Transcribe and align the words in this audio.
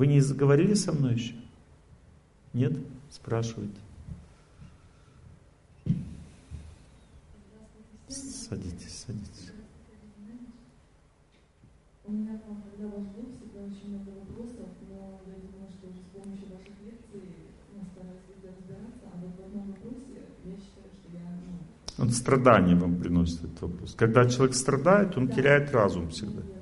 Вы 0.00 0.06
не 0.06 0.20
заговорили 0.20 0.72
со 0.72 0.92
мной 0.92 1.12
еще? 1.12 1.34
Нет? 2.54 2.72
Спрашивают. 3.10 3.70
Садитесь, 8.08 9.04
садитесь. 9.06 9.52
У 12.06 12.12
меня 12.12 12.38
там, 12.38 12.62
когда 12.62 12.96
ваш 12.96 13.04
был, 13.08 13.28
всегда 13.36 13.60
очень 13.60 13.90
много 13.90 14.08
вопросов, 14.20 14.68
но 14.88 15.20
я 15.26 15.34
думаю, 15.34 15.68
что 15.70 15.88
уже 15.88 15.98
с 15.98 16.08
помощью 16.14 16.48
ваших 16.48 16.80
лекций 16.82 17.20
ну, 17.74 17.84
стараюсь 17.92 18.22
разбираться, 18.42 19.04
а 19.04 19.18
вот 19.20 19.36
в 19.36 19.44
одном 19.44 19.66
вопросе 19.66 20.24
я 20.46 20.52
считаю, 20.52 20.88
что 20.98 21.12
я... 21.12 21.28
Ну, 21.98 22.04
вот 22.06 22.14
страдание 22.14 22.74
вам 22.74 22.96
приносит 22.96 23.44
этот 23.44 23.60
вопрос. 23.60 23.94
Когда 23.98 24.26
человек 24.26 24.56
страдает, 24.56 25.18
он 25.18 25.26
да, 25.26 25.34
теряет 25.34 25.70
разум 25.72 26.08
всегда. 26.08 26.40
вы 26.40 26.59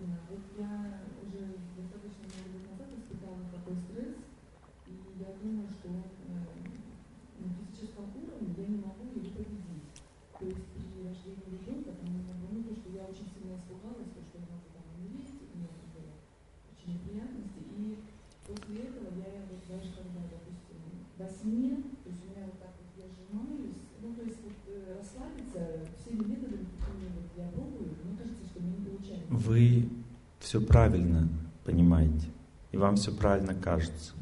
все 32.99 33.13
правильно 33.13 33.55
кажется. 33.55 34.13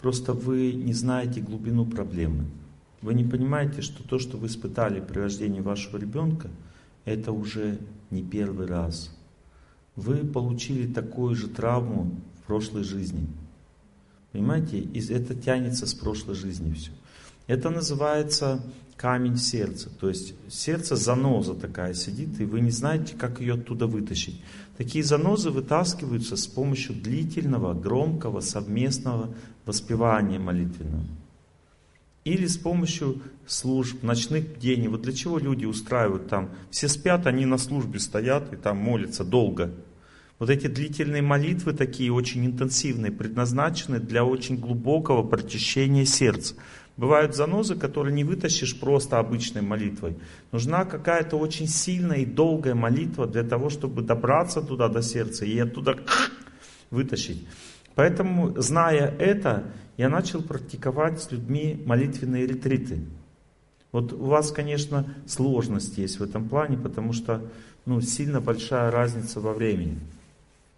Просто 0.00 0.32
вы 0.32 0.72
не 0.72 0.92
знаете 0.92 1.40
глубину 1.40 1.86
проблемы. 1.86 2.44
Вы 3.02 3.14
не 3.14 3.24
понимаете, 3.24 3.82
что 3.82 4.02
то, 4.02 4.18
что 4.18 4.36
вы 4.36 4.48
испытали 4.48 5.00
при 5.00 5.18
рождении 5.18 5.60
вашего 5.60 5.96
ребенка, 5.96 6.50
это 7.04 7.32
уже 7.32 7.78
не 8.10 8.22
первый 8.22 8.66
раз. 8.66 9.14
Вы 9.94 10.18
получили 10.18 10.92
такую 10.92 11.34
же 11.34 11.48
травму 11.48 12.20
в 12.38 12.46
прошлой 12.46 12.84
жизни. 12.84 13.26
Понимаете? 14.32 14.82
Это 15.08 15.34
тянется 15.34 15.86
с 15.86 15.94
прошлой 15.94 16.34
жизни 16.34 16.72
все. 16.72 16.90
Это 17.46 17.70
называется 17.70 18.60
камень 18.96 19.34
в 19.34 19.40
сердце. 19.40 19.90
То 19.90 20.08
есть 20.08 20.34
сердце 20.48 20.96
заноза 20.96 21.54
такая 21.54 21.94
сидит, 21.94 22.40
и 22.40 22.44
вы 22.44 22.60
не 22.60 22.70
знаете, 22.70 23.14
как 23.16 23.40
ее 23.40 23.54
оттуда 23.54 23.86
вытащить. 23.86 24.40
Такие 24.76 25.04
занозы 25.04 25.50
вытаскиваются 25.50 26.36
с 26.36 26.46
помощью 26.46 26.94
длительного, 26.94 27.74
громкого, 27.74 28.40
совместного 28.40 29.34
воспевания 29.64 30.38
молитвенного. 30.38 31.04
Или 32.24 32.46
с 32.46 32.56
помощью 32.56 33.22
служб, 33.46 34.02
ночных 34.02 34.56
бдений. 34.56 34.88
Вот 34.88 35.02
для 35.02 35.12
чего 35.12 35.38
люди 35.38 35.64
устраивают 35.64 36.28
там? 36.28 36.50
Все 36.70 36.88
спят, 36.88 37.26
они 37.26 37.46
на 37.46 37.58
службе 37.58 38.00
стоят 38.00 38.52
и 38.52 38.56
там 38.56 38.78
молятся 38.78 39.22
долго. 39.24 39.72
Вот 40.38 40.50
эти 40.50 40.66
длительные 40.66 41.22
молитвы 41.22 41.72
такие 41.72 42.12
очень 42.12 42.44
интенсивные, 42.44 43.10
предназначены 43.10 44.00
для 44.00 44.24
очень 44.24 44.58
глубокого 44.58 45.22
прочищения 45.22 46.04
сердца. 46.04 46.54
Бывают 46.98 47.34
занозы, 47.34 47.74
которые 47.74 48.14
не 48.14 48.24
вытащишь 48.24 48.78
просто 48.78 49.18
обычной 49.18 49.62
молитвой. 49.62 50.16
Нужна 50.52 50.84
какая-то 50.84 51.36
очень 51.36 51.68
сильная 51.68 52.18
и 52.18 52.26
долгая 52.26 52.74
молитва 52.74 53.26
для 53.26 53.44
того, 53.44 53.70
чтобы 53.70 54.02
добраться 54.02 54.60
туда 54.60 54.88
до 54.88 55.02
сердца 55.02 55.44
и 55.44 55.58
оттуда 55.58 55.98
вытащить. 56.90 57.46
Поэтому, 57.94 58.54
зная 58.60 59.14
это, 59.18 59.64
я 59.96 60.10
начал 60.10 60.42
практиковать 60.42 61.22
с 61.22 61.32
людьми 61.32 61.82
молитвенные 61.86 62.46
ретриты. 62.46 63.00
Вот 63.92 64.12
у 64.12 64.26
вас, 64.26 64.52
конечно, 64.52 65.14
сложность 65.26 65.96
есть 65.96 66.18
в 66.18 66.22
этом 66.22 66.48
плане, 66.48 66.76
потому 66.76 67.14
что 67.14 67.42
ну, 67.86 68.02
сильно 68.02 68.42
большая 68.42 68.90
разница 68.90 69.40
во 69.40 69.54
времени. 69.54 69.98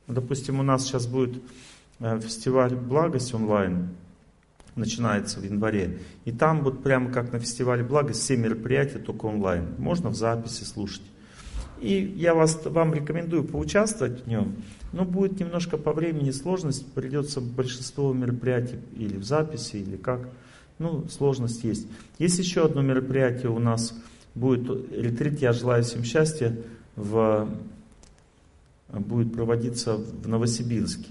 Допустим, 0.09 0.59
у 0.59 0.63
нас 0.63 0.85
сейчас 0.85 1.07
будет 1.07 1.43
э, 2.01 2.19
фестиваль 2.21 2.75
«Благость» 2.75 3.35
онлайн, 3.35 3.91
начинается 4.75 5.39
в 5.39 5.45
январе. 5.45 5.99
И 6.25 6.33
там 6.33 6.63
вот 6.63 6.83
прямо 6.83 7.13
как 7.13 7.33
на 7.33 7.39
фестивале 7.39 7.85
благость, 7.85 8.23
все 8.23 8.37
мероприятия 8.37 8.99
только 8.99 9.27
онлайн. 9.27 9.67
Можно 9.79 10.11
в 10.11 10.15
записи 10.15 10.65
слушать. 10.65 11.03
И 11.81 12.15
я 12.17 12.35
вас, 12.35 12.61
вам 12.65 12.95
рекомендую 12.95 13.45
поучаствовать 13.45 14.25
в 14.25 14.27
нем. 14.27 14.57
Но 14.93 15.05
будет 15.05 15.39
немножко 15.39 15.77
по 15.77 15.93
времени 15.93 16.31
сложность. 16.31 16.91
Придется 16.93 17.41
большинство 17.41 18.13
мероприятий 18.13 18.79
или 18.97 19.17
в 19.17 19.25
записи, 19.25 19.77
или 19.77 19.97
как. 19.97 20.29
Ну, 20.79 21.07
сложность 21.09 21.65
есть. 21.65 21.87
Есть 22.19 22.39
еще 22.39 22.65
одно 22.65 22.83
мероприятие 22.83 23.51
у 23.51 23.59
нас. 23.59 23.95
Будет 24.35 24.91
ретрит 24.93 25.41
«Я 25.41 25.53
желаю 25.53 25.85
всем 25.85 26.05
счастья» 26.05 26.57
в, 26.97 27.49
будет 28.88 29.32
проводиться 29.32 29.97
в 29.97 30.28
Новосибирске. 30.28 31.10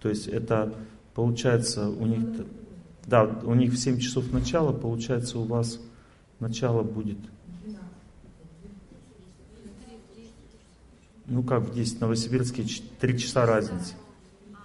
То 0.00 0.08
есть 0.08 0.26
это 0.26 0.74
получается 1.14 1.88
у 1.88 2.06
них 2.06 2.20
да, 3.06 3.24
у 3.24 3.54
них 3.54 3.72
в 3.72 3.76
7 3.76 3.98
часов 3.98 4.30
начала, 4.32 4.72
получается 4.72 5.38
у 5.38 5.44
вас 5.44 5.80
начало 6.38 6.82
будет. 6.82 7.18
Ну 11.26 11.42
как 11.42 11.62
в 11.62 11.74
10, 11.74 12.00
Новосибирске 12.00 12.64
3 13.00 13.18
часа 13.18 13.46
разницы. 13.46 13.94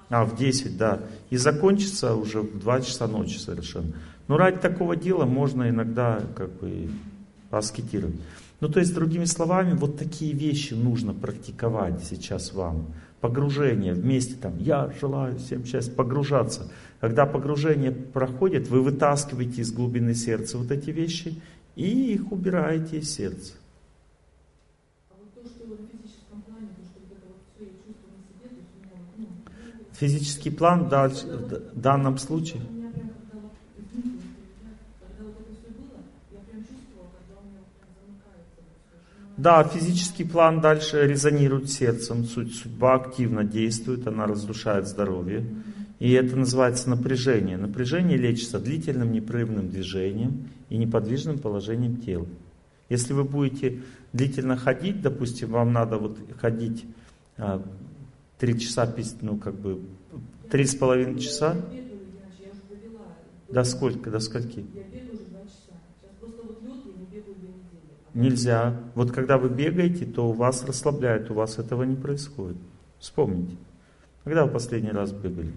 А, 0.09 0.25
в 0.25 0.35
10, 0.35 0.77
да. 0.77 1.01
И 1.29 1.38
закончится 1.38 2.15
уже 2.15 2.41
в 2.41 2.59
2 2.59 2.81
часа 2.81 3.07
ночи 3.07 3.38
совершенно. 3.38 3.94
Но 4.27 4.38
ради 4.38 4.59
такого 4.59 4.95
дела 4.95 5.25
можно 5.25 5.69
иногда 5.69 6.21
как 6.35 6.51
бы 6.53 6.89
аскетировать. 7.51 8.15
Ну 8.61 8.69
то 8.69 8.79
есть, 8.79 8.93
другими 8.93 9.25
словами, 9.25 9.73
вот 9.73 9.97
такие 9.97 10.33
вещи 10.33 10.73
нужно 10.73 11.13
практиковать 11.13 12.03
сейчас 12.03 12.53
вам. 12.53 12.93
Погружение 13.19 13.93
вместе 13.93 14.35
там, 14.35 14.57
я 14.59 14.91
желаю 14.99 15.38
всем 15.38 15.66
счастья, 15.66 15.91
погружаться. 15.91 16.71
Когда 16.99 17.25
погружение 17.25 17.91
проходит, 17.91 18.67
вы 18.69 18.81
вытаскиваете 18.81 19.61
из 19.61 19.71
глубины 19.71 20.13
сердца 20.15 20.57
вот 20.57 20.71
эти 20.71 20.89
вещи 20.91 21.41
и 21.75 22.13
их 22.13 22.31
убираете 22.31 22.99
из 22.99 23.13
сердца. 23.13 23.53
Физический 29.94 30.49
план 30.49 30.89
в 30.89 31.79
данном 31.79 32.17
случае. 32.17 32.61
Да, 39.38 39.63
физический 39.66 40.23
план 40.23 40.62
дальше 40.62 41.06
резонирует 41.06 41.69
сердцем, 41.69 42.23
суть, 42.23 42.56
судьба 42.56 42.96
активно 42.96 43.44
действует, 43.44 44.07
она 44.07 44.28
разрушает 44.28 44.88
здоровье. 44.88 45.46
И 46.00 46.12
это 46.12 46.35
называется 46.35 46.90
напряжение. 46.90 47.57
Напряжение 47.57 48.18
лечится 48.18 48.59
длительным 48.59 49.12
непрерывным 49.12 49.69
движением 49.69 50.50
и 50.69 50.78
неподвижным 50.78 51.40
положением 51.40 51.97
тела. 51.97 52.28
Если 52.90 53.13
вы 53.13 53.24
будете 53.24 53.81
длительно 54.13 54.56
ходить, 54.56 55.01
допустим, 55.01 55.50
вам 55.51 55.74
надо 55.74 55.97
вот 55.97 56.18
ходить 56.40 56.85
а, 57.38 57.62
три 58.38 58.59
часа, 58.59 58.94
ну 59.22 59.38
как 59.38 59.56
бы 59.56 59.81
три 60.50 60.66
с 60.66 60.75
половиной 60.75 61.19
часа. 61.19 61.56
До 63.50 63.63
сколько, 63.63 64.09
до 64.09 64.19
скольки? 64.19 64.66
Нельзя. 68.15 68.73
Вот 68.95 69.11
когда 69.11 69.37
вы 69.37 69.49
бегаете, 69.49 70.05
то 70.05 70.29
у 70.29 70.31
вас 70.31 70.63
расслабляет, 70.63 71.29
у 71.29 71.33
вас 71.33 71.59
этого 71.59 71.83
не 71.83 71.97
происходит. 71.97 72.57
Вспомните. 72.97 73.57
Когда 74.23 74.45
вы 74.45 74.51
последний 74.51 74.91
раз 74.91 75.11
бегали? 75.11 75.51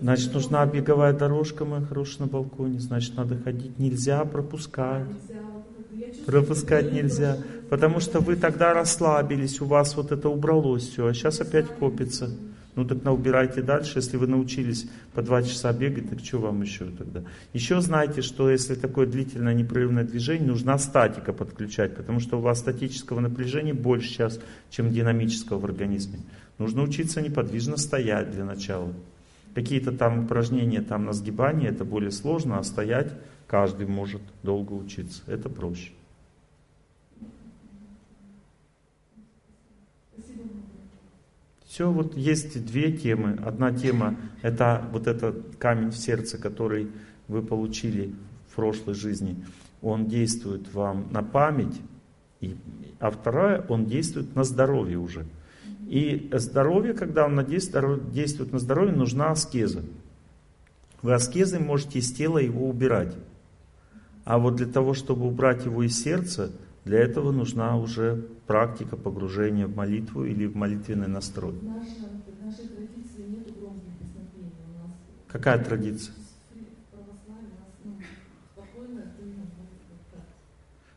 Значит, 0.00 0.32
нужна 0.34 0.64
беговая 0.66 1.12
дорожка, 1.12 1.64
моя 1.66 1.82
хорошая, 1.82 2.26
на 2.26 2.32
балконе. 2.32 2.80
Значит, 2.80 3.14
надо 3.16 3.36
ходить. 3.36 3.78
Нельзя 3.78 4.24
пропускать. 4.24 5.06
Пропускать 6.26 6.92
нельзя. 6.92 7.36
Потому 7.68 8.00
что 8.00 8.20
вы 8.20 8.36
тогда 8.36 8.72
расслабились, 8.72 9.60
у 9.60 9.66
вас 9.66 9.96
вот 9.96 10.12
это 10.12 10.30
убралось 10.30 10.88
все, 10.88 11.06
а 11.06 11.14
сейчас 11.14 11.40
опять 11.40 11.68
копится. 11.68 12.30
Ну 12.74 12.86
так 12.86 13.04
убирайте 13.12 13.60
дальше, 13.60 13.98
если 13.98 14.16
вы 14.16 14.26
научились 14.26 14.88
по 15.14 15.20
два 15.20 15.42
часа 15.42 15.72
бегать, 15.74 16.08
так 16.08 16.20
что 16.20 16.38
вам 16.38 16.62
еще 16.62 16.86
тогда? 16.86 17.22
Еще 17.52 17.80
знайте, 17.82 18.22
что 18.22 18.50
если 18.50 18.74
такое 18.74 19.06
длительное 19.06 19.52
непрерывное 19.52 20.04
движение, 20.04 20.48
нужна 20.48 20.78
статика 20.78 21.34
подключать, 21.34 21.94
потому 21.94 22.18
что 22.18 22.38
у 22.38 22.40
вас 22.40 22.60
статического 22.60 23.20
напряжения 23.20 23.74
больше 23.74 24.08
сейчас, 24.08 24.40
чем 24.70 24.90
динамического 24.90 25.58
в 25.58 25.64
организме. 25.66 26.20
Нужно 26.56 26.82
учиться 26.82 27.20
неподвижно 27.20 27.76
стоять 27.76 28.30
для 28.30 28.44
начала. 28.44 28.94
Какие-то 29.54 29.92
там 29.92 30.24
упражнения 30.24 30.80
там 30.80 31.04
на 31.04 31.12
сгибание, 31.12 31.68
это 31.68 31.84
более 31.84 32.10
сложно, 32.10 32.58
а 32.58 32.64
стоять 32.64 33.12
каждый 33.46 33.86
может 33.86 34.22
долго 34.42 34.72
учиться. 34.72 35.22
Это 35.26 35.50
проще. 35.50 35.90
Все, 41.72 41.90
вот 41.90 42.18
есть 42.18 42.66
две 42.66 42.92
темы. 42.92 43.38
Одна 43.46 43.72
тема– 43.72 44.16
это 44.42 44.86
вот 44.92 45.06
этот 45.06 45.56
камень 45.56 45.88
в 45.88 45.96
сердце, 45.96 46.36
который 46.36 46.88
вы 47.28 47.40
получили 47.40 48.14
в 48.50 48.56
прошлой 48.56 48.92
жизни. 48.92 49.42
Он 49.80 50.06
действует 50.06 50.70
вам 50.74 51.08
на 51.10 51.22
память, 51.22 51.80
а 53.00 53.10
вторая, 53.10 53.64
он 53.70 53.86
действует 53.86 54.36
на 54.36 54.44
здоровье 54.44 54.98
уже. 54.98 55.24
И 55.88 56.28
здоровье, 56.34 56.92
когда 56.92 57.24
он 57.24 57.42
действует 57.42 58.52
на 58.52 58.58
здоровье, 58.58 58.94
нужна 58.94 59.30
аскеза. 59.30 59.82
Вы 61.00 61.14
аскезой 61.14 61.60
можете 61.60 62.00
из 62.00 62.12
тела 62.12 62.36
его 62.36 62.68
убирать. 62.68 63.16
А 64.26 64.36
вот 64.36 64.56
для 64.56 64.66
того, 64.66 64.92
чтобы 64.92 65.26
убрать 65.26 65.64
его 65.64 65.82
из 65.84 65.98
сердца, 65.98 66.52
для 66.84 66.98
этого 66.98 67.30
нужна 67.32 67.76
уже 67.76 68.26
практика 68.46 68.96
погружения 68.96 69.66
в 69.66 69.76
молитву 69.76 70.24
или 70.24 70.46
в 70.46 70.56
молитвенный 70.56 71.08
настрой. 71.08 71.54
Какая 75.28 75.62
традиция? 75.62 76.14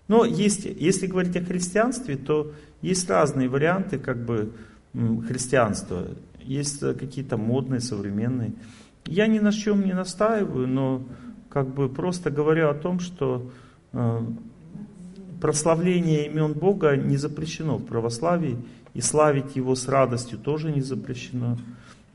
Но 0.08 0.24
есть, 0.26 0.66
если 0.66 1.08
говорить 1.08 1.36
о 1.36 1.44
христианстве, 1.44 2.16
то 2.16 2.52
есть 2.82 3.10
разные 3.10 3.50
варианты 3.50 3.98
как 3.98 4.24
бы 4.24 4.54
христианства. 5.28 6.08
Есть 6.40 6.80
какие-то 6.80 7.38
модные, 7.38 7.80
современные. 7.80 8.54
Я 9.06 9.28
ни 9.28 9.40
на 9.40 9.52
чем 9.52 9.84
не 9.84 9.94
настаиваю, 9.94 10.68
но 10.68 11.04
как 11.50 11.68
бы 11.74 11.90
просто 11.90 12.30
говорю 12.30 12.70
о 12.70 12.74
том, 12.74 13.00
что 13.00 13.50
э, 13.94 14.22
прославление 15.46 16.28
имен 16.28 16.54
Бога 16.54 16.96
не 16.96 17.18
запрещено 17.18 17.78
в 17.78 17.86
православии, 17.86 18.58
и 18.94 19.02
славить 19.02 19.56
Его 19.56 19.76
с 19.76 19.88
радостью 19.88 20.40
тоже 20.40 20.72
не 20.72 20.82
запрещено. 20.82 21.58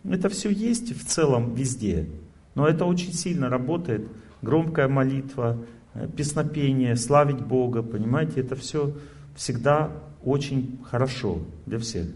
Это 0.05 0.29
все 0.29 0.51
есть 0.51 0.97
в 0.97 1.07
целом 1.07 1.55
везде, 1.55 2.09
но 2.55 2.67
это 2.67 2.85
очень 2.85 3.13
сильно 3.13 3.49
работает. 3.49 4.09
Громкая 4.43 4.89
молитва, 4.89 5.59
Э, 5.93 6.07
песнопение, 6.07 6.97
славить 6.97 7.41
Бога, 7.41 7.83
понимаете, 7.83 8.41
это 8.41 8.55
все 8.55 8.93
всегда 9.35 9.91
очень 10.25 10.79
хорошо 10.89 11.41
для 11.67 11.79
всех. 11.79 12.07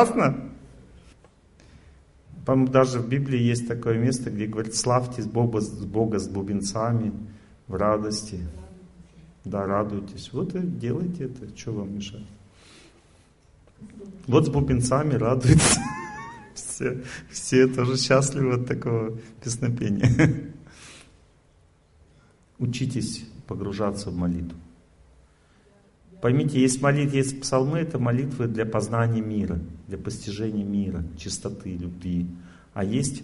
Классно? 0.00 0.50
По-моему, 2.46 2.72
даже 2.72 3.00
в 3.00 3.08
Библии 3.08 3.38
есть 3.38 3.68
такое 3.68 3.98
место, 3.98 4.30
где 4.30 4.46
говорит, 4.46 4.74
славьте 4.74 5.22
Бога, 5.22 5.60
Бога 5.84 6.18
с 6.18 6.26
бубенцами 6.26 7.12
в 7.68 7.74
радости. 7.74 8.40
Да, 9.44 9.66
радуйтесь. 9.66 10.32
Вот 10.32 10.54
и 10.54 10.60
делайте 10.60 11.24
это, 11.24 11.54
что 11.54 11.72
вам 11.72 11.96
мешает. 11.96 12.26
Вот 14.26 14.46
с 14.46 14.48
бубенцами 14.48 15.14
радуйтесь. 15.14 15.78
Все, 16.54 17.02
все 17.30 17.68
тоже 17.68 17.96
счастливы 17.96 18.54
от 18.54 18.66
такого 18.66 19.16
песнопения. 19.42 20.52
Учитесь 22.58 23.24
погружаться 23.46 24.10
в 24.10 24.16
молитву. 24.16 24.58
Поймите, 26.20 26.60
есть 26.60 26.82
молитвы, 26.82 27.16
есть 27.16 27.40
псалмы, 27.40 27.78
это 27.78 27.98
молитвы 27.98 28.46
для 28.46 28.66
познания 28.66 29.22
мира, 29.22 29.58
для 29.88 29.96
постижения 29.96 30.64
мира, 30.64 31.02
чистоты, 31.16 31.76
любви. 31.76 32.26
А 32.74 32.84
есть 32.84 33.22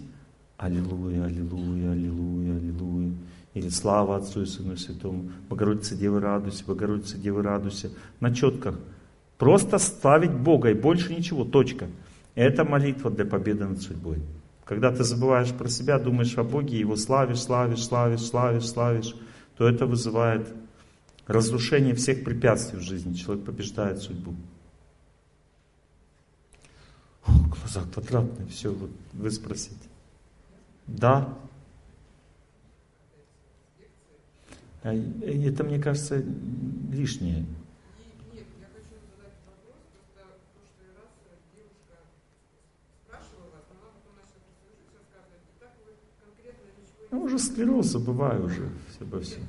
Аллилуйя, 0.57 1.25
Аллилуйя, 1.25 1.91
Аллилуйя, 1.91 2.57
Аллилуйя. 2.57 3.13
Или 3.53 3.69
слава 3.69 4.17
Отцу 4.17 4.41
и 4.41 4.45
Сыну 4.45 4.73
и 4.73 4.77
Святому. 4.77 5.31
Богородица 5.49 5.95
Девы 5.95 6.19
радуйся, 6.19 6.65
Богородица 6.65 7.17
Девы 7.17 7.43
радуйся. 7.43 7.91
На 8.19 8.33
четках. 8.33 8.79
Просто 9.37 9.77
ставить 9.77 10.33
Бога 10.33 10.71
и 10.71 10.73
больше 10.73 11.13
ничего. 11.13 11.43
Точка. 11.43 11.87
Это 12.33 12.63
молитва 12.63 13.11
для 13.11 13.25
победы 13.25 13.65
над 13.65 13.81
судьбой. 13.81 14.17
Когда 14.65 14.91
ты 14.91 15.03
забываешь 15.03 15.53
про 15.53 15.69
себя, 15.69 15.99
думаешь 15.99 16.37
о 16.37 16.43
Боге, 16.43 16.79
Его 16.79 16.95
славишь, 16.95 17.41
славишь, 17.41 17.83
славишь, 17.83 18.25
славишь, 18.25 18.67
славишь, 18.67 19.15
то 19.57 19.67
это 19.67 19.85
вызывает 19.85 20.47
разрушение 21.27 21.93
всех 21.93 22.23
препятствий 22.23 22.79
в 22.79 22.83
жизни. 22.83 23.13
Человек 23.13 23.45
побеждает 23.45 23.99
судьбу. 23.99 24.33
О, 27.25 27.31
глаза 27.49 27.83
квадратные, 27.93 28.47
все, 28.47 28.73
вот 28.73 28.89
вы 29.13 29.29
спросите. 29.31 29.75
Да. 30.87 31.37
А, 34.83 34.93
это, 34.93 35.63
мне 35.65 35.79
кажется, 35.79 36.23
лишнее. 36.91 37.45
Ну, 47.09 47.23
уже 47.23 47.39
склероз, 47.39 47.87
забываю 47.87 48.45
уже 48.45 48.69
все 48.89 49.03
обо 49.03 49.19
всем. 49.21 49.43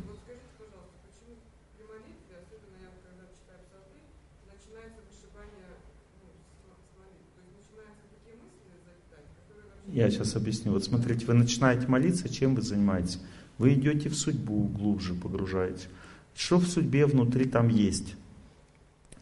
Я 9.92 10.10
сейчас 10.10 10.36
объясню. 10.36 10.72
Вот 10.72 10.84
смотрите, 10.84 11.24
вы 11.26 11.34
начинаете 11.34 11.86
молиться, 11.86 12.28
чем 12.28 12.54
вы 12.54 12.62
занимаетесь? 12.62 13.20
Вы 13.56 13.74
идете 13.74 14.08
в 14.08 14.16
судьбу, 14.16 14.64
глубже 14.64 15.14
погружаете. 15.14 15.88
Что 16.36 16.58
в 16.58 16.66
судьбе 16.66 17.06
внутри 17.06 17.46
там 17.46 17.68
есть? 17.68 18.14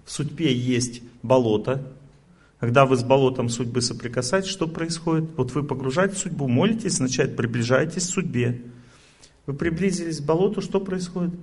В 0.04 0.10
судьбе 0.12 0.54
есть 0.54 1.02
болото. 1.22 1.92
Когда 2.58 2.84
вы 2.84 2.96
с 2.96 3.02
болотом 3.02 3.48
судьбы 3.48 3.80
соприкасаетесь, 3.80 4.50
что 4.50 4.66
происходит? 4.66 5.30
Вот 5.36 5.52
вы 5.52 5.62
погружаетесь 5.62 6.16
в 6.16 6.20
судьбу, 6.20 6.48
молитесь, 6.48 6.94
значит, 6.94 7.36
приближаетесь 7.36 8.06
к 8.06 8.10
судьбе. 8.10 8.62
Вы 9.46 9.54
приблизились 9.54 10.20
к 10.20 10.24
болоту, 10.24 10.60
что 10.60 10.80
происходит? 10.80 11.34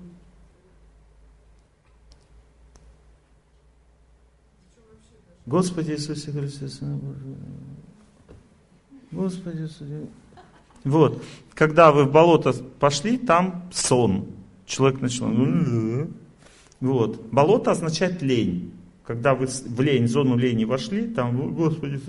Господи 5.45 5.91
Иисусе 5.91 6.31
Христе, 6.31 6.67
Сын. 6.67 6.99
Господи, 9.13 9.65
суди. 9.67 10.07
Вот, 10.83 11.23
когда 11.53 11.91
вы 11.91 12.05
в 12.05 12.11
болото 12.11 12.53
пошли, 12.79 13.17
там 13.17 13.69
сон. 13.71 14.27
человек 14.65 15.01
начинает... 15.01 16.09
Вот. 16.81 17.25
Болото 17.31 17.71
означает 17.71 18.21
лень. 18.21 18.73
Когда 19.05 19.35
вы 19.35 19.47
в 19.47 19.81
лень, 19.81 20.07
зону 20.07 20.35
лени 20.35 20.65
вошли, 20.65 21.07
там, 21.07 21.53
Господи, 21.53 21.99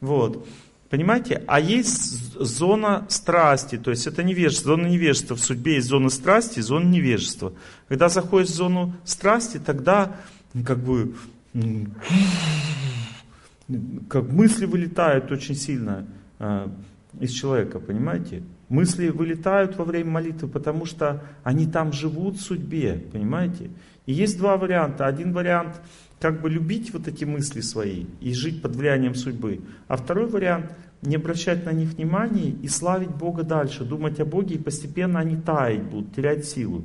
вот. 0.00 0.46
Понимаете? 0.90 1.42
А 1.48 1.58
есть 1.58 2.34
зона 2.34 3.06
страсти, 3.08 3.76
то 3.76 3.90
есть 3.90 4.06
это 4.06 4.22
невежество, 4.22 4.76
зона 4.76 4.86
невежества. 4.86 5.34
В 5.34 5.40
судьбе 5.40 5.74
есть 5.74 5.88
зона 5.88 6.10
страсти, 6.10 6.60
зона 6.60 6.84
невежества. 6.84 7.52
Когда 7.88 8.08
заходишь 8.08 8.50
в 8.50 8.54
зону 8.54 8.94
страсти, 9.04 9.58
тогда 9.58 10.16
как 10.64 10.78
бы 10.78 11.14
как 14.08 14.30
мысли 14.30 14.64
вылетают 14.64 15.30
очень 15.32 15.54
сильно 15.54 16.06
э, 16.38 16.68
из 17.20 17.32
человека, 17.32 17.80
понимаете? 17.80 18.42
Мысли 18.68 19.08
вылетают 19.08 19.76
во 19.76 19.84
время 19.84 20.10
молитвы, 20.10 20.48
потому 20.48 20.86
что 20.86 21.22
они 21.42 21.66
там 21.66 21.92
живут 21.92 22.36
в 22.36 22.42
судьбе, 22.42 23.04
понимаете? 23.12 23.70
И 24.06 24.12
есть 24.12 24.38
два 24.38 24.56
варианта. 24.56 25.06
Один 25.06 25.32
вариант 25.32 25.80
как 26.20 26.40
бы 26.40 26.48
любить 26.48 26.92
вот 26.92 27.08
эти 27.08 27.24
мысли 27.24 27.60
свои 27.60 28.06
и 28.20 28.32
жить 28.32 28.62
под 28.62 28.76
влиянием 28.76 29.14
судьбы. 29.14 29.60
А 29.88 29.96
второй 29.96 30.26
вариант 30.26 30.72
не 31.02 31.16
обращать 31.16 31.64
на 31.64 31.72
них 31.72 31.90
внимания 31.90 32.50
и 32.50 32.68
славить 32.68 33.10
Бога 33.10 33.42
дальше, 33.42 33.84
думать 33.84 34.18
о 34.20 34.24
Боге, 34.24 34.54
и 34.54 34.62
постепенно 34.62 35.20
они 35.20 35.36
таять 35.36 35.82
будут, 35.82 36.14
терять 36.14 36.46
силу. 36.46 36.84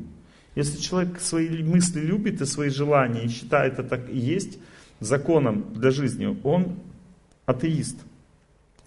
Если 0.55 0.79
человек 0.81 1.19
свои 1.21 1.63
мысли 1.63 2.01
любит 2.01 2.41
и 2.41 2.45
свои 2.45 2.69
желания 2.69 3.23
и 3.23 3.29
считает 3.29 3.79
это 3.79 3.95
и 3.95 4.19
есть 4.19 4.59
законом 5.01 5.73
для 5.73 5.91
жизни, 5.91 6.39
он 6.43 6.79
атеист. 7.45 7.97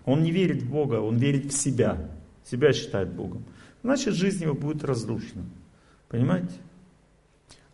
Он 0.07 0.23
не 0.23 0.31
верит 0.31 0.63
в 0.63 0.71
Бога, 0.71 1.01
он 1.01 1.19
верит 1.19 1.53
в 1.53 1.57
себя 1.57 2.09
себя 2.45 2.73
считает 2.73 3.13
Богом, 3.13 3.45
значит 3.83 4.15
жизнь 4.15 4.43
его 4.43 4.55
будет 4.55 4.85
разрушена. 4.85 5.45
Понимаете? 6.09 6.55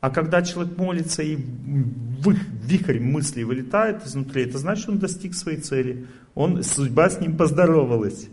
А 0.00 0.10
когда 0.10 0.40
человек 0.40 0.78
молится 0.78 1.22
и 1.22 1.36
вихрь 1.36 3.00
мыслей 3.00 3.44
вылетает 3.44 4.06
изнутри, 4.06 4.44
это 4.44 4.56
значит, 4.56 4.88
он 4.88 4.98
достиг 4.98 5.34
своей 5.34 5.58
цели. 5.58 6.06
Он, 6.34 6.62
судьба 6.62 7.10
с 7.10 7.20
ним 7.20 7.36
поздоровалась. 7.36 8.28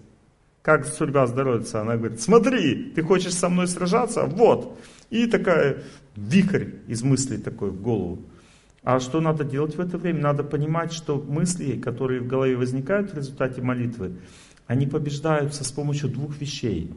Как 0.61 0.85
судьба 0.85 1.27
здоровается? 1.27 1.81
Она 1.81 1.97
говорит, 1.97 2.21
смотри, 2.21 2.91
ты 2.95 3.01
хочешь 3.01 3.33
со 3.33 3.49
мной 3.49 3.67
сражаться? 3.67 4.23
Вот. 4.23 4.79
И 5.09 5.27
такая 5.27 5.83
вихрь 6.15 6.69
из 6.87 7.03
мыслей 7.03 7.37
такой 7.37 7.71
в 7.71 7.81
голову. 7.81 8.19
А 8.89 9.01
что 9.01 9.19
надо 9.19 9.43
делать 9.43 9.75
в 9.75 9.81
это 9.81 9.97
время? 9.97 10.21
Надо 10.21 10.45
понимать, 10.45 10.93
что 10.93 11.17
мысли, 11.17 11.77
которые 11.77 12.21
в 12.21 12.27
голове 12.27 12.55
возникают 12.55 13.11
в 13.11 13.17
результате 13.17 13.61
молитвы, 13.61 14.13
они 14.65 14.87
побеждаются 14.87 15.65
с 15.65 15.73
помощью 15.73 16.07
двух 16.07 16.39
вещей. 16.39 16.93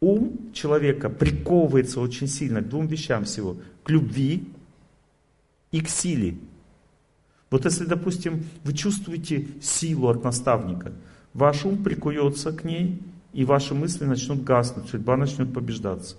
Ум 0.00 0.52
человека 0.52 1.10
приковывается 1.10 2.00
очень 2.00 2.26
сильно 2.26 2.60
к 2.60 2.68
двум 2.68 2.88
вещам 2.88 3.24
всего. 3.24 3.58
К 3.84 3.90
любви 3.90 4.48
и 5.70 5.80
к 5.80 5.88
силе. 5.88 6.38
Вот 7.48 7.64
если, 7.64 7.84
допустим, 7.84 8.42
вы 8.64 8.72
чувствуете 8.72 9.46
силу 9.60 10.08
от 10.08 10.24
наставника, 10.24 10.90
ваш 11.34 11.64
ум 11.64 11.84
прикуется 11.84 12.50
к 12.50 12.64
ней, 12.64 13.00
и 13.32 13.44
ваши 13.44 13.74
мысли 13.74 14.06
начнут 14.06 14.42
гаснуть, 14.42 14.88
судьба 14.88 15.16
начнет 15.16 15.54
побеждаться. 15.54 16.16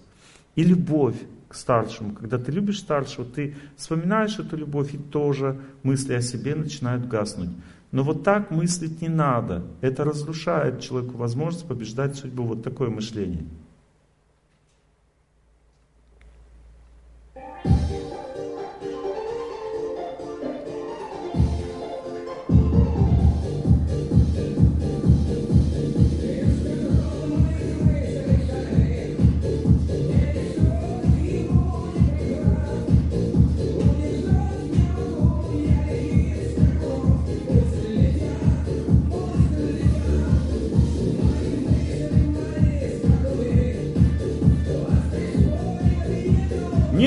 И 0.55 0.63
любовь 0.63 1.17
к 1.53 1.55
старшему. 1.55 2.13
Когда 2.13 2.37
ты 2.37 2.51
любишь 2.51 2.79
старшего, 2.79 3.25
ты 3.25 3.55
вспоминаешь 3.77 4.39
эту 4.39 4.57
любовь, 4.57 4.93
и 4.93 4.97
тоже 4.97 5.59
мысли 5.83 6.13
о 6.13 6.21
себе 6.21 6.55
начинают 6.55 7.07
гаснуть. 7.07 7.51
Но 7.91 8.03
вот 8.03 8.23
так 8.23 8.49
мыслить 8.49 9.01
не 9.01 9.09
надо. 9.09 9.63
Это 9.81 10.03
разрушает 10.03 10.81
человеку 10.81 11.15
возможность 11.15 11.67
побеждать 11.67 12.15
судьбу. 12.15 12.43
Вот 12.43 12.63
такое 12.63 12.89
мышление. 12.89 13.45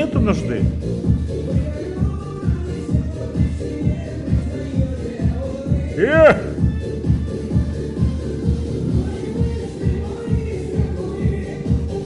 Нету 0.06 0.20
нужды. 0.20 0.62
Эх! 5.96 6.36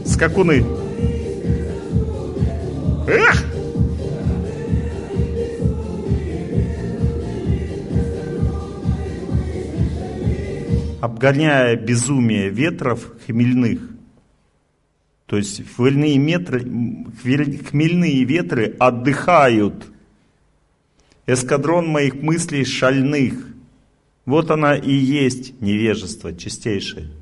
Скакуны. 0.06 0.64
Эх! 3.06 3.44
Обгоняя 11.02 11.76
безумие 11.76 12.48
ветров 12.48 13.12
хмельных, 13.26 13.89
то 15.30 15.36
есть 15.36 15.62
хмельные, 15.76 16.18
метры, 16.18 16.58
хмельные 16.58 18.24
ветры 18.24 18.74
отдыхают. 18.80 19.86
Эскадрон 21.24 21.86
моих 21.86 22.20
мыслей 22.20 22.64
шальных. 22.64 23.34
Вот 24.26 24.50
она 24.50 24.74
и 24.74 24.92
есть 24.92 25.60
невежество 25.60 26.36
чистейшее. 26.36 27.12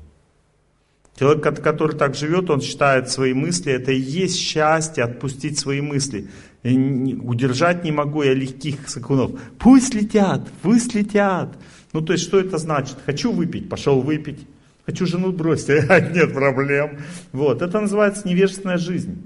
Человек, 1.19 1.43
который 1.61 1.95
так 1.95 2.15
живет, 2.15 2.49
он 2.49 2.61
считает 2.61 3.11
свои 3.11 3.35
мысли, 3.35 3.73
это 3.73 3.91
и 3.91 3.99
есть 3.99 4.39
счастье, 4.39 5.03
отпустить 5.03 5.59
свои 5.59 5.79
мысли. 5.79 6.29
И 6.63 7.13
удержать 7.13 7.83
не 7.83 7.91
могу 7.91 8.23
я 8.23 8.33
легких 8.33 8.89
сакунов. 8.89 9.39
Пусть 9.59 9.93
летят, 9.93 10.49
пусть 10.63 10.95
летят. 10.95 11.55
Ну 11.93 12.01
то 12.01 12.13
есть 12.13 12.25
что 12.25 12.39
это 12.39 12.57
значит? 12.57 12.97
Хочу 13.05 13.31
выпить, 13.31 13.69
пошел 13.69 14.01
выпить. 14.01 14.47
Хочу 14.89 15.05
жену 15.05 15.31
бросить, 15.31 15.67
нет 16.15 16.33
проблем. 16.33 16.97
Вот, 17.31 17.61
это 17.61 17.79
называется 17.79 18.27
невежественная 18.27 18.79
жизнь. 18.79 19.21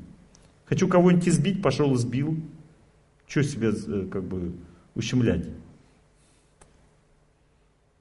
Хочу 0.66 0.90
кого-нибудь 0.90 1.30
избить, 1.30 1.62
пошел 1.62 1.96
избил. 1.96 2.38
Что 3.28 3.44
себе 3.44 3.70
э, 3.70 4.08
как 4.12 4.26
бы 4.26 4.52
ущемлять? 4.94 5.48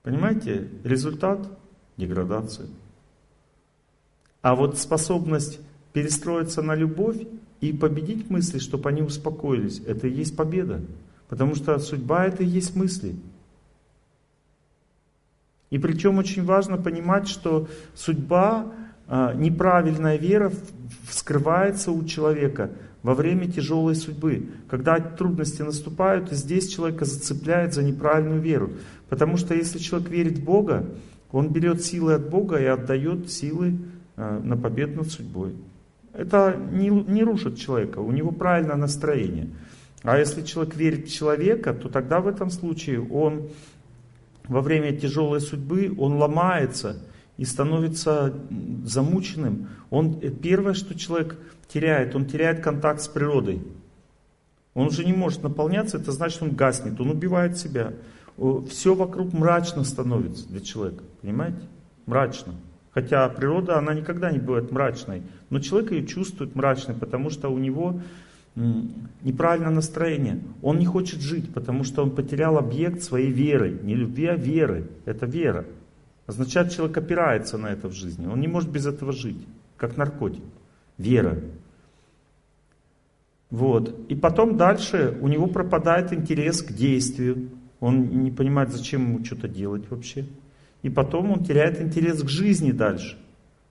Понимаете? 0.03 0.71
Результат– 0.83 1.57
деградация. 1.97 2.67
А 4.41 4.57
вот 4.57 4.77
способность 4.77 5.61
перестроиться 5.93 6.63
на 6.63 6.75
любовь 6.75 7.19
и 7.61 7.73
победить 7.73 8.29
мысли, 8.29 8.59
чтобы 8.59 8.89
они 8.89 9.03
успокоились, 9.03 9.81
это 9.87 10.09
и 10.09 10.13
есть 10.13 10.35
победа. 10.35 10.81
Потому 11.29 11.55
что 11.55 11.79
судьба 11.79 12.27
это 12.27 12.43
и 12.43 12.47
есть 12.47 12.75
мысли. 12.75 13.15
И 15.73 15.79
причем 15.79 16.19
очень 16.19 16.45
важно 16.45 16.77
понимать, 16.77 17.29
что 17.29 17.67
судьба, 17.95 18.75
а, 19.09 19.33
неправильная 19.33 20.19
вера 20.19 20.53
скрывается 21.09 21.93
у 21.93 22.05
человека 22.05 22.73
во 23.03 23.15
время 23.15 23.51
тяжелой 23.51 23.95
судьбы. 23.95 24.51
Когда 24.69 25.01
трудности 25.01 25.63
наступают, 25.63 26.31
здесь 26.31 26.69
человека 26.69 27.07
зацепляет 27.07 27.73
за 27.73 27.83
неправильную 27.83 28.43
веру. 28.43 28.73
Потому 29.09 29.39
что 29.39 29.55
если 29.55 29.79
человек 29.79 30.11
верит 30.11 30.39
в 30.41 30.45
Бога, 30.45 30.85
он 31.31 31.49
берет 31.49 31.83
силы 31.83 32.13
от 32.13 32.29
Бога 32.29 32.59
и 32.59 32.67
отдает 32.67 33.33
силы 33.33 33.79
а, 34.15 34.41
на 34.41 34.59
победу 34.59 34.99
над 34.99 35.11
судьбой. 35.11 35.55
Это 36.13 36.55
не, 36.71 36.91
не 36.91 37.25
рушит 37.25 37.57
человека, 37.57 38.01
у 38.01 38.13
него 38.13 38.31
правильное 38.31 38.77
настроение. 38.77 39.49
А 40.03 40.19
если 40.19 40.43
человек 40.43 40.77
верит 40.77 41.09
в 41.09 41.15
человека, 41.15 41.73
то 41.73 41.89
тогда 41.89 42.21
в 42.21 42.29
этом 42.29 42.51
случае 42.51 43.01
он 43.01 43.49
во 44.49 44.61
время 44.61 44.97
тяжелой 44.97 45.41
судьбы 45.41 45.95
он 45.99 46.15
ломается 46.15 47.03
и 47.37 47.45
становится 47.45 48.35
замученным. 48.85 49.69
Он, 49.91 50.21
первое, 50.21 50.75
что 50.75 50.99
человек 50.99 51.39
теряет, 51.69 52.15
он 52.15 52.27
теряет 52.27 52.63
контакт 52.63 53.01
с 53.01 53.09
природой. 53.09 53.63
Он 54.75 54.87
уже 54.87 55.05
не 55.05 55.13
может 55.13 55.43
наполняться, 55.43 55.99
это 55.99 56.13
значит, 56.13 56.43
он 56.43 56.51
гаснет, 56.51 57.01
он 57.01 57.11
убивает 57.11 57.59
себя. 57.59 57.93
Все 58.71 58.95
вокруг 58.95 59.33
мрачно 59.33 59.85
становится 59.85 60.49
для 60.49 60.61
человека, 60.61 61.05
понимаете? 61.21 61.61
Мрачно. 62.07 62.55
Хотя 62.93 63.29
природа, 63.29 63.79
она 63.79 63.95
никогда 63.95 64.31
не 64.31 64.39
бывает 64.39 64.71
мрачной. 64.71 65.23
Но 65.51 65.61
человек 65.61 65.93
ее 65.93 66.07
чувствует 66.07 66.55
мрачной, 66.55 66.95
потому 66.95 67.31
что 67.31 67.49
у 67.49 67.59
него 67.59 68.01
неправильное 68.55 69.71
настроение. 69.71 70.41
Он 70.61 70.79
не 70.79 70.87
хочет 70.87 71.21
жить, 71.21 71.53
потому 71.53 71.85
что 71.85 72.03
он 72.03 72.11
потерял 72.11 72.59
объект 72.59 73.03
своей 73.03 73.31
веры. 73.31 73.79
Не 73.83 73.95
любви, 73.95 74.27
а 74.27 74.37
веры. 74.37 74.89
Это 75.05 75.27
вера. 75.27 75.65
Означает, 76.27 76.73
человек 76.73 76.97
опирается 76.97 77.59
на 77.59 77.69
это 77.69 77.89
в 77.89 77.93
жизни. 77.93 78.27
Он 78.27 78.41
не 78.41 78.49
может 78.49 78.71
без 78.71 78.87
этого 78.87 79.13
жить, 79.13 79.47
как 79.77 79.97
наркотик. 79.97 80.43
Вера. 80.99 81.39
Вот. 83.51 83.95
И 84.09 84.15
потом 84.15 84.57
дальше 84.57 85.17
у 85.21 85.29
него 85.29 85.47
пропадает 85.47 86.13
интерес 86.13 86.63
к 86.63 86.73
действию. 86.73 87.51
Он 87.81 88.23
не 88.23 88.31
понимает, 88.31 88.71
зачем 88.71 89.09
ему 89.09 89.25
что-то 89.25 89.49
делать 89.49 89.91
вообще. 89.91 90.27
И 90.83 90.91
потом 90.91 91.31
он 91.33 91.45
теряет 91.45 91.81
интерес 91.81 92.23
к 92.23 92.29
жизни 92.29 92.73
дальше. 92.73 93.19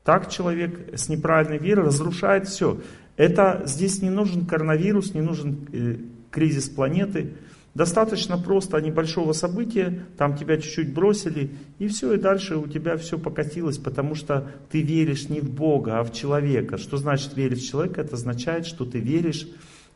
Так 0.04 0.30
человек 0.30 0.98
с 0.98 1.10
неправильной 1.10 1.60
верой 1.60 1.86
разрушает 1.86 2.48
все. 2.48 2.80
Это 3.22 3.62
здесь 3.68 4.02
не 4.02 4.10
нужен 4.10 4.48
коронавирус, 4.48 5.14
не 5.14 5.22
нужен 5.22 5.68
э, 5.72 5.98
кризис 6.32 6.70
планеты. 6.70 7.34
Достаточно 7.76 8.36
просто 8.36 8.82
небольшого 8.82 9.34
события, 9.34 10.08
там 10.18 10.36
тебя 10.36 10.58
чуть-чуть 10.58 10.92
бросили, 10.92 11.52
и 11.78 11.88
все, 11.88 12.14
и 12.14 12.18
дальше 12.18 12.58
у 12.58 12.66
тебя 12.66 12.98
все 12.98 13.20
покатилось, 13.20 13.78
потому 13.78 14.16
что 14.16 14.50
ты 14.72 14.82
веришь 14.82 15.30
не 15.30 15.40
в 15.40 15.52
Бога, 15.52 16.00
а 16.00 16.04
в 16.04 16.12
человека. 16.12 16.80
Что 16.80 16.98
значит 16.98 17.38
верить 17.38 17.62
в 17.62 17.70
человека? 17.70 18.02
Это 18.02 18.16
означает, 18.16 18.66
что 18.66 18.86
ты 18.86 18.98
веришь 18.98 19.48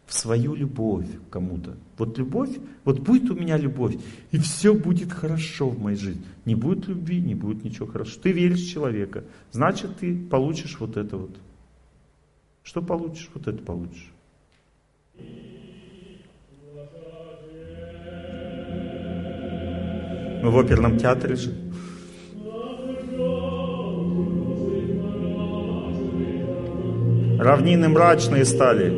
в 0.06 0.14
свою 0.14 0.54
любовь 0.54 1.08
кому-то. 1.32 1.78
Вот 1.98 2.20
любовь, 2.20 2.52
вот 2.84 3.00
будет 3.00 3.32
у 3.32 3.34
меня 3.34 3.58
любовь, 3.58 3.96
и 4.30 4.38
все 4.38 4.76
будет 4.76 5.12
хорошо 5.12 5.70
в 5.70 5.82
моей 5.82 5.98
жизни. 5.98 6.22
Не 6.46 6.54
будет 6.54 6.88
любви, 6.88 7.20
не 7.22 7.34
будет 7.34 7.64
ничего 7.64 7.88
хорошего. 7.88 8.22
Ты 8.22 8.34
веришь 8.34 8.62
в 8.62 8.72
человека, 8.72 9.24
значит 9.52 9.98
ты 9.98 10.16
получишь 10.16 10.78
вот 10.80 10.96
это 10.96 11.18
вот. 11.18 11.36
Что 12.66 12.82
получишь? 12.82 13.30
Вот 13.34 13.48
это 13.48 13.64
получишь. 13.64 14.12
Мы 20.42 20.50
в 20.50 20.60
оперном 20.60 20.98
театре 20.98 21.36
же. 21.36 21.52
Равнины 27.40 27.88
мрачные 27.88 28.46
стали. 28.46 28.90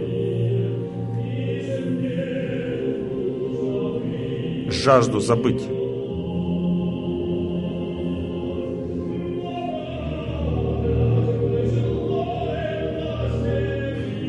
Жажду 4.71 5.19
забыть. 5.19 5.67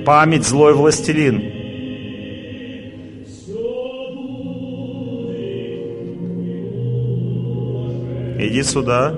Память 0.08 0.46
злой 0.46 0.72
властелин. 0.72 1.36
Иди 8.40 8.62
сюда. 8.62 9.14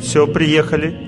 Все, 0.00 0.26
приехали. 0.26 1.01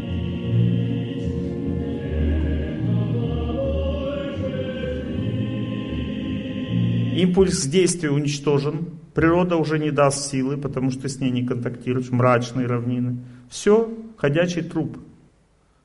Импульс 7.24 7.64
действия 7.64 8.10
уничтожен. 8.10 8.90
Природа 9.14 9.56
уже 9.56 9.78
не 9.78 9.90
даст 9.90 10.30
силы, 10.30 10.58
потому 10.58 10.90
что 10.90 11.08
с 11.08 11.20
ней 11.20 11.30
не 11.30 11.46
контактируешь, 11.46 12.10
мрачные 12.10 12.66
равнины. 12.66 13.16
Все, 13.48 13.90
ходячий 14.18 14.60
труп. 14.60 14.98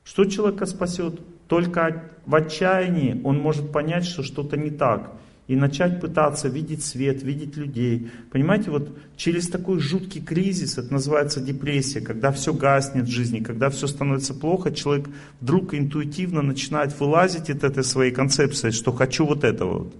Что 0.04 0.26
человека 0.26 0.66
спасет? 0.66 1.18
Только 1.48 2.10
в 2.26 2.34
отчаянии 2.34 3.22
он 3.24 3.38
может 3.38 3.72
понять, 3.72 4.04
что 4.04 4.22
что-то 4.22 4.58
не 4.58 4.70
так. 4.70 5.12
И 5.46 5.56
начать 5.56 5.98
пытаться 5.98 6.48
видеть 6.48 6.84
свет, 6.84 7.22
видеть 7.22 7.56
людей. 7.56 8.10
Понимаете, 8.30 8.70
вот 8.70 8.98
через 9.16 9.48
такой 9.48 9.80
жуткий 9.80 10.20
кризис, 10.20 10.76
это 10.76 10.92
называется 10.92 11.40
депрессия, 11.40 12.02
когда 12.02 12.32
все 12.32 12.52
гаснет 12.52 13.06
в 13.06 13.10
жизни, 13.10 13.40
когда 13.40 13.70
все 13.70 13.86
становится 13.86 14.34
плохо, 14.34 14.72
человек 14.72 15.08
вдруг 15.40 15.72
интуитивно 15.74 16.42
начинает 16.42 17.00
вылазить 17.00 17.48
из 17.48 17.64
этой 17.64 17.82
своей 17.82 18.12
концепции, 18.12 18.70
что 18.70 18.92
хочу 18.92 19.24
вот 19.24 19.42
этого 19.42 19.78
вот. 19.78 19.94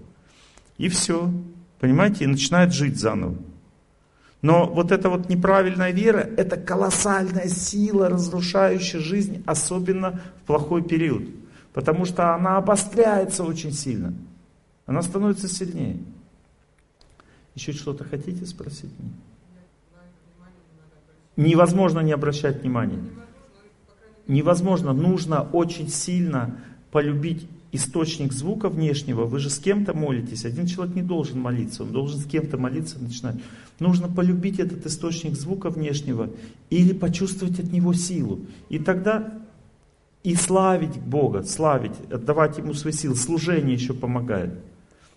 И 0.81 0.89
все. 0.89 1.31
Понимаете? 1.79 2.23
И 2.23 2.27
начинает 2.27 2.73
жить 2.73 2.99
заново. 2.99 3.35
Но 4.41 4.65
вот 4.65 4.91
эта 4.91 5.11
вот 5.11 5.29
неправильная 5.29 5.91
вера, 5.91 6.27
это 6.37 6.57
колоссальная 6.57 7.47
сила, 7.47 8.09
разрушающая 8.09 8.99
жизнь, 8.99 9.43
особенно 9.45 10.19
в 10.41 10.47
плохой 10.47 10.81
период. 10.81 11.23
Потому 11.73 12.05
что 12.05 12.33
она 12.33 12.57
обостряется 12.57 13.43
очень 13.43 13.71
сильно. 13.71 14.15
Она 14.87 15.03
становится 15.03 15.47
сильнее. 15.47 15.99
Еще 17.53 17.73
что-то 17.73 18.03
хотите 18.03 18.43
спросить 18.47 18.89
мне? 18.97 19.11
Невозможно 21.37 21.99
не 21.99 22.11
обращать 22.11 22.63
внимания. 22.63 23.03
Невозможно. 24.25 24.93
Нужно 24.93 25.43
очень 25.43 25.89
сильно 25.89 26.57
полюбить 26.89 27.47
источник 27.71 28.33
звука 28.33 28.69
внешнего, 28.69 29.25
вы 29.25 29.39
же 29.39 29.49
с 29.49 29.59
кем-то 29.59 29.93
молитесь. 29.93 30.45
Один 30.45 30.67
человек 30.67 30.95
не 30.95 31.01
должен 31.01 31.39
молиться, 31.39 31.83
он 31.83 31.91
должен 31.91 32.19
с 32.19 32.25
кем-то 32.25 32.57
молиться 32.57 32.99
начинать. 32.99 33.35
Нужно 33.79 34.07
полюбить 34.07 34.59
этот 34.59 34.85
источник 34.85 35.35
звука 35.35 35.69
внешнего 35.69 36.29
или 36.69 36.93
почувствовать 36.93 37.59
от 37.59 37.71
него 37.71 37.93
силу. 37.93 38.41
И 38.69 38.79
тогда 38.79 39.41
и 40.23 40.35
славить 40.35 40.97
Бога, 40.97 41.43
славить, 41.43 41.93
отдавать 42.11 42.57
Ему 42.57 42.73
свои 42.73 42.93
силы. 42.93 43.15
Служение 43.15 43.73
еще 43.73 43.93
помогает. 43.93 44.53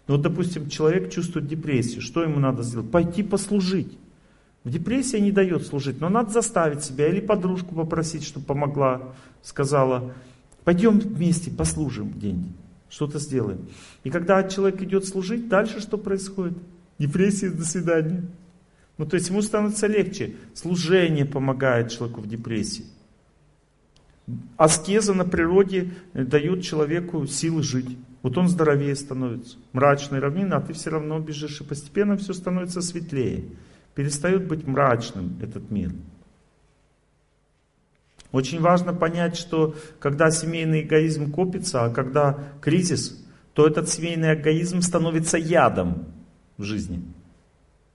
Ну, 0.06 0.16
вот, 0.16 0.22
допустим, 0.22 0.68
человек 0.68 1.10
чувствует 1.10 1.46
депрессию. 1.46 2.02
Что 2.02 2.22
ему 2.22 2.38
надо 2.38 2.62
сделать? 2.62 2.90
Пойти 2.90 3.22
послужить. 3.22 3.98
В 4.62 4.70
депрессии 4.70 5.18
не 5.18 5.30
дает 5.30 5.66
служить, 5.66 6.00
но 6.00 6.08
надо 6.08 6.30
заставить 6.30 6.82
себя 6.82 7.08
или 7.08 7.20
подружку 7.20 7.74
попросить, 7.74 8.24
чтобы 8.24 8.46
помогла, 8.46 9.14
сказала, 9.42 10.14
Пойдем 10.64 10.98
вместе 10.98 11.50
послужим 11.50 12.18
день, 12.18 12.54
что-то 12.88 13.18
сделаем. 13.18 13.68
И 14.02 14.10
когда 14.10 14.42
человек 14.44 14.80
идет 14.82 15.06
служить, 15.06 15.48
дальше 15.48 15.80
что 15.80 15.98
происходит? 15.98 16.56
Депрессия, 16.98 17.50
до 17.50 17.64
свидания. 17.64 18.24
Ну, 18.96 19.06
то 19.06 19.16
есть 19.16 19.28
ему 19.28 19.42
становится 19.42 19.86
легче. 19.86 20.36
Служение 20.54 21.26
помогает 21.26 21.90
человеку 21.90 22.20
в 22.20 22.28
депрессии. 22.28 22.86
Аскеза 24.56 25.12
на 25.12 25.24
природе 25.24 25.92
дает 26.14 26.62
человеку 26.62 27.26
силы 27.26 27.62
жить. 27.62 27.98
Вот 28.22 28.38
он 28.38 28.48
здоровее 28.48 28.96
становится. 28.96 29.58
Мрачные 29.72 30.20
равнины, 30.20 30.54
а 30.54 30.60
ты 30.60 30.72
все 30.72 30.90
равно 30.90 31.18
бежишь. 31.18 31.60
И 31.60 31.64
постепенно 31.64 32.16
все 32.16 32.32
становится 32.32 32.80
светлее. 32.80 33.44
Перестает 33.94 34.46
быть 34.46 34.66
мрачным 34.66 35.36
этот 35.42 35.70
мир. 35.70 35.92
Очень 38.34 38.60
важно 38.60 38.92
понять, 38.92 39.36
что 39.36 39.76
когда 40.00 40.28
семейный 40.32 40.82
эгоизм 40.82 41.30
копится, 41.30 41.84
а 41.84 41.90
когда 41.90 42.36
кризис, 42.60 43.24
то 43.52 43.64
этот 43.64 43.88
семейный 43.88 44.34
эгоизм 44.34 44.82
становится 44.82 45.38
ядом 45.38 46.06
в 46.56 46.64
жизни. 46.64 47.04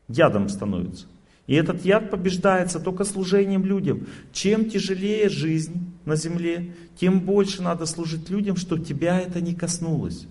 Ядом 0.08 0.47
становится. 0.47 1.08
И 1.45 1.56
этот 1.56 1.84
яд 1.84 2.10
побеждается 2.10 2.80
только 2.80 3.04
служением 3.04 3.65
людям. 3.65 4.08
Чем 4.32 4.69
тяжелее 4.69 5.28
жизнь 5.28 5.91
на 6.06 6.15
земле, 6.15 6.73
тем 6.95 7.19
больше 7.19 7.62
надо 7.62 7.86
служить 7.86 8.30
людям, 8.30 8.56
что 8.56 8.78
тебя 8.78 9.19
это 9.19 9.41
не 9.41 9.54
коснулось. 9.54 10.25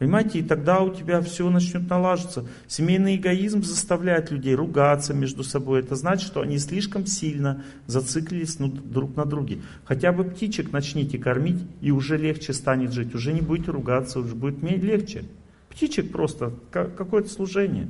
Понимаете, 0.00 0.38
и 0.38 0.42
тогда 0.42 0.80
у 0.80 0.94
тебя 0.94 1.20
все 1.20 1.50
начнет 1.50 1.90
налаживаться. 1.90 2.46
Семейный 2.66 3.16
эгоизм 3.16 3.62
заставляет 3.62 4.30
людей 4.30 4.54
ругаться 4.54 5.12
между 5.12 5.44
собой. 5.44 5.80
Это 5.80 5.94
значит, 5.94 6.26
что 6.26 6.40
они 6.40 6.56
слишком 6.56 7.04
сильно 7.04 7.62
зациклились 7.86 8.56
друг 8.56 9.14
на 9.14 9.26
друге. 9.26 9.60
Хотя 9.84 10.12
бы 10.12 10.24
птичек 10.24 10.72
начните 10.72 11.18
кормить, 11.18 11.62
и 11.82 11.90
уже 11.90 12.16
легче 12.16 12.54
станет 12.54 12.94
жить. 12.94 13.14
Уже 13.14 13.34
не 13.34 13.42
будете 13.42 13.72
ругаться, 13.72 14.20
уже 14.20 14.34
будет 14.34 14.62
легче. 14.62 15.24
Птичек 15.68 16.10
просто 16.10 16.54
какое-то 16.70 17.28
служение. 17.28 17.88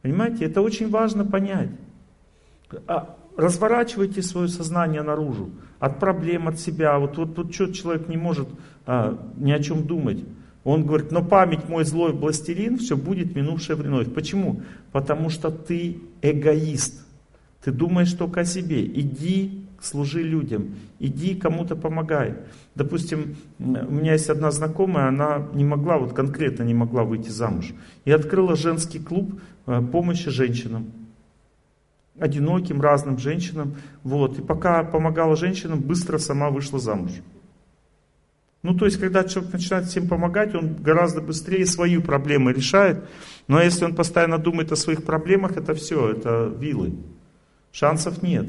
Понимаете, 0.00 0.46
это 0.46 0.62
очень 0.62 0.88
важно 0.88 1.26
понять. 1.26 1.68
А 2.86 3.14
разворачивайте 3.36 4.22
свое 4.22 4.48
сознание 4.48 5.02
наружу. 5.02 5.50
От 5.80 6.00
проблем, 6.00 6.48
от 6.48 6.58
себя. 6.58 6.98
Вот, 6.98 7.18
вот 7.18 7.34
тут 7.34 7.54
что 7.54 7.70
человек 7.74 8.08
не 8.08 8.16
может 8.16 8.48
а, 8.86 9.18
ни 9.36 9.52
о 9.52 9.62
чем 9.62 9.86
думать. 9.86 10.24
Он 10.70 10.84
говорит, 10.84 11.12
но 11.12 11.24
память 11.24 11.66
мой 11.66 11.82
злой 11.84 12.12
властелин, 12.12 12.76
все 12.76 12.94
будет 12.94 13.34
минувшее 13.34 13.74
вновь. 13.74 14.12
Почему? 14.12 14.60
Потому 14.92 15.30
что 15.30 15.50
ты 15.50 15.96
эгоист. 16.20 17.06
Ты 17.64 17.72
думаешь 17.72 18.12
только 18.12 18.40
о 18.40 18.44
себе. 18.44 18.84
Иди 18.84 19.64
служи 19.80 20.22
людям, 20.22 20.74
иди 20.98 21.34
кому-то 21.34 21.74
помогай. 21.74 22.34
Допустим, 22.74 23.36
у 23.58 23.64
меня 23.64 24.12
есть 24.12 24.28
одна 24.28 24.50
знакомая, 24.50 25.08
она 25.08 25.48
не 25.54 25.64
могла, 25.64 25.96
вот 25.96 26.12
конкретно 26.12 26.64
не 26.64 26.74
могла 26.74 27.02
выйти 27.02 27.30
замуж. 27.30 27.72
И 28.04 28.10
открыла 28.10 28.54
женский 28.54 28.98
клуб 28.98 29.40
э, 29.66 29.80
помощи 29.90 30.28
женщинам. 30.28 30.92
одиноким, 32.20 32.82
разным 32.82 33.16
женщинам. 33.16 33.76
Вот. 34.02 34.38
И 34.38 34.42
пока 34.42 34.84
помогала 34.84 35.34
женщинам, 35.34 35.80
быстро 35.80 36.18
сама 36.18 36.50
вышла 36.50 36.78
замуж. 36.78 37.12
Ну, 38.62 38.74
то 38.74 38.86
есть, 38.86 38.98
когда 38.98 39.22
человек 39.24 39.52
начинает 39.52 39.86
всем 39.86 40.08
помогать, 40.08 40.54
он 40.54 40.74
гораздо 40.74 41.20
быстрее 41.20 41.64
свои 41.64 41.98
проблемы 41.98 42.52
решает. 42.52 43.04
Но 43.46 43.62
если 43.62 43.84
он 43.84 43.94
постоянно 43.94 44.38
думает 44.38 44.72
о 44.72 44.76
своих 44.76 45.04
проблемах, 45.04 45.56
это 45.56 45.74
все, 45.74 46.10
это 46.10 46.52
вилы. 46.58 46.94
Шансов 47.70 48.22
нет. 48.22 48.46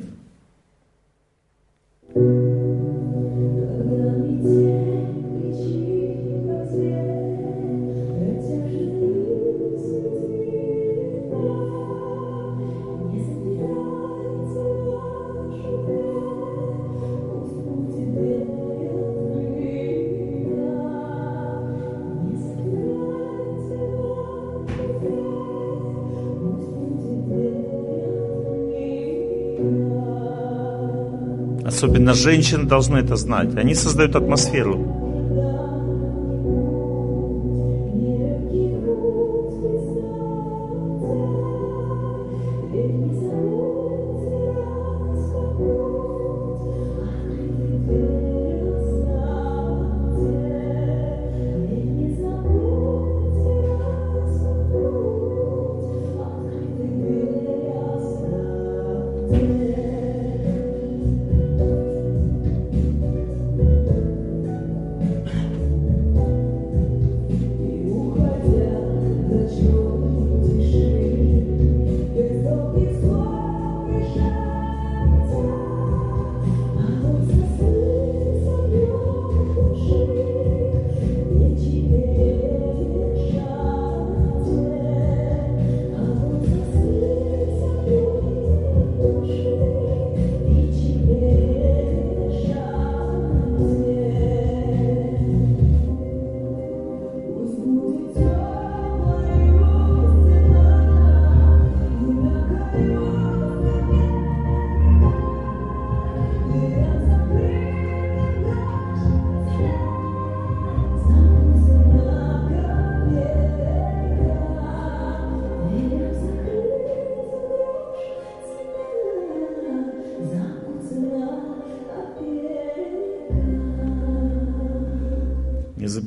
Особенно 31.79 32.13
женщины 32.13 32.65
должны 32.65 32.97
это 32.97 33.15
знать. 33.15 33.55
Они 33.55 33.73
создают 33.73 34.13
атмосферу. 34.13 34.99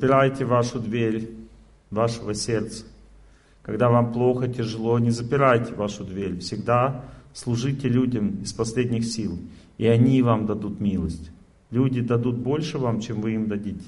Запирайте 0.02 0.44
вашу 0.44 0.80
дверь 0.80 1.30
вашего 1.92 2.34
сердца. 2.34 2.84
Когда 3.62 3.88
вам 3.88 4.12
плохо, 4.12 4.48
тяжело, 4.48 4.98
не 4.98 5.10
запирайте 5.10 5.74
вашу 5.74 6.02
дверь. 6.02 6.40
Всегда 6.40 7.04
служите 7.32 7.88
людям 7.88 8.42
из 8.42 8.52
последних 8.52 9.04
сил, 9.04 9.38
и 9.78 9.86
они 9.86 10.20
вам 10.22 10.46
дадут 10.46 10.80
милость. 10.80 11.30
Люди 11.70 12.00
дадут 12.00 12.36
больше 12.36 12.78
вам, 12.78 13.00
чем 13.00 13.20
вы 13.20 13.34
им 13.34 13.46
дадите. 13.46 13.84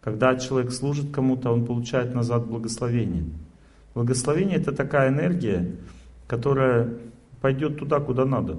Когда 0.00 0.34
человек 0.36 0.72
служит 0.72 1.10
кому-то, 1.12 1.50
он 1.50 1.66
получает 1.66 2.14
назад 2.14 2.46
благословение. 2.46 3.24
Благословение 3.94 4.56
это 4.56 4.72
такая 4.72 5.10
энергия, 5.10 5.76
которая 6.26 6.96
пойдет 7.42 7.78
туда, 7.78 8.00
куда 8.00 8.24
надо. 8.24 8.58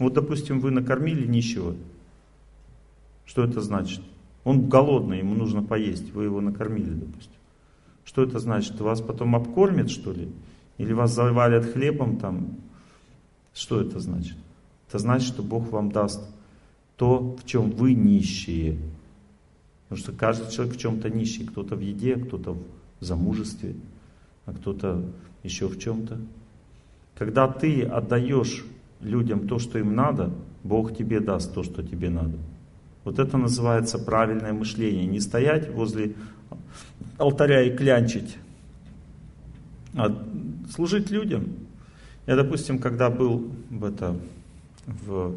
Вот, 0.00 0.14
допустим, 0.14 0.58
вы 0.58 0.72
накормили 0.72 1.28
нищего. 1.28 1.76
Что 3.24 3.44
это 3.44 3.60
значит? 3.60 4.00
Он 4.46 4.68
голодный, 4.68 5.18
ему 5.18 5.34
нужно 5.34 5.60
поесть, 5.60 6.12
вы 6.12 6.22
его 6.22 6.40
накормили, 6.40 6.90
допустим. 6.90 7.34
Что 8.04 8.22
это 8.22 8.38
значит? 8.38 8.80
Вас 8.80 9.00
потом 9.00 9.34
обкормят, 9.34 9.90
что 9.90 10.12
ли? 10.12 10.28
Или 10.78 10.92
вас 10.92 11.12
завалят 11.12 11.64
хлебом 11.64 12.18
там? 12.18 12.50
Что 13.52 13.80
это 13.80 13.98
значит? 13.98 14.36
Это 14.88 15.00
значит, 15.00 15.26
что 15.26 15.42
Бог 15.42 15.72
вам 15.72 15.90
даст 15.90 16.22
то, 16.96 17.36
в 17.42 17.44
чем 17.44 17.72
вы 17.72 17.94
нищие. 17.94 18.78
Потому 19.88 19.98
что 19.98 20.12
каждый 20.12 20.52
человек 20.52 20.76
в 20.76 20.78
чем-то 20.78 21.10
нищий. 21.10 21.44
Кто-то 21.44 21.74
в 21.74 21.80
еде, 21.80 22.14
кто-то 22.14 22.52
в 22.52 23.04
замужестве, 23.04 23.74
а 24.44 24.52
кто-то 24.52 25.04
еще 25.42 25.66
в 25.66 25.76
чем-то. 25.80 26.20
Когда 27.16 27.48
ты 27.48 27.82
отдаешь 27.82 28.64
людям 29.00 29.48
то, 29.48 29.58
что 29.58 29.80
им 29.80 29.96
надо, 29.96 30.32
Бог 30.62 30.96
тебе 30.96 31.18
даст 31.18 31.52
то, 31.52 31.64
что 31.64 31.82
тебе 31.82 32.10
надо. 32.10 32.38
Вот 33.06 33.20
это 33.20 33.38
называется 33.38 34.00
правильное 34.00 34.52
мышление. 34.52 35.06
Не 35.06 35.20
стоять 35.20 35.72
возле 35.72 36.14
алтаря 37.18 37.62
и 37.62 37.70
клянчить, 37.70 38.36
а 39.94 40.12
служить 40.74 41.08
людям. 41.12 41.44
Я, 42.26 42.34
допустим, 42.34 42.80
когда 42.80 43.08
был 43.08 43.52
в, 43.70 43.84
это, 43.84 44.18
в, 44.86 45.36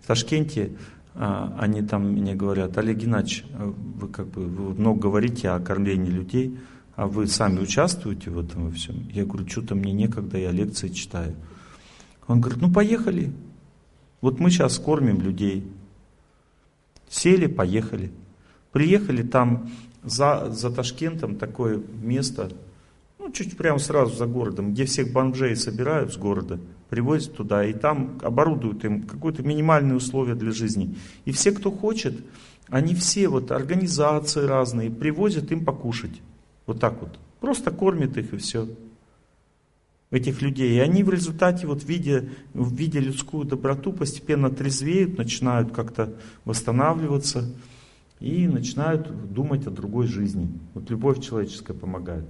в 0.00 0.06
Ташкенте, 0.06 0.70
а, 1.16 1.56
они 1.58 1.82
там 1.82 2.08
мне 2.08 2.36
говорят, 2.36 2.78
Олег 2.78 2.98
Геннадьевич, 2.98 3.44
вы 3.52 4.06
как 4.06 4.28
бы 4.28 4.42
вы 4.42 4.80
много 4.80 5.00
говорите 5.00 5.48
о 5.48 5.58
кормлении 5.58 6.12
людей, 6.12 6.56
а 6.94 7.08
вы 7.08 7.26
сами 7.26 7.58
участвуете 7.58 8.30
в 8.30 8.38
этом 8.38 8.66
во 8.66 8.70
всем? 8.70 8.94
Я 9.12 9.24
говорю, 9.24 9.48
что-то 9.48 9.74
мне 9.74 9.92
некогда, 9.92 10.38
я 10.38 10.52
лекции 10.52 10.86
читаю. 10.86 11.34
Он 12.28 12.40
говорит, 12.40 12.62
ну 12.62 12.72
поехали. 12.72 13.32
Вот 14.20 14.38
мы 14.38 14.50
сейчас 14.50 14.78
кормим 14.78 15.20
людей. 15.20 15.68
Сели, 17.08 17.46
поехали. 17.46 18.10
Приехали 18.72 19.22
там 19.22 19.70
за, 20.02 20.50
за 20.50 20.70
Ташкентом 20.70 21.36
такое 21.36 21.82
место, 22.02 22.50
ну, 23.18 23.30
чуть 23.32 23.56
прямо 23.56 23.78
сразу 23.78 24.14
за 24.14 24.26
городом, 24.26 24.72
где 24.72 24.84
всех 24.84 25.12
бомжей 25.12 25.56
собирают 25.56 26.12
с 26.12 26.16
города, 26.16 26.58
привозят 26.88 27.34
туда, 27.34 27.64
и 27.64 27.72
там 27.72 28.18
оборудуют 28.22 28.84
им 28.84 29.02
какое-то 29.02 29.42
минимальные 29.42 29.96
условия 29.96 30.34
для 30.34 30.52
жизни. 30.52 30.96
И 31.24 31.32
все, 31.32 31.52
кто 31.52 31.70
хочет, 31.70 32.14
они 32.68 32.94
все, 32.94 33.28
вот 33.28 33.50
организации 33.50 34.44
разные, 34.44 34.90
привозят 34.90 35.50
им 35.52 35.64
покушать. 35.64 36.20
Вот 36.66 36.80
так 36.80 37.00
вот. 37.00 37.18
Просто 37.40 37.70
кормят 37.70 38.16
их 38.16 38.32
и 38.34 38.36
все 38.36 38.68
этих 40.10 40.40
людей. 40.42 40.76
И 40.76 40.80
они 40.80 41.02
в 41.02 41.10
результате, 41.10 41.66
вот 41.66 41.84
видя, 41.84 42.28
видя 42.54 43.00
людскую 43.00 43.44
доброту, 43.44 43.92
постепенно 43.92 44.50
трезвеют, 44.50 45.18
начинают 45.18 45.72
как-то 45.72 46.14
восстанавливаться 46.44 47.44
и 48.20 48.48
начинают 48.48 49.32
думать 49.32 49.66
о 49.66 49.70
другой 49.70 50.06
жизни. 50.06 50.48
Вот 50.74 50.90
любовь 50.90 51.20
человеческая 51.20 51.74
помогает. 51.74 52.24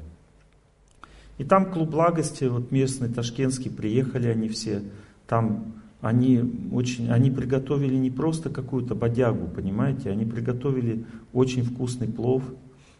И 1.38 1.44
там 1.44 1.70
клуб 1.70 1.90
благости, 1.90 2.44
вот 2.44 2.72
местный, 2.72 3.08
ташкентский, 3.08 3.70
приехали 3.70 4.26
они 4.26 4.48
все. 4.48 4.82
Там 5.28 5.74
они 6.00 6.68
очень, 6.72 7.10
они 7.10 7.30
приготовили 7.30 7.94
не 7.94 8.10
просто 8.10 8.50
какую-то 8.50 8.94
бодягу, 8.94 9.48
понимаете, 9.48 10.10
они 10.10 10.24
приготовили 10.24 11.04
очень 11.32 11.64
вкусный 11.64 12.08
плов, 12.08 12.42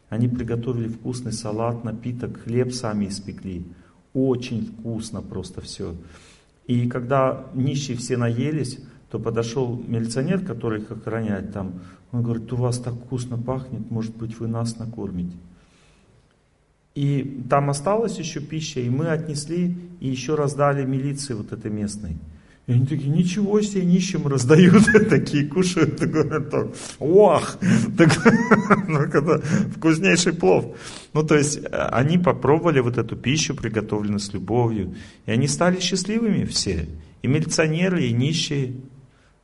они 0.08 0.28
приготовили 0.28 0.88
вкусный 0.88 1.32
салат, 1.32 1.84
напиток, 1.84 2.42
хлеб 2.42 2.72
сами 2.72 3.06
испекли. 3.06 3.66
Очень 4.18 4.66
вкусно 4.66 5.22
просто 5.22 5.60
все. 5.60 5.94
И 6.66 6.88
когда 6.88 7.46
нищие 7.54 7.96
все 7.96 8.16
наелись, 8.16 8.78
то 9.10 9.18
подошел 9.20 9.80
милиционер, 9.86 10.44
который 10.44 10.82
их 10.82 10.90
охраняет 10.90 11.52
там. 11.52 11.74
Он 12.10 12.22
говорит, 12.22 12.52
у 12.52 12.56
вас 12.56 12.78
так 12.78 12.94
вкусно 12.94 13.38
пахнет, 13.38 13.90
может 13.90 14.16
быть, 14.16 14.38
вы 14.40 14.48
нас 14.48 14.76
накормите. 14.76 15.36
И 16.96 17.44
там 17.48 17.70
осталась 17.70 18.18
еще 18.18 18.40
пища, 18.40 18.80
и 18.80 18.90
мы 18.90 19.06
отнесли 19.06 19.76
и 20.00 20.08
еще 20.08 20.34
раздали 20.34 20.84
милиции 20.84 21.34
вот 21.34 21.52
этой 21.52 21.70
местной. 21.70 22.16
И 22.68 22.72
они 22.72 22.84
такие, 22.84 23.08
ничего 23.08 23.62
себе, 23.62 23.82
нищим 23.82 24.26
раздают, 24.26 24.84
такие 25.08 25.46
кушают, 25.46 25.98
говорят, 25.98 26.50
так, 26.50 26.68
ох, 26.98 27.56
так, 27.96 28.10
ну, 28.88 28.98
это 28.98 29.40
вкуснейший 29.74 30.34
плов. 30.34 30.76
Ну, 31.14 31.22
то 31.22 31.34
есть, 31.34 31.60
э, 31.64 31.68
они 31.70 32.18
попробовали 32.18 32.80
вот 32.80 32.98
эту 32.98 33.16
пищу, 33.16 33.54
приготовленную 33.54 34.18
с 34.18 34.34
любовью, 34.34 34.94
и 35.24 35.30
они 35.30 35.48
стали 35.48 35.80
счастливыми 35.80 36.44
все, 36.44 36.86
и 37.22 37.26
милиционеры, 37.26 38.04
и 38.04 38.12
нищие. 38.12 38.74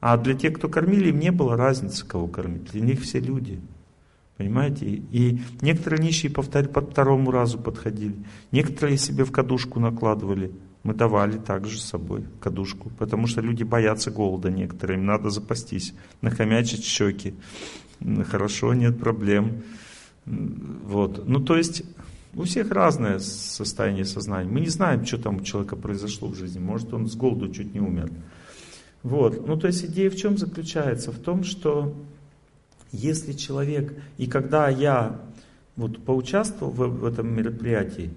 А 0.00 0.18
для 0.18 0.34
тех, 0.34 0.52
кто 0.52 0.68
кормили, 0.68 1.08
им 1.08 1.18
не 1.18 1.32
было 1.32 1.56
разницы, 1.56 2.06
кого 2.06 2.26
кормить, 2.26 2.70
для 2.72 2.82
них 2.82 3.00
все 3.00 3.20
люди. 3.20 3.58
Понимаете? 4.36 4.84
И 4.86 5.40
некоторые 5.62 6.02
нищие 6.02 6.30
повтор, 6.30 6.68
по 6.68 6.82
второму 6.82 7.30
разу 7.30 7.58
подходили, 7.58 8.16
некоторые 8.52 8.98
себе 8.98 9.24
в 9.24 9.32
кадушку 9.32 9.80
накладывали, 9.80 10.52
мы 10.84 10.92
давали 10.94 11.38
также 11.38 11.80
с 11.80 11.84
собой 11.84 12.24
кадушку, 12.40 12.90
потому 12.98 13.26
что 13.26 13.40
люди 13.40 13.64
боятся 13.64 14.10
голода 14.10 14.50
некоторые, 14.50 14.98
им 14.98 15.06
надо 15.06 15.30
запастись, 15.30 15.94
нахомячить 16.20 16.84
щеки. 16.84 17.34
Хорошо, 18.30 18.74
нет 18.74 19.00
проблем. 19.00 19.62
Вот. 20.26 21.26
Ну, 21.26 21.40
то 21.40 21.56
есть, 21.56 21.82
у 22.34 22.42
всех 22.42 22.70
разное 22.70 23.18
состояние 23.18 24.04
сознания. 24.04 24.48
Мы 24.48 24.60
не 24.60 24.68
знаем, 24.68 25.06
что 25.06 25.18
там 25.18 25.36
у 25.36 25.40
человека 25.40 25.76
произошло 25.76 26.28
в 26.28 26.34
жизни. 26.34 26.58
Может, 26.58 26.92
он 26.92 27.08
с 27.08 27.16
голоду 27.16 27.50
чуть 27.50 27.72
не 27.72 27.80
умер. 27.80 28.10
Вот. 29.02 29.46
Ну, 29.46 29.56
то 29.56 29.66
есть, 29.66 29.84
идея 29.86 30.10
в 30.10 30.16
чем 30.16 30.36
заключается? 30.36 31.12
В 31.12 31.18
том, 31.18 31.44
что 31.44 31.94
если 32.92 33.32
человек, 33.32 33.94
и 34.18 34.26
когда 34.26 34.68
я 34.68 35.20
вот 35.76 36.04
поучаствовал 36.04 36.72
в, 36.72 37.00
в 37.00 37.04
этом 37.06 37.34
мероприятии, 37.34 38.10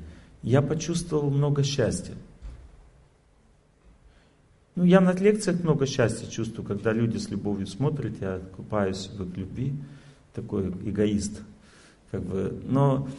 я 0.44 0.62
почувствовал 0.62 1.30
много 1.30 1.64
счастья. 1.64 2.14
Ну, 4.78 4.84
я 4.84 5.02
на 5.02 5.12
лекциях 5.12 5.64
много 5.64 5.88
счастья 5.88 6.28
чувствую, 6.28 6.64
когда 6.64 6.94
люди 6.94 7.18
с 7.18 7.32
любовью 7.32 7.66
смотрят, 7.66 8.14
я 8.22 8.40
купаюсь 8.56 9.08
в 9.08 9.28
их 9.28 9.36
любви, 9.36 9.74
такой 10.36 10.68
эгоист. 10.68 11.42
Как 12.12 12.22
бы. 12.22 12.62
Но 12.64 13.10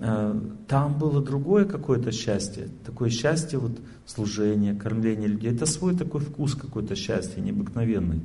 э, 0.00 0.40
там 0.68 0.98
было 0.98 1.22
другое 1.22 1.66
какое-то 1.66 2.12
счастье, 2.12 2.70
такое 2.86 3.10
счастье 3.10 3.58
вот 3.58 3.72
служения, 4.06 4.74
кормления 4.74 5.28
людей. 5.28 5.52
Это 5.52 5.66
свой 5.66 5.94
такой 5.94 6.22
вкус 6.22 6.54
какой-то 6.54 6.96
счастья 6.96 7.42
необыкновенный. 7.42 8.22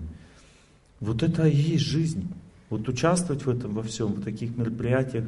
Вот 1.02 1.24
это 1.24 1.46
и 1.46 1.58
есть 1.58 1.84
жизнь. 1.84 2.26
Вот 2.70 2.88
участвовать 2.88 3.46
в 3.46 3.50
этом 3.50 3.74
во 3.74 3.84
всем, 3.84 4.14
в 4.14 4.24
таких 4.24 4.56
мероприятиях, 4.56 5.26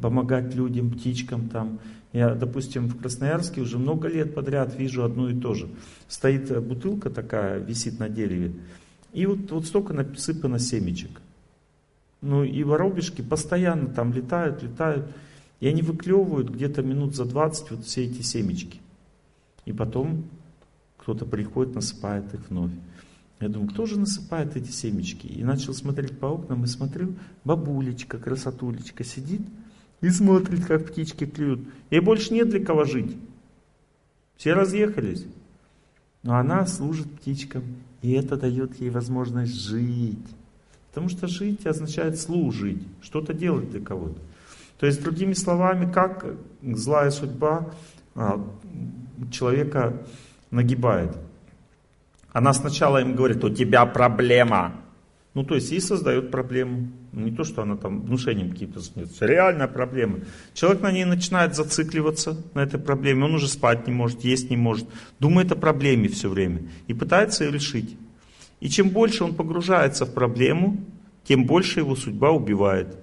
помогать 0.00 0.54
людям, 0.54 0.90
птичкам 0.90 1.48
там, 1.48 1.80
я, 2.12 2.34
допустим, 2.34 2.88
в 2.88 2.98
Красноярске 2.98 3.60
уже 3.60 3.78
много 3.78 4.08
лет 4.08 4.34
подряд 4.34 4.74
вижу 4.74 5.04
одно 5.04 5.28
и 5.28 5.38
то 5.38 5.54
же. 5.54 5.68
Стоит 6.08 6.50
э, 6.50 6.60
бутылка 6.60 7.10
такая, 7.10 7.58
висит 7.58 7.98
на 7.98 8.08
дереве, 8.08 8.54
и 9.12 9.26
вот, 9.26 9.50
вот 9.50 9.66
столько 9.66 9.92
насыпано 9.92 10.58
семечек. 10.58 11.20
Ну 12.20 12.44
и 12.44 12.64
воробушки 12.64 13.22
постоянно 13.22 13.88
там 13.88 14.12
летают, 14.12 14.62
летают, 14.62 15.10
и 15.60 15.68
они 15.68 15.82
выклевывают 15.82 16.50
где-то 16.50 16.82
минут 16.82 17.14
за 17.14 17.24
20 17.24 17.70
вот 17.70 17.84
все 17.84 18.04
эти 18.04 18.22
семечки. 18.22 18.80
И 19.64 19.72
потом 19.72 20.24
кто-то 20.96 21.24
приходит, 21.24 21.74
насыпает 21.74 22.32
их 22.34 22.48
вновь. 22.50 22.72
Я 23.40 23.48
думаю, 23.48 23.70
кто 23.70 23.86
же 23.86 23.98
насыпает 23.98 24.56
эти 24.56 24.70
семечки? 24.70 25.26
И 25.26 25.44
начал 25.44 25.72
смотреть 25.72 26.18
по 26.18 26.26
окнам, 26.26 26.64
и 26.64 26.66
смотрю, 26.66 27.14
бабулечка, 27.44 28.18
красотулечка 28.18 29.04
сидит, 29.04 29.42
и 30.00 30.10
смотрит, 30.10 30.64
как 30.66 30.86
птички 30.86 31.26
клюют. 31.26 31.60
Ей 31.90 32.00
больше 32.00 32.32
нет 32.32 32.48
для 32.48 32.64
кого 32.64 32.84
жить. 32.84 33.16
Все 34.36 34.52
разъехались. 34.54 35.26
Но 36.22 36.36
она 36.36 36.66
служит 36.66 37.10
птичкам, 37.10 37.64
и 38.02 38.12
это 38.12 38.36
дает 38.36 38.80
ей 38.80 38.90
возможность 38.90 39.54
жить. 39.54 40.18
Потому 40.88 41.08
что 41.08 41.26
жить 41.26 41.66
означает 41.66 42.18
служить, 42.18 42.82
что-то 43.02 43.34
делать 43.34 43.70
для 43.70 43.80
кого-то. 43.80 44.20
То 44.78 44.86
есть, 44.86 45.02
другими 45.02 45.32
словами, 45.32 45.90
как 45.90 46.24
злая 46.62 47.10
судьба 47.10 47.70
а, 48.14 48.44
человека 49.30 50.02
нагибает. 50.50 51.16
Она 52.32 52.52
сначала 52.52 53.00
им 53.00 53.14
говорит, 53.14 53.42
у 53.42 53.50
тебя 53.50 53.86
проблема. 53.86 54.74
Ну, 55.38 55.44
то 55.44 55.54
есть, 55.54 55.70
и 55.70 55.78
создает 55.78 56.32
проблему. 56.32 56.88
Не 57.12 57.30
то, 57.30 57.44
что 57.44 57.62
она 57.62 57.76
там 57.76 58.02
внушением 58.02 58.50
каким-то 58.50 58.80
занимается. 58.80 59.24
Реальная 59.24 59.68
проблема. 59.68 60.18
Человек 60.52 60.82
на 60.82 60.90
ней 60.90 61.04
начинает 61.04 61.54
зацикливаться, 61.54 62.44
на 62.54 62.64
этой 62.64 62.80
проблеме. 62.80 63.24
Он 63.24 63.36
уже 63.36 63.46
спать 63.46 63.86
не 63.86 63.92
может, 63.92 64.24
есть 64.24 64.50
не 64.50 64.56
может. 64.56 64.88
Думает 65.20 65.52
о 65.52 65.54
проблеме 65.54 66.08
все 66.08 66.28
время. 66.28 66.62
И 66.88 66.92
пытается 66.92 67.44
ее 67.44 67.52
решить. 67.52 67.96
И 68.58 68.68
чем 68.68 68.88
больше 68.88 69.22
он 69.22 69.36
погружается 69.36 70.06
в 70.06 70.12
проблему, 70.12 70.76
тем 71.22 71.44
больше 71.44 71.78
его 71.78 71.94
судьба 71.94 72.32
убивает. 72.32 72.96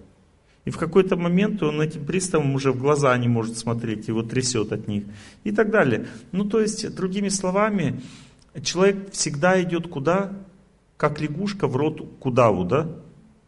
И 0.66 0.72
в 0.72 0.78
какой-то 0.78 1.16
момент 1.16 1.64
он 1.64 1.82
этим 1.82 2.06
приставом 2.06 2.54
уже 2.54 2.74
в 2.74 2.78
глаза 2.78 3.18
не 3.18 3.30
может 3.30 3.58
смотреть, 3.58 4.10
его 4.10 4.24
трясет 4.24 4.74
от 4.74 4.90
них. 4.90 5.06
И 5.46 5.54
так 5.54 5.72
далее. 5.72 6.08
Ну, 6.34 6.44
то 6.44 6.60
есть, 6.60 6.94
другими 6.94 7.30
словами, 7.30 8.02
человек 8.62 9.14
всегда 9.14 9.64
идет 9.64 9.88
куда? 9.88 10.34
Как 10.98 11.20
лягушка 11.20 11.68
в 11.68 11.76
рот 11.76 12.02
кудаву, 12.20 12.64
да? 12.64 12.90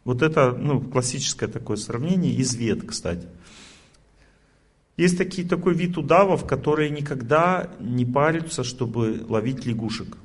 Вот 0.04 0.22
это 0.22 0.52
ну, 0.52 0.80
классическое 0.80 1.48
такое 1.48 1.76
сравнение, 1.76 2.40
извет, 2.40 2.86
кстати. 2.86 3.26
Есть 4.96 5.16
такие, 5.16 5.46
такой 5.46 5.74
вид 5.74 5.96
удавов, 5.96 6.44
которые 6.44 6.90
никогда 6.90 7.70
не 7.78 8.04
парятся, 8.04 8.64
чтобы 8.64 9.24
ловить 9.28 9.64
лягушек. 9.64 10.16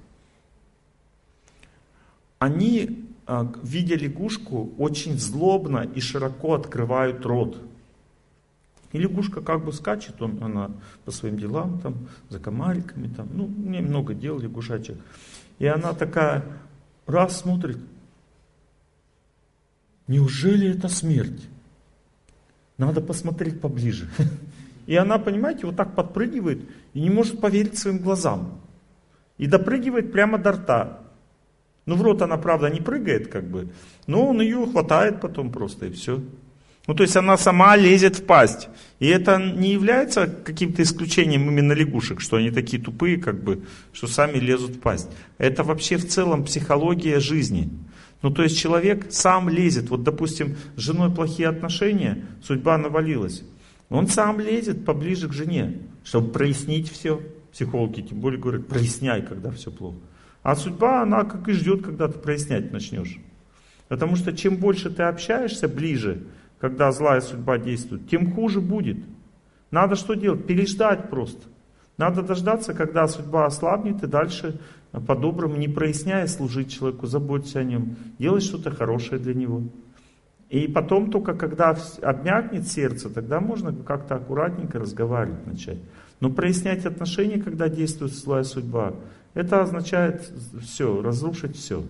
Они, 2.40 3.06
а, 3.28 3.54
видя 3.62 3.96
лягушку, 3.96 4.74
очень 4.78 5.20
злобно 5.20 5.88
и 5.96 6.00
широко 6.02 6.56
открывают 6.56 7.26
рот. 7.26 7.58
И 8.94 8.98
лягушка 8.98 9.42
как 9.42 9.64
бы 9.64 9.74
скачет, 9.74 10.22
он, 10.22 10.44
она 10.44 10.72
по 11.06 11.12
своим 11.12 11.38
делам, 11.38 11.80
там, 11.80 12.08
за 12.30 12.40
комариками, 12.40 13.08
там, 13.08 13.30
ну, 13.32 13.48
мне 13.48 13.82
много 13.82 14.14
дел 14.14 14.40
лягушачек. 14.40 14.98
И 15.60 15.66
она 15.66 15.94
такая, 15.94 16.46
раз 17.06 17.42
смотрит, 17.42 17.78
Неужели 20.08 20.76
это 20.76 20.90
смерть? 20.90 21.48
Надо 22.78 23.02
посмотреть 23.02 23.62
поближе. 23.62 24.10
И 24.86 24.96
она, 24.96 25.18
понимаете, 25.18 25.66
вот 25.66 25.78
так 25.78 25.96
подпрыгивает 25.96 26.60
и 26.94 27.00
не 27.00 27.10
может 27.10 27.40
поверить 27.40 27.78
своим 27.78 28.00
глазам. 28.00 28.60
И 29.38 29.48
допрыгивает 29.48 30.12
прямо 30.12 30.38
до 30.38 30.52
рта. 30.52 31.00
Ну, 31.86 31.96
в 31.96 32.02
рот 32.02 32.22
она, 32.22 32.38
правда, 32.38 32.70
не 32.70 32.82
прыгает, 32.82 33.30
как 33.30 33.46
бы, 33.46 33.70
но 34.08 34.28
он 34.28 34.42
ее 34.42 34.66
хватает 34.66 35.22
потом 35.22 35.52
просто, 35.52 35.86
и 35.86 35.92
все. 35.92 36.22
Ну, 36.86 36.94
то 36.94 37.04
есть 37.04 37.16
она 37.16 37.38
сама 37.38 37.78
лезет 37.78 38.18
в 38.18 38.26
пасть. 38.26 38.68
И 39.00 39.08
это 39.08 39.38
не 39.38 39.72
является 39.72 40.28
каким-то 40.28 40.84
исключением 40.84 41.50
именно 41.50 41.72
лягушек, 41.74 42.20
что 42.20 42.38
они 42.38 42.52
такие 42.52 42.82
тупые, 42.82 43.18
как 43.18 43.42
бы, 43.42 43.64
что 43.94 44.08
сами 44.08 44.38
лезут 44.38 44.76
в 44.76 44.80
пасть. 44.80 45.10
Это 45.38 45.64
вообще 45.64 45.98
в 45.98 46.08
целом 46.08 46.44
психология 46.44 47.20
жизни. 47.20 47.70
Ну, 48.22 48.32
то 48.32 48.44
есть 48.44 48.58
человек 48.58 49.08
сам 49.12 49.50
лезет. 49.50 49.90
Вот, 49.90 50.04
допустим, 50.04 50.58
с 50.76 50.82
женой 50.82 51.14
плохие 51.14 51.50
отношения, 51.50 52.26
судьба 52.42 52.78
навалилась. 52.78 53.44
Он 53.90 54.08
сам 54.08 54.40
лезет 54.40 54.86
поближе 54.86 55.30
к 55.30 55.34
жене, 55.34 55.80
чтобы 56.04 56.32
прояснить 56.32 56.92
все. 56.92 57.22
Психологи 57.52 58.02
тем 58.02 58.20
более 58.20 58.40
говорят, 58.40 58.68
проясняй, 58.68 59.22
когда 59.22 59.52
все 59.52 59.72
плохо. 59.72 59.98
А 60.42 60.56
судьба, 60.56 61.04
она 61.04 61.24
как 61.24 61.48
и 61.48 61.54
ждет, 61.54 61.84
когда 61.84 62.08
ты 62.08 62.20
прояснять 62.20 62.72
начнешь. 62.72 63.20
Потому 63.88 64.16
что 64.16 64.34
чем 64.34 64.58
больше 64.58 64.90
ты 64.90 65.04
общаешься 65.04 65.68
ближе, 65.68 66.24
когда 66.64 66.94
злая 66.94 67.20
судьба 67.20 67.58
действует, 67.58 68.08
тем 68.08 68.34
хуже 68.34 68.62
будет. 68.62 68.96
Надо 69.70 69.98
что 69.98 70.14
делать? 70.14 70.48
Переждать 70.48 71.10
просто. 71.10 71.42
Надо 71.98 72.22
дождаться, 72.22 72.74
когда 72.74 73.06
судьба 73.10 73.48
ослабнет, 73.48 74.02
и 74.02 74.08
дальше 74.08 74.62
по-доброму, 75.06 75.58
не 75.58 75.68
проясняя, 75.68 76.26
служить 76.26 76.72
человеку, 76.72 77.06
заботься 77.06 77.60
о 77.60 77.66
нем, 77.66 77.98
делать 78.18 78.44
что-то 78.44 78.72
хорошее 78.72 79.20
для 79.20 79.34
него. 79.34 79.64
И 80.50 80.70
потом 80.70 81.12
только 81.12 81.34
когда 81.34 81.78
обмякнет 82.02 82.66
сердце, 82.66 83.10
тогда 83.10 83.42
можно 83.42 83.76
как-то 83.76 84.16
аккуратненько 84.16 84.80
разговаривать 84.80 85.46
начать. 85.46 85.80
Но 86.22 86.30
прояснять 86.30 86.86
отношения, 86.86 87.42
когда 87.42 87.68
действует 87.68 88.14
злая 88.14 88.44
судьба, 88.44 88.94
это 89.34 89.62
означает 89.62 90.32
все, 90.62 91.02
разрушить 91.02 91.58
все. 91.58 91.84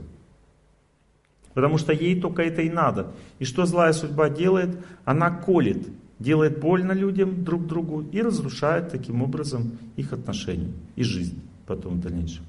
Потому 1.53 1.77
что 1.77 1.93
ей 1.93 2.19
только 2.19 2.41
это 2.41 2.61
и 2.61 2.69
надо. 2.69 3.13
И 3.39 3.45
что 3.45 3.65
злая 3.65 3.93
судьба 3.93 4.29
делает? 4.29 4.77
Она 5.05 5.29
колет, 5.29 5.87
делает 6.19 6.59
больно 6.59 6.93
людям 6.93 7.43
друг 7.43 7.67
другу 7.67 8.01
и 8.01 8.21
разрушает 8.21 8.89
таким 8.89 9.21
образом 9.21 9.77
их 9.95 10.13
отношения 10.13 10.71
и 10.95 11.03
жизнь 11.03 11.41
потом 11.65 11.95
в 11.95 12.01
дальнейшем. 12.01 12.43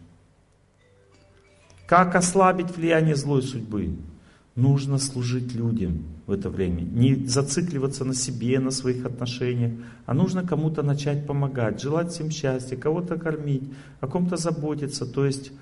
Как 1.86 2.14
ослабить 2.14 2.74
влияние 2.76 3.14
злой 3.14 3.42
судьбы? 3.42 3.94
нужно 4.56 4.98
служить 4.98 5.54
людям 5.54 6.04
в 6.26 6.32
это 6.32 6.48
время. 6.48 6.82
Не 6.82 7.26
зацикливаться 7.26 8.04
на 8.04 8.14
себе, 8.14 8.60
на 8.60 8.70
своих 8.70 9.04
отношениях, 9.04 9.72
а 10.06 10.14
нужно 10.14 10.46
кому-то 10.46 10.82
начать 10.82 11.26
помогать, 11.26 11.80
желать 11.82 12.12
всем 12.12 12.30
счастья, 12.30 12.76
кого-то 12.76 13.18
кормить, 13.18 13.64
о 14.00 14.06
ком-то 14.06 14.36
заботиться. 14.36 15.06
То 15.06 15.26
есть 15.26 15.52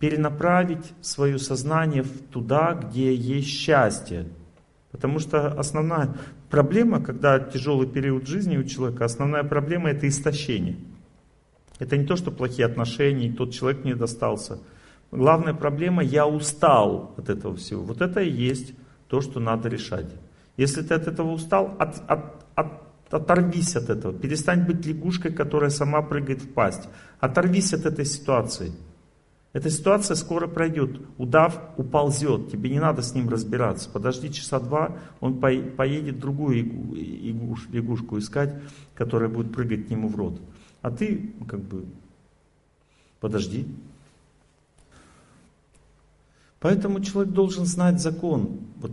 перенаправить 0.00 0.92
свое 1.02 1.38
сознание 1.38 2.04
туда, 2.32 2.72
где 2.72 3.14
есть 3.14 3.48
счастье. 3.48 4.26
Потому 4.90 5.20
что 5.20 5.48
основная 5.52 6.16
проблема, 6.48 7.00
когда 7.00 7.38
тяжелый 7.38 7.86
период 7.86 8.26
жизни 8.26 8.56
у 8.56 8.64
человека, 8.64 9.04
основная 9.04 9.44
проблема 9.44 9.90
это 9.90 10.08
истощение. 10.08 10.76
Это 11.78 11.96
не 11.96 12.06
то, 12.06 12.16
что 12.16 12.30
плохие 12.30 12.66
отношения, 12.66 13.28
и 13.28 13.32
тот 13.32 13.52
человек 13.52 13.84
мне 13.84 13.94
достался. 13.94 14.58
Главная 15.12 15.54
проблема, 15.54 16.02
я 16.02 16.26
устал 16.26 17.14
от 17.16 17.28
этого 17.28 17.56
всего. 17.56 17.82
Вот 17.82 18.00
это 18.00 18.20
и 18.20 18.30
есть 18.30 18.72
то, 19.08 19.20
что 19.20 19.38
надо 19.38 19.68
решать. 19.68 20.06
Если 20.56 20.82
ты 20.82 20.94
от 20.94 21.08
этого 21.08 21.30
устал, 21.30 21.76
от, 21.78 22.02
от, 22.08 22.44
от, 22.54 22.66
оторвись 23.10 23.76
от 23.76 23.90
этого. 23.90 24.14
Перестань 24.14 24.64
быть 24.64 24.86
лягушкой, 24.86 25.32
которая 25.32 25.70
сама 25.70 26.00
прыгает 26.02 26.42
в 26.42 26.52
пасть. 26.52 26.88
Оторвись 27.18 27.74
от 27.74 27.86
этой 27.86 28.04
ситуации. 28.04 28.72
Эта 29.52 29.68
ситуация 29.68 30.14
скоро 30.14 30.46
пройдет. 30.46 31.00
Удав 31.18 31.60
уползет, 31.76 32.52
тебе 32.52 32.70
не 32.70 32.78
надо 32.78 33.02
с 33.02 33.14
ним 33.14 33.28
разбираться. 33.28 33.90
Подожди 33.90 34.32
часа 34.32 34.60
два, 34.60 34.96
он 35.18 35.40
поедет 35.40 36.20
другую 36.20 36.54
лягушку 37.72 38.18
искать, 38.18 38.54
которая 38.94 39.28
будет 39.28 39.52
прыгать 39.52 39.88
к 39.88 39.90
нему 39.90 40.08
в 40.08 40.16
рот. 40.16 40.40
А 40.82 40.90
ты 40.90 41.34
как 41.48 41.60
бы 41.60 41.84
подожди. 43.18 43.66
Поэтому 46.60 47.00
человек 47.00 47.32
должен 47.32 47.64
знать 47.64 48.00
закон, 48.00 48.60
вот 48.76 48.92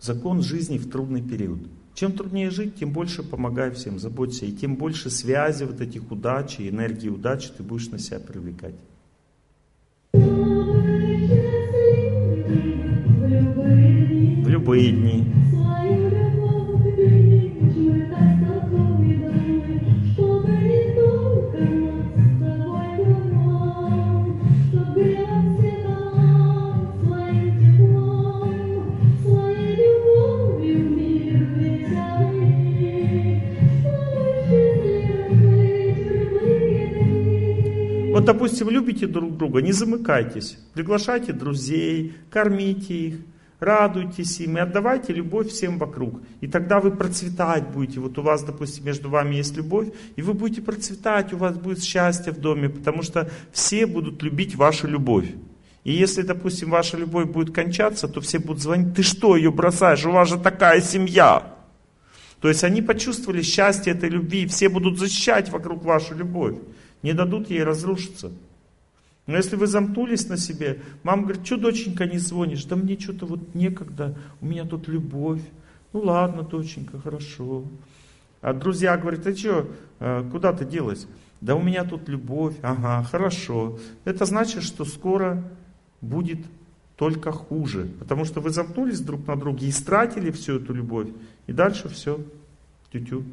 закон 0.00 0.40
жизни 0.40 0.78
в 0.78 0.88
трудный 0.88 1.20
период. 1.20 1.60
Чем 1.92 2.12
труднее 2.12 2.50
жить, 2.50 2.76
тем 2.76 2.92
больше 2.92 3.24
помогай 3.24 3.72
всем, 3.72 3.98
заботься, 3.98 4.46
и 4.46 4.52
тем 4.52 4.76
больше 4.76 5.10
связи 5.10 5.64
вот 5.64 5.80
этих 5.80 6.10
удач 6.12 6.60
и 6.60 6.68
энергии 6.68 7.08
удачи 7.08 7.50
ты 7.54 7.62
будешь 7.64 7.88
на 7.88 7.98
себя 7.98 8.20
привлекать. 8.20 8.76
В 14.42 14.48
любые 14.48 14.90
дни. 14.92 15.24
Допустим, 38.28 38.68
любите 38.68 39.06
друг 39.06 39.38
друга, 39.38 39.62
не 39.62 39.72
замыкайтесь. 39.72 40.58
Приглашайте 40.74 41.32
друзей, 41.32 42.12
кормите 42.30 42.94
их, 42.94 43.14
радуйтесь 43.58 44.38
им 44.40 44.58
и 44.58 44.60
отдавайте 44.60 45.14
любовь 45.14 45.48
всем 45.48 45.78
вокруг. 45.78 46.20
И 46.42 46.46
тогда 46.46 46.78
вы 46.78 46.90
процветать 46.90 47.68
будете. 47.68 48.00
Вот 48.00 48.18
у 48.18 48.22
вас, 48.22 48.44
допустим, 48.44 48.84
между 48.84 49.08
вами 49.08 49.36
есть 49.36 49.56
любовь, 49.56 49.88
и 50.16 50.20
вы 50.20 50.34
будете 50.34 50.60
процветать, 50.60 51.32
у 51.32 51.38
вас 51.38 51.56
будет 51.56 51.82
счастье 51.82 52.30
в 52.30 52.38
доме, 52.38 52.68
потому 52.68 53.02
что 53.02 53.30
все 53.50 53.86
будут 53.86 54.22
любить 54.22 54.56
вашу 54.56 54.86
любовь. 54.86 55.28
И 55.84 55.92
если, 55.92 56.20
допустим, 56.20 56.68
ваша 56.68 56.98
любовь 56.98 57.30
будет 57.30 57.54
кончаться, 57.54 58.08
то 58.08 58.20
все 58.20 58.38
будут 58.38 58.62
звонить, 58.62 58.94
ты 58.94 59.02
что 59.02 59.36
ее 59.36 59.50
бросаешь, 59.50 60.04
у 60.04 60.10
вас 60.10 60.28
же 60.28 60.38
такая 60.38 60.82
семья. 60.82 61.54
То 62.42 62.48
есть 62.48 62.62
они 62.62 62.82
почувствовали 62.82 63.40
счастье 63.40 63.94
этой 63.94 64.10
любви, 64.10 64.42
и 64.42 64.46
все 64.46 64.68
будут 64.68 64.98
защищать 64.98 65.48
вокруг 65.48 65.82
вашу 65.82 66.14
любовь 66.14 66.56
не 67.02 67.12
дадут 67.12 67.50
ей 67.50 67.62
разрушиться. 67.62 68.32
Но 69.26 69.36
если 69.36 69.56
вы 69.56 69.66
замкнулись 69.66 70.28
на 70.28 70.38
себе, 70.38 70.80
мама 71.02 71.24
говорит, 71.24 71.44
что, 71.44 71.58
доченька, 71.58 72.06
не 72.06 72.18
звонишь? 72.18 72.64
Да 72.64 72.76
мне 72.76 72.98
что-то 72.98 73.26
вот 73.26 73.54
некогда, 73.54 74.16
у 74.40 74.46
меня 74.46 74.64
тут 74.64 74.88
любовь. 74.88 75.42
Ну 75.92 76.00
ладно, 76.00 76.42
доченька, 76.42 76.98
хорошо. 76.98 77.64
А 78.40 78.54
друзья 78.54 78.96
говорят, 78.96 79.24
ты 79.24 79.36
что, 79.36 79.68
э, 80.00 80.28
куда 80.30 80.52
ты 80.52 80.64
делась? 80.64 81.06
Да 81.40 81.56
у 81.56 81.62
меня 81.62 81.84
тут 81.84 82.08
любовь, 82.08 82.54
ага, 82.62 83.04
хорошо. 83.04 83.78
Это 84.04 84.24
значит, 84.24 84.62
что 84.62 84.84
скоро 84.84 85.44
будет 86.00 86.38
только 86.96 87.30
хуже. 87.30 87.90
Потому 87.98 88.24
что 88.24 88.40
вы 88.40 88.50
замкнулись 88.50 89.00
друг 89.00 89.26
на 89.26 89.36
друге 89.36 89.68
и 89.68 89.72
стратили 89.72 90.30
всю 90.30 90.56
эту 90.56 90.72
любовь. 90.72 91.08
И 91.46 91.52
дальше 91.52 91.88
все, 91.88 92.20
тю-тю. 92.92 93.24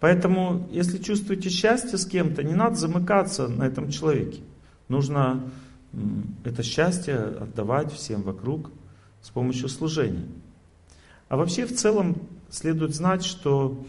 Поэтому, 0.00 0.66
если 0.72 0.98
чувствуете 0.98 1.50
счастье 1.50 1.98
с 1.98 2.06
кем-то, 2.06 2.42
не 2.42 2.54
надо 2.54 2.76
замыкаться 2.76 3.48
на 3.48 3.64
этом 3.64 3.90
человеке. 3.90 4.40
Нужно 4.88 5.42
это 6.44 6.62
счастье 6.62 7.16
отдавать 7.16 7.92
всем 7.92 8.22
вокруг 8.22 8.70
с 9.22 9.30
помощью 9.30 9.68
служения. 9.68 10.26
А 11.28 11.36
вообще 11.36 11.66
в 11.66 11.76
целом 11.76 12.16
следует 12.48 12.94
знать, 12.94 13.24
что 13.24 13.84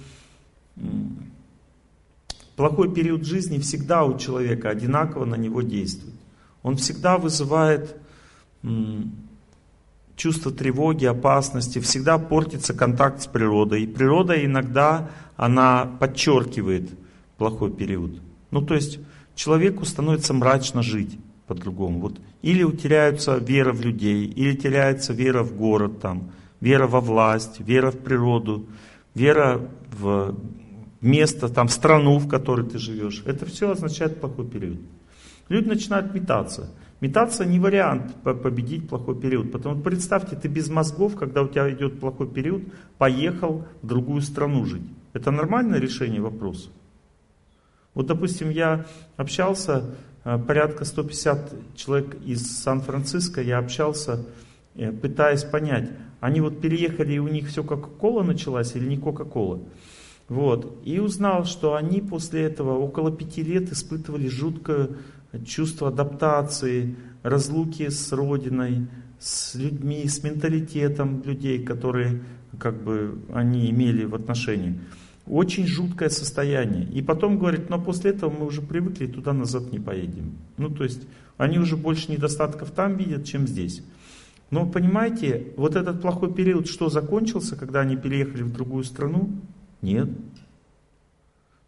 плохой 2.55 2.93
период 2.93 3.25
жизни 3.25 3.57
всегда 3.59 4.03
у 4.03 4.17
человека 4.17 4.69
одинаково 4.69 5.25
на 5.25 5.35
него 5.35 5.61
действует. 5.61 6.15
Он 6.61 6.75
всегда 6.75 7.17
вызывает 7.17 7.95
чувство 10.15 10.51
тревоги, 10.51 11.05
опасности, 11.05 11.79
всегда 11.79 12.19
портится 12.19 12.75
контакт 12.75 13.23
с 13.23 13.27
природой. 13.27 13.83
И 13.83 13.87
природа 13.87 14.33
иногда, 14.45 15.09
она 15.41 15.89
подчеркивает 15.99 16.91
плохой 17.39 17.71
период. 17.71 18.11
Ну, 18.51 18.61
то 18.61 18.75
есть 18.75 18.99
человеку 19.33 19.85
становится 19.85 20.35
мрачно 20.35 20.83
жить 20.83 21.17
по-другому. 21.47 21.99
Вот. 21.99 22.21
Или 22.43 22.61
утеряются 22.61 23.37
вера 23.37 23.73
в 23.73 23.81
людей, 23.81 24.25
или 24.27 24.55
теряется 24.55 25.13
вера 25.13 25.41
в 25.41 25.57
город, 25.57 25.99
там, 25.99 26.29
вера 26.59 26.85
во 26.85 27.01
власть, 27.01 27.59
вера 27.59 27.89
в 27.89 27.97
природу, 27.97 28.67
вера 29.15 29.67
в 29.99 30.35
место, 31.01 31.49
там, 31.49 31.69
в 31.69 31.71
страну, 31.71 32.19
в 32.19 32.27
которой 32.27 32.69
ты 32.69 32.77
живешь. 32.77 33.23
Это 33.25 33.47
все 33.47 33.71
означает 33.71 34.21
плохой 34.21 34.45
период. 34.45 34.77
Люди 35.49 35.67
начинают 35.67 36.13
метаться. 36.13 36.69
Метаться 36.99 37.45
не 37.45 37.59
вариант 37.59 38.13
победить 38.21 38.87
плохой 38.87 39.19
период. 39.19 39.51
Потому 39.51 39.81
представьте, 39.81 40.35
ты 40.35 40.47
без 40.47 40.69
мозгов, 40.69 41.15
когда 41.15 41.41
у 41.41 41.47
тебя 41.47 41.67
идет 41.71 41.99
плохой 41.99 42.27
период, 42.27 42.61
поехал 42.99 43.65
в 43.81 43.87
другую 43.87 44.21
страну 44.21 44.65
жить. 44.65 44.85
Это 45.13 45.31
нормальное 45.31 45.79
решение 45.79 46.21
вопроса? 46.21 46.69
Вот, 47.93 48.07
допустим, 48.07 48.49
я 48.49 48.85
общался, 49.17 49.95
э, 50.23 50.37
порядка 50.37 50.85
150 50.85 51.75
человек 51.75 52.17
из 52.25 52.59
Сан-Франциско, 52.59 53.41
я 53.41 53.57
общался, 53.57 54.25
э, 54.75 54.91
пытаясь 54.91 55.43
понять, 55.43 55.89
они 56.21 56.39
вот 56.39 56.61
переехали, 56.61 57.13
и 57.13 57.19
у 57.19 57.27
них 57.27 57.47
все 57.47 57.63
Кока-Кола 57.63 58.23
началась 58.23 58.75
или 58.75 58.87
не 58.87 58.97
Кока-Кола. 58.97 59.59
Вот. 60.29 60.77
И 60.85 60.99
узнал, 60.99 61.43
что 61.43 61.75
они 61.75 61.99
после 61.99 62.43
этого 62.43 62.77
около 62.77 63.11
пяти 63.11 63.43
лет 63.43 63.71
испытывали 63.71 64.27
жуткое 64.27 64.91
чувство 65.45 65.89
адаптации, 65.89 66.95
разлуки 67.23 67.89
с 67.89 68.11
родиной, 68.11 68.87
с 69.19 69.55
людьми, 69.55 70.07
с 70.07 70.23
менталитетом 70.23 71.21
людей, 71.23 71.63
которые 71.63 72.21
как 72.59 72.81
бы 72.81 73.19
они 73.33 73.69
имели 73.69 74.05
в 74.05 74.15
отношении. 74.15 74.79
Очень 75.27 75.67
жуткое 75.67 76.09
состояние. 76.09 76.87
И 76.91 77.01
потом 77.01 77.37
говорит, 77.37 77.69
но 77.69 77.79
после 77.79 78.11
этого 78.11 78.31
мы 78.31 78.45
уже 78.45 78.61
привыкли, 78.61 79.05
туда 79.05 79.33
назад 79.33 79.71
не 79.71 79.79
поедем. 79.79 80.37
Ну, 80.57 80.69
то 80.69 80.83
есть, 80.83 81.07
они 81.37 81.59
уже 81.59 81.77
больше 81.77 82.11
недостатков 82.11 82.71
там 82.71 82.97
видят, 82.97 83.25
чем 83.25 83.47
здесь. 83.47 83.83
Но 84.49 84.69
понимаете, 84.69 85.53
вот 85.55 85.75
этот 85.75 86.01
плохой 86.01 86.33
период, 86.33 86.67
что 86.67 86.89
закончился, 86.89 87.55
когда 87.55 87.81
они 87.81 87.95
переехали 87.95 88.43
в 88.43 88.51
другую 88.51 88.83
страну? 88.83 89.29
Нет. 89.81 90.09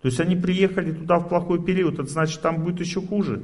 То 0.01 0.07
есть 0.07 0.19
они 0.19 0.35
приехали 0.35 0.91
туда 0.91 1.17
в 1.19 1.29
плохой 1.29 1.63
период, 1.63 1.93
это 1.97 2.09
значит 2.09 2.41
там 2.41 2.61
будет 2.61 2.81
еще 2.81 3.01
хуже. 3.01 3.43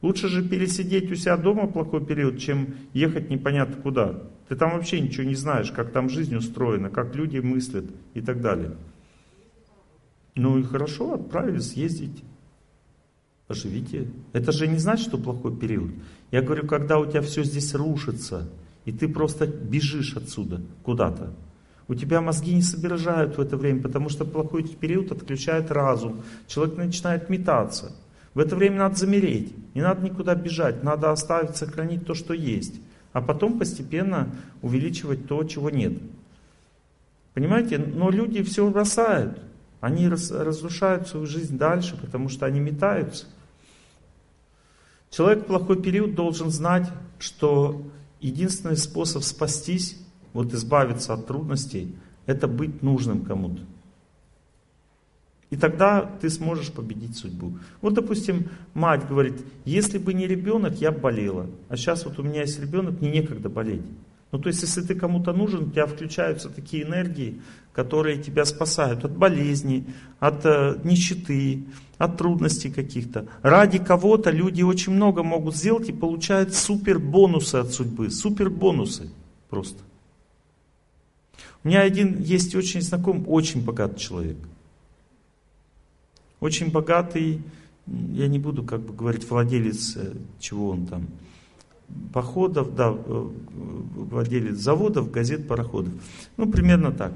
Лучше 0.00 0.28
же 0.28 0.48
пересидеть 0.48 1.10
у 1.10 1.16
себя 1.16 1.36
дома 1.36 1.66
плохой 1.66 2.06
период, 2.06 2.38
чем 2.38 2.76
ехать 2.92 3.30
непонятно 3.30 3.82
куда. 3.82 4.22
Ты 4.48 4.54
там 4.54 4.74
вообще 4.74 5.00
ничего 5.00 5.24
не 5.24 5.34
знаешь, 5.34 5.72
как 5.72 5.90
там 5.90 6.08
жизнь 6.08 6.36
устроена, 6.36 6.88
как 6.88 7.16
люди 7.16 7.38
мыслят 7.38 7.86
и 8.14 8.20
так 8.20 8.40
далее. 8.40 8.76
Ну 10.38 10.56
и 10.56 10.62
хорошо, 10.62 11.14
отправились, 11.14 11.72
съездить. 11.72 12.22
Поживите. 13.48 14.08
Это 14.32 14.52
же 14.52 14.68
не 14.68 14.78
значит, 14.78 15.08
что 15.08 15.18
плохой 15.18 15.56
период. 15.56 15.90
Я 16.30 16.42
говорю, 16.42 16.64
когда 16.64 17.00
у 17.00 17.06
тебя 17.06 17.22
все 17.22 17.42
здесь 17.42 17.74
рушится, 17.74 18.48
и 18.84 18.92
ты 18.92 19.08
просто 19.08 19.48
бежишь 19.48 20.16
отсюда 20.16 20.60
куда-то. 20.84 21.34
У 21.88 21.96
тебя 21.96 22.20
мозги 22.20 22.54
не 22.54 22.62
соображают 22.62 23.36
в 23.36 23.40
это 23.40 23.56
время, 23.56 23.82
потому 23.82 24.10
что 24.10 24.24
плохой 24.24 24.62
период 24.62 25.10
отключает 25.10 25.72
разум. 25.72 26.22
Человек 26.46 26.76
начинает 26.76 27.28
метаться. 27.28 27.96
В 28.32 28.38
это 28.38 28.54
время 28.54 28.76
надо 28.76 28.94
замереть. 28.94 29.52
Не 29.74 29.82
надо 29.82 30.04
никуда 30.04 30.36
бежать. 30.36 30.84
Надо 30.84 31.10
оставить, 31.10 31.56
сохранить 31.56 32.06
то, 32.06 32.14
что 32.14 32.32
есть. 32.32 32.74
а 33.12 33.20
потом 33.20 33.58
постепенно 33.58 34.32
увеличивать 34.62 35.26
то, 35.26 35.42
чего 35.42 35.70
нет. 35.70 35.94
Понимаете? 37.34 37.78
Но 37.78 38.10
люди 38.10 38.44
все 38.44 38.68
бросают. 38.70 39.40
Они 39.80 40.08
разрушают 40.08 41.08
свою 41.08 41.26
жизнь 41.26 41.56
дальше, 41.56 41.96
потому 41.96 42.28
что 42.28 42.46
они 42.46 42.60
метаются. 42.60 43.26
Человек 45.10 45.44
в 45.44 45.46
плохой 45.46 45.80
период 45.80 46.14
должен 46.14 46.50
знать, 46.50 46.90
что 47.18 47.82
единственный 48.20 48.76
способ 48.76 49.22
спастись, 49.22 49.96
вот 50.32 50.52
избавиться 50.52 51.14
от 51.14 51.26
трудностей, 51.26 51.94
это 52.26 52.48
быть 52.48 52.82
нужным 52.82 53.24
кому-то. 53.24 53.62
И 55.50 55.56
тогда 55.56 56.02
ты 56.02 56.28
сможешь 56.28 56.70
победить 56.70 57.16
судьбу. 57.16 57.54
Вот, 57.80 57.94
допустим, 57.94 58.50
мать 58.74 59.08
говорит, 59.08 59.40
если 59.64 59.96
бы 59.96 60.12
не 60.12 60.26
ребенок, 60.26 60.74
я 60.74 60.92
болела. 60.92 61.46
А 61.70 61.76
сейчас 61.76 62.04
вот 62.04 62.18
у 62.18 62.22
меня 62.22 62.42
есть 62.42 62.60
ребенок, 62.60 63.00
мне 63.00 63.10
некогда 63.10 63.48
болеть. 63.48 63.84
Ну, 64.30 64.38
то 64.38 64.48
есть, 64.48 64.62
если 64.62 64.82
ты 64.82 64.94
кому-то 64.94 65.32
нужен, 65.32 65.64
у 65.64 65.70
тебя 65.70 65.86
включаются 65.86 66.50
такие 66.50 66.82
энергии, 66.82 67.40
которые 67.72 68.18
тебя 68.18 68.44
спасают 68.44 69.04
от 69.04 69.16
болезней, 69.16 69.86
от 70.20 70.44
э, 70.44 70.78
нищеты, 70.84 71.64
от 71.96 72.18
трудностей 72.18 72.70
каких-то. 72.70 73.26
Ради 73.42 73.78
кого-то 73.78 74.30
люди 74.30 74.62
очень 74.62 74.92
много 74.92 75.22
могут 75.22 75.56
сделать 75.56 75.88
и 75.88 75.92
получают 75.92 76.54
супер 76.54 76.98
бонусы 76.98 77.56
от 77.56 77.72
судьбы. 77.72 78.10
Супер 78.10 78.50
бонусы 78.50 79.10
просто. 79.48 79.82
У 81.64 81.68
меня 81.68 81.80
один 81.80 82.20
есть 82.20 82.54
очень 82.54 82.82
знакомый, 82.82 83.24
очень 83.26 83.64
богатый 83.64 83.98
человек. 83.98 84.36
Очень 86.40 86.70
богатый, 86.70 87.42
я 87.86 88.28
не 88.28 88.38
буду 88.38 88.62
как 88.62 88.80
бы 88.80 88.92
говорить 88.92 89.28
владелец, 89.28 89.96
э, 89.96 90.14
чего 90.38 90.70
он 90.70 90.86
там, 90.86 91.08
походов, 92.12 92.74
да, 92.74 92.94
э, 92.94 93.28
владелец 93.94 94.56
заводов, 94.56 95.10
газет, 95.10 95.48
пароходов. 95.48 95.92
Ну, 96.36 96.50
примерно 96.50 96.92
так. 96.92 97.12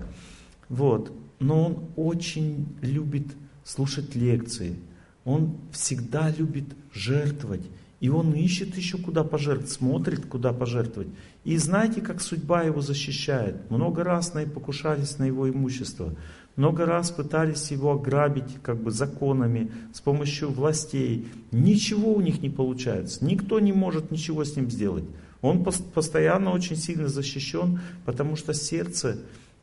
Вот. 0.69 1.13
Но 1.41 1.67
он 1.67 1.85
очень 1.97 2.67
любит 2.81 3.27
слушать 3.65 4.15
лекции. 4.15 4.77
Он 5.25 5.57
всегда 5.73 6.31
любит 6.31 6.65
жертвовать. 6.93 7.65
И 8.01 8.09
он 8.09 8.33
ищет 8.33 8.77
еще 8.77 8.99
куда 8.99 9.23
пожертвовать, 9.23 9.71
смотрит, 9.71 10.27
куда 10.27 10.53
пожертвовать. 10.53 11.09
И 11.45 11.57
знаете, 11.57 12.01
как 12.01 12.21
судьба 12.21 12.63
его 12.63 12.81
защищает? 12.81 13.71
Много 13.71 14.03
раз 14.03 14.35
на 14.35 14.43
покушались 14.43 15.19
на 15.19 15.25
его 15.25 15.49
имущество. 15.49 16.13
Много 16.57 16.85
раз 16.85 17.11
пытались 17.11 17.71
его 17.71 17.93
ограбить 17.93 18.59
как 18.63 18.83
бы 18.83 18.91
законами, 18.91 19.71
с 19.93 20.01
помощью 20.01 20.51
властей. 20.51 21.27
Ничего 21.51 22.13
у 22.13 22.21
них 22.21 22.43
не 22.43 22.51
получается. 22.51 23.25
Никто 23.25 23.59
не 23.59 23.73
может 23.73 24.11
ничего 24.11 24.45
с 24.45 24.55
ним 24.55 24.71
сделать. 24.71 25.05
Он 25.41 25.65
постоянно 25.65 26.53
очень 26.53 26.77
сильно 26.77 27.09
защищен, 27.09 27.81
потому 28.05 28.37
что 28.37 28.53
сердце 28.53 29.19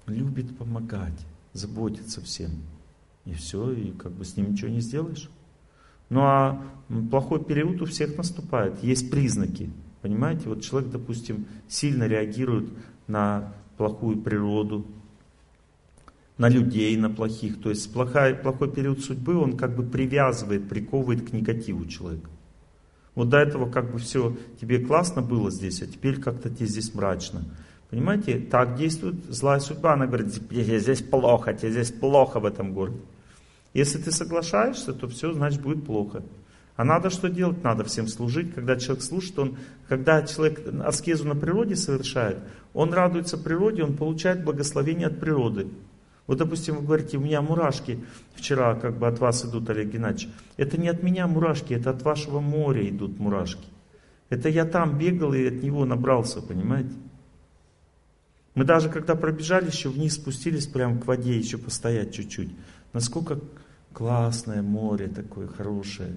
любит 0.08 0.58
помогать, 0.58 1.18
заботиться 1.54 2.22
всем. 2.22 2.52
И 3.26 3.34
все, 3.34 3.72
и 3.72 3.92
как 3.92 4.12
бы 4.12 4.26
с 4.26 4.36
ним 4.36 4.52
ничего 4.52 4.70
не 4.70 4.82
сделаешь. 4.82 5.30
Ну 6.10 6.22
а 6.22 6.62
плохой 7.12 7.44
период 7.44 7.82
у 7.82 7.86
всех 7.86 8.18
наступает. 8.18 8.84
Есть 8.84 9.12
признаки. 9.12 9.70
Понимаете, 10.02 10.50
вот 10.50 10.64
человек, 10.64 10.92
допустим, 10.92 11.46
сильно 11.68 12.08
реагирует 12.08 12.70
на 13.08 13.54
плохую 13.78 14.18
природу, 14.18 14.86
на 16.40 16.50
людей, 16.50 16.96
на 16.98 17.10
плохих. 17.10 17.62
То 17.62 17.70
есть 17.70 17.94
плохой, 17.94 18.34
плохой 18.34 18.72
период 18.72 19.02
судьбы, 19.02 19.36
он 19.36 19.58
как 19.58 19.76
бы 19.76 19.84
привязывает, 19.84 20.68
приковывает 20.68 21.30
к 21.30 21.34
негативу 21.34 21.86
человека. 21.86 22.30
Вот 23.14 23.30
до 23.30 23.38
этого 23.38 23.70
как 23.70 23.92
бы 23.92 24.00
все, 24.00 24.36
тебе 24.60 24.80
классно 24.80 25.22
было 25.22 25.52
здесь, 25.52 25.82
а 25.82 25.86
теперь 25.86 26.20
как-то 26.20 26.50
тебе 26.50 26.66
здесь 26.66 26.96
мрачно. 26.96 27.44
Понимаете, 27.90 28.40
так 28.40 28.76
действует 28.76 29.16
злая 29.28 29.60
судьба. 29.60 29.94
Она 29.94 30.08
говорит, 30.08 30.34
тебе 30.34 30.80
здесь 30.80 31.02
плохо, 31.02 31.54
тебе 31.54 31.72
здесь 31.72 31.92
плохо 31.92 32.40
в 32.40 32.46
этом 32.46 32.74
городе. 32.74 33.00
Если 33.74 33.98
ты 33.98 34.12
соглашаешься, 34.12 34.94
то 34.94 35.08
все, 35.10 35.34
значит, 35.34 35.62
будет 35.62 35.86
плохо. 35.86 36.24
А 36.78 36.86
надо 36.86 37.10
что 37.10 37.28
делать? 37.30 37.62
Надо 37.64 37.84
всем 37.84 38.08
служить. 38.08 38.54
Когда 38.54 38.78
человек 38.78 39.04
служит, 39.04 39.38
он, 39.38 39.58
когда 39.90 40.22
человек 40.22 40.62
аскезу 40.86 41.28
на 41.28 41.36
природе 41.36 41.76
совершает, 41.76 42.38
он 42.74 42.94
радуется 42.94 43.38
природе, 43.38 43.84
он 43.84 43.98
получает 43.98 44.46
благословение 44.46 45.08
от 45.08 45.20
природы. 45.20 45.68
Вот, 46.30 46.38
допустим, 46.38 46.76
вы 46.76 46.84
говорите, 46.84 47.18
у 47.18 47.22
меня 47.22 47.42
мурашки 47.42 48.06
вчера 48.36 48.76
как 48.76 49.00
бы 49.00 49.08
от 49.08 49.18
вас 49.18 49.44
идут, 49.46 49.68
Олег 49.72 49.88
Геннадьевич. 49.88 50.32
Это 50.58 50.80
не 50.80 50.88
от 50.88 51.02
меня 51.02 51.26
мурашки, 51.26 51.74
это 51.74 51.90
от 51.90 52.04
вашего 52.04 52.40
моря 52.40 52.88
идут 52.88 53.18
мурашки. 53.18 53.66
Это 54.30 54.48
я 54.48 54.66
там 54.66 54.96
бегал 55.00 55.34
и 55.34 55.48
от 55.48 55.64
него 55.64 55.86
набрался, 55.86 56.44
понимаете? 56.44 56.92
Мы 58.54 58.64
даже 58.64 58.90
когда 58.90 59.16
пробежали, 59.16 59.72
еще 59.72 59.90
вниз 59.90 60.18
спустились 60.18 60.68
прямо 60.68 61.00
к 61.00 61.08
воде, 61.08 61.36
еще 61.36 61.58
постоять 61.58 62.14
чуть-чуть. 62.14 62.52
Насколько 62.94 63.40
классное 63.92 64.62
море 64.62 65.08
такое, 65.08 65.48
хорошее. 65.48 66.14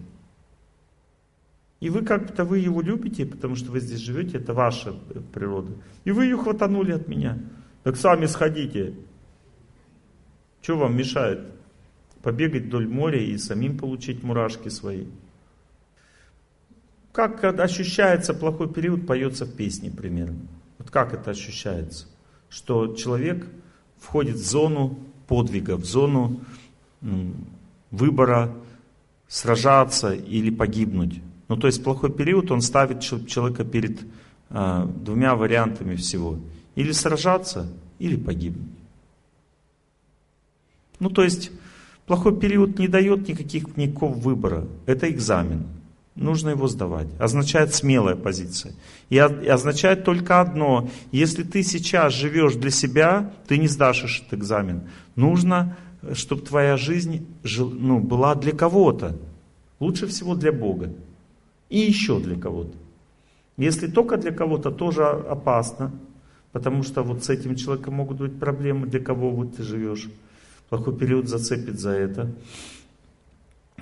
И 1.81 1.89
вы 1.89 2.03
как-то 2.03 2.45
вы 2.45 2.59
его 2.59 2.83
любите, 2.83 3.25
потому 3.25 3.57
что 3.57 3.73
вы 3.73 3.81
здесь 3.81 4.01
живете, 4.01 4.37
это 4.37 4.53
ваша 4.53 4.93
природа. 5.33 5.73
И 6.05 6.11
вы 6.11 6.25
ее 6.25 6.37
хватанули 6.37 6.93
от 6.93 7.09
меня. 7.09 7.39
Так 7.83 7.97
сами 7.97 8.27
сходите. 8.27 8.95
Что 10.63 10.79
вам 10.79 10.97
мешает? 10.97 11.41
Побегать 12.23 12.67
вдоль 12.67 12.87
моря 12.87 13.21
и 13.21 13.37
самим 13.37 13.77
получить 13.77 14.23
мурашки 14.23 14.69
свои. 14.69 15.07
Как 17.13 17.45
ощущается 17.45 18.33
плохой 18.33 18.73
период, 18.73 19.07
поется 19.07 19.45
в 19.45 19.55
песне 19.55 19.91
примерно. 19.91 20.39
Вот 20.79 20.91
как 20.91 21.13
это 21.13 21.33
ощущается? 21.33 22.07
Что 22.49 22.95
человек 22.95 23.47
входит 23.99 24.37
в 24.37 24.49
зону 24.49 24.99
подвига, 25.27 25.77
в 25.77 25.85
зону 25.85 26.41
выбора 27.91 28.55
сражаться 29.27 30.13
или 30.13 30.51
погибнуть. 30.51 31.21
Ну, 31.49 31.57
то 31.57 31.67
есть 31.67 31.83
плохой 31.83 32.13
период, 32.13 32.51
он 32.51 32.63
ставит 32.63 33.01
человека 33.01 33.65
перед 33.65 34.01
э, 34.51 34.89
двумя 34.97 35.35
вариантами 35.35 35.97
всего. 35.97 36.39
Или 36.77 36.93
сражаться, 36.93 37.71
или 37.99 38.17
погибнуть. 38.17 38.82
Ну, 41.03 41.11
то 41.11 41.25
есть, 41.25 41.51
плохой 42.07 42.39
период 42.39 42.79
не 42.79 42.87
дает 42.87 43.27
никаких, 43.27 43.77
никакого 43.77 44.15
выбора. 44.15 44.69
Это 44.87 45.11
экзамен. 45.11 45.65
Нужно 46.15 46.51
его 46.51 46.69
сдавать. 46.69 47.09
Означает 47.19 47.75
смелая 47.75 48.15
позиция. 48.15 48.73
И 49.11 49.19
означает 49.19 50.05
только 50.05 50.41
одно. 50.41 50.89
Если 51.11 51.43
ты 51.43 51.65
сейчас 51.65 52.15
живешь 52.15 52.55
для 52.55 52.71
себя, 52.71 53.33
ты 53.49 53.59
не 53.59 53.67
сдашь 53.67 54.21
этот 54.21 54.35
экзамен. 54.35 54.83
Нужно, 55.17 55.77
чтобы 56.13 56.43
твоя 56.43 56.77
жизнь 56.77 57.27
ну, 57.59 57.99
была 57.99 58.37
для 58.37 58.53
кого-то. 58.53 59.19
Лучше 59.81 60.07
всего 60.07 60.37
для 60.37 60.53
Бога. 60.53 60.93
И 61.69 61.81
еще 61.81 62.21
для 62.21 62.37
кого-то. 62.37 62.77
Если 63.57 63.89
только 63.89 64.19
для 64.19 64.31
кого-то, 64.31 64.71
тоже 64.71 65.03
опасно. 65.03 65.91
Потому 66.53 66.85
что 66.85 67.03
вот 67.03 67.25
с 67.25 67.29
этим 67.29 67.57
человеком 67.57 67.95
могут 67.95 68.19
быть 68.19 68.39
проблемы, 68.39 68.87
для 68.87 69.01
кого 69.01 69.31
вот 69.31 69.57
ты 69.57 69.65
живешь 69.65 70.09
плохой 70.73 70.97
период 70.97 71.29
зацепит 71.29 71.79
за 71.79 71.91
это. 71.91 72.33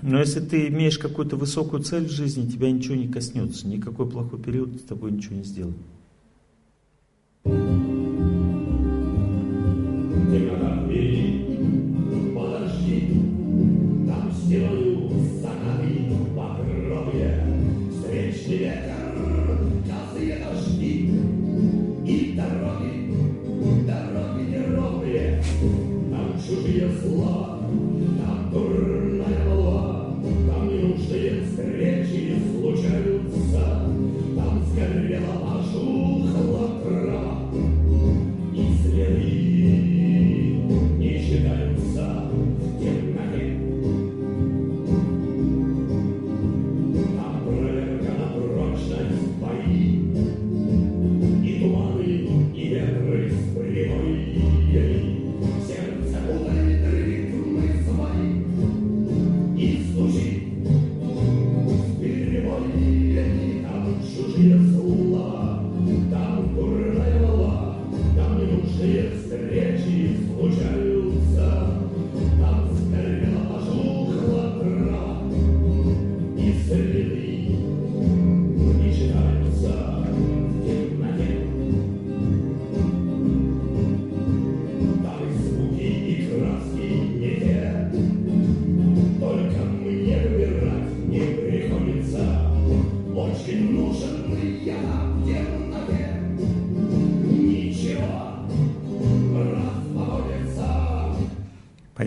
Но 0.02 0.18
если 0.18 0.40
ты 0.40 0.66
имеешь 0.66 0.98
какую-то 0.98 1.36
высокую 1.36 1.84
цель 1.84 2.08
в 2.08 2.10
жизни, 2.10 2.50
тебя 2.50 2.68
ничего 2.68 2.96
не 2.96 3.06
коснется. 3.06 3.68
Никакой 3.68 4.10
плохой 4.10 4.40
период 4.40 4.74
с 4.74 4.82
тобой 4.82 5.12
ничего 5.12 5.36
не 5.36 5.44
сделает. 5.44 5.76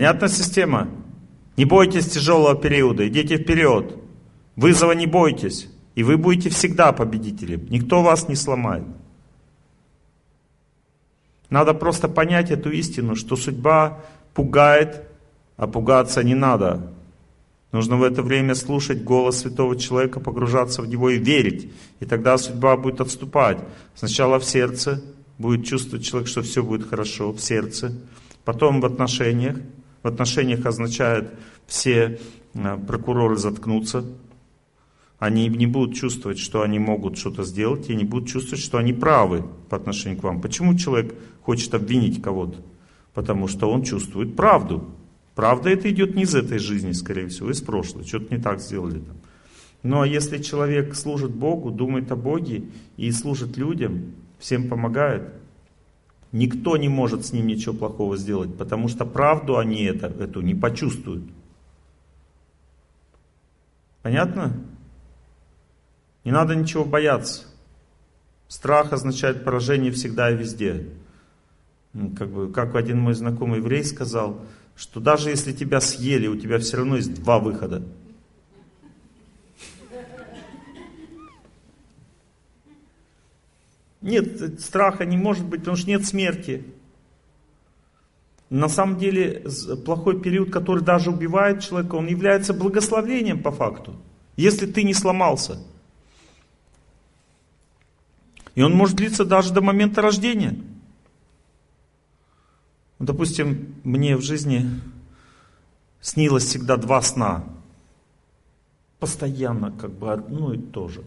Понятна 0.04 0.28
система? 0.28 0.88
Не 1.56 1.64
бойтесь 1.64 2.06
тяжелого 2.06 2.54
периода, 2.54 3.08
идите 3.08 3.38
вперед. 3.38 3.96
Вызова 4.54 4.92
не 4.92 5.06
бойтесь. 5.06 5.66
И 5.94 6.02
вы 6.02 6.18
будете 6.18 6.50
всегда 6.50 6.92
победителем. 6.92 7.64
Никто 7.70 8.02
вас 8.02 8.28
не 8.28 8.34
сломает. 8.34 8.84
Надо 11.48 11.72
просто 11.72 12.08
понять 12.08 12.50
эту 12.50 12.70
истину, 12.70 13.16
что 13.16 13.34
судьба 13.34 14.00
пугает, 14.34 15.04
а 15.56 15.66
пугаться 15.66 16.22
не 16.22 16.34
надо. 16.34 16.92
Нужно 17.72 17.96
в 17.96 18.02
это 18.02 18.22
время 18.22 18.54
слушать 18.54 19.02
голос 19.02 19.38
святого 19.38 19.74
человека, 19.74 20.20
погружаться 20.20 20.82
в 20.82 20.86
него 20.86 21.08
и 21.08 21.16
верить. 21.16 21.72
И 22.00 22.04
тогда 22.04 22.36
судьба 22.36 22.76
будет 22.76 23.00
отступать. 23.00 23.56
Сначала 23.94 24.38
в 24.38 24.44
сердце, 24.44 25.02
будет 25.38 25.64
чувствовать 25.64 26.04
человек, 26.04 26.28
что 26.28 26.42
все 26.42 26.62
будет 26.62 26.86
хорошо 26.86 27.32
в 27.32 27.40
сердце. 27.40 27.94
Потом 28.44 28.82
в 28.82 28.84
отношениях. 28.84 29.56
В 30.04 30.06
отношениях 30.06 30.66
означает 30.66 31.32
все 31.66 32.20
э, 32.52 32.78
прокуроры 32.86 33.38
заткнутся. 33.38 34.04
Они 35.18 35.48
не 35.48 35.66
будут 35.66 35.96
чувствовать, 35.96 36.38
что 36.38 36.60
они 36.60 36.78
могут 36.78 37.16
что-то 37.16 37.42
сделать, 37.42 37.88
и 37.88 37.96
не 37.96 38.04
будут 38.04 38.28
чувствовать, 38.28 38.62
что 38.62 38.76
они 38.76 38.92
правы 38.92 39.46
по 39.70 39.78
отношению 39.78 40.20
к 40.20 40.22
вам. 40.22 40.42
Почему 40.42 40.74
человек 40.74 41.14
хочет 41.40 41.72
обвинить 41.72 42.22
кого-то? 42.22 42.58
Потому 43.14 43.48
что 43.48 43.70
он 43.70 43.82
чувствует 43.82 44.36
правду. 44.36 44.84
Правда 45.34 45.70
это 45.70 45.90
идет 45.90 46.14
не 46.14 46.24
из 46.24 46.34
этой 46.34 46.58
жизни, 46.58 46.92
скорее 46.92 47.28
всего, 47.28 47.50
из 47.50 47.62
прошлой. 47.62 48.04
Что-то 48.04 48.34
не 48.34 48.42
так 48.42 48.60
сделали 48.60 48.98
там. 48.98 49.16
Ну 49.82 50.02
а 50.02 50.06
если 50.06 50.36
человек 50.36 50.94
служит 50.96 51.30
Богу, 51.30 51.70
думает 51.70 52.12
о 52.12 52.16
Боге 52.16 52.64
и 52.98 53.10
служит 53.10 53.56
людям, 53.56 54.12
всем 54.38 54.68
помогает, 54.68 55.32
никто 56.34 56.76
не 56.76 56.88
может 56.88 57.24
с 57.24 57.32
ним 57.32 57.46
ничего 57.46 57.74
плохого 57.74 58.16
сделать, 58.16 58.56
потому 58.56 58.88
что 58.88 59.06
правду 59.06 59.56
они 59.56 59.84
это, 59.84 60.08
эту 60.08 60.40
не 60.40 60.54
почувствуют. 60.54 61.22
Понятно? 64.02 64.52
Не 66.24 66.32
надо 66.32 66.56
ничего 66.56 66.84
бояться. 66.84 67.44
Страх 68.48 68.92
означает 68.92 69.44
поражение 69.44 69.92
всегда 69.92 70.30
и 70.30 70.36
везде. 70.36 70.88
Как, 72.18 72.28
бы, 72.28 72.52
как 72.52 72.74
один 72.74 72.98
мой 72.98 73.14
знакомый 73.14 73.60
еврей 73.60 73.84
сказал, 73.84 74.44
что 74.74 74.98
даже 74.98 75.30
если 75.30 75.52
тебя 75.52 75.80
съели, 75.80 76.26
у 76.26 76.36
тебя 76.36 76.58
все 76.58 76.78
равно 76.78 76.96
есть 76.96 77.14
два 77.14 77.38
выхода. 77.38 77.84
Нет, 84.04 84.60
страха 84.60 85.06
не 85.06 85.16
может 85.16 85.46
быть, 85.46 85.60
потому 85.60 85.78
что 85.78 85.88
нет 85.88 86.04
смерти. 86.04 86.62
На 88.50 88.68
самом 88.68 88.98
деле, 88.98 89.46
плохой 89.86 90.20
период, 90.20 90.50
который 90.50 90.84
даже 90.84 91.10
убивает 91.10 91.62
человека, 91.62 91.94
он 91.94 92.06
является 92.06 92.52
благословением 92.52 93.42
по 93.42 93.50
факту. 93.50 93.96
Если 94.36 94.66
ты 94.66 94.82
не 94.82 94.92
сломался. 94.92 95.58
И 98.54 98.60
он 98.60 98.74
может 98.74 98.96
длиться 98.96 99.24
даже 99.24 99.54
до 99.54 99.62
момента 99.62 100.02
рождения. 100.02 100.54
Допустим, 102.98 103.74
мне 103.84 104.18
в 104.18 104.20
жизни 104.20 104.68
снилось 106.02 106.44
всегда 106.44 106.76
два 106.76 107.00
сна. 107.00 107.42
Постоянно 109.00 109.72
как 109.72 109.92
бы 109.92 110.12
одно 110.12 110.52
и 110.52 110.58
то 110.58 110.88
же. 110.88 111.02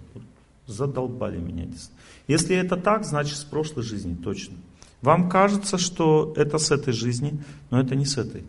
Задолбали 0.67 1.39
меня 1.39 1.63
эти 1.63 1.77
сны. 1.77 1.95
Если 2.27 2.55
это 2.55 2.75
так, 2.77 3.05
значит 3.05 3.37
с 3.37 3.43
прошлой 3.43 3.83
жизни 3.83 4.15
точно. 4.15 4.57
Вам 5.01 5.29
кажется, 5.29 5.77
что 5.77 6.33
это 6.35 6.57
с 6.57 6.71
этой 6.71 6.93
жизни, 6.93 7.41
но 7.69 7.79
это 7.79 7.95
не 7.95 8.05
с 8.05 8.17
этой. 8.17 8.43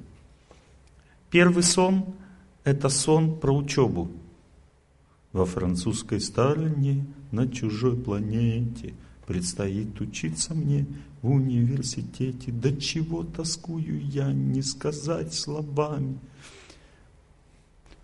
Первый 1.30 1.62
сон– 1.62 2.06
это 2.64 2.88
сон 2.88 3.38
про 3.38 3.54
учебу. 3.54 4.10
Во 5.32 5.44
французской 5.44 6.20
стороне, 6.20 7.06
на 7.30 7.46
чужой 7.48 7.96
планете, 7.96 8.94
предстоит 9.26 10.00
учиться 10.00 10.54
мне 10.54 10.86
в 11.20 11.30
университете. 11.30 12.50
До 12.50 12.74
чего 12.76 13.24
тоскую 13.24 14.04
я, 14.08 14.32
не 14.32 14.62
сказать 14.62 15.34
словами. 15.34 16.18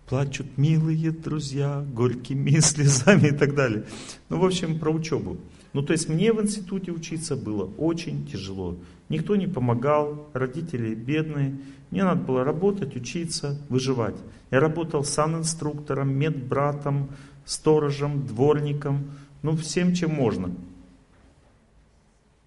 Плачут 0.07 0.57
милые 0.57 1.09
друзья, 1.11 1.83
горькими 1.91 2.51
слезами 2.59 3.29
и 3.29 3.31
так 3.31 3.55
далее. 3.55 3.85
Ну, 4.29 4.39
в 4.39 4.45
общем, 4.45 4.79
про 4.79 4.91
учебу. 4.91 5.37
Ну, 5.73 5.81
то 5.81 5.93
есть 5.93 6.09
мне 6.09 6.31
в 6.31 6.41
институте 6.41 6.91
учиться 6.91 7.35
было 7.35 7.65
очень 7.77 8.27
тяжело. 8.27 8.77
Никто 9.09 9.35
не 9.35 9.47
помогал, 9.47 10.29
родители 10.33 10.93
бедные. 10.93 11.57
Мне 11.89 12.03
надо 12.03 12.21
было 12.21 12.43
работать, 12.43 12.95
учиться, 12.95 13.59
выживать. 13.67 14.15
Я 14.51 14.59
работал 14.59 15.03
санинструктором, 15.03 16.13
медбратом, 16.13 17.09
сторожем, 17.43 18.27
дворником, 18.27 19.11
ну, 19.41 19.57
всем, 19.57 19.93
чем 19.95 20.11
можно. 20.11 20.51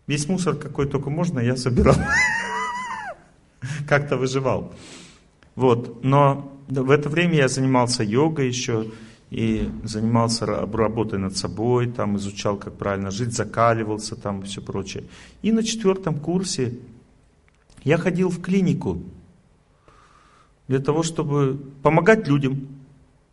Весь 0.06 0.28
мусор, 0.28 0.56
какой 0.56 0.88
только 0.88 1.10
можно, 1.10 1.40
я 1.40 1.56
собирал. 1.56 1.96
Как-то 3.88 4.16
выживал. 4.16 4.72
Вот. 5.54 6.04
Но 6.04 6.57
в 6.68 6.90
это 6.90 7.08
время 7.08 7.36
я 7.36 7.48
занимался 7.48 8.02
йогой 8.02 8.48
еще, 8.48 8.86
и 9.30 9.68
занимался 9.84 10.46
работой 10.46 11.18
над 11.18 11.36
собой, 11.36 11.86
там 11.86 12.16
изучал, 12.16 12.56
как 12.56 12.74
правильно 12.74 13.10
жить, 13.10 13.34
закаливался 13.34 14.16
там 14.16 14.40
и 14.40 14.44
все 14.44 14.62
прочее. 14.62 15.04
И 15.42 15.52
на 15.52 15.62
четвертом 15.62 16.18
курсе 16.18 16.78
я 17.84 17.98
ходил 17.98 18.30
в 18.30 18.40
клинику 18.40 19.02
для 20.66 20.78
того, 20.78 21.02
чтобы 21.02 21.60
помогать 21.82 22.26
людям. 22.26 22.68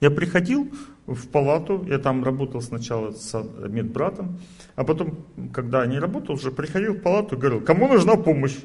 Я 0.01 0.11
приходил 0.11 0.69
в 1.05 1.27
палату, 1.29 1.85
я 1.87 1.97
там 1.97 2.23
работал 2.23 2.61
сначала 2.61 3.11
с 3.11 3.33
медбратом, 3.69 4.39
а 4.75 4.83
потом, 4.83 5.17
когда 5.53 5.85
не 5.85 5.99
работал, 5.99 6.35
уже 6.35 6.51
приходил 6.51 6.95
в 6.95 6.99
палату 6.99 7.35
и 7.35 7.39
говорил, 7.39 7.61
кому 7.61 7.87
нужна 7.87 8.17
помощь? 8.17 8.57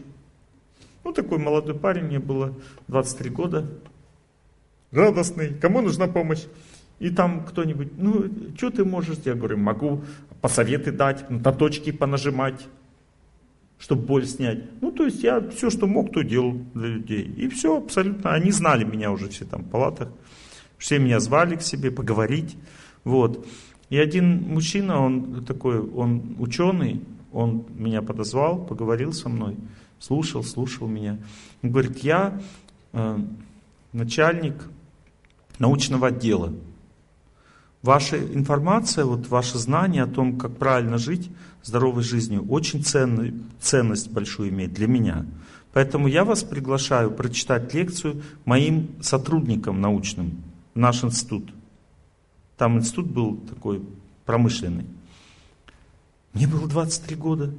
Ну, 1.04 1.12
такой 1.12 1.38
молодой 1.38 1.76
парень, 1.76 2.04
мне 2.04 2.18
было 2.18 2.54
23 2.88 3.30
года, 3.30 3.66
радостный, 4.92 5.54
кому 5.54 5.80
нужна 5.80 6.06
помощь? 6.06 6.44
И 6.98 7.10
там 7.10 7.44
кто-нибудь, 7.46 7.96
ну, 7.96 8.30
что 8.56 8.70
ты 8.70 8.84
можешь? 8.84 9.18
Я 9.24 9.34
говорю, 9.34 9.56
могу 9.56 10.04
посоветы 10.40 10.92
дать, 10.92 11.30
на 11.30 11.52
точки 11.52 11.92
понажимать, 11.92 12.66
чтобы 13.78 14.02
боль 14.02 14.26
снять. 14.26 14.64
Ну, 14.82 14.92
то 14.92 15.06
есть 15.06 15.22
я 15.22 15.40
все, 15.40 15.70
что 15.70 15.86
мог, 15.86 16.12
то 16.12 16.22
делал 16.22 16.60
для 16.74 16.88
людей. 16.88 17.24
И 17.24 17.48
все 17.48 17.78
абсолютно. 17.78 18.32
Они 18.32 18.50
знали 18.50 18.84
меня 18.84 19.10
уже 19.10 19.28
все 19.28 19.46
там 19.46 19.62
в 19.62 19.70
палатах. 19.70 20.10
Все 20.76 20.98
меня 20.98 21.20
звали 21.20 21.56
к 21.56 21.62
себе 21.62 21.90
поговорить. 21.90 22.56
Вот. 23.04 23.46
И 23.88 23.96
один 23.98 24.42
мужчина, 24.42 25.00
он 25.00 25.44
такой, 25.44 25.80
он 25.80 26.36
ученый, 26.38 27.00
он 27.32 27.64
меня 27.70 28.02
подозвал, 28.02 28.64
поговорил 28.64 29.12
со 29.12 29.28
мной, 29.28 29.56
слушал, 29.98 30.44
слушал 30.44 30.86
меня. 30.86 31.18
Он 31.62 31.70
говорит, 31.70 31.98
я 31.98 32.40
э, 32.92 33.18
начальник 33.92 34.54
научного 35.60 36.08
отдела. 36.08 36.52
Ваша 37.82 38.18
информация, 38.18 39.04
вот 39.04 39.28
ваше 39.28 39.58
знание 39.58 40.02
о 40.02 40.08
том, 40.08 40.36
как 40.36 40.56
правильно 40.56 40.98
жить 40.98 41.30
здоровой 41.62 42.02
жизнью, 42.02 42.44
очень 42.48 42.82
ценную, 42.82 43.34
ценность 43.60 44.10
большую 44.10 44.50
имеет 44.50 44.74
для 44.74 44.88
меня. 44.88 45.24
Поэтому 45.72 46.08
я 46.08 46.24
вас 46.24 46.42
приглашаю 46.42 47.12
прочитать 47.12 47.72
лекцию 47.72 48.22
моим 48.44 48.90
сотрудникам 49.00 49.80
научным 49.80 50.42
наш 50.74 51.04
институт. 51.04 51.48
Там 52.56 52.78
институт 52.78 53.06
был 53.06 53.36
такой 53.36 53.82
промышленный. 54.26 54.84
Мне 56.32 56.46
было 56.46 56.68
23 56.68 57.16
года. 57.16 57.54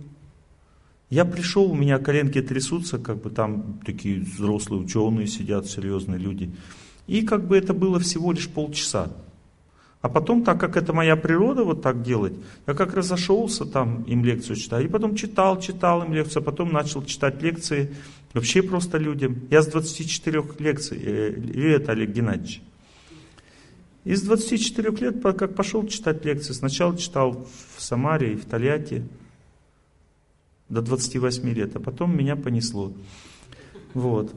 Я 1.09 1.25
пришел, 1.25 1.69
у 1.69 1.75
меня 1.75 1.99
коленки 1.99 2.41
трясутся, 2.41 2.97
как 2.97 3.21
бы 3.21 3.29
там 3.29 3.79
такие 3.85 4.21
взрослые 4.21 4.81
ученые 4.81 5.27
сидят, 5.27 5.67
серьезные 5.67 6.19
люди. 6.19 6.53
И 7.11 7.23
как 7.23 7.45
бы 7.45 7.57
это 7.57 7.73
было 7.73 7.99
всего 7.99 8.31
лишь 8.31 8.47
полчаса. 8.47 9.11
А 10.01 10.07
потом, 10.07 10.45
так 10.45 10.61
как 10.61 10.77
это 10.77 10.93
моя 10.93 11.17
природа 11.17 11.65
вот 11.65 11.81
так 11.81 12.03
делать, 12.03 12.31
я 12.65 12.73
как 12.73 12.93
разошелся 12.93 13.65
там 13.65 14.03
им 14.03 14.23
лекцию 14.23 14.55
читать. 14.55 14.85
И 14.85 14.87
потом 14.87 15.17
читал, 15.17 15.59
читал 15.59 16.03
им 16.03 16.13
лекцию, 16.13 16.41
а 16.41 16.45
потом 16.45 16.71
начал 16.71 17.03
читать 17.03 17.41
лекции 17.41 17.93
вообще 18.33 18.63
просто 18.63 18.97
людям. 18.97 19.41
Я 19.49 19.61
с 19.61 19.67
24 19.67 20.41
лекций, 20.59 21.01
э, 21.03 21.31
лет 21.31 21.89
Олег 21.89 22.11
Геннадьевич. 22.11 22.61
Из 24.05 24.21
24 24.21 24.95
лет, 25.01 25.21
как 25.21 25.53
пошел 25.53 25.85
читать 25.87 26.23
лекции, 26.23 26.53
сначала 26.53 26.97
читал 26.97 27.45
в 27.75 27.81
Самаре 27.81 28.31
и 28.31 28.35
в 28.37 28.45
Тольятти 28.45 29.03
до 30.69 30.81
28 30.81 31.53
лет, 31.53 31.75
а 31.75 31.81
потом 31.81 32.15
меня 32.15 32.37
понесло. 32.37 32.93
Вот. 33.93 34.33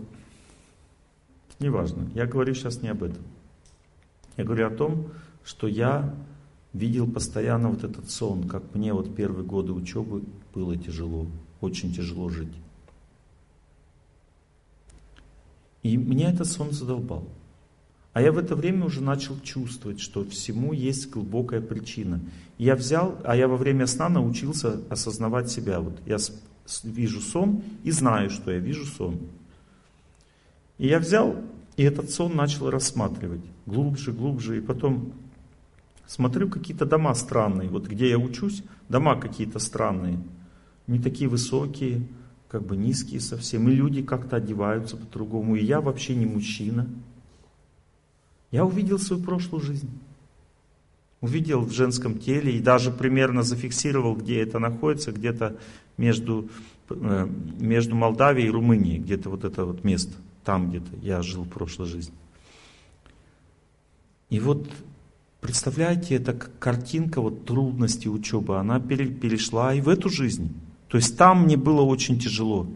Неважно. 1.64 2.10
Я 2.14 2.26
говорю 2.26 2.52
сейчас 2.52 2.82
не 2.82 2.88
об 2.88 3.02
этом. 3.02 3.22
Я 4.36 4.44
говорю 4.44 4.66
о 4.66 4.70
том, 4.70 5.08
что 5.42 5.66
я 5.66 6.14
видел 6.74 7.10
постоянно 7.10 7.70
вот 7.70 7.84
этот 7.84 8.10
сон, 8.10 8.46
как 8.46 8.74
мне 8.74 8.92
вот 8.92 9.16
первые 9.16 9.46
годы 9.46 9.72
учебы 9.72 10.24
было 10.52 10.76
тяжело, 10.76 11.26
очень 11.62 11.94
тяжело 11.94 12.28
жить. 12.28 12.52
И 15.82 15.96
меня 15.96 16.32
этот 16.32 16.48
сон 16.48 16.72
задолбал. 16.72 17.26
А 18.12 18.20
я 18.20 18.30
в 18.30 18.36
это 18.36 18.54
время 18.56 18.84
уже 18.84 19.00
начал 19.00 19.40
чувствовать, 19.40 20.00
что 20.00 20.22
всему 20.26 20.74
есть 20.74 21.08
глубокая 21.08 21.62
причина. 21.62 22.20
Я 22.58 22.76
взял, 22.76 23.18
а 23.24 23.36
я 23.36 23.48
во 23.48 23.56
время 23.56 23.86
сна 23.86 24.10
научился 24.10 24.82
осознавать 24.90 25.50
себя. 25.50 25.80
Вот 25.80 25.98
я 26.04 26.18
вижу 26.82 27.22
сон 27.22 27.62
и 27.84 27.90
знаю, 27.90 28.28
что 28.28 28.50
я 28.50 28.58
вижу 28.58 28.84
сон. 28.84 29.18
И 30.76 30.88
я 30.88 30.98
взял 30.98 31.36
и 31.76 31.82
этот 31.82 32.10
сон 32.10 32.36
начал 32.36 32.70
рассматривать 32.70 33.42
глубже, 33.66 34.12
глубже. 34.12 34.58
И 34.58 34.60
потом 34.60 35.12
смотрю 36.06 36.48
какие-то 36.48 36.86
дома 36.86 37.14
странные. 37.14 37.68
Вот 37.68 37.86
где 37.86 38.08
я 38.08 38.18
учусь, 38.18 38.62
дома 38.88 39.16
какие-то 39.16 39.58
странные. 39.58 40.20
Не 40.86 40.98
такие 40.98 41.28
высокие, 41.28 42.06
как 42.48 42.64
бы 42.64 42.76
низкие 42.76 43.20
совсем. 43.20 43.68
И 43.68 43.74
люди 43.74 44.02
как-то 44.02 44.36
одеваются 44.36 44.96
по-другому. 44.96 45.56
И 45.56 45.64
я 45.64 45.80
вообще 45.80 46.14
не 46.14 46.26
мужчина. 46.26 46.88
Я 48.52 48.64
увидел 48.64 49.00
свою 49.00 49.22
прошлую 49.22 49.62
жизнь. 49.62 49.90
Увидел 51.20 51.62
в 51.62 51.72
женском 51.72 52.18
теле 52.18 52.52
и 52.52 52.60
даже 52.60 52.92
примерно 52.92 53.42
зафиксировал, 53.42 54.14
где 54.14 54.40
это 54.42 54.58
находится, 54.58 55.10
где-то 55.10 55.56
между, 55.96 56.48
э, 56.90 57.28
между 57.58 57.96
Молдавией 57.96 58.48
и 58.48 58.50
Румынией, 58.50 58.98
где-то 58.98 59.30
вот 59.30 59.44
это 59.44 59.64
вот 59.64 59.84
место, 59.84 60.12
там 60.44 60.70
где-то 60.70 60.90
я 61.02 61.22
жил 61.22 61.44
в 61.44 61.48
прошлой 61.48 61.86
жизни. 61.86 62.14
И 64.30 64.40
вот 64.40 64.68
представляете, 65.40 66.14
эта 66.14 66.32
картинка 66.32 67.20
вот 67.20 67.44
трудности 67.44 68.08
учебы, 68.08 68.58
она 68.58 68.80
перешла 68.80 69.74
и 69.74 69.80
в 69.80 69.88
эту 69.88 70.08
жизнь. 70.08 70.52
То 70.88 70.96
есть 70.96 71.16
там 71.18 71.44
мне 71.44 71.56
было 71.56 71.82
очень 71.82 72.18
тяжело. 72.18 72.66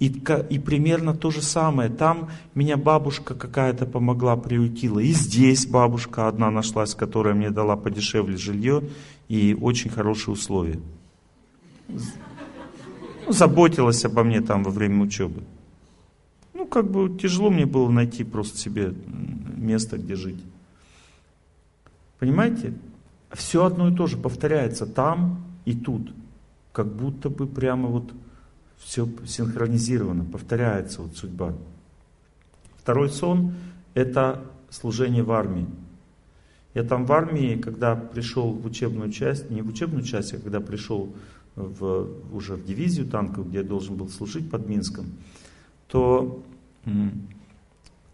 И, 0.00 0.06
и 0.50 0.58
примерно 0.58 1.14
то 1.14 1.30
же 1.30 1.42
самое. 1.42 1.90
Там 1.90 2.30
меня 2.54 2.76
бабушка 2.76 3.34
какая-то 3.34 3.84
помогла, 3.84 4.36
приютила. 4.36 5.00
И 5.00 5.12
здесь 5.12 5.66
бабушка 5.66 6.28
одна 6.28 6.50
нашлась, 6.50 6.94
которая 6.94 7.34
мне 7.34 7.50
дала 7.50 7.76
подешевле 7.76 8.36
жилье 8.36 8.82
и 9.28 9.56
очень 9.60 9.90
хорошие 9.90 10.34
условия. 10.34 10.80
Ну, 11.88 13.32
заботилась 13.32 14.04
обо 14.04 14.24
мне 14.24 14.40
там 14.40 14.62
во 14.62 14.70
время 14.70 15.04
учебы. 15.04 15.42
Ну, 16.58 16.66
как 16.66 16.90
бы 16.90 17.16
тяжело 17.16 17.50
мне 17.50 17.66
было 17.66 17.88
найти 17.88 18.24
просто 18.24 18.58
себе 18.58 18.92
место, 19.56 19.96
где 19.96 20.16
жить. 20.16 20.42
Понимаете? 22.18 22.74
Все 23.30 23.64
одно 23.64 23.88
и 23.88 23.94
то 23.94 24.08
же 24.08 24.16
повторяется 24.16 24.84
там 24.84 25.44
и 25.64 25.76
тут. 25.76 26.12
Как 26.72 26.92
будто 26.92 27.30
бы 27.30 27.46
прямо 27.46 27.88
вот 27.88 28.12
все 28.76 29.08
синхронизировано, 29.24 30.24
повторяется 30.24 31.02
вот 31.02 31.16
судьба. 31.16 31.54
Второй 32.76 33.10
сон– 33.10 33.54
это 33.94 34.42
служение 34.68 35.22
в 35.22 35.30
армии. 35.30 35.68
Я 36.74 36.82
там 36.82 37.06
в 37.06 37.12
армии, 37.12 37.54
когда 37.54 37.94
пришел 37.94 38.50
в 38.50 38.66
учебную 38.66 39.12
часть, 39.12 39.48
не 39.48 39.62
в 39.62 39.68
учебную 39.68 40.02
часть, 40.02 40.34
а 40.34 40.38
когда 40.38 40.58
пришел 40.58 41.14
в, 41.54 42.08
уже 42.32 42.56
в 42.56 42.64
дивизию 42.64 43.06
танков, 43.06 43.48
где 43.48 43.58
я 43.58 43.64
должен 43.64 43.94
был 43.94 44.08
служить 44.08 44.50
под 44.50 44.68
Минском, 44.68 45.06
то 45.88 46.42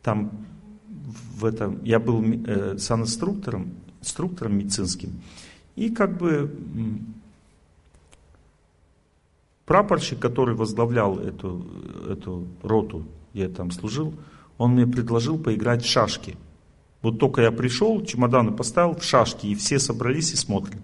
там 0.02 0.30
в 1.38 1.44
этом, 1.44 1.84
я 1.84 1.98
был 1.98 2.22
э, 2.22 2.78
санинструктором, 2.78 3.74
инструктором 4.00 4.56
медицинским, 4.56 5.20
и 5.76 5.90
как 5.90 6.16
бы 6.16 6.50
Прапорщик, 9.66 10.18
который 10.18 10.54
возглавлял 10.54 11.18
эту, 11.18 11.66
эту 12.08 12.46
роту, 12.62 13.04
я 13.32 13.48
там 13.48 13.70
служил, 13.70 14.14
он 14.58 14.72
мне 14.72 14.86
предложил 14.86 15.38
поиграть 15.38 15.82
в 15.82 15.88
шашки. 15.88 16.36
Вот 17.00 17.18
только 17.18 17.42
я 17.42 17.50
пришел, 17.50 18.04
чемоданы 18.04 18.52
поставил 18.52 18.94
в 18.94 19.02
шашки, 19.02 19.46
и 19.46 19.54
все 19.54 19.78
собрались 19.78 20.32
и 20.32 20.36
смотрят. 20.36 20.82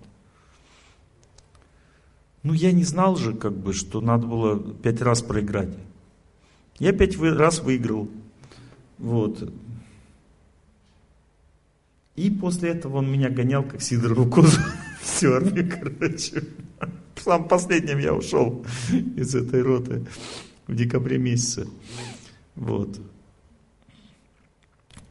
Ну, 2.42 2.54
я 2.54 2.72
не 2.72 2.84
знал 2.84 3.16
же, 3.16 3.34
как 3.34 3.54
бы, 3.54 3.74
что 3.74 4.00
надо 4.00 4.26
было 4.26 4.58
пять 4.58 5.02
раз 5.02 5.20
проиграть. 5.20 5.76
Я 6.80 6.92
пять 6.92 7.16
раз 7.20 7.60
выиграл. 7.60 8.08
Вот. 8.98 9.52
И 12.16 12.30
после 12.30 12.70
этого 12.70 12.96
он 12.96 13.12
меня 13.12 13.28
гонял, 13.28 13.62
как 13.62 13.80
Сидорову 13.82 14.28
козу. 14.28 14.58
Всю 15.00 15.32
армию, 15.34 15.70
короче. 15.70 16.42
Сам 17.16 17.46
последним 17.48 17.98
я 17.98 18.14
ушел 18.14 18.64
из 18.90 19.34
этой 19.34 19.62
роты 19.62 20.06
в 20.66 20.74
декабре 20.74 21.18
месяце. 21.18 21.68
Вот. 22.56 22.98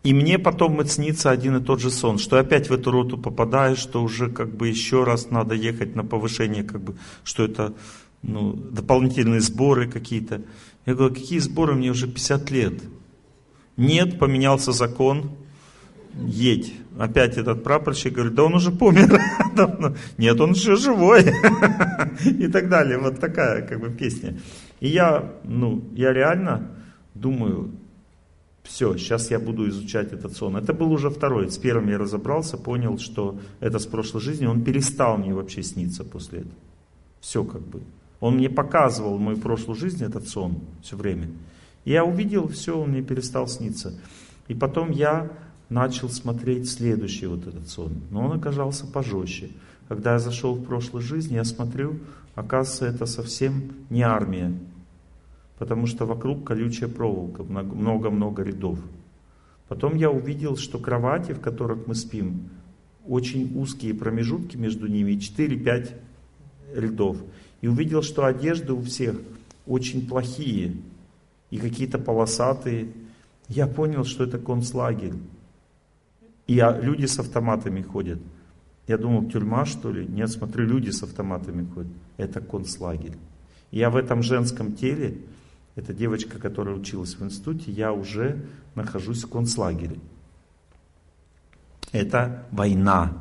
И 0.02 0.14
мне 0.14 0.40
потом 0.40 0.84
снится 0.88 1.30
один 1.30 1.58
и 1.58 1.64
тот 1.64 1.82
же 1.82 1.92
сон, 1.92 2.18
что 2.18 2.40
опять 2.40 2.70
в 2.70 2.74
эту 2.74 2.90
роту 2.90 3.18
попадаешь, 3.18 3.78
что 3.78 4.02
уже 4.02 4.30
как 4.30 4.56
бы 4.56 4.68
еще 4.68 5.04
раз 5.04 5.30
надо 5.30 5.54
ехать 5.54 5.96
на 5.96 6.04
повышение, 6.04 6.64
как 6.64 6.82
бы, 6.82 6.96
что 7.24 7.44
это 7.44 7.76
ну, 8.22 8.54
дополнительные 8.54 9.42
сборы 9.42 9.90
какие-то. 9.90 10.42
Я 10.90 10.96
говорю, 10.96 11.14
какие 11.14 11.38
сборы, 11.38 11.76
мне 11.76 11.92
уже 11.92 12.08
50 12.08 12.50
лет. 12.50 12.74
Нет, 13.78 14.18
поменялся 14.18 14.72
закон, 14.72 15.34
едь. 16.16 16.74
Опять 16.98 17.38
этот 17.38 17.64
прапорщик 17.64 18.14
говорит, 18.14 18.34
да 18.34 18.46
он 18.46 18.56
уже 18.56 18.72
помер. 18.72 19.22
Нет, 20.18 20.42
он 20.42 20.54
еще 20.54 20.78
живой. 20.78 21.22
И 22.26 22.48
так 22.48 22.70
далее. 22.70 22.98
Вот 22.98 23.20
такая 23.20 23.68
как 23.68 23.80
бы 23.80 23.92
песня. 23.92 24.40
И 24.80 24.88
я, 24.88 25.32
ну, 25.44 25.88
я 25.94 26.12
реально 26.12 26.72
думаю, 27.14 27.70
все, 28.64 28.98
сейчас 28.98 29.30
я 29.30 29.38
буду 29.38 29.70
изучать 29.70 30.12
этот 30.12 30.36
сон. 30.36 30.58
Это 30.58 30.74
был 30.74 30.92
уже 30.92 31.12
второй. 31.12 31.52
С 31.52 31.60
первым 31.60 31.88
я 31.90 32.00
разобрался, 32.00 32.58
понял, 32.58 32.98
что 32.98 33.40
это 33.60 33.78
с 33.78 33.86
прошлой 33.86 34.22
жизни. 34.22 34.48
Он 34.48 34.64
перестал 34.64 35.20
мне 35.20 35.36
вообще 35.36 35.62
сниться 35.62 36.04
после 36.04 36.40
этого. 36.40 36.56
Все 37.22 37.44
как 37.44 37.62
бы. 37.62 37.82
Он 38.20 38.36
мне 38.36 38.50
показывал 38.50 39.18
мою 39.18 39.38
прошлую 39.38 39.78
жизнь, 39.78 40.04
этот 40.04 40.28
сон, 40.28 40.60
все 40.82 40.98
время. 40.98 41.30
Я 41.86 42.04
увидел, 42.04 42.48
все, 42.48 42.78
он 42.78 42.90
мне 42.90 43.02
перестал 43.02 43.48
сниться. 43.48 43.94
И 44.48 44.54
потом 44.54 44.92
я 44.92 45.32
начал 45.70 46.10
смотреть 46.10 46.70
следующий 46.70 47.28
вот 47.28 47.48
этот 47.48 47.70
сон. 47.70 47.94
Но 48.12 48.26
он 48.26 48.38
оказался 48.38 48.86
пожестче. 48.88 49.50
Когда 49.88 50.14
я 50.14 50.20
зашел 50.20 50.56
в 50.56 50.64
прошлую 50.64 51.02
жизнь, 51.02 51.34
я 51.34 51.44
смотрю, 51.44 52.00
оказывается, 52.36 52.86
это 52.86 53.06
совсем 53.06 53.72
не 53.90 54.02
армия. 54.02 54.54
Потому 55.58 55.88
что 55.88 56.06
вокруг 56.06 56.46
колючая 56.46 56.90
проволока, 56.90 57.44
много-много 57.44 58.44
рядов. 58.44 58.80
Потом 59.68 59.96
я 59.96 60.10
увидел, 60.10 60.58
что 60.58 60.80
кровати, 60.80 61.32
в 61.34 61.40
которых 61.40 61.86
мы 61.86 61.96
спим, 61.96 62.50
очень 63.08 63.58
узкие 63.58 63.94
промежутки 63.94 64.58
между 64.58 64.88
ними, 64.88 65.14
4-5 65.14 65.92
рядов. 66.76 67.18
И 67.62 67.68
увидел, 67.68 68.02
что 68.02 68.26
одежды 68.26 68.74
у 68.74 68.82
всех 68.82 69.16
очень 69.66 70.08
плохие 70.08 70.78
и 71.50 71.58
какие-то 71.58 72.00
полосатые. 72.00 72.92
Я 73.48 73.68
понял, 73.68 74.06
что 74.06 74.24
это 74.24 74.38
концлагерь. 74.38 75.16
И 76.48 76.56
люди 76.82 77.06
с 77.06 77.20
автоматами 77.20 77.82
ходят. 77.82 78.20
Я 78.88 78.98
думал, 78.98 79.30
тюрьма 79.30 79.66
что 79.66 79.92
ли? 79.92 80.06
Нет, 80.08 80.32
смотрю, 80.32 80.66
люди 80.66 80.90
с 80.90 81.04
автоматами 81.04 81.68
ходят. 81.74 81.92
Это 82.18 82.42
концлагерь. 82.42 83.18
Я 83.72 83.92
в 83.92 83.96
этом 83.96 84.24
женском 84.24 84.74
теле, 84.74 85.22
эта 85.76 85.94
девочка, 85.94 86.40
которая 86.40 86.76
училась 86.76 87.16
в 87.16 87.24
институте, 87.24 87.72
я 87.72 87.94
уже 87.94 88.46
нахожусь 88.74 89.24
в 89.24 89.30
концлагере. 89.30 90.00
Это 91.92 92.48
война, 92.52 93.18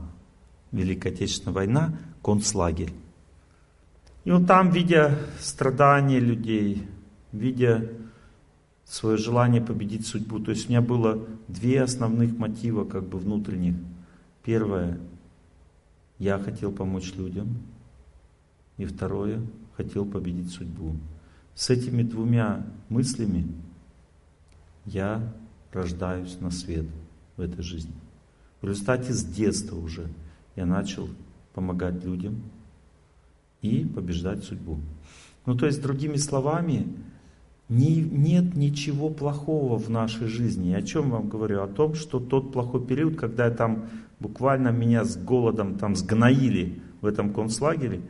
Великая 0.72 1.11
Отечественная 1.11 1.55
война, 1.55 1.99
концлагерь. 2.22 2.93
И 4.24 4.30
вот 4.30 4.46
там, 4.46 4.70
видя 4.70 5.18
страдания 5.40 6.20
людей, 6.20 6.86
видя 7.32 7.88
свое 8.84 9.16
желание 9.18 9.60
победить 9.60 10.06
судьбу. 10.06 10.40
То 10.40 10.50
есть 10.50 10.66
у 10.66 10.70
меня 10.70 10.80
было 10.80 11.26
две 11.46 11.82
основных 11.82 12.36
мотива 12.36 12.84
как 12.84 13.06
бы 13.06 13.18
внутренних. 13.18 13.76
Первое, 14.42 14.98
я 16.18 16.38
хотел 16.38 16.72
помочь 16.72 17.14
людям. 17.14 17.58
И 18.78 18.84
второе, 18.84 19.42
хотел 19.76 20.06
победить 20.06 20.50
судьбу. 20.50 20.96
С 21.54 21.70
этими 21.70 22.02
двумя 22.02 22.64
мыслями 22.88 23.46
я 24.84 25.34
рождаюсь 25.72 26.38
на 26.40 26.50
свет 26.50 26.86
в 27.36 27.40
этой 27.40 27.62
жизни. 27.62 27.94
В 28.60 28.66
результате 28.66 29.12
с 29.12 29.24
детства 29.24 29.76
уже 29.76 30.06
я 30.56 30.64
начал 30.64 31.08
помогать 31.52 32.04
людям 32.04 32.42
и 33.62 33.84
побеждать 33.84 34.44
судьбу. 34.44 34.78
Ну 35.46 35.54
то 35.56 35.66
есть, 35.66 35.82
другими 35.82 36.16
словами, 36.16 36.86
не, 37.68 38.00
нет 38.00 38.56
ничего 38.56 39.11
плохого 39.11 39.78
в 39.78 39.90
нашей 39.90 40.26
жизни. 40.26 40.72
О 40.72 40.82
чем 40.82 41.11
вам 41.11 41.28
говорю? 41.28 41.62
О 41.62 41.68
том, 41.68 41.94
что 41.94 42.18
тот 42.18 42.52
плохой 42.52 42.84
период, 42.84 43.16
когда 43.16 43.46
я 43.46 43.50
там 43.50 43.84
буквально 44.20 44.68
меня 44.68 45.04
с 45.04 45.16
голодом 45.16 45.76
там 45.76 45.94
сгноили 45.94 46.80
в 47.00 47.06
этом 47.06 47.32
концлагере, 47.32 48.00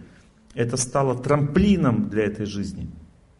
это 0.54 0.76
стало 0.76 1.16
трамплином 1.16 2.08
для 2.08 2.24
этой 2.24 2.46
жизни. 2.46 2.88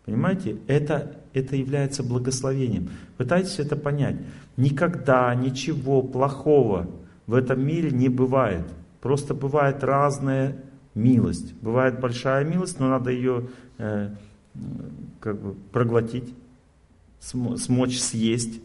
Понимаете? 0.05 0.57
Это, 0.67 1.17
это 1.33 1.57
является 1.57 2.03
благословением. 2.03 2.91
Пытайтесь 3.17 3.59
это 3.59 3.77
понять. 3.77 4.17
Никогда 4.57 5.35
ничего 5.35 6.03
плохого 6.03 6.89
в 7.27 7.35
этом 7.35 7.65
мире 7.65 7.91
не 7.91 8.09
бывает. 8.09 8.65
Просто 9.01 9.35
бывает 9.35 9.85
разная 9.85 10.57
милость. 10.99 11.55
Бывает 11.63 12.01
большая 12.01 12.45
милость, 12.45 12.81
но 12.81 12.89
надо 12.89 13.11
ее 13.11 13.49
э, 13.79 14.11
как 15.21 15.41
бы 15.41 15.55
проглотить, 15.73 16.35
смочь 17.21 17.99
съесть. 17.99 18.61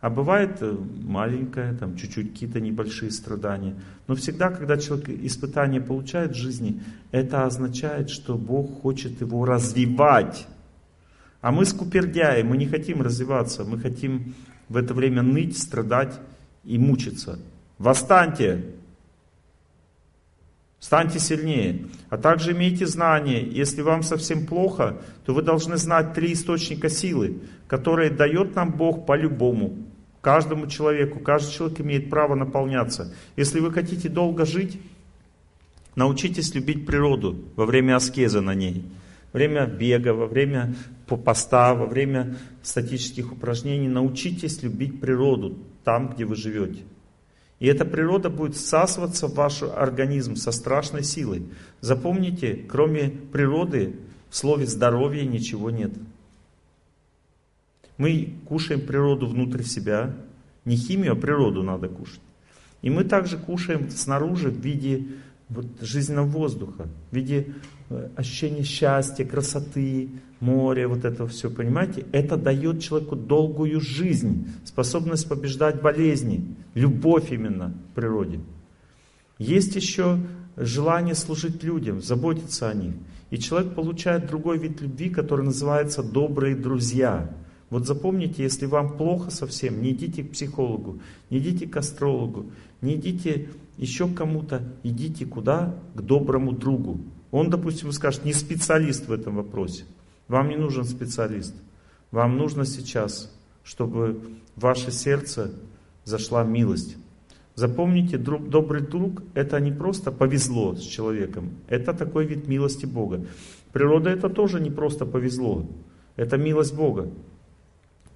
А 0.00 0.10
бывает 0.10 0.58
э, 0.60 0.76
маленькое, 1.02 1.72
там 1.74 1.96
чуть-чуть 1.96 2.32
какие-то 2.32 2.60
небольшие 2.60 3.10
страдания. 3.10 3.74
Но 4.06 4.14
всегда, 4.14 4.50
когда 4.50 4.76
человек 4.76 5.08
испытание 5.08 5.80
получает 5.80 6.32
в 6.32 6.36
жизни, 6.36 6.82
это 7.10 7.46
означает, 7.46 8.10
что 8.10 8.36
Бог 8.36 8.80
хочет 8.82 9.20
его 9.20 9.44
развивать. 9.44 10.46
А 11.40 11.50
мы 11.50 11.64
скупердяи, 11.64 12.42
мы 12.42 12.56
не 12.56 12.66
хотим 12.66 13.02
развиваться, 13.02 13.64
мы 13.64 13.78
хотим 13.78 14.34
в 14.68 14.76
это 14.76 14.94
время 14.94 15.22
ныть, 15.22 15.58
страдать 15.58 16.18
и 16.64 16.78
мучиться. 16.78 17.38
Восстаньте! 17.78 18.77
Станьте 20.80 21.18
сильнее. 21.18 21.86
А 22.08 22.16
также 22.16 22.52
имейте 22.52 22.86
знание, 22.86 23.42
если 23.42 23.82
вам 23.82 24.02
совсем 24.02 24.46
плохо, 24.46 25.00
то 25.24 25.34
вы 25.34 25.42
должны 25.42 25.76
знать 25.76 26.14
три 26.14 26.32
источника 26.32 26.88
силы, 26.88 27.38
которые 27.66 28.10
дает 28.10 28.54
нам 28.54 28.72
Бог 28.72 29.04
по-любому. 29.06 29.76
Каждому 30.20 30.66
человеку, 30.66 31.20
каждый 31.20 31.52
человек 31.52 31.80
имеет 31.80 32.10
право 32.10 32.34
наполняться. 32.34 33.12
Если 33.36 33.60
вы 33.60 33.72
хотите 33.72 34.08
долго 34.08 34.44
жить, 34.44 34.80
научитесь 35.96 36.54
любить 36.54 36.86
природу 36.86 37.44
во 37.56 37.66
время 37.66 37.96
аскеза 37.96 38.40
на 38.40 38.54
ней 38.54 38.84
время 39.32 39.66
бега, 39.66 40.14
во 40.14 40.26
время 40.26 40.74
поста, 41.06 41.74
во 41.74 41.86
время 41.86 42.36
статических 42.62 43.32
упражнений 43.32 43.88
научитесь 43.88 44.62
любить 44.62 45.00
природу 45.00 45.58
там, 45.84 46.10
где 46.10 46.24
вы 46.24 46.36
живете. 46.36 46.82
И 47.60 47.66
эта 47.66 47.84
природа 47.84 48.30
будет 48.30 48.54
всасываться 48.54 49.26
в 49.26 49.34
ваш 49.34 49.62
организм 49.62 50.36
со 50.36 50.52
страшной 50.52 51.02
силой. 51.02 51.44
Запомните, 51.80 52.54
кроме 52.68 53.10
природы 53.10 53.96
в 54.30 54.36
слове 54.36 54.66
здоровье 54.66 55.26
ничего 55.26 55.70
нет. 55.70 55.92
Мы 57.96 58.34
кушаем 58.46 58.86
природу 58.86 59.26
внутрь 59.26 59.64
себя, 59.64 60.14
не 60.64 60.76
химию, 60.76 61.12
а 61.12 61.16
природу 61.16 61.64
надо 61.64 61.88
кушать. 61.88 62.20
И 62.80 62.90
мы 62.90 63.02
также 63.02 63.38
кушаем 63.38 63.90
снаружи 63.90 64.50
в 64.50 64.60
виде 64.60 65.08
вот, 65.48 65.66
жизненного 65.80 66.26
воздуха, 66.26 66.88
в 67.10 67.16
виде 67.16 67.54
э, 67.88 68.08
ощущения 68.16 68.62
счастья, 68.62 69.24
красоты, 69.24 70.10
моря, 70.40 70.88
вот 70.88 71.04
это 71.04 71.26
все, 71.26 71.50
понимаете? 71.50 72.06
Это 72.12 72.36
дает 72.36 72.82
человеку 72.82 73.16
долгую 73.16 73.80
жизнь, 73.80 74.48
способность 74.64 75.28
побеждать 75.28 75.80
болезни, 75.80 76.54
любовь 76.74 77.32
именно 77.32 77.74
к 77.90 77.94
природе. 77.94 78.40
Есть 79.38 79.76
еще 79.76 80.18
желание 80.56 81.14
служить 81.14 81.62
людям, 81.62 82.02
заботиться 82.02 82.68
о 82.68 82.74
них. 82.74 82.94
И 83.30 83.38
человек 83.38 83.74
получает 83.74 84.26
другой 84.26 84.58
вид 84.58 84.80
любви, 84.80 85.10
который 85.10 85.44
называется 85.44 86.02
добрые 86.02 86.56
друзья. 86.56 87.30
Вот 87.70 87.86
запомните, 87.86 88.42
если 88.42 88.66
вам 88.66 88.96
плохо 88.96 89.30
совсем, 89.30 89.82
не 89.82 89.90
идите 89.90 90.24
к 90.24 90.32
психологу, 90.32 91.00
не 91.28 91.38
идите 91.38 91.66
к 91.66 91.76
астрологу, 91.76 92.50
не 92.80 92.94
идите 92.94 93.48
еще 93.78 94.08
кому-то, 94.08 94.62
идите 94.82 95.24
куда? 95.24 95.74
К 95.94 96.02
доброму 96.02 96.52
другу. 96.52 97.00
Он, 97.30 97.48
допустим, 97.48 97.92
скажет, 97.92 98.24
не 98.24 98.32
специалист 98.32 99.06
в 99.06 99.12
этом 99.12 99.36
вопросе. 99.36 99.84
Вам 100.26 100.48
не 100.48 100.56
нужен 100.56 100.84
специалист. 100.84 101.54
Вам 102.10 102.36
нужно 102.36 102.66
сейчас, 102.66 103.32
чтобы 103.62 104.20
в 104.56 104.60
ваше 104.60 104.90
сердце 104.90 105.52
зашла 106.04 106.42
милость. 106.42 106.96
Запомните, 107.54 108.18
друг, 108.18 108.48
добрый 108.48 108.82
друг– 108.82 109.22
это 109.34 109.58
не 109.58 109.72
просто 109.72 110.12
повезло 110.12 110.76
с 110.76 110.82
человеком, 110.82 111.50
это 111.68 111.92
такой 111.92 112.24
вид 112.24 112.46
милости 112.46 112.86
Бога. 112.86 113.26
Природа 113.72 114.10
это 114.10 114.28
тоже 114.28 114.60
не 114.60 114.70
просто 114.70 115.04
повезло, 115.04 115.66
это 116.14 116.38
милость 116.38 116.74
Бога. 116.74 117.10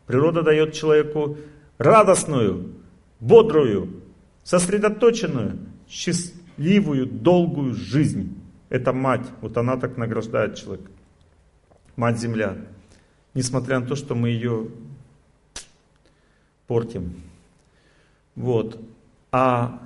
Природа 0.06 0.42
дает 0.42 0.74
человеку 0.74 1.36
радостную, 1.78 2.70
бодрую, 3.18 4.01
сосредоточенную, 4.44 5.58
счастливую, 5.88 7.06
долгую 7.06 7.74
жизнь. 7.74 8.38
Это 8.68 8.92
мать, 8.92 9.26
вот 9.40 9.56
она 9.56 9.76
так 9.76 9.96
награждает 9.96 10.56
человека. 10.56 10.90
Мать 11.96 12.18
Земля. 12.18 12.56
Несмотря 13.34 13.80
на 13.80 13.86
то, 13.86 13.96
что 13.96 14.14
мы 14.14 14.30
ее 14.30 14.68
портим. 16.66 17.14
Вот. 18.34 18.80
А 19.30 19.82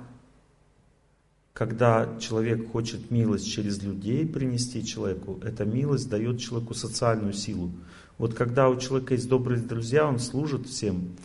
когда 1.53 2.17
человек 2.19 2.71
хочет 2.71 3.09
милость 3.09 3.51
через 3.51 3.81
людей 3.81 4.27
принести 4.27 4.85
человеку, 4.85 5.39
эта 5.43 5.65
милость 5.65 6.09
дает 6.09 6.39
человеку 6.39 6.73
социальную 6.73 7.33
силу. 7.33 7.71
Вот 8.17 8.33
когда 8.35 8.69
у 8.69 8.79
человека 8.79 9.15
есть 9.15 9.27
добрые 9.27 9.61
друзья, 9.61 10.07
он 10.07 10.19
служит 10.19 10.67
всем, 10.67 11.15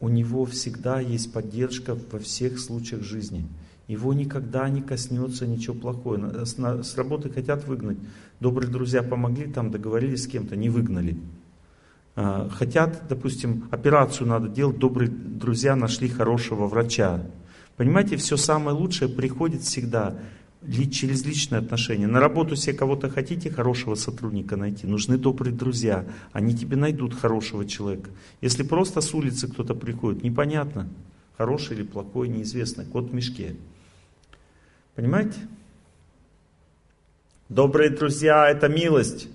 у 0.00 0.08
него 0.08 0.46
всегда 0.46 0.98
есть 1.00 1.32
поддержка 1.32 1.96
во 2.10 2.18
всех 2.18 2.58
случаях 2.58 3.02
жизни. 3.02 3.46
Его 3.86 4.14
никогда 4.14 4.68
не 4.68 4.82
коснется 4.82 5.46
ничего 5.46 5.74
плохого. 5.74 6.44
С, 6.44 6.96
работы 6.96 7.28
хотят 7.28 7.66
выгнать. 7.66 7.98
Добрые 8.40 8.70
друзья 8.70 9.02
помогли, 9.02 9.46
там 9.46 9.70
договорились 9.70 10.24
с 10.24 10.26
кем-то, 10.26 10.56
не 10.56 10.70
выгнали. 10.70 11.18
А, 12.16 12.48
хотят, 12.48 13.02
допустим, 13.08 13.68
операцию 13.70 14.26
надо 14.26 14.48
делать, 14.48 14.78
добрые 14.78 15.10
друзья 15.10 15.76
нашли 15.76 16.08
хорошего 16.08 16.66
врача. 16.66 17.26
Понимаете, 17.76 18.16
все 18.16 18.36
самое 18.36 18.76
лучшее 18.76 19.10
приходит 19.10 19.62
всегда 19.62 20.18
через 20.90 21.24
личные 21.24 21.60
отношения. 21.60 22.06
На 22.06 22.20
работу 22.20 22.54
себе 22.54 22.76
кого-то 22.76 23.08
хотите, 23.08 23.50
хорошего 23.50 23.94
сотрудника 23.94 24.56
найти, 24.56 24.86
нужны 24.86 25.16
добрые 25.16 25.54
друзья. 25.54 26.04
Они 26.32 26.54
тебе 26.54 26.76
найдут 26.76 27.14
хорошего 27.14 27.64
человека. 27.66 28.10
Если 28.40 28.62
просто 28.62 29.00
с 29.00 29.14
улицы 29.14 29.48
кто-то 29.48 29.74
приходит, 29.74 30.22
непонятно, 30.22 30.88
хороший 31.38 31.76
или 31.76 31.82
плохой, 31.82 32.28
неизвестно, 32.28 32.84
кот 32.84 33.10
в 33.10 33.14
мешке. 33.14 33.56
Понимаете? 34.94 35.38
Добрые 37.48 37.90
друзья– 37.90 38.48
это 38.50 38.68
милость. 38.68 39.28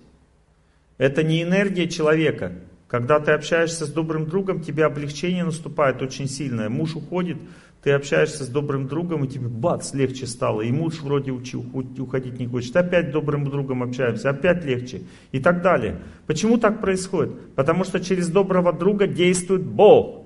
Это 0.98 1.24
не 1.24 1.42
энергия 1.42 1.90
человека. 1.90 2.54
Когда 2.88 3.20
ты 3.20 3.32
общаешься 3.32 3.86
с 3.86 3.90
добрым 3.90 4.28
другом, 4.28 4.62
тебе 4.62 4.86
облегчение 4.86 5.44
наступает 5.44 6.02
очень 6.02 6.30
сильное. 6.30 6.70
Муж 6.70 6.96
уходит, 6.96 7.38
ты 7.86 7.92
общаешься 7.92 8.44
с 8.44 8.48
добрым 8.48 8.88
другом, 8.88 9.26
и 9.26 9.28
тебе 9.28 9.48
бац, 9.48 9.94
легче 9.94 10.26
стало. 10.26 10.62
И 10.62 10.72
муж 10.72 11.02
вроде 11.02 11.30
учи, 11.32 11.56
уходить 11.56 12.40
не 12.40 12.48
хочет. 12.48 12.76
Опять 12.76 13.12
добрым 13.12 13.46
другом 13.46 13.84
общаемся, 13.84 14.32
опять 14.32 14.66
легче. 14.66 15.04
И 15.32 15.40
так 15.40 15.62
далее. 15.62 16.02
Почему 16.26 16.58
так 16.58 16.82
происходит? 16.82 17.54
Потому 17.54 17.84
что 17.84 18.00
через 18.00 18.28
доброго 18.28 18.74
друга 18.74 19.06
действует 19.06 19.62
Бог. 19.64 20.26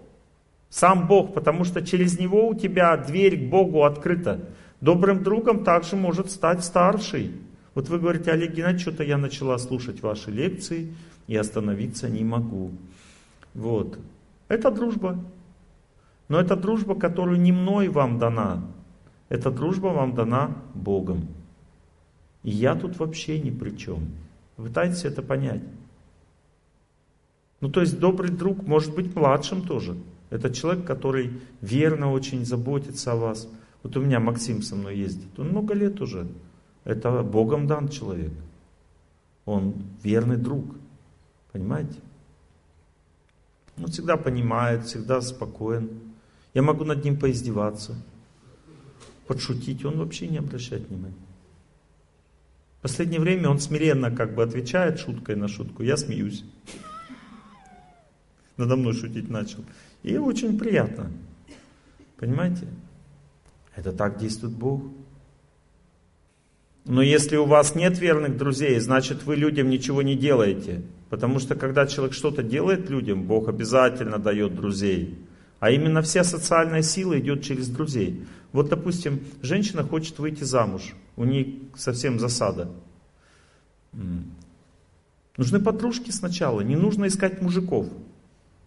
Сам 0.69 1.05
Бог, 1.05 1.33
потому 1.33 1.65
что 1.65 1.85
через 1.85 2.17
него 2.17 2.47
у 2.47 2.55
тебя 2.55 2.95
дверь 2.95 3.37
к 3.37 3.49
Богу 3.49 3.83
открыта. 3.83 4.39
Добрым 4.79 5.21
другом 5.21 5.65
также 5.65 5.97
может 5.97 6.31
стать 6.31 6.63
старший. 6.63 7.33
Вот 7.75 7.89
вы 7.89 7.99
говорите, 7.99 8.31
Олег 8.31 8.53
Геннадьевич, 8.53 8.83
что-то 8.83 9.03
я 9.03 9.17
начала 9.17 9.57
слушать 9.57 10.01
ваши 10.01 10.31
лекции 10.31 10.93
и 11.27 11.35
остановиться 11.35 12.07
не 12.07 12.23
могу. 12.23 12.71
Вот. 13.53 13.99
Это 14.47 14.71
дружба. 14.71 15.19
Но 16.29 16.39
это 16.39 16.55
дружба, 16.55 16.95
которую 16.95 17.41
не 17.41 17.51
мной 17.51 17.89
вам 17.89 18.17
дана. 18.19 18.63
Эта 19.27 19.51
дружба 19.51 19.87
вам 19.87 20.15
дана 20.15 20.55
Богом. 20.73 21.27
И 22.43 22.51
я 22.51 22.75
тут 22.75 22.97
вообще 22.97 23.39
ни 23.39 23.49
при 23.49 23.75
чем. 23.75 24.07
Пытайтесь 24.55 25.05
это 25.05 25.21
понять. 25.21 25.63
Ну 27.61 27.69
то 27.69 27.81
есть 27.81 27.99
добрый 27.99 28.29
друг 28.29 28.65
может 28.65 28.95
быть 28.95 29.15
младшим 29.15 29.63
тоже. 29.63 29.97
Это 30.29 30.53
человек, 30.53 30.85
который 30.85 31.41
верно 31.61 32.11
очень 32.11 32.45
заботится 32.45 33.13
о 33.13 33.15
вас. 33.15 33.49
Вот 33.81 33.97
у 33.97 34.01
меня 34.01 34.19
Максим 34.19 34.61
со 34.61 34.75
мной 34.75 34.97
ездит. 34.97 35.37
Он 35.37 35.49
много 35.49 35.73
лет 35.73 35.99
уже. 35.99 36.27
Это 36.83 37.23
Богом 37.23 37.67
дан 37.67 37.89
человек. 37.89 38.31
Он 39.45 39.73
верный 40.03 40.37
друг. 40.37 40.65
Понимаете? 41.51 41.99
Он 43.77 43.87
всегда 43.87 44.17
понимает, 44.17 44.85
всегда 44.85 45.21
спокоен. 45.21 46.08
Я 46.59 46.63
могу 46.63 46.83
над 46.83 47.05
ним 47.05 47.17
поиздеваться, 47.17 47.95
подшутить, 49.27 49.85
он 49.85 49.97
вообще 49.97 50.27
не 50.27 50.39
обращает 50.39 50.89
внимания. 50.89 51.15
В 52.79 52.81
последнее 52.81 53.21
время 53.21 53.47
он 53.49 53.59
смиренно 53.61 54.11
как 54.11 54.35
бы 54.35 54.43
отвечает 54.43 54.99
шуткой 54.99 55.37
на 55.37 55.47
шутку, 55.47 55.83
я 55.83 55.95
смеюсь. 55.95 56.43
Надо 58.57 58.75
мной 58.75 58.93
шутить 58.93 59.29
начал. 59.29 59.63
И 60.03 60.17
очень 60.17 60.59
приятно. 60.59 61.09
Понимаете? 62.17 62.67
Это 63.73 63.93
так 63.93 64.19
действует 64.19 64.53
Бог. 64.53 64.83
Но 66.83 67.01
если 67.01 67.37
у 67.37 67.45
вас 67.45 67.73
нет 67.73 67.97
верных 67.99 68.35
друзей, 68.35 68.77
значит 68.81 69.23
вы 69.23 69.37
людям 69.37 69.69
ничего 69.69 70.01
не 70.01 70.17
делаете. 70.17 70.81
Потому 71.09 71.39
что 71.39 71.55
когда 71.55 71.87
человек 71.87 72.13
что-то 72.13 72.43
делает 72.43 72.89
людям, 72.89 73.23
Бог 73.23 73.47
обязательно 73.47 74.19
дает 74.19 74.55
друзей. 74.55 75.17
А 75.59 75.71
именно 75.71 76.01
вся 76.01 76.23
социальная 76.23 76.81
сила 76.81 77.19
идет 77.19 77.43
через 77.43 77.67
друзей. 77.67 78.25
Вот, 78.51 78.69
допустим, 78.69 79.21
женщина 79.41 79.83
хочет 79.83 80.17
выйти 80.19 80.43
замуж, 80.43 80.95
у 81.15 81.25
нее 81.25 81.59
совсем 81.75 82.19
засада. 82.19 82.71
Нужны 85.37 85.59
подружки 85.59 86.11
сначала, 86.11 86.61
не 86.61 86.75
нужно 86.75 87.07
искать 87.07 87.41
мужиков. 87.41 87.87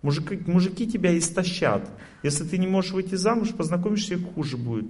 Мужики, 0.03 0.41
мужики 0.47 0.91
тебя 0.91 1.17
истощат. 1.17 1.89
Если 2.23 2.45
ты 2.45 2.59
не 2.59 2.67
можешь 2.67 2.93
выйти 2.93 3.15
замуж, 3.15 3.51
познакомишься, 3.51 4.15
их 4.15 4.35
хуже 4.35 4.57
будет. 4.57 4.87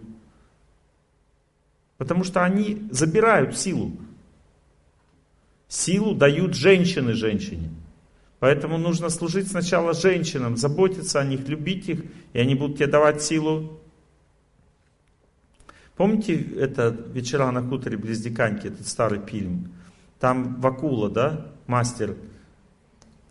Потому 1.99 2.25
что 2.25 2.43
они 2.43 2.89
забирают 2.91 3.57
силу. 3.57 3.93
Силу 5.69 6.15
дают 6.15 6.55
женщины 6.55 7.13
женщине. 7.13 7.71
Поэтому 8.43 8.77
нужно 8.77 9.09
служить 9.09 9.53
сначала 9.53 9.95
женщинам, 9.95 10.57
заботиться 10.57 11.21
о 11.21 11.25
них, 11.25 11.47
любить 11.47 11.89
их, 11.89 12.03
и 12.33 12.41
они 12.41 12.57
будут 12.57 12.79
тебе 12.79 12.89
давать 12.89 13.23
силу. 13.23 13.79
Помните 15.97 16.43
это 16.59 16.89
«Вечера 16.89 17.53
на 17.53 17.63
хуторе 17.63 17.97
близ 17.97 18.19
Диканьки», 18.19 18.67
этот 18.67 18.89
старый 18.89 19.25
фильм? 19.25 19.71
Там 20.19 20.61
Вакула, 20.61 21.09
да, 21.09 21.53
мастер. 21.69 22.17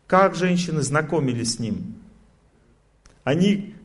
Как 0.08 0.34
женщины 0.34 0.82
знакомились 0.82 1.56
с 1.56 1.60
ним? 1.60 1.96
Они 3.26 3.76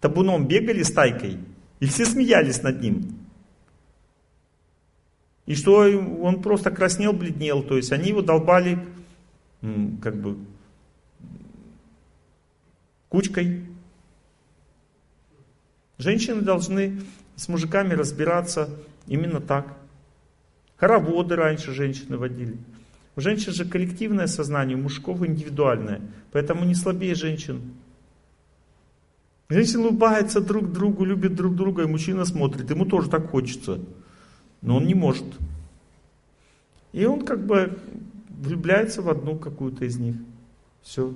табуном 0.00 0.48
бегали 0.48 0.82
с 0.82 0.90
тайкой, 0.90 1.40
и 1.80 1.84
все 1.84 2.06
смеялись 2.06 2.62
над 2.62 2.80
ним. 2.80 3.18
И 5.44 5.54
что 5.54 5.80
он 6.22 6.40
просто 6.40 6.70
краснел, 6.70 7.12
бледнел. 7.12 7.62
То 7.62 7.76
есть 7.76 7.92
они 7.92 8.08
его 8.08 8.22
долбали 8.22 8.78
как 10.00 10.16
бы 10.16 10.38
кучкой. 13.10 13.66
Женщины 15.98 16.40
должны 16.40 17.02
с 17.36 17.48
мужиками 17.48 17.92
разбираться 17.92 18.70
именно 19.06 19.42
так. 19.42 19.76
Хороводы 20.78 21.36
раньше 21.36 21.72
женщины 21.72 22.16
водили. 22.16 22.56
У 23.16 23.20
женщин 23.20 23.52
же 23.52 23.66
коллективное 23.66 24.26
сознание, 24.26 24.78
у 24.78 24.80
мужиков 24.80 25.22
индивидуальное. 25.22 26.00
Поэтому 26.32 26.64
не 26.64 26.74
слабее 26.74 27.14
женщин. 27.14 27.74
Женщины 29.50 29.88
улыбаются 29.88 30.40
друг 30.40 30.72
другу, 30.72 31.04
любят 31.04 31.34
друг 31.34 31.54
друга, 31.54 31.82
и 31.82 31.86
мужчина 31.86 32.24
смотрит, 32.24 32.70
ему 32.70 32.86
тоже 32.86 33.10
так 33.10 33.28
хочется 33.28 33.80
но 34.62 34.76
он 34.76 34.86
не 34.86 34.94
может. 34.94 35.24
И 36.92 37.04
он 37.04 37.24
как 37.24 37.44
бы 37.44 37.78
влюбляется 38.28 39.02
в 39.02 39.08
одну 39.08 39.36
какую-то 39.36 39.84
из 39.84 39.98
них. 39.98 40.16
Все. 40.82 41.12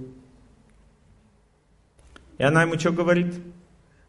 И 2.39 2.43
она 2.43 2.63
ему 2.63 2.79
что 2.79 2.91
говорит? 2.91 3.35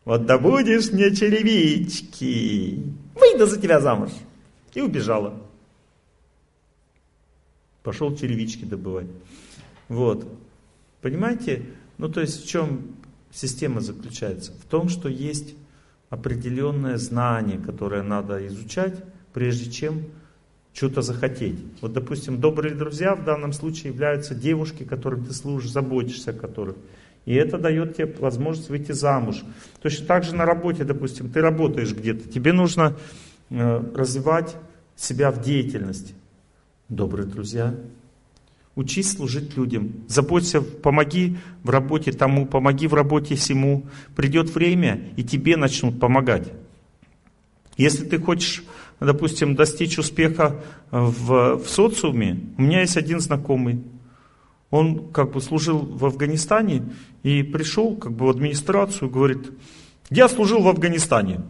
Вот 0.03 0.25
да 0.25 0.37
будешь 0.37 0.91
мне 0.91 1.13
черевички, 1.15 2.83
выйду 3.15 3.47
за 3.47 3.59
тебя 3.59 3.79
замуж. 3.79 4.11
И 4.73 4.81
убежала. 4.81 5.41
Пошел 7.81 8.15
черевички 8.15 8.65
добывать. 8.65 9.07
Вот. 9.87 10.27
Понимаете? 11.01 11.65
Ну 11.97 12.09
то 12.09 12.21
есть 12.21 12.43
в 12.43 12.47
чем 12.47 12.95
система 13.31 13.81
заключается? 13.81 14.51
В 14.53 14.65
том, 14.65 14.89
что 14.89 15.07
есть 15.09 15.55
определенное 16.09 16.97
знание, 16.97 17.57
которое 17.57 18.03
надо 18.03 18.45
изучать, 18.47 18.95
прежде 19.33 19.71
чем 19.71 20.05
что-то 20.73 21.01
захотеть. 21.01 21.57
Вот, 21.81 21.93
допустим, 21.93 22.39
добрые 22.39 22.75
друзья 22.75 23.15
в 23.15 23.23
данном 23.23 23.53
случае 23.53 23.93
являются 23.93 24.35
девушки, 24.35 24.83
которым 24.83 25.25
ты 25.25 25.33
служишь, 25.33 25.71
заботишься 25.71 26.31
о 26.31 26.33
которых. 26.33 26.75
И 27.25 27.33
это 27.33 27.57
дает 27.57 27.97
тебе 27.97 28.13
возможность 28.19 28.69
выйти 28.69 28.91
замуж. 28.91 29.43
Точно 29.81 30.05
так 30.05 30.23
же 30.23 30.35
на 30.35 30.45
работе, 30.45 30.83
допустим, 30.83 31.29
ты 31.29 31.41
работаешь 31.41 31.93
где-то, 31.93 32.29
тебе 32.29 32.53
нужно 32.53 32.95
э, 33.49 33.83
развивать 33.95 34.55
себя 34.95 35.31
в 35.31 35.41
деятельности. 35.41 36.13
Добрые 36.87 37.27
друзья, 37.27 37.75
учись 38.75 39.13
служить 39.13 39.57
людям, 39.57 39.93
заботься, 40.07 40.61
помоги 40.61 41.37
в 41.63 41.69
работе 41.71 42.11
тому, 42.11 42.45
помоги 42.45 42.87
в 42.87 42.93
работе 42.93 43.35
всему. 43.35 43.87
Придет 44.15 44.53
время, 44.53 45.09
и 45.15 45.23
тебе 45.23 45.57
начнут 45.57 45.99
помогать. 45.99 46.51
Если 47.75 48.05
ты 48.05 48.19
хочешь 48.19 48.63
допустим, 48.99 49.55
достичь 49.55 49.97
успеха 49.97 50.61
в, 50.91 51.57
в 51.57 51.67
социуме, 51.67 52.39
у 52.57 52.61
меня 52.61 52.81
есть 52.81 52.97
один 52.97 53.19
знакомый. 53.19 53.81
Он 54.71 55.11
как 55.11 55.31
бы 55.31 55.41
служил 55.41 55.79
в 55.79 56.05
Афганистане 56.05 56.83
и 57.23 57.43
пришел 57.43 57.95
как 57.95 58.13
бы 58.13 58.25
в 58.25 58.29
администрацию, 58.29 59.09
говорит, 59.09 59.51
я 60.09 60.27
служил 60.27 60.61
в 60.61 60.67
Афганистане. 60.67 61.41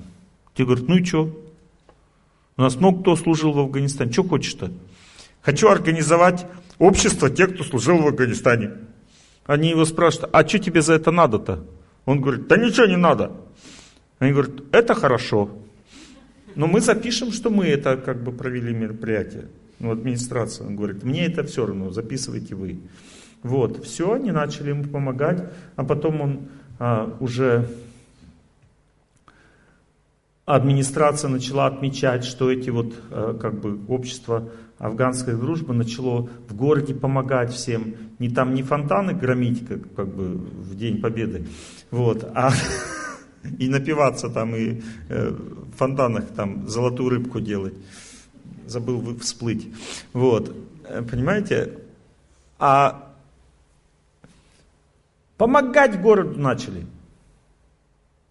Те 0.53 0.66
говорят, 0.66 0.88
ну 0.88 0.97
и 0.97 1.03
что? 1.03 1.36
У 2.57 2.61
нас 2.61 2.76
много 2.76 3.01
кто 3.01 3.16
служил 3.16 3.51
в 3.51 3.59
Афганистане. 3.59 4.11
Что 4.11 4.24
хочешь-то? 4.24 4.72
Хочу 5.41 5.68
организовать 5.70 6.45
общество 6.80 7.30
тех, 7.30 7.53
кто 7.53 7.63
служил 7.63 7.97
в 7.97 8.07
Афганистане. 8.07 8.72
Они 9.45 9.70
его 9.70 9.86
спрашивают, 9.86 10.30
а 10.34 10.47
что 10.47 10.59
тебе 10.59 10.82
за 10.82 10.93
это 10.93 11.11
надо-то? 11.11 11.63
Он 12.05 12.22
говорит, 12.22 12.47
да 12.47 12.57
ничего 12.57 12.86
не 12.86 12.97
надо. 12.97 13.32
Они 14.20 14.32
говорят, 14.32 14.55
это 14.72 14.95
хорошо. 14.95 15.49
Но 16.55 16.68
мы 16.68 16.80
запишем, 16.80 17.32
что 17.32 17.49
мы 17.49 17.66
это 17.66 17.97
как 17.97 18.24
бы 18.24 18.32
провели 18.32 18.74
мероприятие. 18.74 19.47
Ну, 19.80 19.92
администрация 19.92 20.68
он 20.68 20.76
говорит, 20.76 21.04
мне 21.04 21.26
это 21.26 21.44
все 21.44 21.66
равно, 21.66 21.90
записывайте 21.92 22.56
вы. 22.56 22.80
Вот, 23.44 23.84
все, 23.86 24.14
они 24.14 24.32
начали 24.32 24.70
ему 24.70 24.86
помогать, 24.86 25.44
а 25.76 25.84
потом 25.84 26.22
он 26.22 26.40
а, 26.80 27.16
уже 27.20 27.70
администрация 30.46 31.30
начала 31.30 31.68
отмечать, 31.68 32.24
что 32.24 32.52
эти 32.52 32.70
вот 32.70 32.94
а, 33.12 33.38
как 33.38 33.60
бы 33.60 33.80
общества 33.88 34.50
афганской 34.78 35.36
дружбы 35.36 35.74
начало 35.74 36.30
в 36.48 36.56
городе 36.56 36.94
помогать 36.94 37.54
всем, 37.54 37.96
не 38.20 38.30
там 38.30 38.54
не 38.54 38.64
фонтаны 38.64 39.14
громить 39.14 39.68
как, 39.68 39.94
как 39.94 40.08
бы 40.08 40.34
в 40.34 40.76
День 40.76 41.02
Победы, 41.02 41.48
вот, 41.92 42.24
а 42.34 42.52
и 43.60 43.70
напиваться 43.70 44.30
там, 44.30 44.56
и 44.56 44.82
э, 45.10 45.36
фонтанах 45.78 46.26
там 46.36 46.68
золотую 46.68 47.10
рыбку 47.10 47.40
делать. 47.40 47.76
Забыл 48.68 49.18
всплыть. 49.20 49.68
Вот. 50.13 50.55
Э, 50.84 51.01
понимаете? 51.01 51.80
А 52.59 53.13
помогать 55.38 56.01
городу 56.01 56.39
начали. 56.39 56.86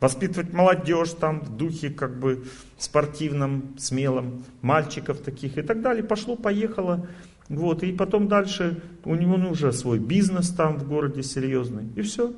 Воспитывать 0.01 0.53
молодежь 0.53 1.11
там 1.13 1.41
в 1.41 1.57
духе 1.57 1.89
как 1.89 2.19
бы 2.19 2.45
спортивном, 2.77 3.75
смелом, 3.79 4.45
мальчиков 4.61 5.19
таких 5.21 5.57
и 5.57 5.63
так 5.63 5.81
далее. 5.81 6.05
Пошло, 6.05 6.37
поехало. 6.37 7.07
Вот, 7.49 7.83
и 7.83 7.93
потом 7.93 8.29
дальше 8.29 8.83
у 9.05 9.15
него 9.15 9.37
ну, 9.37 9.51
уже 9.51 9.73
свой 9.73 9.99
бизнес 9.99 10.51
там 10.51 10.79
в 10.79 10.89
городе 10.89 11.23
серьезный. 11.23 11.89
И 11.95 12.03
все. 12.03 12.35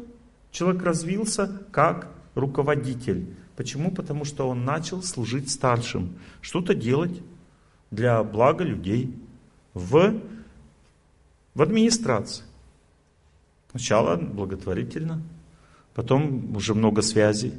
Человек 0.51 0.83
развился 0.83 1.63
как 1.71 2.09
руководитель. 2.35 3.35
Почему? 3.57 3.91
Потому 3.91 4.25
что 4.25 4.49
он 4.49 4.65
начал 4.65 5.03
служить 5.03 5.51
старшим. 5.51 6.17
Что-то 6.41 6.75
делать 6.75 7.23
для 7.97 8.23
блага 8.23 8.63
людей 8.63 9.13
в, 9.75 10.15
в 11.55 11.63
администрации. 11.63 12.45
Сначала 13.71 14.17
благотворительно, 14.17 15.21
потом 15.95 16.55
уже 16.55 16.75
много 16.75 17.03
связей. 17.03 17.55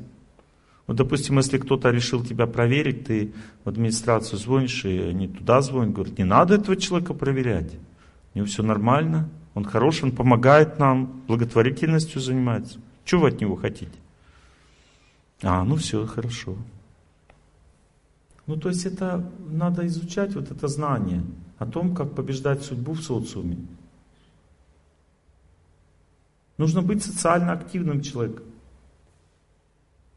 Вот, 0.86 0.96
допустим, 0.96 1.38
если 1.38 1.58
кто-то 1.58 1.90
решил 1.90 2.24
тебя 2.24 2.48
проверить, 2.48 3.06
ты 3.06 3.34
в 3.66 3.70
администрацию 3.70 4.40
звонишь, 4.40 4.86
и 4.86 5.00
они 5.00 5.28
туда 5.28 5.62
звонят, 5.62 5.94
говорят, 5.94 6.18
не 6.18 6.24
надо 6.24 6.56
этого 6.56 6.78
человека 6.78 7.14
проверять. 7.14 7.74
У 8.34 8.38
него 8.38 8.48
все 8.48 8.64
нормально, 8.64 9.30
он 9.54 9.66
хороший, 9.66 10.06
он 10.06 10.12
помогает 10.12 10.80
нам, 10.80 11.24
благотворительностью 11.28 12.22
занимается. 12.22 12.80
Чего 13.04 13.24
вы 13.24 13.30
от 13.30 13.42
него 13.42 13.56
хотите? 13.56 13.92
А, 15.42 15.64
ну 15.64 15.76
все, 15.76 16.06
хорошо. 16.06 16.56
Ну, 18.48 18.56
то 18.56 18.70
есть 18.70 18.86
это 18.86 19.30
надо 19.50 19.86
изучать 19.88 20.34
вот 20.34 20.52
это 20.52 20.68
знание 20.68 21.24
о 21.58 21.66
том, 21.66 21.94
как 21.94 22.16
побеждать 22.16 22.64
судьбу 22.64 22.94
в 22.94 23.02
социуме. 23.02 23.58
Нужно 26.58 26.82
быть 26.82 27.04
социально 27.04 27.52
активным 27.52 28.02
человеком. 28.02 28.46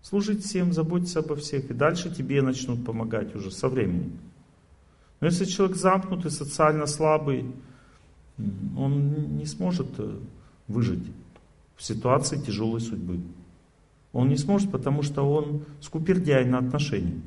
Служить 0.01 0.45
всем, 0.45 0.73
заботиться 0.73 1.19
обо 1.19 1.37
всех. 1.37 1.71
И 1.71 1.75
дальше 1.75 2.15
тебе 2.15 2.41
начнут 2.41 2.85
помогать 2.85 3.35
уже 3.35 3.51
со 3.51 3.69
временем. 3.69 4.19
Но 5.21 5.27
если 5.27 5.45
человек 5.45 5.77
замкнутый, 5.77 6.31
социально 6.31 6.87
слабый, 6.87 7.53
он 8.77 9.37
не 9.37 9.45
сможет 9.45 9.89
э, 9.99 10.19
выжить 10.67 11.05
в 11.77 11.83
ситуации 11.83 12.41
тяжелой 12.41 12.81
судьбы. 12.81 13.21
Он 14.13 14.29
не 14.29 14.39
сможет, 14.39 14.73
потому 14.73 15.03
что 15.03 15.31
он 15.31 15.65
скупердяй 15.81 16.47
на 16.47 16.59
отношения. 16.59 17.21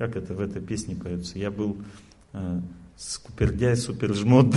Как 0.00 0.16
это 0.16 0.32
в 0.32 0.40
этой 0.40 0.62
песне 0.62 0.96
поется, 0.96 1.38
я 1.38 1.50
был 1.50 1.76
э, 2.32 2.60
скупердяй, 2.96 3.76
супержмот. 3.76 4.46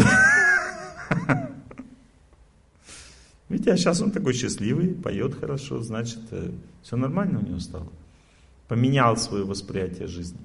Видите, 3.50 3.74
а 3.74 3.78
сейчас 3.78 4.02
он 4.02 4.12
такой 4.12 4.32
счастливый, 4.32 4.94
поет 4.94 5.36
хорошо, 5.38 5.84
значит, 5.84 6.22
э, 6.32 6.50
все 6.82 6.96
нормально 6.96 7.40
у 7.40 7.46
него 7.46 7.60
стало. 7.60 7.90
Поменял 8.70 9.18
свое 9.18 9.44
восприятие 9.44 10.08
жизни. 10.08 10.40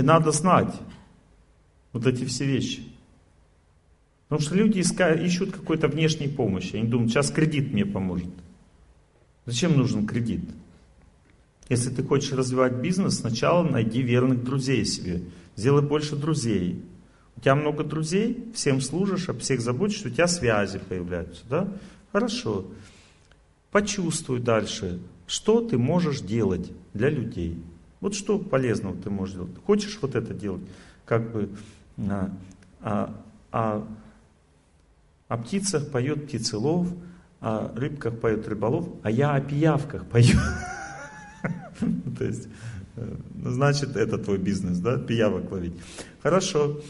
Видите, 0.00 0.12
надо 0.12 0.32
знать 0.32 0.74
вот 1.92 2.06
эти 2.06 2.24
все 2.24 2.46
вещи. 2.46 2.82
Потому 4.28 4.46
что 4.46 4.54
люди 4.54 4.80
ищут 5.24 5.52
какой-то 5.52 5.88
внешней 5.88 6.28
помощи. 6.28 6.76
Они 6.76 6.88
думают, 6.88 7.10
сейчас 7.10 7.30
кредит 7.30 7.72
мне 7.72 7.84
поможет. 7.84 8.30
Зачем 9.46 9.76
нужен 9.76 10.06
кредит? 10.06 10.48
Если 11.68 11.90
ты 11.90 12.02
хочешь 12.02 12.32
развивать 12.32 12.74
бизнес, 12.74 13.18
сначала 13.18 13.62
найди 13.62 14.02
верных 14.02 14.42
друзей 14.42 14.84
себе. 14.84 15.22
Сделай 15.56 15.82
больше 15.82 16.16
друзей. 16.16 16.82
У 17.36 17.40
тебя 17.40 17.54
много 17.54 17.84
друзей, 17.84 18.50
всем 18.54 18.80
служишь, 18.80 19.28
об 19.28 19.40
всех 19.40 19.60
заботишься, 19.60 20.08
у 20.08 20.10
тебя 20.10 20.28
связи 20.28 20.78
появляются. 20.88 21.42
Да? 21.48 21.68
Хорошо. 22.12 22.66
Почувствуй 23.70 24.40
дальше, 24.40 24.98
что 25.26 25.60
ты 25.60 25.76
можешь 25.78 26.20
делать 26.20 26.70
для 26.94 27.10
людей. 27.10 27.58
Вот 28.00 28.14
что 28.14 28.38
полезного 28.38 28.96
ты 28.96 29.10
можешь 29.10 29.34
делать? 29.34 29.50
Хочешь 29.66 29.98
вот 30.00 30.14
это 30.14 30.32
делать? 30.32 30.62
Как 31.04 31.30
бы 31.30 31.50
а, 31.98 32.30
а, 32.80 33.14
а, 33.52 33.86
о 35.28 35.36
птицах 35.36 35.90
поет 35.90 36.26
птицелов, 36.26 36.88
о 37.40 37.72
рыбках 37.74 38.18
поет 38.18 38.48
рыболов, 38.48 38.88
а 39.02 39.10
я 39.10 39.34
о 39.34 39.40
пиявках 39.40 40.06
пою. 40.06 40.38
То 42.18 42.24
есть, 42.24 42.48
э, 42.96 43.16
значит, 43.44 43.96
это 43.96 44.18
твой 44.18 44.38
бизнес, 44.38 44.78
да, 44.78 44.98
пиявок 44.98 45.50
ловить. 45.50 45.74
Хорошо, 46.22 46.80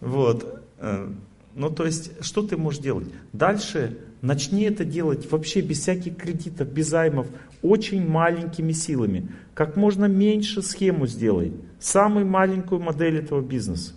вот. 0.00 0.64
Э, 0.78 1.12
ну, 1.54 1.70
то 1.70 1.84
есть, 1.84 2.24
что 2.24 2.42
ты 2.42 2.56
можешь 2.56 2.80
делать? 2.80 3.08
Дальше 3.32 3.98
начни 4.22 4.62
это 4.64 4.84
делать 4.84 5.30
вообще 5.30 5.60
без 5.60 5.80
всяких 5.80 6.16
кредитов, 6.16 6.68
без 6.68 6.88
займов, 6.88 7.26
очень 7.62 8.06
маленькими 8.06 8.72
силами. 8.72 9.28
Как 9.54 9.76
можно 9.76 10.06
меньше 10.06 10.62
схему 10.62 11.06
сделай. 11.06 11.52
Самую 11.78 12.26
маленькую 12.26 12.80
модель 12.80 13.18
этого 13.18 13.40
бизнеса. 13.40 13.94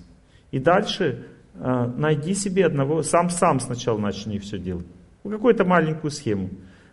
И 0.51 0.59
дальше 0.59 1.25
э, 1.55 1.91
найди 1.97 2.33
себе 2.33 2.65
одного, 2.65 3.03
сам-сам 3.03 3.59
сначала 3.59 3.97
начни 3.97 4.39
все 4.39 4.57
делать. 4.59 4.85
Какую-то 5.23 5.65
маленькую 5.65 6.11
схему. 6.11 6.49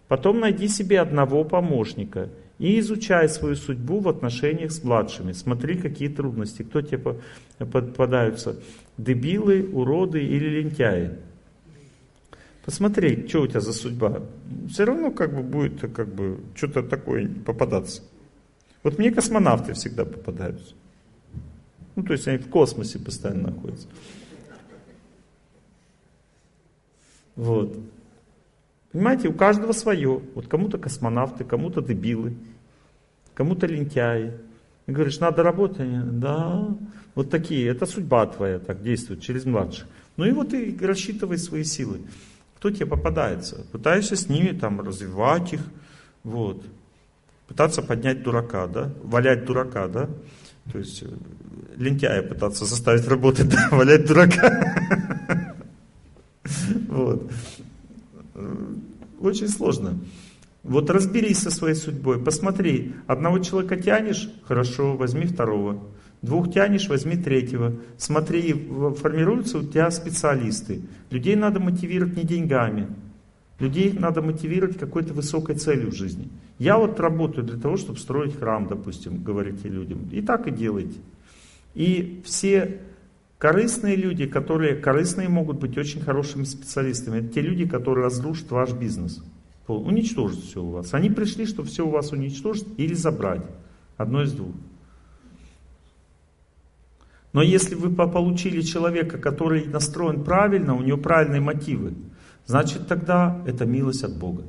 Потом 0.08 0.40
найди 0.40 0.66
себе 0.68 1.00
одного 1.00 1.44
помощника 1.44 2.30
и 2.58 2.78
изучай 2.80 3.28
свою 3.28 3.54
судьбу 3.54 4.00
в 4.00 4.08
отношениях 4.08 4.70
с 4.70 4.82
младшими. 4.82 5.32
Смотри, 5.32 5.76
какие 5.76 6.08
трудности, 6.08 6.62
кто 6.62 6.82
тебе 6.82 7.16
попадаются. 7.58 8.56
Дебилы, 8.98 9.68
уроды 9.72 10.22
или 10.22 10.60
лентяи. 10.60 11.12
Посмотри, 12.64 13.26
что 13.26 13.42
у 13.42 13.46
тебя 13.46 13.60
за 13.60 13.72
судьба. 13.72 14.22
Все 14.68 14.84
равно 14.84 15.10
как 15.10 15.34
бы 15.34 15.42
будет 15.42 15.80
как 15.92 16.14
бы 16.14 16.40
что-то 16.54 16.82
такое 16.82 17.28
попадаться. 17.28 18.02
Вот 18.82 18.98
мне 18.98 19.10
космонавты 19.10 19.72
всегда 19.74 20.04
попадаются. 20.04 20.74
Ну, 21.96 22.02
то 22.02 22.12
есть 22.12 22.28
они 22.28 22.38
в 22.38 22.48
космосе 22.48 22.98
постоянно 22.98 23.50
находятся. 23.50 23.88
Вот. 27.36 27.78
Понимаете, 28.92 29.28
у 29.28 29.32
каждого 29.32 29.72
свое. 29.72 30.20
Вот 30.34 30.48
кому-то 30.48 30.78
космонавты, 30.78 31.44
кому-то 31.44 31.80
дебилы, 31.80 32.34
кому-то 33.34 33.66
лентяи. 33.66 34.32
И 34.86 34.92
говоришь, 34.92 35.20
надо 35.20 35.42
работать? 35.42 36.18
Да. 36.20 36.68
Вот 37.14 37.30
такие, 37.30 37.68
это 37.68 37.86
судьба 37.86 38.26
твоя 38.26 38.58
так 38.58 38.82
действует 38.82 39.20
через 39.20 39.44
младших. 39.44 39.86
Ну 40.16 40.24
и 40.24 40.32
вот 40.32 40.52
и 40.52 40.76
рассчитывай 40.80 41.38
свои 41.38 41.64
силы. 41.64 42.00
Кто 42.60 42.70
тебе 42.70 42.84
попадается? 42.84 43.64
Пытаешься 43.72 44.16
с 44.16 44.28
ними 44.28 44.52
там 44.52 44.82
развивать 44.82 45.54
их, 45.54 45.62
вот. 46.24 46.62
Пытаться 47.48 47.80
поднять 47.80 48.22
дурака, 48.22 48.66
да? 48.66 48.92
Валять 49.02 49.46
дурака, 49.46 49.88
да? 49.88 50.10
То 50.70 50.78
есть 50.78 51.02
э, 51.02 51.06
лентяя 51.78 52.22
пытаться 52.22 52.66
заставить 52.66 53.08
работать, 53.08 53.48
да? 53.50 53.68
валять 53.70 54.06
дурака. 54.06 54.76
Вот. 56.88 57.30
Очень 59.20 59.48
сложно. 59.48 59.98
Вот 60.62 60.90
разберись 60.90 61.38
со 61.38 61.50
своей 61.50 61.74
судьбой, 61.74 62.22
посмотри, 62.22 62.94
одного 63.06 63.38
человека 63.38 63.76
тянешь, 63.76 64.28
хорошо, 64.44 64.96
возьми 64.96 65.24
второго. 65.26 65.80
Двух 66.22 66.52
тянешь, 66.52 66.88
возьми 66.88 67.16
третьего. 67.16 67.76
Смотри, 67.96 68.52
формируются 68.98 69.58
у 69.58 69.62
тебя 69.62 69.90
специалисты. 69.90 70.82
Людей 71.10 71.34
надо 71.34 71.60
мотивировать 71.60 72.16
не 72.16 72.24
деньгами. 72.24 72.88
Людей 73.58 73.92
надо 73.92 74.22
мотивировать 74.22 74.78
какой-то 74.78 75.14
высокой 75.14 75.54
целью 75.54 75.90
в 75.90 75.94
жизни. 75.94 76.28
Я 76.58 76.76
вот 76.76 77.00
работаю 77.00 77.46
для 77.46 77.58
того, 77.58 77.76
чтобы 77.76 77.98
строить 77.98 78.38
храм, 78.38 78.66
допустим, 78.66 79.22
говорите 79.22 79.68
людям. 79.68 80.08
И 80.10 80.20
так 80.20 80.46
и 80.46 80.50
делайте. 80.50 80.98
И 81.74 82.22
все 82.24 82.80
корыстные 83.38 83.96
люди, 83.96 84.26
которые 84.26 84.76
корыстные 84.76 85.28
могут 85.28 85.58
быть 85.58 85.78
очень 85.78 86.00
хорошими 86.00 86.44
специалистами, 86.44 87.18
это 87.18 87.28
те 87.28 87.40
люди, 87.40 87.66
которые 87.66 88.04
разрушат 88.04 88.50
ваш 88.50 88.72
бизнес. 88.72 89.22
Уничтожат 89.66 90.40
все 90.40 90.62
у 90.62 90.70
вас. 90.70 90.94
Они 90.94 91.10
пришли, 91.10 91.46
чтобы 91.46 91.68
все 91.68 91.86
у 91.86 91.90
вас 91.90 92.12
уничтожить 92.12 92.66
или 92.76 92.92
забрать. 92.92 93.42
Одно 93.96 94.22
из 94.22 94.32
двух. 94.32 94.54
Но 97.32 97.42
если 97.42 97.74
вы 97.74 97.90
получили 97.90 98.60
человека, 98.60 99.18
который 99.18 99.66
настроен 99.66 100.24
правильно, 100.24 100.74
у 100.74 100.82
него 100.82 100.98
правильные 100.98 101.40
мотивы, 101.40 101.94
значит 102.46 102.88
тогда 102.88 103.40
это 103.46 103.66
милость 103.66 104.02
от 104.02 104.16
Бога. 104.18 104.42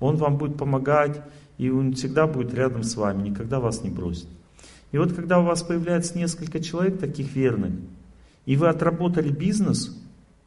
Он 0.00 0.16
вам 0.16 0.38
будет 0.38 0.56
помогать, 0.56 1.20
и 1.58 1.70
Он 1.70 1.92
всегда 1.92 2.26
будет 2.26 2.54
рядом 2.54 2.82
с 2.82 2.96
вами, 2.96 3.28
никогда 3.28 3.60
вас 3.60 3.82
не 3.82 3.90
бросит. 3.90 4.26
И 4.92 4.98
вот 4.98 5.12
когда 5.12 5.38
у 5.38 5.44
вас 5.44 5.62
появляется 5.62 6.16
несколько 6.16 6.60
человек 6.60 6.98
таких 6.98 7.34
верных, 7.34 7.72
и 8.46 8.56
вы 8.56 8.68
отработали 8.68 9.30
бизнес 9.30 9.98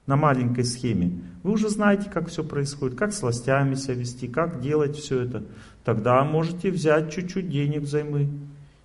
на 0.08 0.16
маленькой 0.16 0.66
схеме, 0.66 1.22
вы 1.44 1.52
уже 1.52 1.70
знаете, 1.70 2.10
как 2.12 2.30
все 2.30 2.44
происходит, 2.44 2.98
как 2.98 3.14
с 3.14 3.22
властями 3.22 3.76
себя 3.76 3.94
вести, 3.94 4.28
как 4.28 4.60
делать 4.60 4.98
все 4.98 5.22
это. 5.22 5.44
Тогда 5.84 6.24
можете 6.24 6.72
взять 6.72 7.14
чуть-чуть 7.14 7.50
денег 7.50 7.82
взаймы 7.82 8.30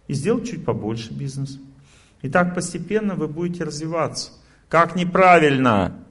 и 0.09 0.15
сделать 0.15 0.49
чуть 0.49 0.65
побольше 0.65 1.13
бизнес. 1.13 1.59
И 2.23 2.29
так 2.29 2.55
постепенно 2.55 3.15
вы 3.15 3.29
будете 3.29 3.65
развиваться. 3.65 4.33
Как 4.69 4.95
неправильно 4.95 6.05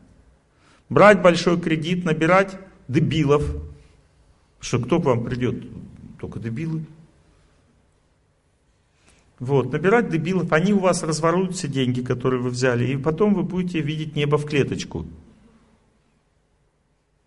брать 0.90 1.22
большой 1.22 1.60
кредит, 1.60 2.04
набирать 2.04 2.58
дебилов. 2.88 3.44
Что 4.60 4.80
кто 4.80 5.00
к 5.00 5.06
вам 5.06 5.24
придет? 5.24 5.64
Только 6.20 6.40
дебилы. 6.40 6.86
Вот, 9.40 9.72
набирать 9.72 10.10
дебилов, 10.10 10.52
они 10.52 10.74
у 10.74 10.80
вас 10.80 11.02
разворуют 11.04 11.56
все 11.56 11.70
деньги, 11.70 12.02
которые 12.02 12.42
вы 12.42 12.50
взяли, 12.50 12.92
и 12.92 12.98
потом 12.98 13.34
вы 13.34 13.44
будете 13.44 13.80
видеть 13.80 14.16
небо 14.16 14.38
в 14.38 14.46
клеточку. 14.46 15.06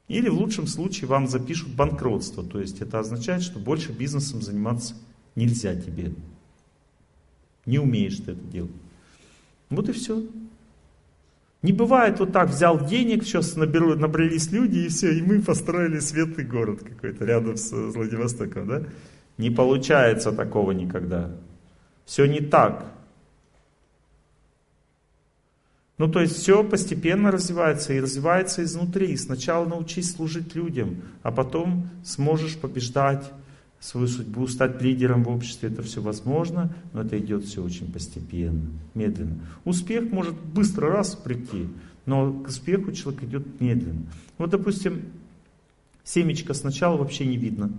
Или 0.09 0.29
в 0.29 0.35
лучшем 0.35 0.67
случае 0.67 1.09
вам 1.09 1.27
запишут 1.27 1.75
банкротство. 1.75 2.45
То 2.45 2.61
есть 2.61 2.83
это 2.83 2.99
означает, 2.99 3.43
что 3.43 3.59
больше 3.59 3.93
бизнесом 3.93 4.43
заниматься 4.43 4.95
нельзя 5.37 5.75
тебе. 5.75 6.13
Не 7.67 7.79
умеешь 7.79 8.17
ты 8.17 8.33
это 8.33 8.41
делать. 8.53 8.73
Вот 9.71 9.89
и 9.89 9.93
все. 9.93 10.23
Не 11.63 11.73
бывает 11.73 12.19
вот 12.19 12.33
так, 12.33 12.51
взял 12.51 12.85
денег, 12.85 13.23
сейчас 13.23 13.55
наберу, 13.55 13.95
набрались 13.95 14.51
люди, 14.51 14.81
и 14.81 14.89
все, 14.89 15.13
и 15.13 15.23
мы 15.23 15.41
построили 15.41 16.01
светлый 16.01 16.45
город 16.45 16.81
какой-то 16.83 17.25
рядом 17.25 17.57
с 17.57 17.71
Владивостоком, 17.71 18.67
да? 18.67 18.83
Не 19.39 19.51
получается 19.51 20.33
такого 20.33 20.73
никогда. 20.73 21.31
Все 22.05 22.27
не 22.27 22.41
так. 22.41 22.93
Ну, 25.99 26.09
то 26.09 26.21
есть 26.21 26.37
все 26.37 26.65
постепенно 26.65 27.31
развивается 27.31 27.93
и 27.93 28.01
развивается 28.01 28.65
изнутри. 28.65 29.17
Сначала 29.17 29.65
научись 29.65 30.13
служить 30.13 30.57
людям, 30.57 31.03
а 31.23 31.31
потом 31.31 31.89
сможешь 32.03 32.57
побеждать 32.57 33.31
свою 33.83 34.07
судьбу, 34.07 34.47
стать 34.47 34.81
лидером 34.81 35.25
в 35.25 35.29
обществе, 35.29 35.69
это 35.69 35.83
все 35.83 36.01
возможно, 36.01 36.73
но 36.93 37.03
это 37.03 37.19
идет 37.19 37.45
все 37.45 37.65
очень 37.65 37.93
постепенно, 37.93 38.63
медленно. 38.95 39.41
Успех 39.65 40.13
может 40.13 40.37
быстро 40.37 40.89
раз 40.89 41.17
прийти, 41.17 41.67
но 42.07 42.33
к 42.33 42.47
успеху 42.47 42.93
человек 42.93 43.25
идет 43.25 43.61
медленно. 43.61 44.07
Вот, 44.39 44.51
допустим, 44.51 45.03
семечко 46.05 46.55
сначала 46.55 46.97
вообще 46.97 47.27
не 47.27 47.37
видно, 47.37 47.73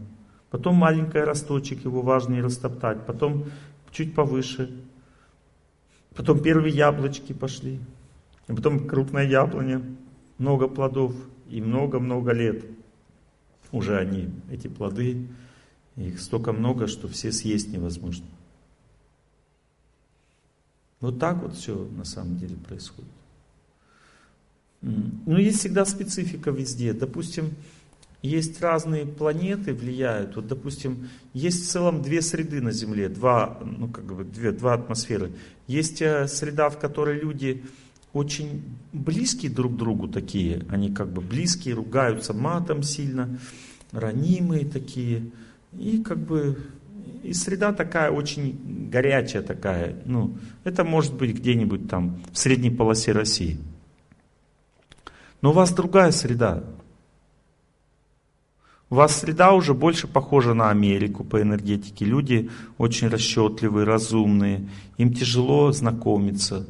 потом 0.52 0.76
маленький 0.76 1.20
росточек, 1.20 1.86
его 1.86 2.02
важно 2.02 2.34
не 2.34 2.42
растоптать, 2.42 3.06
потом 3.06 3.46
чуть 3.92 4.14
повыше, 4.14 4.76
потом 6.16 6.42
первые 6.42 6.76
яблочки 6.76 7.32
пошли, 7.32 7.80
потом 8.48 8.90
крупная 8.90 9.26
яблоня, 9.26 9.82
много 10.38 10.68
плодов 10.68 11.16
и 11.48 11.62
много-много 11.62 12.34
лет 12.34 12.66
уже 13.72 13.98
они, 13.98 14.30
эти 14.52 14.68
плоды, 14.68 15.30
их 15.96 16.20
столько 16.20 16.54
много, 16.54 16.88
что 16.88 17.08
все 17.08 17.32
съесть 17.32 17.70
невозможно. 17.70 18.26
Вот 21.00 21.20
так 21.20 21.42
вот 21.42 21.56
все 21.56 21.76
на 21.98 22.06
самом 22.06 22.38
деле 22.38 22.56
происходит. 22.56 23.12
Но 24.82 25.38
есть 25.38 25.60
всегда 25.60 25.86
специфика 25.86 26.52
везде. 26.52 26.94
Допустим, 26.94 27.52
есть 28.22 28.62
разные 28.62 29.06
планеты 29.06 29.74
влияют. 29.74 30.38
Вот, 30.38 30.48
допустим, 30.48 31.10
есть 31.34 31.66
в 31.66 31.70
целом 31.70 32.02
две 32.02 32.22
среды 32.22 32.62
на 32.62 32.72
Земле, 32.72 33.10
два, 33.10 33.60
ну, 33.64 33.90
как 33.90 34.06
бы, 34.06 34.24
две, 34.24 34.52
два 34.52 34.74
атмосферы. 34.74 35.32
Есть 35.68 36.02
э, 36.02 36.28
среда, 36.28 36.70
в 36.70 36.80
которой 36.80 37.20
люди 37.20 37.64
очень 38.14 38.64
близкие 38.94 39.52
друг 39.52 39.74
к 39.74 39.78
другу 39.78 40.08
такие, 40.08 40.64
они 40.70 40.94
как 40.94 41.12
бы 41.12 41.22
близкие, 41.22 41.76
ругаются 41.76 42.34
матом 42.34 42.84
сильно, 42.84 43.40
ранимые 43.92 44.66
такие, 44.66 45.32
и 45.78 46.02
как 46.04 46.18
бы 46.18 46.58
и 47.24 47.34
среда 47.34 47.72
такая 47.72 48.12
очень 48.12 48.90
горячая 48.92 49.42
такая. 49.42 49.96
Ну, 50.06 50.38
это 50.64 50.84
может 50.84 51.14
быть 51.14 51.36
где-нибудь 51.36 51.90
там 51.90 52.22
в 52.32 52.38
средней 52.38 52.70
полосе 52.70 53.14
России. 53.14 53.58
Но 55.42 55.52
у 55.52 55.54
вас 55.54 55.74
другая 55.74 56.12
среда. 56.12 56.64
У 58.90 58.96
вас 58.96 59.16
среда 59.16 59.54
уже 59.54 59.74
больше 59.74 60.08
похожа 60.08 60.54
на 60.54 60.70
Америку 60.70 61.24
по 61.24 61.42
энергетике. 61.42 62.06
Люди 62.06 62.50
очень 62.78 63.08
расчетливые, 63.08 63.86
разумные. 63.86 64.70
Им 64.98 65.14
тяжело 65.14 65.72
знакомиться. 65.72 66.68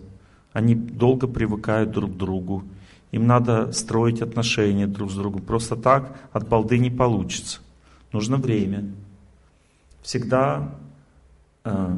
Они 0.53 0.75
долго 0.75 1.27
привыкают 1.27 1.91
друг 1.91 2.13
к 2.13 2.17
другу. 2.17 2.63
Им 3.11 3.27
надо 3.27 3.71
строить 3.71 4.21
отношения 4.21 4.87
друг 4.87 5.11
с 5.11 5.15
другом. 5.15 5.41
Просто 5.41 5.75
так 5.75 6.17
от 6.31 6.47
балды 6.47 6.77
не 6.77 6.89
получится. 6.89 7.59
Нужно 8.13 8.37
время. 8.37 8.93
Всегда, 10.03 10.75
э, 11.65 11.97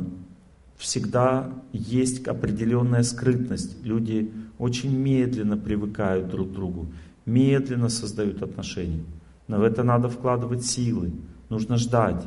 всегда 0.78 1.54
есть 1.74 2.26
определенная 2.28 3.04
скрытность. 3.04 3.84
Люди 3.84 4.32
очень 4.58 4.98
медленно 4.98 5.58
привыкают 5.58 6.30
друг 6.30 6.50
к 6.50 6.54
другу, 6.54 6.88
медленно 7.26 7.90
создают 7.90 8.42
отношения. 8.42 9.04
Но 9.48 9.60
в 9.60 9.64
это 9.64 9.84
надо 9.84 10.10
вкладывать 10.10 10.66
силы. 10.66 11.12
Нужно 11.50 11.78
ждать. 11.78 12.26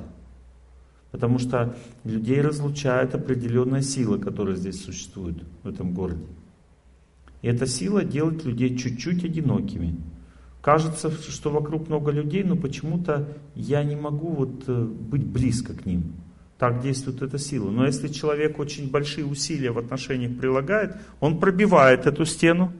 Потому 1.10 1.38
что 1.38 1.74
людей 2.04 2.42
разлучает 2.42 3.14
определенная 3.14 3.82
сила, 3.82 4.18
которая 4.18 4.56
здесь 4.56 4.84
существует, 4.84 5.42
в 5.62 5.68
этом 5.68 5.94
городе. 5.94 6.26
И 7.40 7.48
эта 7.48 7.66
сила 7.66 8.04
делает 8.04 8.44
людей 8.44 8.76
чуть-чуть 8.76 9.24
одинокими. 9.24 9.96
Кажется, 10.68 11.10
что 11.10 11.48
вокруг 11.48 11.88
много 11.88 12.10
людей, 12.10 12.44
но 12.44 12.54
почему-то 12.54 13.26
я 13.54 13.82
не 13.82 13.96
могу 13.96 14.28
вот 14.28 14.64
э, 14.66 14.82
быть 14.82 15.24
близко 15.24 15.72
к 15.72 15.86
ним. 15.86 16.12
Так 16.58 16.82
действует 16.82 17.22
эта 17.22 17.38
сила. 17.38 17.70
Но 17.70 17.86
если 17.86 18.08
человек 18.08 18.58
очень 18.58 18.90
большие 18.90 19.24
усилия 19.24 19.70
в 19.70 19.78
отношениях 19.78 20.38
прилагает, 20.38 20.94
он 21.20 21.40
пробивает 21.40 22.06
эту 22.06 22.26
стену, 22.26 22.70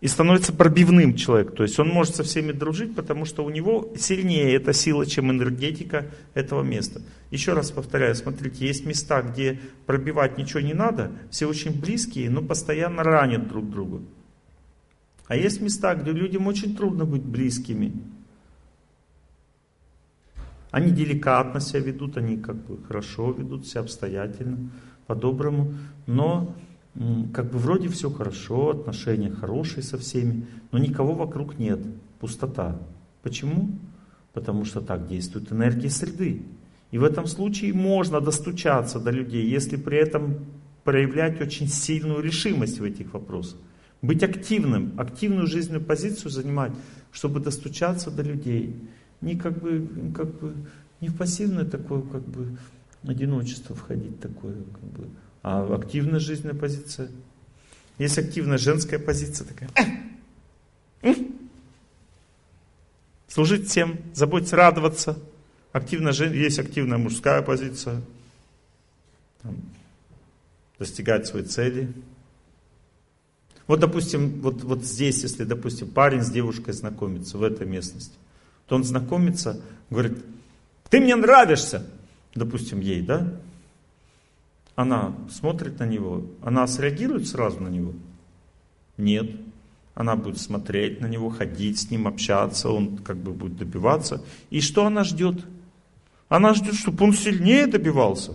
и 0.00 0.06
становится 0.06 0.52
пробивным 0.52 1.16
человек. 1.16 1.56
То 1.56 1.64
есть 1.64 1.76
он 1.80 1.88
может 1.88 2.14
со 2.14 2.22
всеми 2.22 2.52
дружить, 2.52 2.94
потому 2.94 3.24
что 3.24 3.44
у 3.44 3.50
него 3.50 3.92
сильнее 3.96 4.54
эта 4.54 4.72
сила, 4.72 5.06
чем 5.06 5.32
энергетика 5.32 6.06
этого 6.34 6.62
места. 6.62 7.02
Еще 7.32 7.54
раз 7.54 7.72
повторяю, 7.72 8.14
смотрите, 8.14 8.64
есть 8.64 8.86
места, 8.86 9.22
где 9.22 9.58
пробивать 9.86 10.38
ничего 10.38 10.60
не 10.60 10.74
надо, 10.74 11.10
все 11.32 11.48
очень 11.48 11.80
близкие, 11.80 12.30
но 12.30 12.42
постоянно 12.42 13.02
ранят 13.02 13.48
друг 13.48 13.68
друга. 13.68 14.02
А 15.28 15.36
есть 15.36 15.60
места, 15.60 15.94
где 15.94 16.12
людям 16.12 16.46
очень 16.46 16.76
трудно 16.76 17.04
быть 17.04 17.22
близкими. 17.22 17.92
Они 20.70 20.90
деликатно 20.90 21.60
себя 21.60 21.80
ведут, 21.80 22.16
они 22.16 22.36
как 22.36 22.56
бы 22.56 22.82
хорошо 22.86 23.32
ведут 23.32 23.66
себя, 23.66 23.80
обстоятельно, 23.80 24.70
по-доброму, 25.06 25.74
но 26.06 26.54
как 27.32 27.50
бы 27.50 27.58
вроде 27.58 27.88
все 27.88 28.10
хорошо, 28.10 28.70
отношения 28.70 29.30
хорошие 29.30 29.82
со 29.82 29.98
всеми, 29.98 30.46
но 30.72 30.78
никого 30.78 31.14
вокруг 31.14 31.58
нет, 31.58 31.80
пустота. 32.20 32.78
Почему? 33.22 33.70
Потому 34.32 34.64
что 34.64 34.80
так 34.80 35.08
действует 35.08 35.52
энергия 35.52 35.90
среды. 35.90 36.42
И 36.90 36.98
в 36.98 37.04
этом 37.04 37.26
случае 37.26 37.72
можно 37.72 38.20
достучаться 38.20 39.00
до 39.00 39.10
людей, 39.10 39.46
если 39.48 39.76
при 39.76 39.98
этом 39.98 40.46
проявлять 40.84 41.40
очень 41.40 41.68
сильную 41.68 42.20
решимость 42.20 42.78
в 42.78 42.84
этих 42.84 43.12
вопросах. 43.12 43.58
Быть 44.02 44.22
активным, 44.22 44.98
активную 44.98 45.46
жизненную 45.46 45.84
позицию 45.84 46.30
занимать, 46.30 46.72
чтобы 47.12 47.40
достучаться 47.40 48.10
до 48.10 48.22
людей. 48.22 48.76
Не 49.20 49.36
как 49.36 49.58
бы, 49.58 49.88
как 50.14 50.38
бы, 50.38 50.54
не 51.00 51.08
в 51.08 51.16
пассивное 51.16 51.64
такое, 51.64 52.02
как 52.02 52.22
бы, 52.22 52.58
одиночество 53.04 53.74
входить 53.74 54.20
такое, 54.20 54.54
как 54.54 54.84
бы, 54.90 55.08
а 55.42 55.74
активная 55.74 56.20
жизненная 56.20 56.54
позиция. 56.54 57.08
Есть 57.98 58.18
активная 58.18 58.58
женская 58.58 58.98
позиция 58.98 59.46
такая. 59.46 59.70
Служить 63.28 63.68
всем, 63.68 63.98
заботиться, 64.14 64.56
радоваться. 64.56 65.18
Активная, 65.72 66.12
есть 66.12 66.58
активная 66.58 66.98
мужская 66.98 67.42
позиция. 67.42 68.02
Там, 69.42 69.56
достигать 70.78 71.26
своей 71.26 71.46
цели. 71.46 71.92
Вот, 73.66 73.80
допустим, 73.80 74.40
вот, 74.40 74.62
вот 74.62 74.84
здесь, 74.84 75.22
если, 75.22 75.44
допустим, 75.44 75.88
парень 75.88 76.22
с 76.22 76.30
девушкой 76.30 76.72
знакомится 76.72 77.36
в 77.38 77.42
этой 77.42 77.66
местности, 77.66 78.14
то 78.68 78.76
он 78.76 78.84
знакомится, 78.84 79.60
говорит, 79.90 80.18
ты 80.88 81.00
мне 81.00 81.16
нравишься, 81.16 81.86
допустим, 82.34 82.80
ей, 82.80 83.02
да? 83.02 83.32
она 84.76 85.14
смотрит 85.30 85.80
на 85.80 85.84
него, 85.84 86.22
она 86.42 86.66
среагирует 86.66 87.26
сразу 87.26 87.60
на 87.60 87.68
него? 87.68 87.94
Нет. 88.98 89.30
Она 89.94 90.14
будет 90.14 90.38
смотреть 90.38 91.00
на 91.00 91.06
него, 91.06 91.30
ходить 91.30 91.80
с 91.80 91.90
ним, 91.90 92.06
общаться, 92.06 92.68
он 92.68 92.98
как 92.98 93.16
бы 93.16 93.32
будет 93.32 93.56
добиваться. 93.56 94.22
И 94.50 94.60
что 94.60 94.84
она 94.84 95.04
ждет? 95.04 95.42
Она 96.28 96.52
ждет, 96.52 96.74
чтобы 96.74 97.02
он 97.02 97.14
сильнее 97.14 97.66
добивался. 97.66 98.34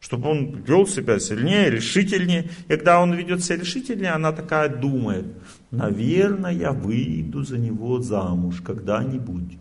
Чтобы 0.00 0.30
он 0.30 0.62
вел 0.62 0.86
себя 0.86 1.18
сильнее, 1.18 1.70
решительнее. 1.70 2.50
И 2.66 2.68
когда 2.68 3.00
он 3.00 3.14
ведет 3.14 3.42
себя 3.42 3.58
решительнее, 3.58 4.12
она 4.12 4.32
такая 4.32 4.68
думает, 4.68 5.26
наверное, 5.70 6.52
я 6.52 6.72
выйду 6.72 7.42
за 7.42 7.58
него 7.58 8.00
замуж 8.00 8.60
когда-нибудь. 8.60 9.58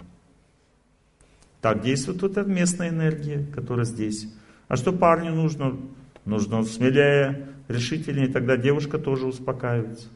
Так 1.61 1.81
действует 1.81 2.21
вот 2.21 2.37
эта 2.37 2.49
местная 2.49 2.89
энергия, 2.89 3.45
которая 3.53 3.85
здесь. 3.85 4.27
А 4.67 4.75
что 4.75 4.93
парню 4.93 5.33
нужно? 5.33 5.77
Нужно 6.23 6.63
смелее, 6.63 7.49
решительнее, 7.67 8.27
тогда 8.27 8.57
девушка 8.57 8.99
тоже 8.99 9.25
успокаивается. 9.25 10.07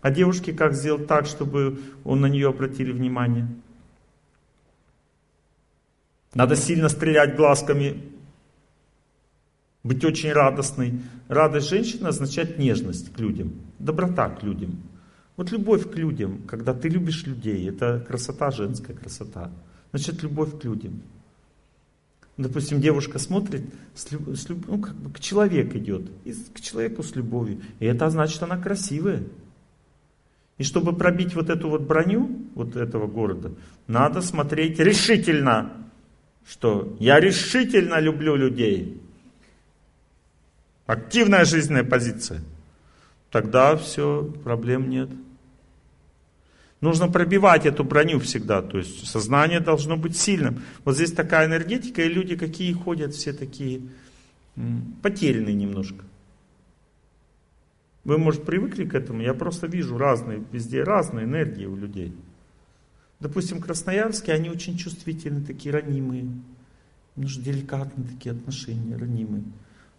А 0.00 0.10
девушке 0.10 0.52
как 0.52 0.74
сделать 0.74 1.06
так, 1.06 1.26
чтобы 1.26 1.80
он 2.04 2.20
на 2.20 2.26
нее 2.26 2.50
обратили 2.50 2.92
внимание? 2.92 3.48
Надо 6.34 6.56
сильно 6.56 6.88
стрелять 6.88 7.36
глазками, 7.36 8.02
быть 9.84 10.04
очень 10.04 10.32
радостной. 10.32 11.00
Радость 11.28 11.68
женщины 11.68 12.08
означает 12.08 12.58
нежность 12.58 13.12
к 13.12 13.20
людям, 13.20 13.52
доброта 13.78 14.30
к 14.30 14.42
людям. 14.42 14.80
Вот 15.36 15.52
любовь 15.52 15.90
к 15.90 15.96
людям, 15.96 16.42
когда 16.46 16.74
ты 16.74 16.88
любишь 16.88 17.26
людей, 17.26 17.68
это 17.68 18.00
красота, 18.00 18.50
женская 18.50 18.94
красота. 18.94 19.50
Значит, 19.92 20.22
любовь 20.22 20.58
к 20.58 20.64
людям. 20.64 21.02
Допустим, 22.36 22.80
девушка 22.80 23.18
смотрит, 23.18 23.62
с, 23.94 24.06
с, 24.06 24.48
ну, 24.48 24.80
как 24.80 24.96
бы 24.96 25.10
к 25.12 25.20
человеку 25.20 25.78
идет, 25.78 26.10
и 26.24 26.32
к 26.32 26.60
человеку 26.60 27.02
с 27.02 27.14
любовью. 27.14 27.60
И 27.78 27.86
это 27.86 28.10
значит, 28.10 28.42
она 28.42 28.56
красивая. 28.56 29.22
И 30.56 30.64
чтобы 30.64 30.96
пробить 30.96 31.34
вот 31.34 31.50
эту 31.50 31.68
вот 31.68 31.82
броню, 31.82 32.48
вот 32.54 32.74
этого 32.76 33.06
города, 33.06 33.52
надо 33.86 34.20
смотреть 34.20 34.78
решительно, 34.78 35.72
что 36.46 36.96
я 37.00 37.20
решительно 37.20 38.00
люблю 38.00 38.34
людей. 38.34 39.00
Активная 40.86 41.44
жизненная 41.44 41.84
позиция. 41.84 42.42
Тогда 43.30 43.76
все, 43.76 44.32
проблем 44.44 44.90
нет. 44.90 45.10
Нужно 46.80 47.08
пробивать 47.08 47.64
эту 47.64 47.82
броню 47.82 48.20
всегда, 48.20 48.60
то 48.60 48.76
есть 48.76 49.06
сознание 49.06 49.60
должно 49.60 49.96
быть 49.96 50.16
сильным. 50.16 50.62
Вот 50.84 50.96
здесь 50.96 51.12
такая 51.12 51.46
энергетика, 51.46 52.02
и 52.02 52.12
люди 52.12 52.36
какие 52.36 52.72
ходят, 52.74 53.14
все 53.14 53.32
такие 53.32 53.80
потерянные 55.02 55.54
немножко. 55.54 56.04
Вы, 58.04 58.18
может, 58.18 58.44
привыкли 58.44 58.84
к 58.84 58.94
этому, 58.94 59.22
я 59.22 59.32
просто 59.32 59.66
вижу 59.66 59.96
разные, 59.96 60.44
везде 60.52 60.82
разные 60.82 61.24
энергии 61.24 61.64
у 61.64 61.74
людей. 61.74 62.14
Допустим, 63.18 63.62
красноярские, 63.62 64.36
они 64.36 64.50
очень 64.50 64.76
чувствительны, 64.76 65.42
такие 65.42 65.72
ранимые. 65.72 66.26
Нужно 67.16 67.42
деликатные 67.42 68.06
такие 68.06 68.32
отношения, 68.32 68.96
ранимые. 68.96 69.44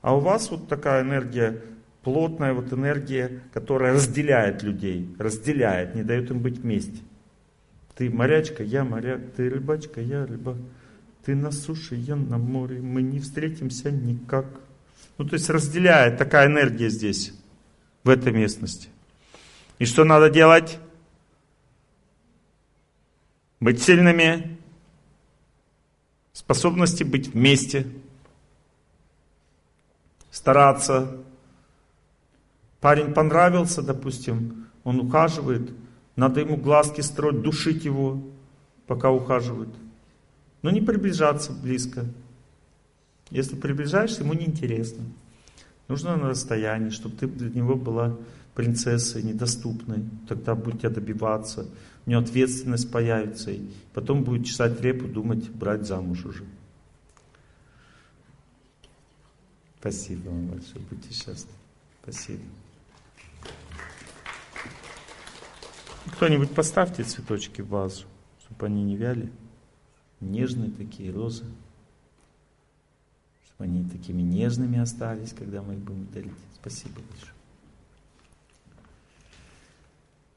А 0.05 0.15
у 0.15 0.19
вас 0.19 0.51
вот 0.51 0.67
такая 0.67 1.01
энергия 1.01 1.63
плотная 2.03 2.53
вот 2.53 2.71
энергия, 2.71 3.41
которая 3.51 3.91
разделяет 3.95 4.61
людей, 4.61 5.09
разделяет, 5.17 5.95
не 5.95 6.03
дает 6.03 6.29
им 6.29 6.41
быть 6.41 6.59
вместе. 6.59 7.01
Ты 7.95 8.11
морячка, 8.11 8.61
я 8.61 8.83
моряк, 8.83 9.21
ты 9.35 9.49
рыбачка, 9.49 10.01
я 10.01 10.27
рыбак. 10.27 10.57
Ты 11.25 11.33
на 11.33 11.49
суше, 11.49 11.95
я 11.95 12.15
на 12.15 12.37
море, 12.37 12.81
мы 12.81 13.01
не 13.01 13.19
встретимся 13.19 13.89
никак. 13.89 14.45
Ну, 15.17 15.25
то 15.25 15.33
есть 15.33 15.49
разделяет 15.49 16.19
такая 16.19 16.45
энергия 16.45 16.89
здесь, 16.89 17.33
в 18.03 18.09
этой 18.09 18.31
местности. 18.31 18.89
И 19.79 19.85
что 19.85 20.03
надо 20.03 20.29
делать? 20.29 20.77
Быть 23.59 23.81
сильными, 23.81 24.55
способности 26.31 27.03
быть 27.03 27.33
вместе, 27.33 27.87
стараться 30.35 31.07
Парень 32.85 33.15
понравился, 33.15 33.81
допустим, 33.81 34.67
он 34.83 34.99
ухаживает, 34.99 35.71
надо 36.15 36.41
ему 36.41 36.55
глазки 36.55 37.01
строить, 37.01 37.41
душить 37.41 37.83
его, 37.83 38.21
пока 38.85 39.09
ухаживает. 39.09 39.69
Но 40.61 40.69
не 40.69 40.81
приближаться 40.81 41.51
близко. 41.51 42.05
Если 43.31 43.55
приближаешься, 43.55 44.21
ему 44.21 44.33
неинтересно. 44.33 45.03
Нужно 45.87 46.15
на 46.15 46.29
расстоянии, 46.29 46.91
чтобы 46.91 47.15
ты 47.15 47.25
для 47.25 47.49
него 47.49 47.73
была 47.73 48.15
принцессой, 48.53 49.23
недоступной. 49.23 50.03
Тогда 50.29 50.53
будет 50.53 50.81
тебя 50.81 50.91
добиваться. 50.91 51.65
У 52.05 52.11
него 52.11 52.21
ответственность 52.21 52.91
появится. 52.91 53.49
И 53.49 53.61
потом 53.95 54.23
будет 54.23 54.45
чесать 54.45 54.79
репу, 54.79 55.07
думать, 55.07 55.49
брать 55.49 55.87
замуж 55.87 56.23
уже. 56.23 56.43
Спасибо 59.85 60.29
вам 60.29 60.47
большое. 60.47 60.79
Будьте 60.89 61.13
счастливы. 61.13 61.53
Спасибо. 62.01 62.41
Кто-нибудь 66.13 66.55
поставьте 66.55 67.03
цветочки 67.03 67.61
в 67.61 67.67
вазу, 67.67 68.05
чтобы 68.41 68.65
они 68.65 68.83
не 68.83 68.95
вяли. 68.95 69.31
Нежные 70.21 70.71
такие 70.71 71.11
розы. 71.11 71.45
Чтобы 73.45 73.65
они 73.69 73.87
такими 73.87 74.23
нежными 74.23 74.79
остались, 74.79 75.33
когда 75.33 75.61
мы 75.61 75.75
их 75.75 75.79
будем 75.81 76.07
дарить. 76.11 76.33
Спасибо 76.55 76.99
большое. 77.07 77.33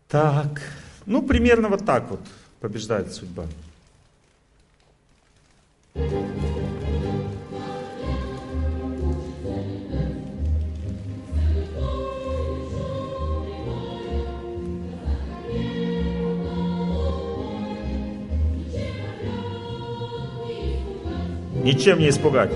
Так, 0.08 0.60
ну 1.06 1.26
примерно 1.26 1.70
вот 1.70 1.86
так 1.86 2.10
вот 2.10 2.20
побеждает 2.60 3.14
судьба. 3.14 3.46
Ничем 21.69 21.99
не 21.99 22.09
испугать. 22.09 22.51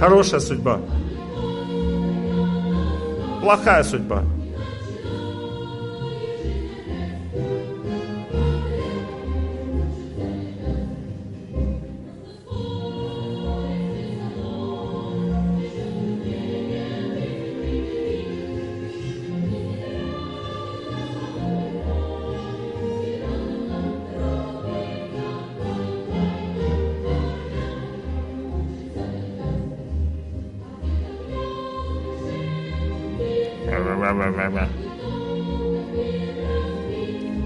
Хорошая 0.00 0.40
судьба. 0.40 0.80
Плохая 3.40 3.84
судьба. 3.84 4.24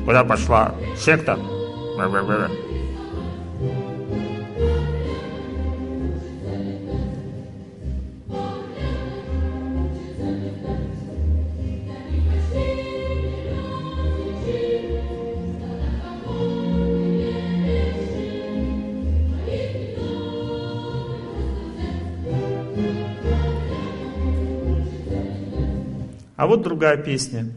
Куда 0.05 0.25
пошла? 0.25 0.75
Секта? 0.97 1.39
А 26.47 26.49
вот 26.49 26.63
другая 26.63 26.97
песня. 26.97 27.53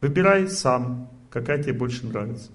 Выбирай 0.00 0.48
сам, 0.48 1.10
какая 1.28 1.62
тебе 1.62 1.74
больше 1.74 2.06
нравится. 2.06 2.50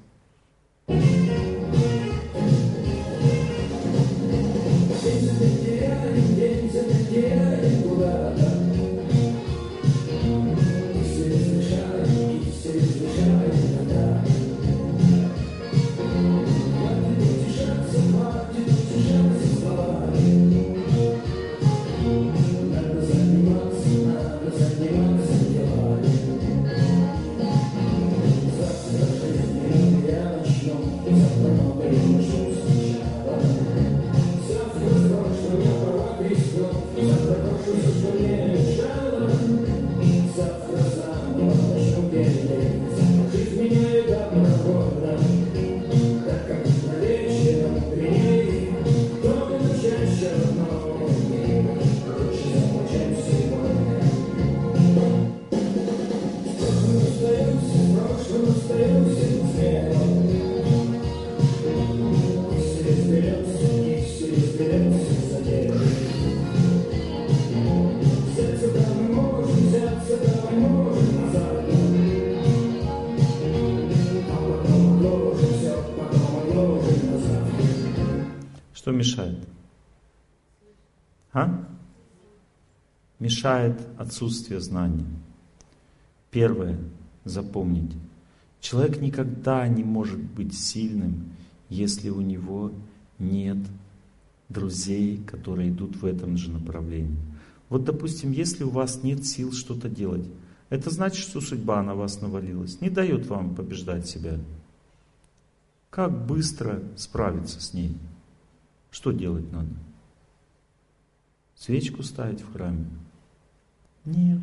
Что 78.88 78.94
мешает? 78.94 79.38
А? 81.34 81.68
Мешает 83.20 83.82
отсутствие 83.98 84.62
знаний. 84.62 85.04
Первое, 86.32 86.80
запомните. 87.26 87.98
Человек 88.62 89.02
никогда 89.02 89.68
не 89.68 89.84
может 89.84 90.22
быть 90.22 90.58
сильным, 90.58 91.34
если 91.68 92.10
у 92.10 92.22
него 92.22 92.72
нет 93.20 93.58
друзей, 94.48 95.22
которые 95.22 95.68
идут 95.68 95.98
в 95.98 96.06
этом 96.06 96.38
же 96.38 96.50
направлении. 96.50 97.20
Вот, 97.68 97.84
допустим, 97.84 98.32
если 98.32 98.64
у 98.64 98.70
вас 98.70 99.04
нет 99.04 99.26
сил 99.26 99.52
что-то 99.52 99.90
делать, 99.90 100.26
это 100.70 100.92
значит, 100.92 101.26
что 101.26 101.42
судьба 101.42 101.84
на 101.84 101.94
вас 101.94 102.22
навалилась, 102.22 102.80
не 102.80 102.90
дает 102.90 103.28
вам 103.28 103.54
побеждать 103.54 104.08
себя. 104.08 104.40
Как 105.90 106.26
быстро 106.26 106.82
справиться 106.96 107.60
с 107.62 107.74
ней? 107.74 107.98
Что 108.92 109.12
делать 109.12 109.52
надо? 109.52 109.70
Свечку 111.56 112.04
ставить 112.04 112.42
в 112.42 112.54
храме? 112.54 112.86
Нет. 114.06 114.40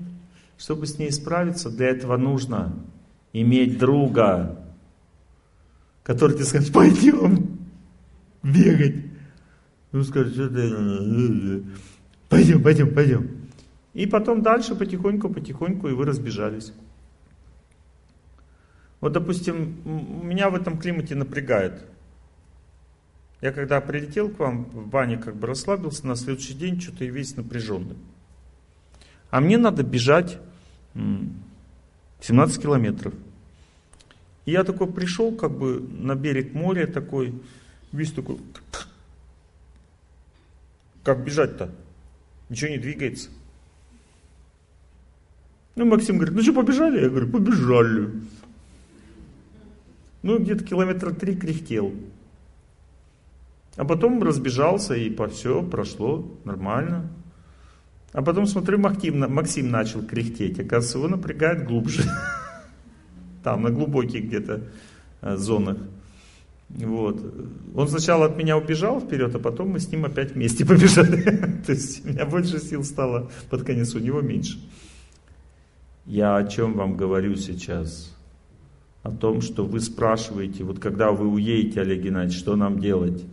Чтобы 0.58 0.86
с 0.86 0.98
ней 0.98 1.10
справиться, 1.10 1.70
для 1.70 1.88
этого 1.88 2.16
нужно 2.16 2.74
иметь 3.32 3.78
друга, 3.78 4.58
который 6.02 6.34
тебе 6.34 6.44
скажет, 6.44 6.72
пойдем 6.72 7.58
бегать. 8.42 8.96
Ну 9.92 10.04
скажет, 10.04 10.34
что 10.34 10.48
ты... 10.48 11.64
Пойдем, 12.28 12.62
пойдем, 12.62 12.94
пойдем. 12.94 13.30
И 13.92 14.06
потом 14.06 14.42
дальше 14.42 14.74
потихоньку, 14.74 15.28
потихоньку, 15.28 15.88
и 15.88 15.92
вы 15.92 16.04
разбежались. 16.04 16.72
Вот, 19.00 19.12
допустим, 19.12 20.26
меня 20.26 20.50
в 20.50 20.54
этом 20.54 20.78
климате 20.78 21.14
напрягает. 21.14 21.84
Я 23.44 23.52
когда 23.52 23.78
прилетел 23.82 24.30
к 24.30 24.38
вам 24.38 24.64
в 24.64 24.88
бане, 24.88 25.18
как 25.18 25.36
бы 25.36 25.46
расслабился, 25.46 26.06
на 26.06 26.16
следующий 26.16 26.54
день 26.54 26.80
что-то 26.80 27.04
и 27.04 27.10
весь 27.10 27.36
напряженный. 27.36 27.98
А 29.28 29.42
мне 29.42 29.58
надо 29.58 29.82
бежать 29.82 30.38
17 30.94 32.62
километров. 32.62 33.12
И 34.46 34.52
я 34.52 34.64
такой 34.64 34.90
пришел 34.90 35.30
как 35.36 35.50
бы 35.50 35.78
на 35.78 36.14
берег 36.14 36.54
моря 36.54 36.86
такой, 36.86 37.34
весь 37.92 38.12
такой, 38.12 38.38
как 41.02 41.22
бежать-то? 41.22 41.70
Ничего 42.48 42.70
не 42.70 42.78
двигается. 42.78 43.28
Ну, 45.76 45.84
Максим 45.84 46.16
говорит, 46.16 46.34
ну 46.34 46.42
что, 46.42 46.54
побежали? 46.54 47.02
Я 47.02 47.10
говорю, 47.10 47.28
побежали. 47.28 48.08
Ну, 50.22 50.38
где-то 50.38 50.64
километра 50.64 51.10
три 51.10 51.36
кряхтел. 51.36 51.94
А 53.76 53.84
потом 53.84 54.22
разбежался, 54.22 54.94
и 54.94 55.10
по 55.10 55.28
все 55.28 55.62
прошло 55.62 56.38
нормально. 56.44 57.10
А 58.12 58.22
потом 58.22 58.46
смотрю, 58.46 58.78
Максим, 58.78 59.20
Максим 59.32 59.70
начал 59.70 60.02
кряхтеть. 60.02 60.60
Оказывается, 60.60 60.98
его 60.98 61.09
напрягает 61.09 61.66
глубже. 61.66 62.05
Там, 63.42 63.62
на 63.62 63.70
глубоких 63.70 64.24
где-то 64.26 64.62
э, 65.20 65.36
зонах. 65.36 65.78
Вот. 66.68 67.20
Он 67.74 67.88
сначала 67.88 68.26
от 68.26 68.36
меня 68.36 68.56
убежал 68.56 69.01
вперед, 69.01 69.34
а 69.34 69.38
потом 69.38 69.70
мы 69.70 69.80
с 69.80 69.90
ним 69.90 70.05
опять 70.05 70.32
вместе 70.32 70.64
побежали. 70.66 71.22
То 71.66 71.72
есть 71.72 72.05
у 72.05 72.09
меня 72.09 72.24
больше 72.24 72.60
сил 72.60 72.84
стало 72.84 73.30
под 73.51 73.64
конец, 73.64 73.94
у 73.94 73.98
него 73.98 74.20
меньше. 74.20 74.59
Я 76.06 76.36
о 76.36 76.46
чем 76.46 76.74
вам 76.74 76.96
говорю 76.96 77.34
сейчас? 77.34 78.14
О 79.02 79.10
том, 79.10 79.40
что 79.40 79.64
вы 79.64 79.80
спрашиваете, 79.80 80.64
вот 80.64 80.78
когда 80.78 81.10
вы 81.10 81.28
уедете, 81.28 81.80
Олег 81.80 82.02
Геннадьевич, 82.02 82.38
что 82.38 82.56
нам 82.56 82.78
делать? 82.78 83.24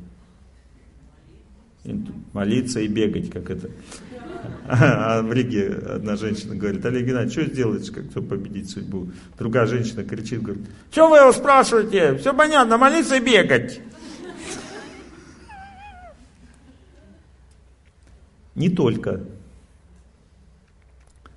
Молиться 2.33 2.79
и 2.79 2.87
бегать, 2.87 3.31
как 3.31 3.49
это. 3.49 3.69
А 4.67 5.21
в 5.21 5.33
Риге 5.33 5.69
одна 5.69 6.15
женщина 6.15 6.55
говорит, 6.55 6.85
Олег 6.85 7.05
Геннадьевич, 7.05 7.33
что 7.33 7.53
сделаешь, 7.53 7.91
как 7.91 8.09
кто 8.09 8.21
победить 8.21 8.69
судьбу? 8.69 9.09
Другая 9.37 9.65
женщина 9.65 10.03
кричит, 10.03 10.41
говорит, 10.41 10.65
что 10.91 11.09
вы 11.09 11.17
его 11.17 11.31
спрашиваете? 11.31 12.15
Все 12.17 12.33
понятно, 12.33 12.77
молиться 12.77 13.15
и 13.15 13.19
бегать. 13.19 13.81
Не 18.55 18.69
только. 18.69 19.21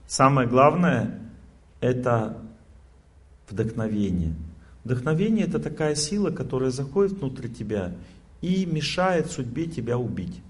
Самое 0.06 0.46
главное– 0.46 1.18
это 1.80 2.36
вдохновение. 3.48 4.34
Вдохновение– 4.84 5.46
это 5.48 5.58
такая 5.58 5.94
сила, 5.94 6.30
которая 6.30 6.70
заходит 6.70 7.12
внутрь 7.12 7.48
тебя 7.48 7.92
и 8.44 8.66
мешает 8.66 9.30
судьбе 9.30 9.64
тебя 9.64 9.96
убить. 9.96 10.42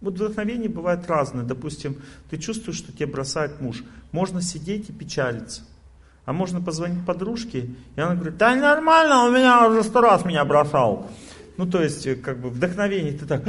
Вот 0.00 0.14
вдохновение 0.14 0.68
бывает 0.68 1.06
разное. 1.06 1.44
Допустим, 1.44 1.96
ты 2.30 2.36
чувствуешь, 2.36 2.78
что 2.78 2.92
тебя 2.92 3.06
бросает 3.06 3.60
муж. 3.60 3.84
Можно 4.10 4.42
сидеть 4.42 4.90
и 4.90 4.92
печалиться. 4.92 5.62
А 6.24 6.32
можно 6.32 6.60
позвонить 6.60 7.06
подружке, 7.06 7.70
и 7.94 8.00
она 8.00 8.16
говорит, 8.16 8.36
да 8.36 8.56
нормально, 8.56 9.22
он 9.22 9.32
меня 9.32 9.68
уже 9.68 9.84
сто 9.84 10.00
раз 10.00 10.24
меня 10.24 10.44
бросал. 10.44 11.08
Ну, 11.56 11.70
то 11.70 11.80
есть, 11.80 12.04
э, 12.08 12.16
как 12.16 12.40
бы 12.40 12.50
вдохновение, 12.50 13.12
ты 13.12 13.24
так, 13.24 13.44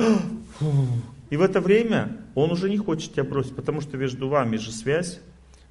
и 1.32 1.38
в 1.38 1.42
это 1.42 1.60
время 1.60 2.16
он 2.36 2.52
уже 2.52 2.70
не 2.70 2.78
хочет 2.78 3.14
тебя 3.14 3.24
бросить, 3.24 3.56
потому 3.56 3.82
что 3.82 3.98
между 3.98 4.30
вами 4.30 4.58
же 4.58 4.72
связь. 4.72 5.20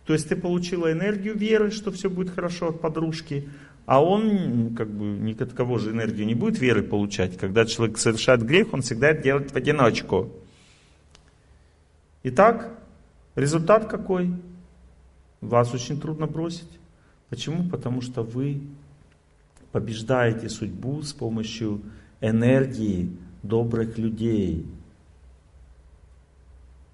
То 0.04 0.12
есть 0.12 0.28
ты 0.28 0.34
получила 0.34 0.90
энергию 0.90 1.38
веры, 1.38 1.70
что 1.70 1.92
все 1.92 2.10
будет 2.10 2.34
хорошо 2.34 2.70
от 2.70 2.80
подружки, 2.80 3.48
а 3.86 4.02
он 4.02 4.74
как 4.74 4.90
бы 4.90 5.04
ни 5.04 5.32
от 5.40 5.52
кого 5.52 5.78
же 5.78 5.92
энергию 5.92 6.26
не 6.26 6.34
будет 6.34 6.58
веры 6.58 6.82
получать. 6.82 7.38
Когда 7.38 7.64
человек 7.64 7.98
совершает 7.98 8.42
грех, 8.42 8.74
он 8.74 8.82
всегда 8.82 9.10
это 9.10 9.22
делает 9.22 9.52
в 9.52 9.56
одиночку. 9.56 10.32
Итак, 12.24 12.76
результат 13.36 13.86
какой? 13.86 14.34
Вас 15.40 15.72
очень 15.72 16.00
трудно 16.00 16.26
бросить. 16.26 16.68
Почему? 17.28 17.68
Потому 17.68 18.00
что 18.00 18.22
вы 18.22 18.60
побеждаете 19.70 20.48
судьбу 20.48 21.02
с 21.02 21.12
помощью 21.12 21.80
энергии 22.20 23.16
добрых 23.44 23.98
людей. 23.98 24.66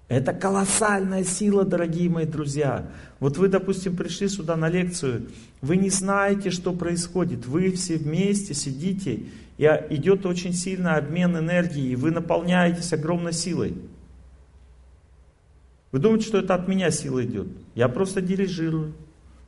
Это 0.09 0.33
колоссальная 0.33 1.23
сила, 1.23 1.63
дорогие 1.63 2.09
мои 2.09 2.25
друзья. 2.25 2.87
Вот 3.19 3.37
вы, 3.37 3.47
допустим, 3.47 3.95
пришли 3.95 4.27
сюда 4.27 4.55
на 4.55 4.69
лекцию, 4.69 5.27
вы 5.61 5.77
не 5.77 5.89
знаете, 5.89 6.51
что 6.51 6.73
происходит. 6.73 7.45
Вы 7.45 7.71
все 7.71 7.97
вместе 7.97 8.53
сидите, 8.53 9.23
и 9.57 9.63
идет 9.89 10.25
очень 10.25 10.53
сильный 10.53 10.95
обмен 10.95 11.37
энергии, 11.37 11.91
и 11.91 11.95
вы 11.95 12.11
наполняетесь 12.11 12.91
огромной 12.91 13.33
силой. 13.33 13.75
Вы 15.91 15.99
думаете, 15.99 16.27
что 16.27 16.39
это 16.39 16.55
от 16.55 16.67
меня 16.67 16.91
сила 16.91 17.23
идет? 17.23 17.47
Я 17.75 17.87
просто 17.87 18.19
дирижирую. 18.19 18.93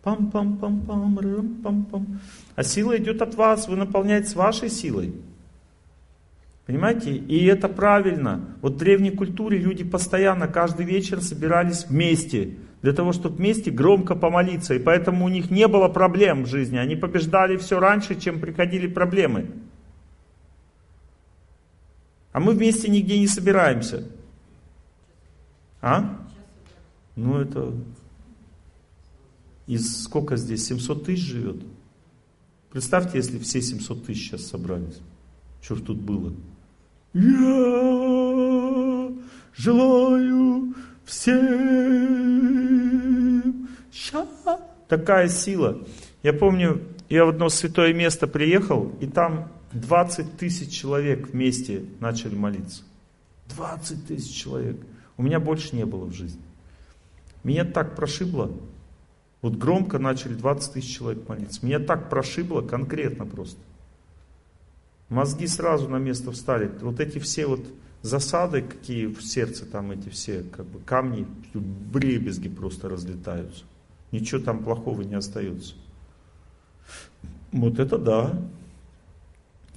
Пам-пам-пам-пам, 0.03 1.61
пам-пам. 1.63 2.19
А 2.55 2.63
сила 2.63 2.95
идет 2.97 3.21
от 3.23 3.33
вас, 3.33 3.67
вы 3.67 3.75
наполняетесь 3.75 4.35
вашей 4.35 4.69
силой. 4.69 5.15
Понимаете? 6.65 7.15
И 7.15 7.45
это 7.45 7.69
правильно. 7.69 8.57
Вот 8.61 8.73
в 8.73 8.77
древней 8.77 9.11
культуре 9.11 9.59
люди 9.59 9.83
постоянно, 9.83 10.47
каждый 10.47 10.85
вечер 10.85 11.21
собирались 11.21 11.85
вместе. 11.85 12.57
Для 12.81 12.93
того, 12.93 13.13
чтобы 13.13 13.37
вместе 13.37 13.71
громко 13.71 14.15
помолиться. 14.15 14.73
И 14.73 14.79
поэтому 14.79 15.25
у 15.25 15.29
них 15.29 15.51
не 15.51 15.67
было 15.67 15.87
проблем 15.87 16.43
в 16.43 16.47
жизни. 16.47 16.77
Они 16.77 16.95
побеждали 16.95 17.57
все 17.57 17.79
раньше, 17.79 18.19
чем 18.19 18.39
приходили 18.39 18.87
проблемы. 18.87 19.47
А 22.31 22.39
мы 22.39 22.53
вместе 22.53 22.89
нигде 22.89 23.19
не 23.19 23.27
собираемся. 23.27 24.03
А? 25.81 26.19
Ну 27.15 27.39
это... 27.39 27.73
Из 29.67 30.03
сколько 30.03 30.35
здесь? 30.35 30.65
700 30.65 31.05
тысяч 31.05 31.23
живет? 31.23 31.57
Представьте, 32.71 33.17
если 33.17 33.39
все 33.39 33.61
700 33.61 34.05
тысяч 34.05 34.27
сейчас 34.27 34.45
собрались. 34.45 34.99
Что 35.61 35.75
ж 35.75 35.81
тут 35.81 35.97
было? 35.97 36.33
Я 37.15 39.11
желаю 39.55 40.75
всем 41.05 42.49
счастья. 43.89 44.59
Такая 44.89 45.29
сила. 45.29 45.81
Я 46.23 46.33
помню, 46.33 46.81
я 47.07 47.23
в 47.23 47.29
одно 47.29 47.47
святое 47.47 47.93
место 47.93 48.27
приехал, 48.27 48.91
и 48.99 49.07
там 49.07 49.49
20 49.71 50.35
тысяч 50.37 50.73
человек 50.73 51.29
вместе 51.29 51.85
начали 52.01 52.35
молиться. 52.35 52.83
20 53.55 54.07
тысяч 54.07 54.35
человек. 54.35 54.75
У 55.15 55.23
меня 55.23 55.39
больше 55.39 55.73
не 55.73 55.85
было 55.85 56.03
в 56.03 56.13
жизни. 56.13 56.41
Меня 57.45 57.63
так 57.63 57.95
прошибло, 57.95 58.51
вот 59.41 59.55
громко 59.55 59.99
начали 59.99 60.33
20 60.33 60.73
тысяч 60.73 60.97
человек 60.97 61.29
молиться. 61.29 61.65
Меня 61.65 61.79
так 61.79 62.09
прошибло 62.09 62.59
конкретно 62.61 63.25
просто. 63.25 63.61
Мозги 65.09 65.47
сразу 65.47 65.87
на 65.87 65.97
место 65.97 66.31
встали. 66.31 66.71
Вот 66.81 66.99
эти 66.99 67.19
все 67.19 67.45
вот 67.45 67.65
засады, 68.01 68.61
какие 68.61 69.07
в 69.07 69.21
сердце 69.21 69.65
там 69.65 69.91
эти 69.91 70.09
все 70.09 70.43
как 70.43 70.65
бы 70.65 70.79
камни, 70.79 71.27
бребезги 71.53 72.49
просто 72.49 72.89
разлетаются. 72.89 73.63
Ничего 74.11 74.41
там 74.41 74.63
плохого 74.63 75.01
не 75.01 75.15
остается. 75.15 75.75
Вот 77.51 77.79
это 77.79 77.97
да. 77.97 78.39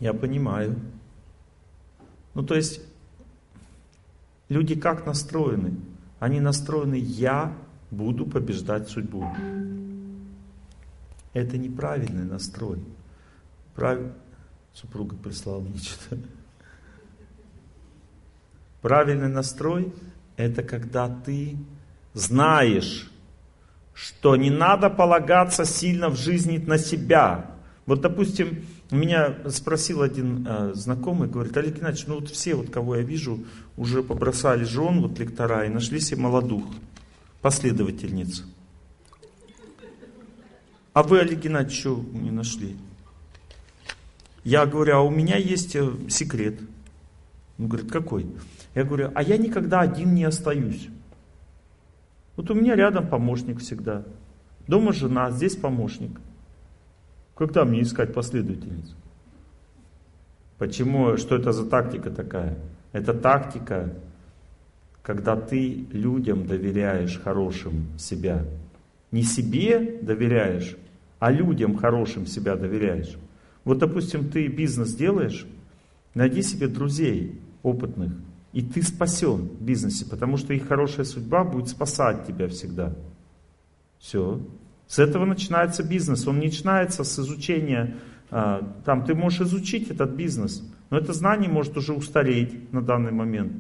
Я 0.01 0.15
понимаю. 0.15 0.77
Ну 2.35 2.43
то 2.43 2.55
есть 2.55 2.81
люди 4.49 4.79
как 4.79 5.07
настроены? 5.07 5.75
Они 6.19 6.41
настроены 6.41 6.97
«я 6.97 7.57
буду 7.91 8.27
побеждать 8.27 8.89
судьбу». 8.89 9.25
Это 11.33 11.59
неправильный 11.59 12.25
настрой. 12.25 12.81
Прав... 13.75 13.99
Супруга 14.81 15.17
прислала 15.17 15.61
мне 15.61 15.77
что-то. 15.79 16.19
Правильный 18.81 19.29
настрой– 19.29 19.93
это 20.37 20.63
когда 20.63 21.09
ты 21.09 21.57
знаешь, 22.15 23.11
что 23.93 24.37
не 24.37 24.51
надо 24.51 24.89
полагаться 24.89 25.65
сильно 25.65 26.11
в 26.11 26.17
жизни 26.17 26.59
на 26.59 26.79
себя. 26.79 27.51
Вот, 27.87 28.03
допустим, 28.03 28.67
меня 28.93 29.51
спросил 29.51 30.01
один 30.01 30.47
э, 30.49 30.75
знакомый, 30.75 31.29
говорит, 31.29 31.57
Олег 31.57 31.79
Геннадьевич, 31.79 32.07
ну 32.07 32.21
вот 32.21 32.29
все, 32.29 32.55
вот 32.55 32.71
кого 32.71 32.95
я 32.95 33.03
вижу, 33.03 33.45
уже 33.77 34.05
побросали 34.05 34.63
жен, 34.63 35.01
вот 35.01 35.19
лектора, 35.19 35.67
и 35.67 35.71
нашли 35.71 35.99
себе 35.99 36.21
молодух, 36.21 36.63
последовательницу. 37.43 38.45
А 40.93 41.03
вы, 41.03 41.19
Олег 41.19 41.41
Геннадьевич, 41.41 41.85
не 42.13 42.31
нашли? 42.31 42.77
Я 44.49 44.65
говорю, 44.65 44.97
а 44.97 45.03
у 45.03 45.11
меня 45.11 45.37
есть 45.37 45.77
э, 45.77 45.93
секрет. 46.09 46.59
Он 47.59 47.69
говорит, 47.69 47.93
какой? 47.93 48.27
Я 48.75 48.85
говорю, 48.85 49.11
а 49.15 49.23
я 49.23 49.37
никогда 49.37 49.81
один 49.81 50.15
не 50.15 50.25
остаюсь. 50.25 50.89
Вот 52.35 52.51
у 52.51 52.55
меня 52.55 52.75
рядом 52.75 53.09
помощник 53.09 53.59
всегда. 53.61 54.05
Дома 54.67 54.95
жена, 54.95 55.31
здесь 55.33 55.55
помощник. 55.55 56.19
Когда 57.37 57.67
мне 57.67 57.83
искать 57.83 58.15
последовательницу? 58.15 58.95
Почему? 60.57 61.19
Что 61.19 61.37
это 61.37 61.53
за 61.53 61.67
тактика 61.67 62.11
такая? 62.11 62.57
Это 62.93 63.13
тактика, 63.13 63.93
когда 65.03 65.37
ты 65.37 65.87
людям 65.93 66.47
доверяешь 66.47 67.21
хорошим 67.21 67.99
себя. 67.99 68.47
Не 69.11 69.25
себе 69.25 69.99
доверяешь, 70.01 70.75
а 71.19 71.31
людям 71.31 71.77
хорошим 71.77 72.25
себя 72.25 72.57
доверяешь. 72.57 73.15
Вот, 73.69 73.77
допустим, 73.81 74.31
ты 74.31 74.47
бизнес 74.47 74.95
делаешь, 74.95 75.47
найди 76.15 76.41
себе 76.41 76.69
друзей 76.69 77.39
опытных, 77.63 78.15
и 78.55 78.63
ты 78.63 78.83
спасен 78.83 79.43
в 79.43 79.63
бизнесе, 79.63 80.07
потому 80.07 80.39
что 80.39 80.55
их 80.55 80.67
хорошая 80.67 81.05
судьба 81.05 81.45
будет 81.45 81.69
спасать 81.69 82.27
тебя 82.27 82.49
всегда. 82.49 82.95
Все. 83.99 84.41
С 84.87 84.99
этого 84.99 85.27
начинается 85.27 85.83
бизнес. 85.83 86.27
Он 86.27 86.39
начинается 86.39 87.05
с 87.05 87.19
изучения. 87.19 87.97
А, 88.31 88.67
там 88.87 89.05
ты 89.05 89.15
можешь 89.15 89.43
изучить 89.43 89.91
этот 89.91 90.13
бизнес, 90.13 90.67
но 90.89 90.97
это 90.97 91.13
знание 91.13 91.51
может 91.51 91.77
уже 91.77 91.93
устареть 91.93 92.73
на 92.73 92.81
данный 92.81 93.13
момент. 93.13 93.53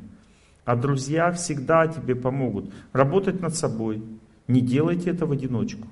А 0.64 0.74
друзья 0.74 1.32
всегда 1.32 1.86
тебе 1.86 2.16
помогут. 2.16 2.72
Работать 2.94 3.42
над 3.42 3.54
собой. 3.54 4.02
Не 4.46 4.62
делайте 4.62 5.10
это 5.10 5.26
в 5.26 5.32
одиночку. 5.32 5.86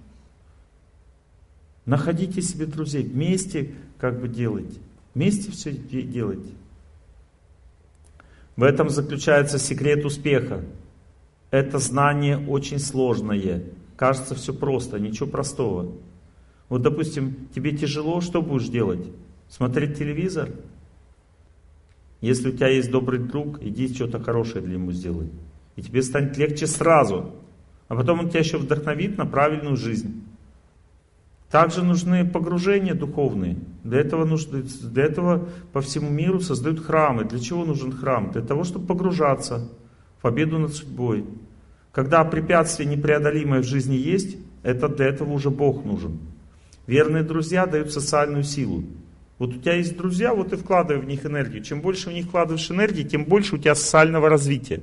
Находите 1.85 2.41
себе 2.41 2.65
друзей. 2.65 3.05
Вместе 3.05 3.75
как 3.99 4.21
бы 4.21 4.29
делайте. 4.29 4.79
Вместе 5.15 5.51
все 5.51 5.73
делайте. 5.73 6.53
В 8.57 8.63
этом 8.63 8.91
заключается 8.91 9.59
секрет 9.59 10.05
успеха. 10.05 10.65
Это 11.51 11.79
знание 11.79 12.39
очень 12.39 12.79
сложное. 12.79 13.65
Кажется 13.97 14.35
все 14.35 14.53
просто, 14.53 14.99
ничего 14.99 15.27
простого. 15.27 15.93
Вот, 16.69 16.83
допустим, 16.83 17.49
тебе 17.55 17.77
тяжело, 17.77 18.21
что 18.21 18.43
будешь 18.43 18.69
делать? 18.69 19.07
Смотреть 19.49 19.99
телевизор? 19.99 20.51
Если 22.21 22.49
у 22.49 22.53
тебя 22.53 22.69
есть 22.69 22.91
добрый 22.91 23.21
друг, 23.21 23.63
иди 23.63 23.93
что-то 23.95 24.23
хорошее 24.23 24.65
для 24.65 24.77
него 24.77 24.93
сделай. 24.93 25.31
И 25.77 25.83
тебе 25.83 26.03
станет 26.03 26.37
легче 26.37 26.67
сразу. 26.67 27.33
А 27.89 27.95
потом 27.95 28.21
он 28.21 28.31
тебя 28.31 28.41
еще 28.41 28.59
вдохновит 28.59 29.17
на 29.17 29.27
правильную 29.27 29.77
жизнь. 29.77 30.25
Также 31.57 31.83
нужны 31.83 32.27
погружения 32.27 32.93
духовные. 32.93 33.57
Для 33.83 34.01
этого, 34.01 34.27
нужны, 34.27 34.61
для 34.61 35.05
этого 35.05 35.49
по 35.73 35.81
всему 35.81 36.11
миру 36.11 36.39
создают 36.39 36.85
храмы. 36.85 37.25
Для 37.25 37.39
чего 37.39 37.65
нужен 37.65 37.93
храм? 37.93 38.31
Для 38.31 38.43
того, 38.43 38.63
чтобы 38.63 38.87
погружаться 38.87 39.67
в 40.19 40.21
победу 40.21 40.59
над 40.59 40.75
судьбой. 40.75 41.25
Когда 41.93 42.23
препятствие 42.25 42.87
непреодолимое 42.87 43.63
в 43.63 43.65
жизни 43.65 43.95
есть, 43.95 44.37
это 44.63 44.87
для 44.89 45.07
этого 45.07 45.33
уже 45.33 45.49
Бог 45.49 45.83
нужен. 45.83 46.19
Верные 46.87 47.23
друзья 47.23 47.65
дают 47.65 47.91
социальную 47.91 48.43
силу. 48.43 48.85
Вот 49.39 49.55
у 49.55 49.59
тебя 49.59 49.77
есть 49.77 49.97
друзья, 49.97 50.35
вот 50.35 50.53
и 50.53 50.57
вкладывай 50.57 51.01
в 51.01 51.07
них 51.07 51.25
энергию. 51.25 51.65
Чем 51.65 51.81
больше 51.81 52.11
в 52.11 52.13
них 52.13 52.27
вкладываешь 52.27 52.71
энергии, 52.71 53.03
тем 53.03 53.25
больше 53.25 53.55
у 53.55 53.59
тебя 53.59 53.75
социального 53.75 54.29
развития. 54.29 54.83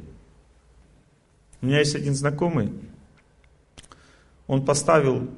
У 1.61 1.67
меня 1.67 1.77
есть 1.77 1.95
один 1.95 2.15
знакомый, 2.15 2.71
он 4.47 4.65
поставил 4.65 5.29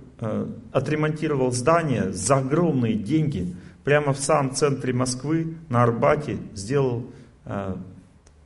отремонтировал 0.72 1.52
здание 1.52 2.12
за 2.12 2.38
огромные 2.38 2.96
деньги, 2.96 3.56
прямо 3.84 4.14
в 4.14 4.20
самом 4.20 4.54
центре 4.54 4.94
Москвы, 4.94 5.58
на 5.70 5.84
Арбате, 5.84 6.38
сделал 6.54 7.06
э, 7.46 7.76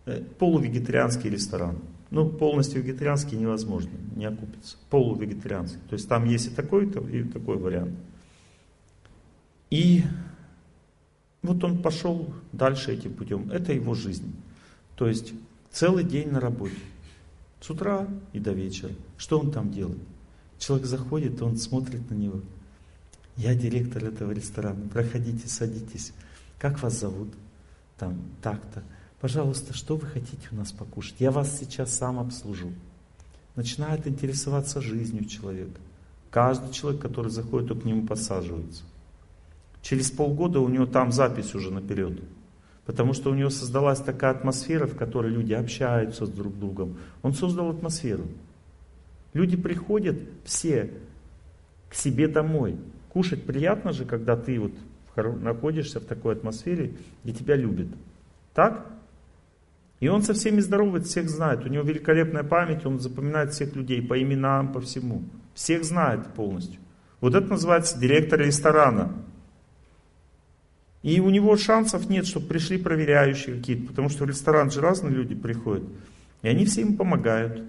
э, 0.06 0.22
полувегетарианский 0.38 1.30
ресторан. 1.30 1.80
Ну, 2.12 2.28
полностью 2.28 2.82
вегетарианский 2.82 3.38
невозможно, 3.38 3.92
не 4.16 4.26
окупится. 4.26 4.78
Полувегетарианский. 4.90 5.80
То 5.90 5.94
есть 5.94 6.10
там 6.10 6.26
есть 6.26 6.48
и 6.48 6.50
такой, 6.50 6.88
и 6.88 7.24
такой 7.24 7.58
вариант. 7.58 7.94
И 9.70 10.04
вот 11.44 11.64
он 11.64 11.82
пошел 11.82 12.34
дальше 12.52 12.94
этим 12.94 13.14
путем. 13.14 13.50
Это 13.52 13.74
его 13.74 13.94
жизнь. 13.94 14.36
То 14.96 15.08
есть 15.08 15.34
целый 15.72 16.04
день 16.04 16.32
на 16.32 16.40
работе. 16.40 16.76
С 17.62 17.70
утра 17.70 18.08
и 18.34 18.40
до 18.40 18.52
вечера. 18.52 18.92
Что 19.18 19.40
он 19.40 19.52
там 19.52 19.72
делает? 19.72 20.00
Человек 20.60 20.86
заходит, 20.86 21.42
он 21.42 21.58
смотрит 21.58 22.10
на 22.12 22.16
него. 22.16 22.42
Я 23.38 23.56
директор 23.56 24.04
этого 24.04 24.32
ресторана. 24.32 24.88
Проходите, 24.90 25.48
садитесь. 25.48 26.14
Как 26.60 26.84
вас 26.84 27.00
зовут? 27.00 27.30
Там, 27.98 28.20
так-то. 28.42 28.84
Пожалуйста, 29.22 29.74
что 29.74 29.96
вы 29.96 30.06
хотите 30.06 30.50
у 30.52 30.56
нас 30.56 30.74
покушать? 30.74 31.16
Я 31.20 31.32
вас 31.32 31.58
сейчас 31.58 31.94
сам 31.94 32.20
обслужу. 32.20 32.74
Начинает 33.56 34.06
интересоваться 34.08 34.82
жизнью 34.82 35.26
человека. 35.26 35.80
Каждый 36.30 36.74
человек, 36.74 37.02
который 37.02 37.32
заходит, 37.32 37.70
то 37.70 37.76
к 37.76 37.86
нему 37.86 38.06
посаживается. 38.06 38.84
Через 39.82 40.12
полгода 40.12 40.60
у 40.60 40.68
него 40.68 40.86
там 40.86 41.14
запись 41.14 41.56
уже 41.56 41.72
наперед. 41.72 42.22
Потому 42.86 43.14
что 43.14 43.32
у 43.32 43.36
него 43.36 43.50
создалась 43.50 44.00
такая 44.00 44.32
атмосфера, 44.32 44.86
в 44.86 44.98
которой 44.98 45.32
люди 45.32 45.54
общаются 45.54 46.26
с 46.26 46.30
друг 46.30 46.58
другом. 46.60 46.98
Он 47.22 47.34
создал 47.34 47.70
атмосферу. 47.70 48.28
Люди 49.34 49.58
приходят 49.58 50.18
все 50.44 50.92
к 51.90 51.96
себе 51.96 52.28
домой. 52.28 52.78
Кушать 53.10 53.44
приятно 53.44 53.92
же, 53.94 54.06
когда 54.06 54.36
ты 54.36 54.60
вот 54.60 54.74
находишься 55.16 56.00
в 56.00 56.06
такой 56.06 56.34
атмосфере, 56.34 56.94
где 57.24 57.34
тебя 57.34 57.56
любят. 57.56 57.88
Так? 58.54 58.86
И 60.00 60.08
он 60.08 60.24
со 60.24 60.34
всеми 60.34 60.62
здоровается, 60.62 61.10
всех 61.10 61.30
знает. 61.30 61.66
У 61.66 61.68
него 61.68 61.84
великолепная 61.84 62.44
память, 62.44 62.86
он 62.86 63.00
запоминает 63.00 63.52
всех 63.52 63.76
людей 63.76 64.02
по 64.02 64.22
именам, 64.22 64.72
по 64.72 64.80
всему. 64.80 65.24
Всех 65.54 65.84
знает 65.84 66.26
полностью. 66.34 66.80
Вот 67.20 67.36
это 67.36 67.48
называется 67.48 68.00
директор 68.00 68.40
ресторана. 68.40 69.14
И 71.02 71.20
у 71.20 71.30
него 71.30 71.56
шансов 71.58 72.10
нет, 72.10 72.26
чтобы 72.26 72.48
пришли 72.48 72.78
проверяющие 72.78 73.58
какие-то, 73.58 73.88
потому 73.88 74.10
что 74.10 74.26
в 74.26 74.30
ресторан 74.30 74.72
же 74.72 74.82
разные 74.82 75.14
люди 75.14 75.36
приходят. 75.36 75.84
И 76.42 76.48
они 76.48 76.66
все 76.66 76.82
им 76.82 76.96
помогают. 76.96 77.64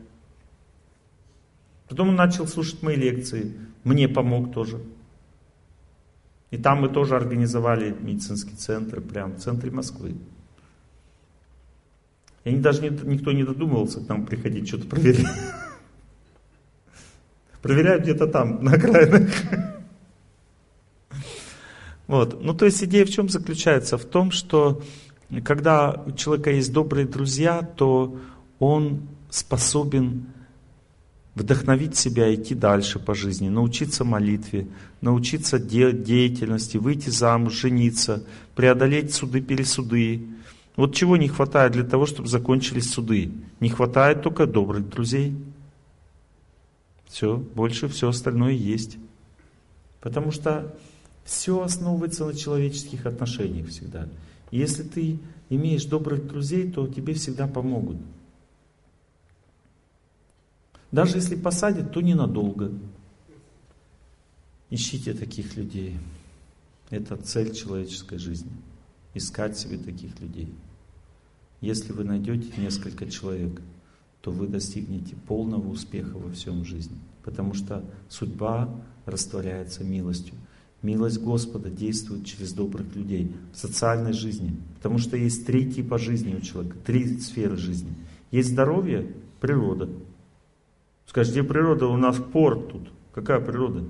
Потом 1.91 2.11
он 2.11 2.15
начал 2.15 2.47
слушать 2.47 2.83
мои 2.83 2.95
лекции. 2.95 3.53
Мне 3.83 4.09
помог 4.09 4.55
тоже. 4.55 4.81
И 6.53 6.57
там 6.57 6.83
мы 6.83 6.89
тоже 6.89 7.17
организовали 7.17 7.95
медицинский 8.01 8.55
центр, 8.55 9.01
прямо 9.01 9.35
в 9.35 9.41
центре 9.41 9.73
Москвы. 9.73 10.15
И 12.45 12.55
даже 12.55 12.83
не, 12.83 12.91
никто 12.91 13.33
не 13.33 13.43
додумывался 13.43 14.01
к 14.01 14.09
нам 14.09 14.25
приходить, 14.25 14.69
что-то 14.69 14.87
проверять. 14.87 15.27
Проверяют 17.61 18.05
где-то 18.05 18.29
там, 18.29 18.65
на 18.65 18.73
окраинах. 18.73 19.29
Вот. 22.07 22.43
Ну, 22.43 22.55
то 22.55 22.65
есть 22.65 22.83
идея 22.83 23.05
в 23.05 23.11
чем 23.11 23.29
заключается? 23.29 23.97
В 23.97 24.05
том, 24.05 24.33
что 24.33 24.83
когда 25.45 26.03
у 26.07 26.11
человека 26.11 26.51
есть 26.51 26.73
добрые 26.73 27.07
друзья, 27.07 27.63
то 27.63 28.19
он 28.59 29.03
способен 29.29 30.27
вдохновить 31.35 31.97
себя 31.97 32.35
идти 32.35 32.55
дальше 32.55 32.99
по 32.99 33.15
жизни, 33.15 33.49
научиться 33.49 34.05
молитве, 34.05 34.67
научиться 35.01 35.59
де- 35.59 35.93
деятельности, 35.93 36.77
выйти 36.77 37.11
замуж, 37.11 37.55
жениться, 37.55 38.25
преодолеть 38.55 39.15
суды-пересуды. 39.15 40.27
Вот 40.77 40.95
чего 40.95 41.17
не 41.17 41.29
хватает 41.29 41.73
для 41.73 41.85
того, 41.85 42.07
чтобы 42.07 42.29
закончились 42.29 42.91
суды? 42.91 43.33
Не 43.61 43.69
хватает 43.69 44.23
только 44.23 44.47
добрых 44.47 44.89
друзей. 44.89 45.37
Все, 47.07 47.37
больше 47.37 47.89
все 47.89 48.09
остальное 48.09 48.53
есть. 48.53 48.99
Потому 50.01 50.31
что 50.31 50.75
все 51.25 51.61
основывается 51.61 52.25
на 52.25 52.35
человеческих 52.35 53.07
отношениях 53.07 53.69
всегда. 53.69 54.09
Если 54.51 54.83
ты 54.83 55.19
имеешь 55.49 55.85
добрых 55.85 56.27
друзей, 56.27 56.71
то 56.71 56.87
тебе 56.87 57.15
всегда 57.15 57.47
помогут. 57.47 57.99
Даже 60.93 61.19
если 61.19 61.37
посадят, 61.37 61.93
то 61.93 62.01
ненадолго. 62.01 62.73
Ищите 64.71 65.15
таких 65.15 65.57
людей. 65.57 65.97
Это 66.91 67.17
цель 67.17 67.55
человеческой 67.55 68.19
жизни. 68.19 68.51
Искать 69.15 69.57
себе 69.57 69.79
таких 69.79 70.19
людей. 70.21 70.53
Если 71.61 71.93
вы 71.93 72.05
найдете 72.05 72.49
несколько 72.61 73.09
человек, 73.09 73.61
то 74.21 74.31
вы 74.31 74.49
достигнете 74.49 75.15
полного 75.27 75.69
успеха 75.69 76.17
во 76.17 76.31
всем 76.33 76.65
жизни. 76.65 76.97
Потому 77.23 77.55
что 77.55 77.85
судьба 78.09 78.69
растворяется 79.07 79.85
милостью. 79.85 80.35
Милость 80.83 81.21
Господа 81.21 81.69
действует 81.69 82.25
через 82.25 82.53
добрых 82.53 82.95
людей 82.97 83.35
в 83.53 83.57
социальной 83.59 84.13
жизни. 84.13 84.57
Потому 84.77 84.99
что 84.99 85.17
есть 85.17 85.47
три 85.47 85.71
типа 85.71 85.99
жизни 85.99 86.35
у 86.35 86.41
человека, 86.41 86.77
три 86.85 87.19
сферы 87.19 87.57
жизни. 87.57 87.93
Есть 88.31 88.51
здоровье, 88.51 89.15
природа. 89.41 89.89
Скажите, 91.11 91.43
природа? 91.43 91.89
У 91.89 91.97
нас 91.97 92.19
порт 92.19 92.71
тут. 92.71 92.89
Какая 93.13 93.41
природа? 93.41 93.85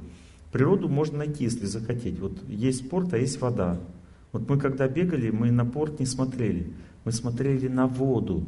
Природу 0.52 0.88
можно 0.88 1.18
найти, 1.18 1.44
если 1.44 1.66
захотеть. 1.66 2.18
Вот 2.18 2.42
есть 2.48 2.88
порт, 2.88 3.12
а 3.12 3.18
есть 3.18 3.38
вода. 3.42 3.78
Вот 4.32 4.48
мы 4.48 4.58
когда 4.58 4.88
бегали, 4.88 5.28
мы 5.28 5.50
на 5.50 5.66
порт 5.66 6.00
не 6.00 6.06
смотрели. 6.06 6.72
Мы 7.04 7.12
смотрели 7.12 7.68
на 7.68 7.86
воду. 7.86 8.46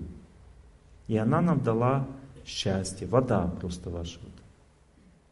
И 1.06 1.18
она 1.18 1.42
нам 1.42 1.62
дала 1.62 2.08
счастье. 2.46 3.06
Вода 3.06 3.46
просто 3.60 3.90
ваша. 3.90 4.18
Вот. 4.22 4.32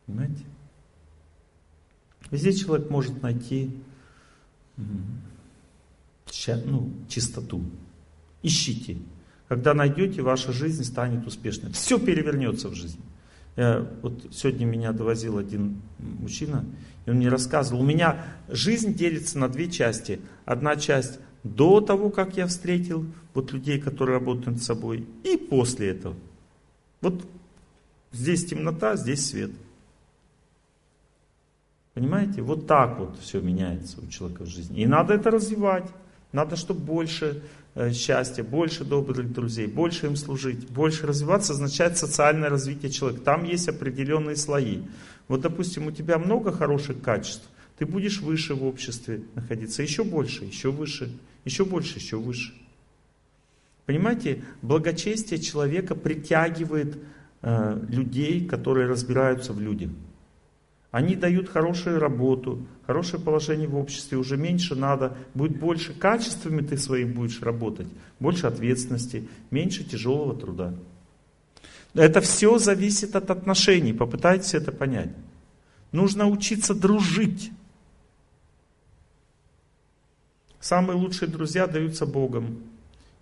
Понимаете? 0.05 0.45
Здесь 2.31 2.61
человек 2.61 2.91
может 2.91 3.23
найти 3.23 3.75
ну, 6.67 6.91
чистоту. 7.09 7.63
Ищите. 8.43 8.99
Когда 9.49 9.73
найдете, 9.73 10.21
ваша 10.21 10.53
жизнь 10.53 10.85
станет 10.85 11.27
успешной. 11.27 11.73
Все 11.73 11.99
перевернется 11.99 12.69
в 12.69 12.75
жизни. 12.75 13.01
Я, 13.61 13.87
вот 14.01 14.15
сегодня 14.33 14.65
меня 14.65 14.93
довозил 14.93 15.37
один 15.37 15.83
мужчина, 15.99 16.65
и 17.05 17.11
он 17.11 17.17
мне 17.17 17.29
рассказывал, 17.29 17.83
у 17.83 17.85
меня 17.85 18.25
жизнь 18.49 18.95
делится 18.95 19.39
на 19.39 19.51
две 19.51 19.71
части. 19.71 20.19
Одна 20.47 20.77
часть 20.77 21.19
до 21.45 21.83
того, 21.83 22.09
как 22.09 22.39
я 22.39 22.47
встретил 22.47 23.05
вот 23.35 23.53
людей, 23.53 23.79
которые 23.79 24.17
работают 24.17 24.47
над 24.47 24.63
собой, 24.63 25.07
и 25.25 25.37
после 25.37 25.91
этого. 25.91 26.15
Вот 27.03 27.23
здесь 28.13 28.47
темнота, 28.47 28.97
здесь 28.97 29.29
свет. 29.29 29.51
Понимаете? 31.93 32.41
Вот 32.41 32.67
так 32.67 32.99
вот 32.99 33.19
все 33.21 33.43
меняется 33.43 34.01
у 34.01 34.07
человека 34.07 34.45
в 34.45 34.49
жизни. 34.49 34.81
И 34.81 34.87
надо 34.87 35.13
это 35.13 35.31
развивать. 35.31 35.85
Надо, 36.33 36.57
чтобы 36.57 36.81
больше 36.81 37.27
э, 37.27 37.41
счастья, 37.93 38.43
больше 38.43 38.85
добрых 38.85 39.33
друзей, 39.33 39.67
больше 39.67 40.07
им 40.07 40.17
служить, 40.17 40.69
больше 40.69 41.07
развиваться 41.07 41.53
означает 41.53 41.99
социальное 41.99 42.49
развитие 42.49 42.91
человека. 42.91 43.23
Там 43.25 43.45
есть 43.45 43.69
определенные 43.69 44.37
слои. 44.37 44.83
Вот, 45.29 45.41
допустим, 45.43 45.87
у 45.87 45.93
тебя 45.93 46.19
много 46.19 46.51
хороших 46.53 47.01
качеств, 47.01 47.49
ты 47.79 47.87
будешь 47.87 48.21
выше 48.21 48.55
в 48.55 48.65
обществе 48.65 49.23
находиться, 49.35 49.83
еще 49.83 50.05
больше, 50.05 50.45
еще 50.45 50.71
выше, 50.71 51.11
еще 51.45 51.65
больше, 51.65 51.99
еще 51.99 52.19
выше. 52.19 52.53
Понимаете, 53.87 54.45
благочестие 54.63 55.41
человека 55.41 55.95
притягивает 55.95 56.99
э, 57.43 57.81
людей, 57.89 58.47
которые 58.47 58.87
разбираются 58.87 59.53
в 59.53 59.61
людях. 59.61 59.91
Они 60.91 61.15
дают 61.15 61.49
хорошую 61.49 62.01
работу, 62.01 62.67
хорошее 62.85 63.23
положение 63.23 63.69
в 63.69 63.77
обществе, 63.77 64.19
уже 64.19 64.37
меньше 64.37 64.75
надо, 64.75 65.17
будет 65.35 65.59
больше 65.59 65.95
качествами 65.95 66.63
ты 66.63 66.77
своим 66.77 67.13
будешь 67.13 67.41
работать, 67.43 67.87
больше 68.19 68.49
ответственности, 68.49 69.29
меньше 69.51 69.85
тяжелого 69.85 70.37
труда. 70.37 70.75
Это 71.95 72.21
все 72.21 72.59
зависит 72.59 73.15
от 73.15 73.31
отношений, 73.31 73.93
попытайтесь 73.93 74.55
это 74.55 74.73
понять. 74.73 75.11
Нужно 75.93 76.29
учиться 76.29 76.75
дружить. 76.75 77.53
Самые 80.61 80.97
лучшие 80.97 81.29
друзья 81.29 81.67
даются 81.67 82.07
Богом. 82.07 82.63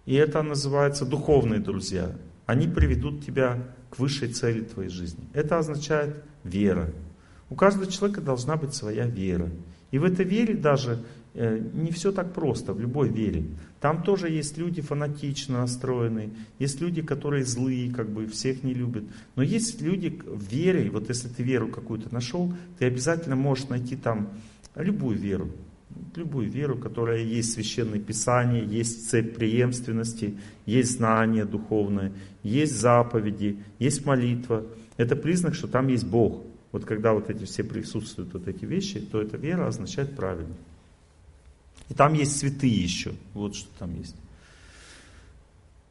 И 0.05 0.15
это 0.15 0.43
называется 0.43 1.05
духовные 1.05 1.61
друзья. 1.61 2.12
Они 2.47 2.66
приведут 2.66 3.24
тебя 3.24 3.62
к 3.90 3.99
высшей 3.99 4.28
цели 4.32 4.62
твоей 4.62 4.90
жизни. 4.90 5.24
Это 5.35 5.59
означает 5.59 6.23
вера. 6.45 6.90
У 7.51 7.55
каждого 7.55 7.87
человека 7.87 8.20
должна 8.20 8.57
быть 8.57 8.75
своя 8.75 9.07
вера. 9.07 9.51
И 9.91 9.99
в 9.99 10.05
этой 10.05 10.25
вере 10.25 10.55
даже 10.55 11.03
э, 11.35 11.59
не 11.73 11.91
все 11.91 12.12
так 12.12 12.35
просто, 12.35 12.75
в 12.75 12.81
любой 12.81 13.09
вере. 13.09 13.45
Там 13.81 14.03
тоже 14.03 14.29
есть 14.29 14.59
люди 14.59 14.83
фанатично 14.83 15.61
настроенные, 15.61 16.31
есть 16.59 16.81
люди, 16.81 17.01
которые 17.01 17.45
злые, 17.45 17.93
как 17.93 18.11
бы 18.11 18.27
всех 18.27 18.65
не 18.65 18.75
любят. 18.75 19.05
Но 19.35 19.43
есть 19.43 19.81
люди 19.81 20.20
в 20.27 20.43
вере, 20.51 20.91
вот 20.91 21.09
если 21.09 21.29
ты 21.29 21.43
веру 21.43 21.69
какую-то 21.69 22.12
нашел, 22.12 22.53
ты 22.79 22.85
обязательно 22.85 23.37
можешь 23.37 23.69
найти 23.69 23.97
там 23.97 24.29
любую 24.75 25.16
веру. 25.16 25.51
Любую 26.16 26.51
веру, 26.51 26.77
которая 26.77 27.23
есть 27.23 27.53
священное 27.53 27.99
писание, 27.99 28.65
есть 28.65 29.09
цепь 29.09 29.37
преемственности, 29.37 30.39
есть 30.66 30.99
знание 30.99 31.47
духовное, 31.47 32.12
есть 32.43 32.79
заповеди, 32.79 33.59
есть 33.79 34.05
молитва. 34.05 34.66
Это 34.99 35.16
признак, 35.16 35.55
что 35.55 35.66
там 35.66 35.89
есть 35.89 36.07
Бог. 36.07 36.43
Вот 36.73 36.85
когда 36.85 37.15
вот 37.15 37.31
эти 37.31 37.45
все 37.45 37.65
присутствуют, 37.65 38.32
вот 38.35 38.47
эти 38.47 38.65
вещи, 38.65 39.01
то 39.01 39.20
эта 39.20 39.36
вера 39.36 39.66
означает 39.66 40.15
правильно. 40.15 40.55
И 41.89 41.95
там 41.95 42.15
есть 42.15 42.36
святые 42.36 42.74
еще. 42.74 43.15
Вот 43.35 43.55
что 43.55 43.69
там 43.78 43.97
есть. 43.97 44.16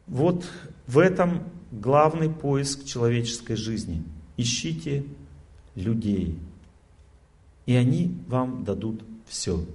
Вот 0.05 0.45
в 0.85 0.99
этом 0.99 1.43
главный 1.71 2.29
поиск 2.29 2.85
человеческой 2.85 3.55
жизни. 3.55 4.03
Ищите 4.37 5.03
людей. 5.75 6.37
И 7.65 7.73
они 7.73 8.15
вам 8.27 8.63
дадут 8.63 9.01
все. 9.27 9.65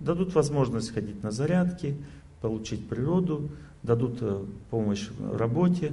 Дадут 0.00 0.34
возможность 0.34 0.92
ходить 0.92 1.22
на 1.22 1.30
зарядки, 1.30 1.96
получить 2.40 2.88
природу, 2.88 3.50
дадут 3.82 4.18
э, 4.20 4.44
помощь 4.70 5.08
в 5.10 5.36
работе, 5.36 5.92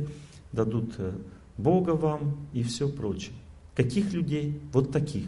дадут 0.51 0.93
э, 0.97 1.13
Бога 1.57 1.91
вам 1.91 2.37
и 2.53 2.63
все 2.63 2.89
прочее. 2.89 3.33
Каких 3.75 4.13
людей? 4.13 4.59
Вот 4.71 4.91
таких. 4.91 5.25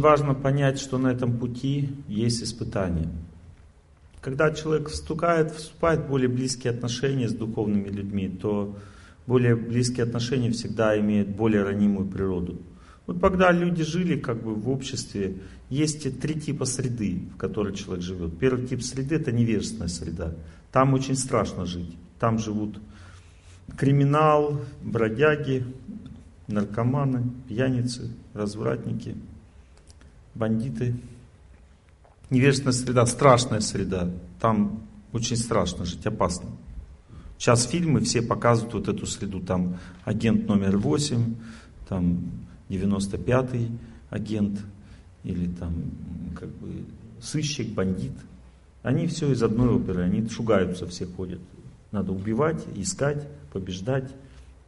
Очень 0.00 0.08
важно 0.08 0.34
понять, 0.34 0.78
что 0.78 0.98
на 0.98 1.08
этом 1.08 1.38
пути 1.38 1.90
есть 2.08 2.42
испытания. 2.42 3.08
Когда 4.22 4.50
человек 4.50 4.88
вступает, 4.88 5.52
вступает 5.52 6.00
в 6.00 6.08
более 6.08 6.28
близкие 6.28 6.72
отношения 6.72 7.28
с 7.28 7.34
духовными 7.34 7.88
людьми, 7.88 8.28
то 8.28 8.76
более 9.26 9.56
близкие 9.56 10.04
отношения 10.04 10.50
всегда 10.50 10.98
имеют 10.98 11.28
более 11.28 11.64
ранимую 11.64 12.06
природу. 12.06 12.60
Вот 13.06 13.20
когда 13.20 13.52
люди 13.52 13.82
жили 13.82 14.18
как 14.18 14.42
бы 14.42 14.54
в 14.54 14.70
обществе, 14.70 15.36
есть 15.68 16.20
три 16.20 16.40
типа 16.40 16.64
среды, 16.64 17.28
в 17.34 17.36
которой 17.36 17.74
человек 17.74 18.02
живет. 18.02 18.38
Первый 18.38 18.66
тип 18.66 18.82
среды 18.82 19.16
это 19.16 19.32
невежественная 19.32 19.88
среда. 19.88 20.34
Там 20.72 20.94
очень 20.94 21.16
страшно 21.16 21.66
жить. 21.66 21.94
Там 22.18 22.38
живут 22.38 22.78
криминал, 23.76 24.60
бродяги, 24.82 25.64
наркоманы, 26.46 27.22
пьяницы, 27.48 28.10
развратники, 28.34 29.14
бандиты. 30.34 30.94
Невежественная 32.30 32.72
среда, 32.72 33.06
страшная 33.06 33.60
среда. 33.60 34.10
Там 34.40 34.82
очень 35.12 35.36
страшно 35.36 35.84
жить, 35.84 36.06
опасно. 36.06 36.50
Сейчас 37.38 37.64
фильмы 37.64 38.00
все 38.00 38.22
показывают 38.22 38.74
вот 38.74 38.88
эту 38.88 39.06
среду. 39.06 39.40
Там 39.40 39.78
агент 40.04 40.46
номер 40.46 40.76
8, 40.76 41.34
там 41.88 42.18
95-й 42.68 43.70
агент, 44.10 44.60
или 45.24 45.48
там 45.48 45.74
как 46.38 46.48
бы 46.48 46.84
сыщик, 47.20 47.72
бандит. 47.72 48.12
Они 48.82 49.06
все 49.06 49.32
из 49.32 49.42
одной 49.42 49.68
оперы, 49.68 50.02
они 50.02 50.28
шугаются 50.28 50.86
все 50.86 51.06
ходят. 51.06 51.40
Надо 51.92 52.12
убивать, 52.12 52.64
искать, 52.76 53.26
побеждать, 53.52 54.10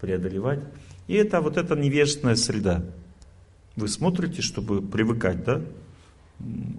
преодолевать. 0.01 0.61
И 1.07 1.15
это 1.15 1.41
вот 1.41 1.57
эта 1.57 1.77
невежественная 1.77 2.37
среда. 2.37 2.83
Вы 3.77 3.89
смотрите, 3.89 4.43
чтобы 4.43 4.83
привыкать, 4.83 5.45
да? 5.45 5.63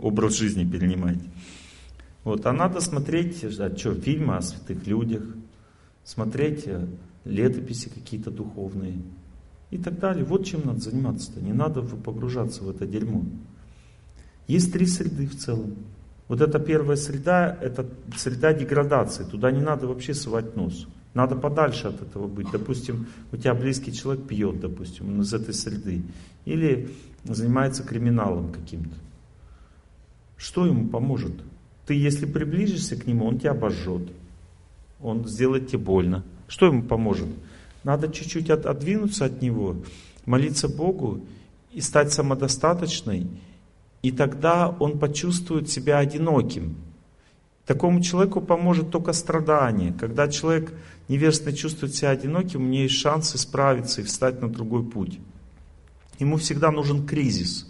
Образ 0.01 0.37
жизни 0.37 0.69
перенимаете. 0.69 1.29
Вот, 2.23 2.45
а 2.45 2.53
надо 2.53 2.79
смотреть, 2.81 3.43
а 3.43 3.75
что, 3.75 3.95
фильмы 3.95 4.37
о 4.37 4.41
святых 4.41 4.85
людях, 4.87 5.23
смотреть 6.03 6.63
э, 6.67 6.87
летописи 7.25 7.89
какие-то 7.89 8.31
духовные 8.31 9.01
и 9.71 9.77
так 9.77 9.99
далее. 9.99 10.23
Вот 10.23 10.45
чем 10.45 10.65
надо 10.65 10.79
заниматься-то. 10.79 11.41
Не 11.41 11.53
надо 11.53 11.81
погружаться 11.81 12.63
в 12.63 12.69
это 12.69 12.85
дерьмо. 12.85 13.23
Есть 14.47 14.71
три 14.71 14.85
среды 14.85 15.27
в 15.27 15.37
целом. 15.37 15.75
Вот 16.27 16.41
эта 16.41 16.59
первая 16.59 16.97
среда, 16.97 17.57
это 17.61 17.89
среда 18.15 18.53
деградации. 18.53 19.23
Туда 19.23 19.51
не 19.51 19.61
надо 19.61 19.87
вообще 19.87 20.13
совать 20.13 20.55
нос. 20.55 20.87
Надо 21.13 21.35
подальше 21.35 21.87
от 21.87 22.01
этого 22.01 22.27
быть. 22.27 22.47
Допустим, 22.51 23.07
у 23.31 23.37
тебя 23.37 23.53
близкий 23.53 23.93
человек 23.93 24.25
пьет, 24.27 24.59
допустим, 24.59 25.21
из 25.21 25.33
этой 25.33 25.53
среды. 25.53 26.03
Или 26.45 26.89
занимается 27.23 27.83
криминалом 27.83 28.51
каким-то. 28.51 28.95
Что 30.37 30.65
ему 30.65 30.87
поможет? 30.87 31.33
Ты, 31.85 31.93
если 31.93 32.25
приближишься 32.25 32.95
к 32.95 33.05
нему, 33.05 33.25
он 33.25 33.39
тебя 33.39 33.51
обожжет. 33.51 34.09
Он 35.01 35.27
сделает 35.27 35.67
тебе 35.67 35.79
больно. 35.79 36.23
Что 36.47 36.65
ему 36.65 36.83
поможет? 36.83 37.29
Надо 37.83 38.11
чуть-чуть 38.11 38.49
от, 38.49 38.65
отдвинуться 38.65 39.25
от 39.25 39.41
него, 39.41 39.75
молиться 40.25 40.67
Богу 40.67 41.25
и 41.71 41.81
стать 41.81 42.11
самодостаточной. 42.11 43.27
И 44.01 44.11
тогда 44.11 44.69
он 44.69 44.99
почувствует 44.99 45.69
себя 45.69 45.99
одиноким. 45.99 46.75
Такому 47.65 48.01
человеку 48.01 48.41
поможет 48.41 48.91
только 48.91 49.13
страдание. 49.13 49.93
Когда 49.97 50.27
человек 50.27 50.73
невежественно 51.07 51.55
чувствует 51.55 51.95
себя 51.95 52.09
одиноким, 52.09 52.61
у 52.61 52.67
него 52.67 52.83
есть 52.83 52.95
шанс 52.95 53.35
исправиться 53.35 54.01
и 54.01 54.03
встать 54.03 54.41
на 54.41 54.49
другой 54.49 54.83
путь. 54.83 55.19
Ему 56.19 56.37
всегда 56.37 56.71
нужен 56.71 57.05
кризис. 57.05 57.69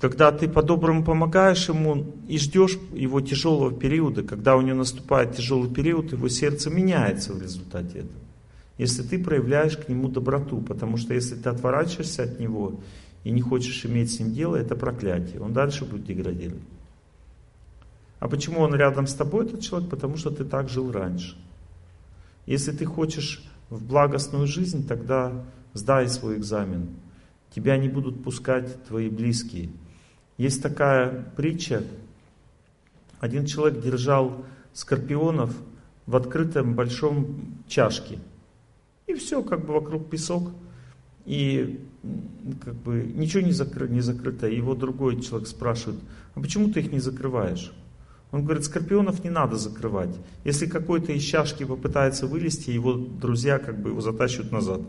Когда 0.00 0.32
ты 0.32 0.48
по-доброму 0.48 1.02
помогаешь 1.02 1.68
ему 1.68 2.14
и 2.28 2.38
ждешь 2.38 2.78
его 2.92 3.22
тяжелого 3.22 3.72
периода, 3.72 4.22
когда 4.22 4.54
у 4.54 4.60
него 4.60 4.76
наступает 4.78 5.34
тяжелый 5.34 5.72
период, 5.72 6.12
его 6.12 6.28
сердце 6.28 6.68
меняется 6.68 7.32
в 7.32 7.40
результате 7.40 8.00
этого. 8.00 8.20
Если 8.76 9.02
ты 9.02 9.22
проявляешь 9.22 9.78
к 9.78 9.88
нему 9.88 10.08
доброту, 10.08 10.60
потому 10.60 10.98
что 10.98 11.14
если 11.14 11.36
ты 11.36 11.48
отворачиваешься 11.48 12.24
от 12.24 12.38
него 12.38 12.80
и 13.22 13.30
не 13.30 13.40
хочешь 13.40 13.86
иметь 13.86 14.12
с 14.12 14.18
ним 14.18 14.32
дело, 14.32 14.56
это 14.56 14.76
проклятие. 14.76 15.40
Он 15.40 15.54
дальше 15.54 15.86
будет 15.86 16.04
деградировать. 16.04 16.62
А 18.24 18.28
почему 18.28 18.60
он 18.60 18.74
рядом 18.74 19.06
с 19.06 19.12
тобой, 19.12 19.44
этот 19.44 19.60
человек? 19.60 19.90
Потому 19.90 20.16
что 20.16 20.30
ты 20.30 20.46
так 20.46 20.70
жил 20.70 20.90
раньше. 20.90 21.36
Если 22.46 22.72
ты 22.72 22.86
хочешь 22.86 23.44
в 23.68 23.84
благостную 23.84 24.46
жизнь, 24.46 24.88
тогда 24.88 25.44
сдай 25.74 26.08
свой 26.08 26.38
экзамен. 26.38 26.88
Тебя 27.54 27.76
не 27.76 27.90
будут 27.90 28.24
пускать 28.24 28.82
твои 28.84 29.10
близкие. 29.10 29.68
Есть 30.38 30.62
такая 30.62 31.26
притча. 31.36 31.84
Один 33.20 33.44
человек 33.44 33.82
держал 33.82 34.46
скорпионов 34.72 35.54
в 36.06 36.16
открытом 36.16 36.74
большом 36.74 37.62
чашке. 37.68 38.20
И 39.06 39.12
все, 39.12 39.42
как 39.42 39.66
бы 39.66 39.74
вокруг 39.74 40.08
песок. 40.08 40.50
И 41.26 41.78
как 42.64 42.74
бы 42.74 43.02
ничего 43.02 43.42
не, 43.42 43.52
закры, 43.52 43.86
не 43.86 44.00
закрыто. 44.00 44.46
Его 44.46 44.74
другой 44.74 45.20
человек 45.20 45.46
спрашивает, 45.46 46.00
а 46.34 46.40
почему 46.40 46.72
ты 46.72 46.80
их 46.80 46.90
не 46.90 47.00
закрываешь? 47.00 47.70
Он 48.34 48.42
говорит, 48.42 48.64
скорпионов 48.64 49.22
не 49.22 49.30
надо 49.30 49.56
закрывать. 49.56 50.10
Если 50.42 50.66
какой-то 50.66 51.12
из 51.12 51.22
чашки 51.22 51.62
попытается 51.62 52.26
вылезти, 52.26 52.70
его 52.70 52.94
друзья 52.94 53.60
как 53.60 53.80
бы 53.80 53.90
его 53.90 54.00
затащат 54.00 54.50
назад. 54.50 54.80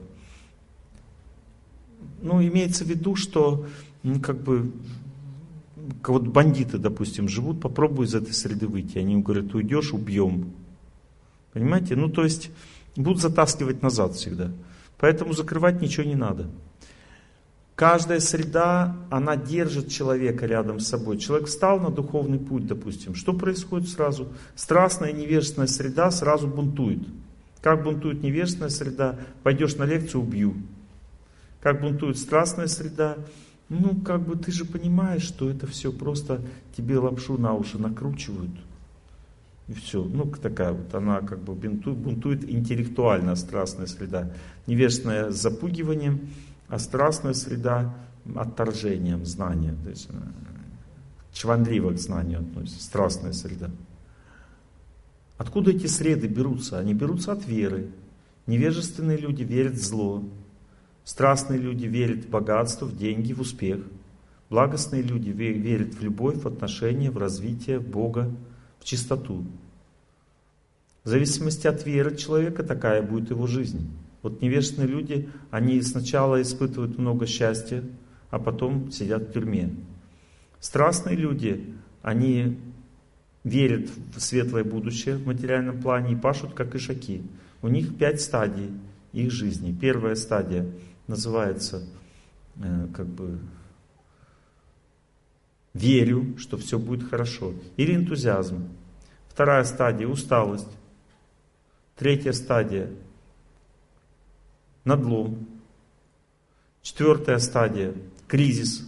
Ну, 2.24 2.42
имеется 2.42 2.84
в 2.84 2.88
виду, 2.88 3.16
что 3.16 3.68
ну, 4.02 4.20
как 4.20 4.42
бы 4.42 4.72
вот 6.08 6.28
бандиты, 6.28 6.80
допустим, 6.80 7.30
живут, 7.30 7.62
попробуй 7.62 8.08
из 8.08 8.16
этой 8.16 8.34
среды 8.34 8.66
выйти. 8.68 8.98
Они 8.98 9.16
говорят, 9.22 9.54
уйдешь, 9.54 9.94
убьем. 9.94 10.52
Понимаете? 11.54 11.96
Ну, 11.96 12.10
то 12.10 12.24
есть, 12.24 12.50
будут 12.96 13.22
затаскивать 13.22 13.84
назад 13.84 14.16
всегда. 14.16 14.50
Поэтому 14.98 15.34
закрывать 15.34 15.84
ничего 15.84 16.08
не 16.08 16.16
надо. 16.16 16.50
Каждая 17.76 18.22
среда, 18.22 18.96
она 19.10 19.36
держит 19.36 19.90
человека 19.90 20.46
рядом 20.46 20.80
с 20.80 20.88
собой. 20.88 21.18
Человек 21.18 21.48
встал 21.48 21.80
на 21.80 21.90
духовный 21.90 22.40
путь, 22.40 22.68
допустим. 22.68 23.16
Что 23.16 23.34
происходит 23.34 23.90
сразу? 23.90 24.30
Страстная 24.56 25.12
невежественная 25.12 25.68
среда 25.68 26.10
сразу 26.10 26.48
бунтует. 26.48 27.00
Как 27.62 27.84
бунтует 27.84 28.24
невежественная 28.24 28.70
среда? 28.70 29.20
Пойдешь 29.44 29.76
на 29.76 29.84
лекцию, 29.84 30.22
убью. 30.22 30.56
Как 31.60 31.82
бунтует 31.82 32.18
страстная 32.18 32.68
среда? 32.68 33.18
Ну, 33.68 34.00
как 34.06 34.22
бы 34.22 34.38
ты 34.38 34.54
же 34.54 34.64
понимаешь, 34.64 35.24
что 35.24 35.50
это 35.50 35.68
все 35.68 35.92
просто 35.92 36.42
тебе 36.78 36.98
лапшу 36.98 37.38
на 37.38 37.56
уши 37.56 37.78
накручивают. 37.78 38.52
И 39.68 39.74
все. 39.74 40.02
Ну, 40.02 40.26
такая 40.26 40.72
вот 40.72 40.94
она 40.94 41.20
как 41.22 41.40
бы 41.40 41.56
бунтует, 41.56 41.98
бунтует 41.98 42.50
интеллектуально 42.50 43.36
страстная 43.36 43.88
среда. 43.88 44.32
Невежественная 44.68 45.32
с 45.32 45.42
запугиванием, 45.42 46.30
а 46.68 46.80
страстная 46.80 47.34
среда 47.34 47.94
отторжением 48.36 49.26
знания. 49.26 49.76
То 49.84 49.90
есть 49.90 50.10
чванливо 51.32 51.92
к 51.92 52.00
знанию 52.00 52.40
относится, 52.40 52.84
страстная 52.84 53.34
среда. 53.34 53.70
Откуда 55.38 55.72
эти 55.72 55.88
среды 55.88 56.28
берутся? 56.28 56.80
Они 56.80 56.94
берутся 56.94 57.34
от 57.34 57.46
веры. 57.46 57.92
Невежественные 58.48 59.18
люди 59.18 59.44
верят 59.44 59.74
в 59.74 59.84
зло. 59.84 60.24
Страстные 61.04 61.60
люди 61.60 61.86
верят 61.86 62.26
в 62.26 62.30
богатство, 62.30 62.86
в 62.86 62.98
деньги, 62.98 63.34
в 63.34 63.42
успех. 63.42 63.82
Благостные 64.50 65.02
люди 65.02 65.30
верят 65.30 65.96
в 65.96 66.02
любовь, 66.02 66.42
в 66.42 66.48
отношения, 66.48 67.12
в 67.12 67.18
развитие, 67.18 67.80
в 67.80 67.88
Бога, 67.88 68.32
в 68.80 68.86
чистоту. 68.86 69.46
В 71.04 71.10
зависимости 71.10 71.68
от 71.68 71.86
веры 71.86 72.16
человека 72.16 72.64
такая 72.64 73.02
будет 73.02 73.30
его 73.30 73.46
жизнь. 73.46 73.92
Вот 74.26 74.42
невежественные 74.42 74.88
люди, 74.88 75.30
они 75.52 75.80
сначала 75.84 76.42
испытывают 76.42 76.98
много 76.98 77.28
счастья, 77.28 77.84
а 78.32 78.40
потом 78.40 78.90
сидят 78.90 79.30
в 79.30 79.34
тюрьме. 79.34 79.70
Страстные 80.60 81.16
люди, 81.16 81.76
они 82.02 82.58
верят 83.44 83.88
в 84.16 84.20
светлое 84.20 84.64
будущее 84.64 85.18
в 85.18 85.28
материальном 85.28 85.80
плане 85.80 86.14
и 86.14 86.16
пашут 86.16 86.56
как 86.56 86.74
ишаки. 86.74 87.22
У 87.62 87.68
них 87.68 87.96
пять 88.00 88.20
стадий 88.20 88.72
их 89.14 89.30
жизни. 89.30 89.78
Первая 89.80 90.16
стадия 90.16 90.66
называется 91.06 91.84
э, 92.64 92.88
как 92.96 93.06
бы 93.06 93.38
верю, 95.76 96.36
что 96.40 96.58
все 96.58 96.80
будет 96.80 97.08
хорошо. 97.08 97.54
Или 97.78 97.96
энтузиазм. 97.96 98.70
Вторая 99.28 99.66
стадия 99.66 100.08
усталость. 100.08 100.76
Третья 101.96 102.32
стадия 102.32 102.90
надлом. 104.86 105.48
Четвертая 106.82 107.40
стадия– 107.40 107.94
кризис. 108.28 108.88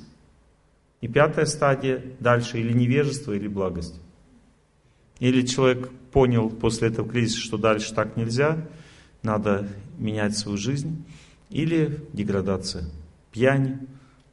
И 1.01 1.07
пятая 1.07 1.45
стадия 1.45 2.03
дальше 2.19 2.59
или 2.59 2.71
невежество, 2.71 3.33
или 3.33 3.47
благость. 3.47 3.99
Или 5.19 5.45
человек 5.45 5.89
понял 6.11 6.49
после 6.49 6.89
этого 6.89 7.09
кризиса, 7.09 7.39
что 7.39 7.57
дальше 7.57 7.93
так 7.93 8.15
нельзя, 8.15 8.65
надо 9.23 9.67
менять 9.97 10.37
свою 10.37 10.57
жизнь. 10.57 11.03
Или 11.49 12.03
деградация, 12.13 12.85
пьянь, 13.31 13.87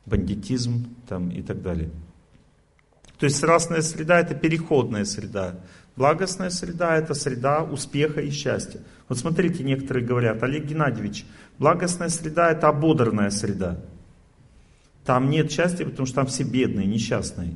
бандитизм 0.04 0.94
там, 1.08 1.30
и 1.30 1.42
так 1.42 1.62
далее. 1.62 1.90
То 3.18 3.26
есть 3.26 3.36
страстная 3.36 3.82
среда 3.82 4.20
это 4.20 4.34
переходная 4.34 5.04
среда. 5.04 5.56
Благостная 5.96 6.50
среда 6.50 6.96
это 6.96 7.14
среда 7.14 7.62
успеха 7.62 8.20
и 8.20 8.30
счастья. 8.30 8.80
Вот 9.08 9.18
смотрите, 9.18 9.62
некоторые 9.62 10.04
говорят, 10.04 10.42
Олег 10.42 10.64
Геннадьевич, 10.64 11.24
благостная 11.58 12.08
среда 12.08 12.50
это 12.50 12.68
ободранная 12.68 13.30
среда. 13.30 13.80
Там 15.04 15.30
нет 15.30 15.52
счастья, 15.52 15.84
потому 15.84 16.06
что 16.06 16.16
там 16.16 16.26
все 16.26 16.42
бедные, 16.42 16.86
несчастные. 16.86 17.54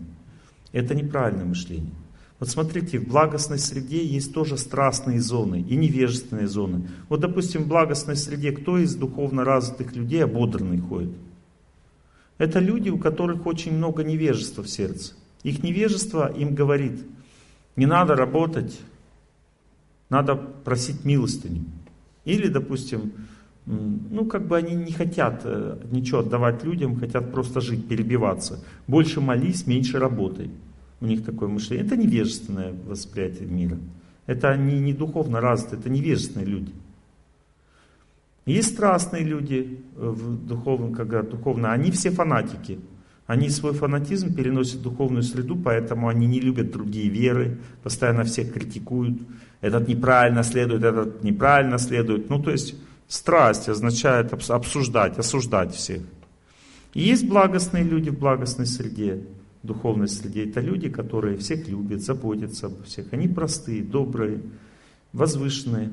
Это 0.73 0.95
неправильное 0.95 1.47
мышление. 1.47 1.95
Вот 2.39 2.49
смотрите, 2.49 3.01
в 3.01 3.09
благостной 3.09 3.59
среде 3.59 4.05
есть 4.05 4.33
тоже 4.33 4.59
страстные 4.59 5.21
зоны 5.21 5.61
и 5.61 5.75
невежественные 5.75 6.47
зоны. 6.47 6.89
Вот, 7.09 7.21
допустим, 7.21 7.65
в 7.65 7.69
благостной 7.69 8.15
среде 8.15 8.53
кто 8.53 8.79
из 8.79 8.95
духовно 8.95 9.45
развитых 9.45 9.97
людей 9.97 10.23
ободранный 10.23 10.79
ходит? 10.79 11.11
Это 12.37 12.61
люди, 12.61 12.91
у 12.91 12.99
которых 12.99 13.47
очень 13.47 13.73
много 13.73 14.05
невежества 14.05 14.63
в 14.63 14.69
сердце. 14.69 15.15
Их 15.43 15.63
невежество 15.63 16.33
им 16.33 16.55
говорит, 16.55 17.01
не 17.77 17.87
надо 17.87 18.15
работать, 18.15 18.79
надо 20.11 20.35
просить 20.37 21.05
милостыню. 21.05 21.65
Или, 22.25 22.49
допустим, 22.49 23.13
ну, 23.67 24.25
как 24.25 24.47
бы 24.47 24.57
они 24.57 24.75
не 24.75 24.93
хотят 24.93 25.43
э, 25.45 25.79
ничего 25.91 26.21
отдавать 26.21 26.65
людям, 26.65 26.99
хотят 26.99 27.33
просто 27.33 27.61
жить, 27.61 27.87
перебиваться. 27.87 28.65
Больше 28.87 29.21
молись, 29.21 29.67
меньше 29.67 29.99
работай. 29.99 30.51
У 31.01 31.07
них 31.07 31.25
такое 31.25 31.49
мышление. 31.49 31.87
Это 31.87 31.97
невежественное 31.97 32.73
восприятие 32.87 33.47
мира. 33.47 33.79
Это 34.27 34.49
они 34.49 34.81
не 34.81 34.95
духовно 34.95 35.41
развиты, 35.41 35.77
это 35.77 35.91
невежественные 35.91 36.47
люди. 36.47 36.73
Есть 38.47 38.75
страстные 38.75 39.25
люди, 39.25 39.85
э, 39.97 40.09
в 40.09 40.47
духовном, 40.47 40.95
когда 40.95 41.23
духовно, 41.23 41.73
они 41.73 41.91
все 41.91 42.11
фанатики. 42.11 42.81
Они 43.29 43.49
свой 43.49 43.75
фанатизм 43.75 44.35
переносят 44.35 44.81
в 44.81 44.83
духовную 44.83 45.23
среду, 45.23 45.55
поэтому 45.55 46.09
они 46.09 46.27
не 46.27 46.41
любят 46.41 46.73
другие 46.73 47.09
веры, 47.09 47.59
постоянно 47.85 48.25
всех 48.25 48.53
критикуют. 48.53 49.21
Этот 49.61 49.87
неправильно 49.87 50.43
следует, 50.43 50.83
этот 50.83 51.23
неправильно 51.23 51.79
следует. 51.79 52.29
Ну, 52.29 52.43
то 52.43 52.51
есть 52.51 52.75
Страсть 53.09 53.71
означает 53.71 54.35
обсуждать, 54.35 55.19
осуждать 55.19 55.75
всех. 55.75 56.03
И 56.93 57.01
есть 57.01 57.27
благостные 57.27 57.83
люди 57.83 58.11
в 58.11 58.19
благостной 58.19 58.67
среде, 58.67 59.25
в 59.63 59.67
духовной 59.67 60.09
среде. 60.09 60.45
Это 60.45 60.61
люди, 60.61 60.91
которые 60.91 61.39
всех 61.39 61.67
любят, 61.69 62.03
заботятся 62.03 62.67
обо 62.67 62.83
всех. 62.85 63.07
Они 63.13 63.27
простые, 63.27 63.83
добрые, 63.83 64.43
возвышенные. 65.15 65.91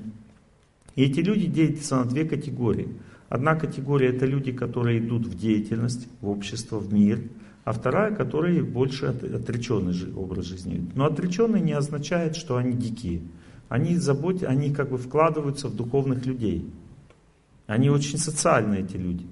И 0.95 1.03
эти 1.03 1.21
люди 1.21 1.45
делятся 1.45 1.97
на 1.97 2.05
две 2.05 2.25
категории. 2.25 2.89
Одна 3.35 3.55
категория 3.55 4.15
это 4.15 4.25
люди, 4.25 4.53
которые 4.53 4.99
идут 4.99 5.27
в 5.27 5.37
деятельность, 5.37 6.07
в 6.21 6.29
общество, 6.29 6.79
в 6.79 6.93
мир. 6.93 7.19
А 7.65 7.73
вторая, 7.73 8.15
которые 8.15 8.63
больше 8.63 9.07
отреченный 9.07 9.93
образ 10.15 10.45
жизни. 10.45 10.89
Но 10.95 11.03
отреченный 11.03 11.59
не 11.59 11.73
означает, 11.73 12.37
что 12.37 12.55
они 12.55 12.71
дикие. 12.71 13.23
Они, 13.67 13.97
заботятся, 13.97 14.47
они 14.47 14.73
как 14.73 14.89
бы 14.89 14.97
вкладываются 14.97 15.67
в 15.67 15.75
духовных 15.75 16.25
людей. 16.25 16.65
Они 17.67 17.89
очень 17.89 18.19
социальные, 18.19 18.83
эти 18.83 18.95
люди. 18.95 19.25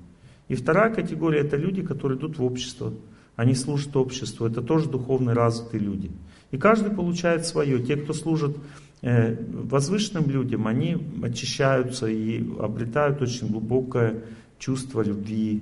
И 0.50 0.56
вторая 0.56 0.94
категория 0.94 1.40
это 1.40 1.56
люди, 1.56 1.82
которые 1.82 2.20
идут 2.20 2.38
в 2.40 2.44
общество. 2.44 2.94
Они 3.38 3.56
служат 3.56 3.96
обществу. 3.96 4.46
Это 4.46 4.62
тоже 4.62 4.90
духовно 4.90 5.34
развитые 5.34 5.80
люди. 5.80 6.12
И 6.52 6.58
каждый 6.58 6.92
получает 6.92 7.46
свое. 7.46 7.82
Те, 7.82 7.96
кто 7.96 8.12
служит 8.12 8.58
возвышенным 9.04 10.30
людям, 10.30 10.66
они 10.68 10.98
очищаются 11.22 12.08
и 12.08 12.44
обретают 12.60 13.22
очень 13.22 13.48
глубокое 13.48 14.22
чувство 14.60 15.02
любви. 15.02 15.62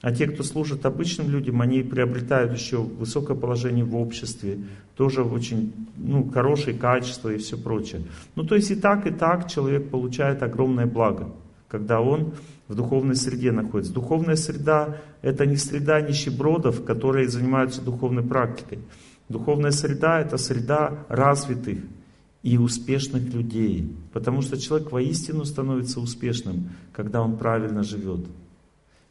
А 0.00 0.12
те, 0.12 0.26
кто 0.26 0.42
служит 0.42 0.86
обычным 0.86 1.28
людям, 1.28 1.60
они 1.60 1.82
приобретают 1.82 2.58
еще 2.58 2.78
высокое 2.78 3.36
положение 3.36 3.84
в 3.84 3.94
обществе, 3.94 4.60
тоже 4.96 5.22
очень 5.22 5.74
ну, 5.96 6.30
хорошие 6.30 6.74
качества 6.74 7.28
и 7.28 7.36
все 7.36 7.58
прочее. 7.58 8.02
Ну 8.34 8.44
то 8.44 8.54
есть 8.54 8.70
и 8.70 8.76
так, 8.76 9.06
и 9.06 9.10
так 9.10 9.50
человек 9.50 9.90
получает 9.90 10.42
огромное 10.42 10.86
благо 10.86 11.30
когда 11.70 12.00
он 12.00 12.34
в 12.66 12.74
духовной 12.74 13.14
среде 13.14 13.52
находится. 13.52 13.92
Духовная 13.92 14.36
среда– 14.36 14.96
это 15.22 15.46
не 15.46 15.56
среда 15.56 16.00
нищебродов, 16.00 16.84
которые 16.84 17.28
занимаются 17.28 17.80
духовной 17.80 18.24
практикой. 18.24 18.80
Духовная 19.28 19.70
среда– 19.70 20.20
это 20.20 20.36
среда 20.36 21.04
развитых 21.08 21.78
и 22.42 22.56
успешных 22.58 23.32
людей. 23.34 23.94
Потому 24.12 24.42
что 24.42 24.58
человек 24.58 24.92
воистину 24.92 25.44
становится 25.44 26.00
успешным, 26.00 26.70
когда 26.92 27.22
он 27.22 27.36
правильно 27.36 27.82
живет. 27.82 28.26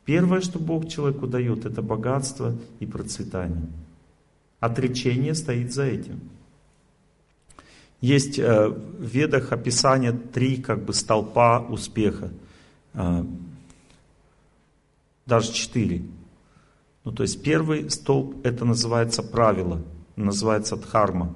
Первое, 0.06 0.42
что 0.42 0.60
Бог 0.60 0.88
человеку 0.88 1.28
дает, 1.28 1.66
это 1.66 1.82
богатство 1.82 2.56
и 2.80 2.86
процветание. 2.86 3.68
Отречение 4.60 5.36
стоит 5.36 5.74
за 5.74 5.84
этим. 5.84 6.20
Есть 8.02 8.40
э, 8.40 8.70
в 8.70 9.06
ведах 9.06 9.52
описание 9.52 10.12
три 10.12 10.58
как 10.58 10.84
бы 10.84 10.94
столпа 10.94 11.60
успеха– 11.60 12.32
а, 12.94 13.26
даже 15.26 15.54
четыре. 15.54 16.04
Ну, 17.04 17.12
то 17.12 17.24
есть 17.24 17.42
первый 17.44 17.90
столб, 17.90 18.46
это 18.46 18.66
называется 18.66 19.24
правило, 19.24 19.82
называется 20.16 20.76
дхарма. 20.76 21.34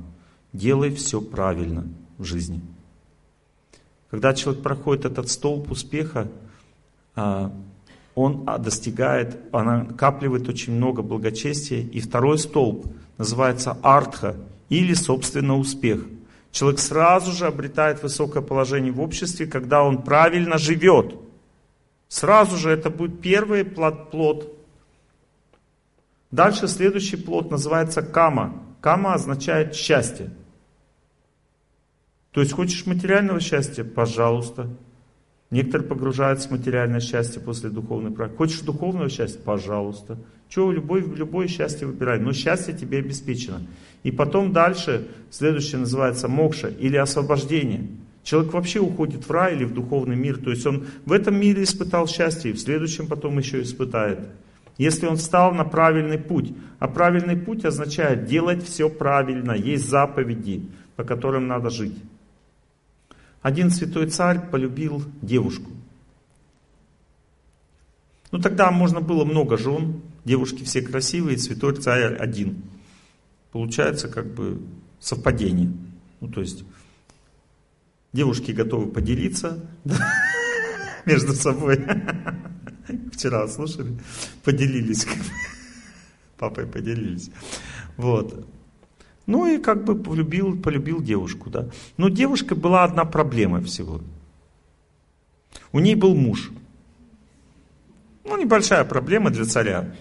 Делай 0.53 0.93
все 0.93 1.19
правильно 1.19 1.87
в 2.17 2.23
жизни. 2.23 2.61
Когда 4.11 4.35
человек 4.35 4.61
проходит 4.61 5.05
этот 5.05 5.29
столб 5.29 5.71
успеха, 5.71 6.27
а, 7.15 7.51
он 8.13 8.45
достигает, 8.59 9.39
он 9.51 9.65
накапливает 9.65 10.47
очень 10.47 10.73
много 10.73 11.01
благочестия. 11.01 11.81
И 11.81 11.99
второй 11.99 12.37
столб 12.37 12.85
называется 13.17 13.77
артха 13.81 14.35
или, 14.69 14.93
собственно, 14.93 15.57
успех. 15.57 16.05
Человек 16.51 16.79
сразу 16.79 17.31
же 17.31 17.47
обретает 17.47 18.03
высокое 18.03 18.43
положение 18.43 18.91
в 18.91 19.01
обществе, 19.01 19.47
когда 19.47 19.83
он 19.83 20.03
правильно 20.03 20.59
живет. 20.59 21.15
Сразу 22.07 22.57
же 22.57 22.69
это 22.69 22.91
будет 22.91 23.21
первый 23.21 23.65
плод. 23.65 24.55
Дальше 26.29 26.67
следующий 26.67 27.17
плод 27.17 27.49
называется 27.49 28.03
кама. 28.03 28.61
Кама 28.81 29.15
означает 29.15 29.73
счастье. 29.73 30.29
То 32.33 32.41
есть 32.41 32.51
хочешь 32.51 32.85
материального 32.85 33.39
счастья? 33.39 33.83
Пожалуйста. 33.83 34.67
Некоторые 35.51 35.87
погружаются 35.87 36.47
в 36.47 36.51
материальное 36.51 36.99
счастье 36.99 37.39
после 37.39 37.69
духовной 37.69 38.09
практики. 38.09 38.37
Хочешь 38.37 38.59
духовного 38.61 39.07
счастья? 39.07 39.39
Пожалуйста. 39.39 40.17
Чего, 40.49 40.71
любой, 40.71 41.01
любое 41.01 41.47
счастье 41.47 41.85
выбирай. 41.85 42.19
Но 42.19 42.33
счастье 42.33 42.73
тебе 42.73 42.97
обеспечено. 42.97 43.61
И 44.01 44.11
потом 44.11 44.51
дальше, 44.51 45.07
следующее 45.29 45.81
называется 45.81 46.27
мокша 46.27 46.69
или 46.69 46.97
освобождение. 46.97 47.87
Человек 48.23 48.53
вообще 48.53 48.79
уходит 48.79 49.27
в 49.27 49.31
рай 49.31 49.55
или 49.55 49.63
в 49.63 49.73
духовный 49.75 50.15
мир. 50.15 50.37
То 50.37 50.49
есть 50.49 50.65
он 50.65 50.87
в 51.05 51.11
этом 51.11 51.39
мире 51.39 51.61
испытал 51.61 52.07
счастье, 52.07 52.49
и 52.49 52.53
в 52.55 52.59
следующем 52.59 53.05
потом 53.05 53.37
еще 53.37 53.61
испытает. 53.61 54.19
Если 54.79 55.05
он 55.05 55.17
встал 55.17 55.53
на 55.53 55.65
правильный 55.65 56.17
путь. 56.17 56.51
А 56.79 56.87
правильный 56.87 57.37
путь 57.37 57.63
означает 57.63 58.25
делать 58.25 58.63
все 58.63 58.89
правильно. 58.89 59.51
Есть 59.51 59.87
заповеди, 59.87 60.63
по 60.95 61.03
которым 61.03 61.47
надо 61.47 61.69
жить. 61.69 61.93
Один 63.43 63.69
святой 63.69 64.09
царь 64.09 64.49
полюбил 64.49 65.03
девушку. 65.21 65.69
Ну 68.31 68.39
тогда 68.39 68.71
можно 68.71 68.99
было 68.99 69.23
много 69.23 69.57
жен, 69.57 70.01
девушки 70.25 70.63
все 70.63 70.81
красивые, 70.81 71.37
святой 71.37 71.75
царь 71.75 72.15
один. 72.15 72.63
Получается 73.51 74.07
как 74.07 74.33
бы 74.33 74.59
совпадение. 74.99 75.71
Ну 76.19 76.29
то 76.29 76.41
есть 76.41 76.63
Девушки 78.13 78.51
готовы 78.51 78.91
поделиться 78.91 79.59
между 81.05 81.33
собой. 81.33 81.83
Вчера 83.11 83.47
слушали, 83.47 83.97
поделились. 84.43 85.07
Папой 86.37 86.67
поделились. 86.67 87.31
Вот. 87.97 88.47
Ну 89.25 89.45
и 89.45 89.57
как 89.57 89.85
бы 89.85 89.95
полюбил, 89.95 90.59
полюбил 90.61 91.01
девушку, 91.01 91.49
да. 91.49 91.69
Но 91.97 92.09
девушка 92.09 92.55
была 92.55 92.83
одна 92.83 93.05
проблема 93.05 93.61
всего. 93.61 94.01
У 95.71 95.79
ней 95.79 95.95
был 95.95 96.15
муж. 96.15 96.51
Ну, 98.25 98.37
небольшая 98.37 98.83
проблема 98.83 99.29
для 99.29 99.45
царя. 99.45 99.95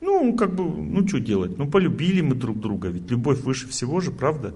Ну, 0.00 0.34
как 0.36 0.54
бы, 0.54 0.64
ну, 0.64 1.06
что 1.06 1.18
делать? 1.18 1.58
Ну, 1.58 1.68
полюбили 1.68 2.20
мы 2.20 2.34
друг 2.34 2.60
друга, 2.60 2.88
ведь 2.88 3.10
любовь 3.10 3.40
выше 3.40 3.66
всего 3.68 4.00
же, 4.00 4.10
правда? 4.10 4.54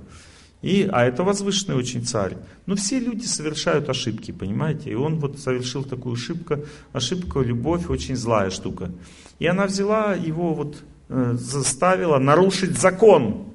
И, 0.62 0.89
а 0.93 1.05
это 1.05 1.25
возвышенный 1.25 1.77
очень 1.77 2.05
царь. 2.05 2.37
Но 2.67 2.77
все 2.77 3.01
люди 3.01 3.25
совершают 3.25 3.89
ошибки, 3.89 4.31
понимаете? 4.31 4.91
И 4.91 4.95
он 4.95 5.19
вот 5.19 5.39
совершил 5.39 5.85
такую 5.85 6.15
ошибку. 6.15 6.59
Ошибка, 6.93 7.41
любовь, 7.41 7.89
очень 7.89 8.17
злая 8.17 8.51
штука. 8.51 8.93
И 9.39 9.47
она 9.47 9.67
взяла 9.67 10.15
его, 10.15 10.53
вот 10.53 10.83
заставила 11.11 12.19
нарушить 12.19 12.78
закон. 12.78 13.47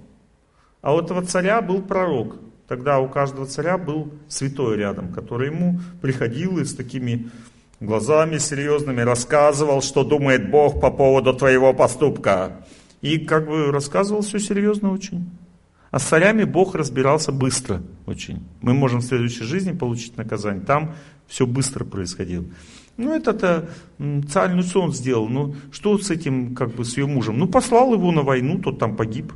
А 0.81 0.93
у 0.93 0.99
этого 0.99 1.23
царя 1.23 1.61
был 1.61 1.81
пророк. 1.81 2.37
Тогда 2.67 2.99
у 2.99 3.07
каждого 3.07 3.45
царя 3.45 3.77
был 3.77 4.11
святой 4.27 4.77
рядом, 4.77 5.13
который 5.13 5.49
ему 5.49 5.79
приходил 6.01 6.57
и 6.57 6.65
с 6.65 6.75
такими 6.75 7.29
глазами 7.79 8.37
серьезными 8.37 9.01
рассказывал, 9.01 9.81
что 9.81 10.03
думает 10.03 10.49
Бог 10.49 10.81
по 10.81 10.91
поводу 10.91 11.33
твоего 11.33 11.73
поступка. 11.73 12.65
И 13.01 13.19
как 13.19 13.47
бы 13.47 13.71
рассказывал 13.71 14.21
все 14.21 14.39
серьезно 14.39 14.91
очень. 14.91 15.29
А 15.91 15.99
с 15.99 16.03
царями 16.03 16.43
Бог 16.43 16.75
разбирался 16.75 17.31
быстро 17.31 17.81
очень. 18.05 18.43
Мы 18.61 18.73
можем 18.73 18.99
в 18.99 19.05
следующей 19.05 19.43
жизни 19.43 19.71
получить 19.71 20.17
наказание. 20.17 20.65
Там 20.65 20.95
все 21.27 21.45
быстро 21.45 21.85
происходило. 21.85 22.45
Ну, 22.97 23.13
это-то 23.13 23.69
царь, 24.29 24.53
ну 24.53 24.61
что 24.63 24.81
он 24.81 24.93
сделал? 24.93 25.27
Ну, 25.27 25.55
что 25.71 25.97
с 25.97 26.09
этим, 26.09 26.55
как 26.55 26.73
бы, 26.73 26.85
с 26.85 26.97
ее 26.97 27.07
мужем? 27.07 27.37
Ну, 27.37 27.47
послал 27.47 27.93
его 27.93 28.11
на 28.11 28.21
войну, 28.21 28.59
тот 28.59 28.79
там 28.79 28.95
погиб. 28.95 29.33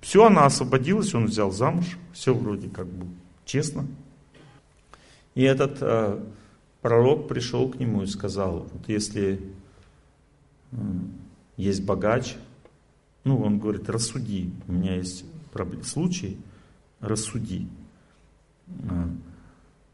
Все, 0.00 0.24
она 0.24 0.46
освободилась, 0.46 1.14
он 1.14 1.26
взял 1.26 1.50
замуж. 1.50 1.98
Все 2.12 2.32
вроде 2.32 2.68
как 2.68 2.86
бы 2.86 3.06
честно. 3.44 3.86
И 5.34 5.42
этот 5.42 5.78
э, 5.80 6.24
пророк 6.80 7.28
пришел 7.28 7.68
к 7.68 7.78
нему 7.78 8.02
и 8.02 8.06
сказал, 8.06 8.68
вот 8.72 8.88
если 8.88 9.40
э, 10.72 10.76
есть 11.56 11.84
богач, 11.84 12.36
ну, 13.24 13.42
он 13.42 13.58
говорит, 13.58 13.90
рассуди, 13.90 14.50
у 14.68 14.72
меня 14.72 14.94
есть 14.94 15.24
случай, 15.82 16.38
рассуди. 17.00 17.68
А, 18.88 19.10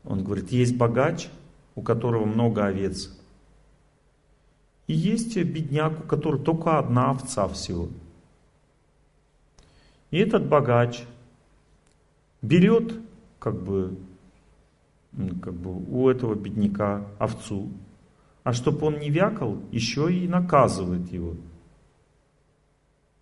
он 0.05 0.23
говорит, 0.23 0.53
есть 0.53 0.77
богач, 0.77 1.29
у 1.75 1.83
которого 1.83 2.25
много 2.25 2.67
овец. 2.67 3.11
И 4.87 4.93
есть 4.93 5.37
бедняк, 5.37 6.01
у 6.01 6.03
которого 6.07 6.43
только 6.43 6.79
одна 6.79 7.11
овца 7.11 7.49
всего. 7.49 7.89
И 10.11 10.19
этот 10.19 10.47
богач 10.47 11.05
берет 12.43 12.95
как 13.39 13.61
бы, 13.61 13.97
как 15.43 15.55
бы 15.55 15.75
у 15.75 16.09
этого 16.09 16.35
бедняка 16.35 17.07
овцу, 17.19 17.71
а 18.43 18.53
чтобы 18.53 18.87
он 18.87 18.99
не 18.99 19.11
вякал, 19.11 19.59
еще 19.73 20.13
и 20.13 20.29
наказывает 20.29 21.11
его. 21.11 21.35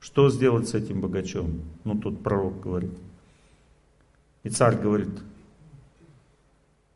Что 0.00 0.28
сделать 0.30 0.68
с 0.68 0.74
этим 0.74 1.00
богачом? 1.00 1.62
Ну, 1.84 1.96
тут 1.96 2.24
пророк 2.24 2.60
говорит. 2.60 2.90
И 4.42 4.50
царь 4.50 4.76
говорит, 4.76 5.22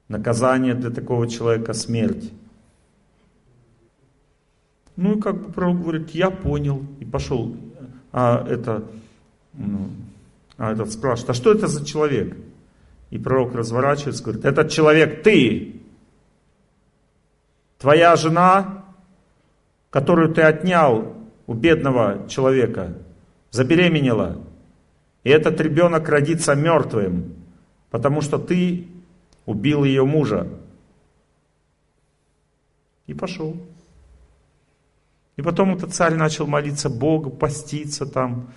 наказание 0.09 0.75
для 0.75 0.91
такого 0.91 1.29
человека 1.29 1.73
смерть. 1.73 2.33
Ну 4.97 5.17
и 5.17 5.21
как 5.21 5.43
бы 5.43 5.53
пророк 5.53 5.83
говорит, 5.83 6.11
я 6.11 6.31
понял, 6.31 6.85
и 7.01 7.05
пошел. 7.05 7.57
А 8.13 8.47
это, 8.49 8.85
ну, 9.53 9.91
а 10.57 10.73
этот 10.73 10.91
спрашивает, 10.93 11.31
а 11.31 11.35
что 11.35 11.53
это 11.53 11.67
за 11.67 11.85
человек? 11.85 12.37
И 13.11 13.19
пророк 13.19 13.55
разворачивается, 13.55 14.23
говорит, 14.23 14.45
этот 14.45 14.71
человек 14.71 15.23
ты, 15.23 15.81
твоя 17.79 18.17
жена, 18.17 18.85
которую 19.91 20.33
ты 20.33 20.43
отнял 20.43 21.15
у 21.47 21.55
бедного 21.55 22.27
человека, 22.29 22.95
забеременела, 23.51 24.41
и 25.25 25.31
этот 25.31 25.61
ребенок 25.61 26.09
родится 26.09 26.55
мертвым, 26.55 27.35
потому 27.91 28.21
что 28.23 28.39
ты 28.39 28.87
убил 29.47 29.85
ее 29.85 30.05
мужа. 30.05 30.47
И 33.07 33.15
пошел. 33.15 33.57
И 35.37 35.43
потом 35.43 35.75
этот 35.75 35.95
царь 35.95 36.15
начал 36.15 36.47
молиться 36.47 36.91
Богу, 36.91 37.31
поститься 37.31 38.05
там, 38.05 38.49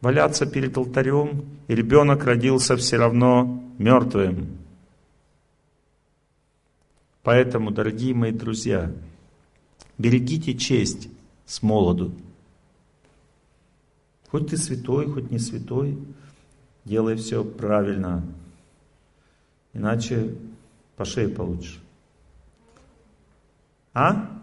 валяться 0.00 0.44
перед 0.44 0.76
алтарем, 0.76 1.44
и 1.68 1.74
ребенок 1.74 2.24
родился 2.24 2.76
все 2.76 2.96
равно 2.96 3.62
мертвым. 3.78 4.58
Поэтому, 7.22 7.70
дорогие 7.70 8.14
мои 8.14 8.32
друзья, 8.32 8.90
берегите 9.96 10.54
честь 10.54 11.08
с 11.46 11.62
молоду. 11.62 12.12
Хоть 14.30 14.48
ты 14.48 14.56
святой, 14.56 15.06
хоть 15.06 15.30
не 15.30 15.38
святой, 15.38 15.98
делай 16.84 17.14
все 17.14 17.44
правильно. 17.44 18.24
Иначе 19.72 20.34
по 20.96 21.04
шее 21.04 21.28
получишь. 21.28 21.80
А? 23.94 24.40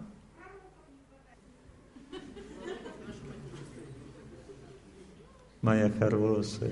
Моя 5.62 5.92
хорошая. 5.92 6.72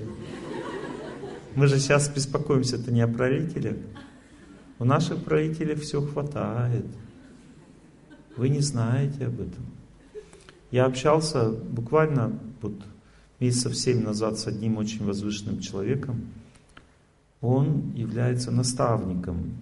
Мы 1.54 1.66
же 1.66 1.78
сейчас 1.78 2.08
беспокоимся 2.08 2.76
это 2.76 2.92
не 2.92 3.00
о 3.00 3.08
правителях. 3.08 3.76
У 4.78 4.84
наших 4.84 5.24
правителей 5.24 5.74
все 5.74 6.00
хватает. 6.00 6.86
Вы 8.36 8.48
не 8.48 8.60
знаете 8.60 9.26
об 9.26 9.40
этом. 9.40 9.66
Я 10.70 10.84
общался 10.86 11.50
буквально 11.50 12.38
вот 12.60 12.74
месяцев 13.40 13.76
семь 13.76 14.02
назад 14.02 14.38
с 14.38 14.46
одним 14.46 14.78
очень 14.78 15.04
возвышенным 15.04 15.60
человеком. 15.60 16.28
Он 17.40 17.92
является 17.94 18.50
наставником 18.50 19.58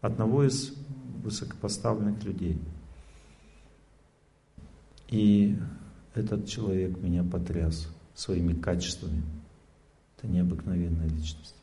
одного 0.00 0.44
из 0.44 0.74
высокопоставленных 1.22 2.22
людей. 2.24 2.58
И 5.08 5.56
этот 6.14 6.46
человек 6.46 6.98
меня 6.98 7.24
потряс 7.24 7.88
своими 8.14 8.52
качествами. 8.52 9.22
Это 10.16 10.26
необыкновенная 10.26 11.08
личность. 11.08 11.54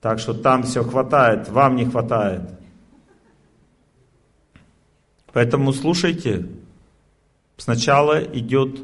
Так 0.00 0.18
что 0.18 0.34
там 0.34 0.62
все 0.64 0.84
хватает, 0.84 1.48
вам 1.48 1.76
не 1.76 1.86
хватает. 1.86 2.42
Поэтому 5.32 5.72
слушайте, 5.72 6.48
сначала 7.56 8.22
идет 8.22 8.80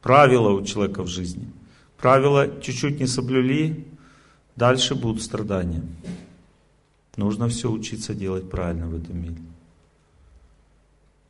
правила 0.00 0.50
у 0.50 0.64
человека 0.64 1.02
в 1.02 1.08
жизни. 1.08 1.50
Правила 1.98 2.60
чуть-чуть 2.60 3.00
не 3.00 3.06
соблюли, 3.06 3.86
дальше 4.56 4.94
будут 4.94 5.22
страдания. 5.22 5.82
Нужно 7.16 7.48
все 7.48 7.70
учиться 7.70 8.14
делать 8.14 8.48
правильно 8.50 8.86
в 8.86 8.96
этом 8.96 9.20
мире. 9.20 9.36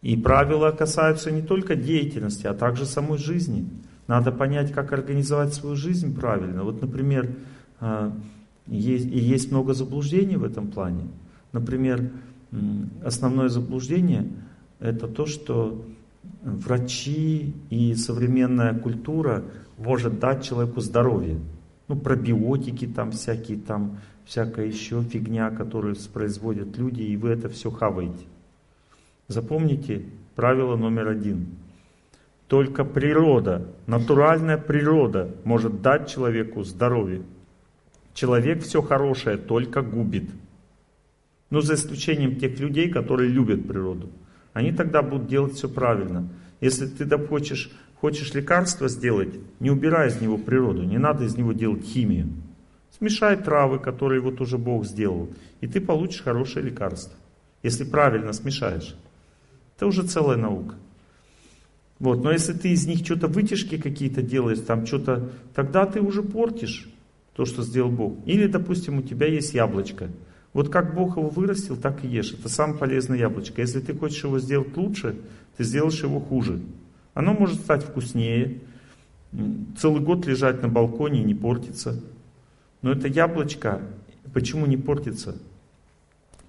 И 0.00 0.16
правила 0.16 0.70
касаются 0.72 1.30
не 1.30 1.42
только 1.42 1.76
деятельности, 1.76 2.46
а 2.46 2.54
также 2.54 2.86
самой 2.86 3.18
жизни. 3.18 3.68
Надо 4.08 4.32
понять, 4.32 4.72
как 4.72 4.92
организовать 4.92 5.54
свою 5.54 5.76
жизнь 5.76 6.14
правильно. 6.14 6.64
Вот, 6.64 6.82
например, 6.82 7.30
а, 7.80 8.12
есть, 8.66 9.06
есть 9.06 9.50
много 9.50 9.74
заблуждений 9.74 10.36
в 10.36 10.44
этом 10.44 10.68
плане. 10.68 11.06
Например, 11.52 12.10
основное 13.04 13.48
заблуждение– 13.48 14.28
это 14.80 15.06
то, 15.08 15.26
что 15.26 15.84
врачи 16.42 17.54
и 17.70 17.94
современная 17.94 18.74
культура 18.74 19.44
может 19.78 20.18
дать 20.18 20.44
человеку 20.44 20.80
здоровье. 20.80 21.38
Ну, 21.92 21.98
пробиотики 21.98 22.86
там 22.86 23.10
всякие, 23.10 23.58
там 23.58 23.98
всякая 24.24 24.64
еще 24.64 25.02
фигня, 25.02 25.50
которую 25.50 25.94
производят 26.10 26.78
люди, 26.78 27.02
и 27.02 27.18
вы 27.18 27.28
это 27.28 27.50
все 27.50 27.70
хаваете. 27.70 28.24
Запомните 29.28 30.06
правило 30.34 30.74
номер 30.74 31.08
один. 31.08 31.48
Только 32.48 32.86
природа, 32.86 33.66
натуральная 33.86 34.56
природа 34.56 35.36
может 35.44 35.82
дать 35.82 36.08
человеку 36.08 36.64
здоровье. 36.64 37.24
Человек 38.14 38.62
все 38.62 38.80
хорошее 38.80 39.36
только 39.36 39.82
губит. 39.82 40.30
Но 41.50 41.60
за 41.60 41.74
исключением 41.74 42.36
тех 42.36 42.58
людей, 42.58 42.88
которые 42.88 43.28
любят 43.28 43.68
природу. 43.68 44.08
Они 44.52 44.72
тогда 44.72 45.02
будут 45.02 45.28
делать 45.28 45.54
все 45.54 45.68
правильно. 45.68 46.28
Если 46.60 46.86
ты 46.86 47.18
хочешь, 47.26 47.70
хочешь 47.96 48.34
лекарство 48.34 48.88
сделать, 48.88 49.34
не 49.60 49.70
убирай 49.70 50.08
из 50.08 50.20
него 50.20 50.36
природу, 50.38 50.82
не 50.82 50.98
надо 50.98 51.24
из 51.24 51.36
него 51.36 51.52
делать 51.52 51.84
химию. 51.84 52.28
Смешай 52.96 53.36
травы, 53.36 53.78
которые 53.78 54.20
вот 54.20 54.40
уже 54.40 54.58
Бог 54.58 54.84
сделал, 54.84 55.30
и 55.60 55.66
ты 55.66 55.80
получишь 55.80 56.22
хорошее 56.22 56.66
лекарство. 56.66 57.14
Если 57.62 57.84
правильно 57.84 58.32
смешаешь. 58.32 58.94
Это 59.76 59.86
уже 59.86 60.02
целая 60.02 60.36
наука. 60.36 60.74
Вот, 61.98 62.22
но 62.22 62.32
если 62.32 62.52
ты 62.52 62.70
из 62.70 62.86
них 62.86 63.04
что-то 63.04 63.28
вытяжки 63.28 63.78
какие-то 63.78 64.22
делаешь, 64.22 64.58
там 64.58 64.86
что-то, 64.86 65.30
тогда 65.54 65.86
ты 65.86 66.00
уже 66.00 66.22
портишь 66.22 66.88
то, 67.34 67.44
что 67.44 67.62
сделал 67.62 67.90
Бог. 67.90 68.18
Или, 68.26 68.46
допустим, 68.46 68.98
у 68.98 69.02
тебя 69.02 69.26
есть 69.26 69.54
яблочко– 69.54 70.10
вот 70.52 70.68
как 70.68 70.94
Бог 70.94 71.16
его 71.16 71.28
вырастил, 71.28 71.76
так 71.76 72.04
и 72.04 72.08
ешь. 72.08 72.32
Это 72.32 72.48
самое 72.48 72.78
полезное 72.78 73.18
яблочко. 73.18 73.60
Если 73.62 73.80
ты 73.80 73.94
хочешь 73.94 74.24
его 74.24 74.38
сделать 74.38 74.76
лучше, 74.76 75.18
ты 75.56 75.64
сделаешь 75.64 76.02
его 76.02 76.20
хуже. 76.20 76.60
Оно 77.14 77.32
может 77.32 77.60
стать 77.60 77.82
вкуснее, 77.84 78.60
целый 79.78 80.02
год 80.02 80.26
лежать 80.26 80.62
на 80.62 80.68
балконе 80.68 81.22
и 81.22 81.24
не 81.24 81.34
портиться. 81.34 82.02
Но 82.82 82.92
это 82.92 83.08
яблочко, 83.08 83.80
почему 84.34 84.66
не 84.66 84.76
портится? 84.76 85.36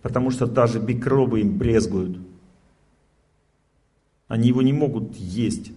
Потому 0.01 0.31
что 0.31 0.47
даже 0.47 0.79
микробы 0.79 1.41
им 1.41 1.57
брезгуют. 1.57 2.17
Они 4.27 4.49
его 4.49 4.61
не 4.61 4.73
могут 4.73 5.15
есть, 5.15 5.71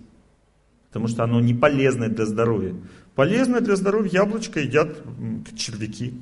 потому 0.88 1.06
что 1.08 1.22
оно 1.22 1.40
не 1.40 1.54
полезное 1.54 2.08
для 2.08 2.26
здоровья. 2.26 2.74
Полезное 3.14 3.60
для 3.60 3.76
здоровья 3.76 4.22
яблочко 4.22 4.60
едят 4.60 4.96
червяки. 5.56 6.14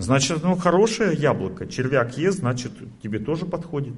Значит, 0.00 0.42
ну 0.42 0.56
хорошее 0.56 1.14
яблоко. 1.14 1.66
Червяк 1.66 2.16
ест, 2.16 2.38
значит, 2.38 2.72
тебе 3.02 3.18
тоже 3.18 3.44
подходит. 3.44 3.94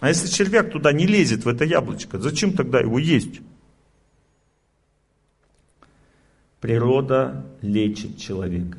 А 0.00 0.08
если 0.08 0.26
червяк 0.26 0.70
туда 0.70 0.92
не 0.92 1.06
лезет, 1.06 1.44
в 1.44 1.48
это 1.48 1.64
яблочко, 1.64 2.18
зачем 2.18 2.52
тогда 2.52 2.80
его 2.80 2.98
есть? 2.98 3.40
Природа 6.60 7.46
лечит 7.62 8.18
человека. 8.18 8.78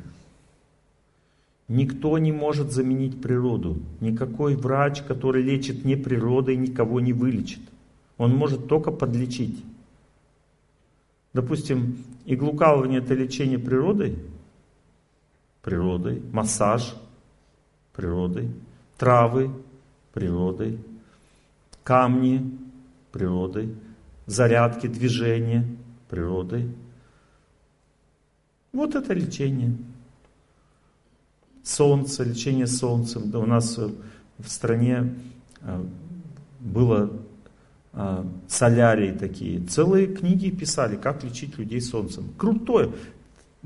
Никто 1.68 2.18
не 2.18 2.32
может 2.32 2.70
заменить 2.70 3.22
природу. 3.22 3.80
Никакой 4.00 4.54
врач, 4.54 5.02
который 5.02 5.42
лечит 5.42 5.84
не 5.84 5.96
природой, 5.96 6.56
никого 6.56 7.00
не 7.00 7.14
вылечит. 7.14 7.60
Он 8.18 8.36
может 8.36 8.68
только 8.68 8.90
подлечить. 8.90 9.64
Допустим, 11.32 12.04
иглукалывание 12.26 13.00
это 13.00 13.14
лечение 13.14 13.58
природой, 13.58 14.18
природой, 15.68 16.22
массаж 16.32 16.96
природой, 17.92 18.48
травы 18.96 19.50
природой, 20.14 20.78
камни 21.84 22.58
природой, 23.12 23.74
зарядки, 24.24 24.86
движения 24.86 25.66
природой. 26.08 26.74
Вот 28.72 28.94
это 28.94 29.12
лечение. 29.12 29.76
Солнце, 31.62 32.24
лечение 32.24 32.66
солнцем. 32.66 33.30
Да 33.30 33.38
у 33.40 33.44
нас 33.44 33.76
в 33.76 34.48
стране 34.48 35.16
э, 35.60 35.84
было 36.60 37.12
э, 37.92 38.24
солярии 38.48 39.12
такие. 39.12 39.66
Целые 39.66 40.06
книги 40.06 40.48
писали, 40.48 40.96
как 40.96 41.24
лечить 41.24 41.58
людей 41.58 41.82
солнцем. 41.82 42.32
Крутое. 42.38 42.90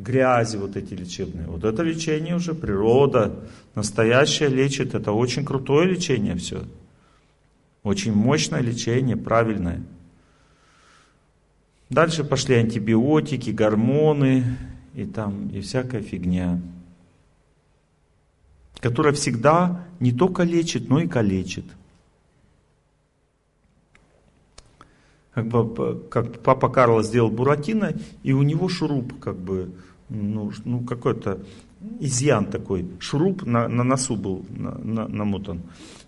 Грязи 0.03 0.57
вот 0.57 0.77
эти 0.77 0.95
лечебные. 0.95 1.47
Вот 1.47 1.65
это 1.65 1.83
лечение 1.83 2.35
уже 2.35 2.55
природа. 2.55 3.35
Настоящее 3.74 4.49
лечит. 4.49 4.95
Это 4.95 5.12
очень 5.12 5.45
крутое 5.45 5.89
лечение 5.89 6.37
все. 6.37 6.65
Очень 7.83 8.12
мощное 8.12 8.61
лечение, 8.61 9.16
правильное. 9.16 9.83
Дальше 11.91 12.24
пошли 12.24 12.57
антибиотики, 12.57 13.51
гормоны 13.51 14.45
и 14.95 15.05
там 15.05 15.49
и 15.49 15.61
всякая 15.61 16.03
фигня 16.03 16.61
которая 18.83 19.15
всегда 19.15 19.87
не 20.01 20.12
только 20.12 20.43
лечит, 20.43 20.89
но 20.89 20.99
и 20.99 21.07
калечит. 21.07 21.65
Как, 25.33 25.47
бы, 25.47 26.03
как 26.11 26.41
папа 26.41 26.69
Карло 26.69 27.05
сделал 27.05 27.31
Буратино, 27.31 27.95
и 28.24 28.33
у 28.33 28.43
него 28.43 28.69
шуруп, 28.69 29.19
как 29.20 29.37
бы, 29.37 29.70
ну, 30.12 30.52
ну 30.64 30.80
какой-то 30.80 31.44
изъян 32.01 32.47
такой, 32.47 32.86
шуруп 33.01 33.44
на, 33.44 33.68
на 33.68 33.84
носу 33.84 34.16
был 34.16 34.44
на, 34.51 34.78
на, 34.78 35.09
намотан. 35.09 35.62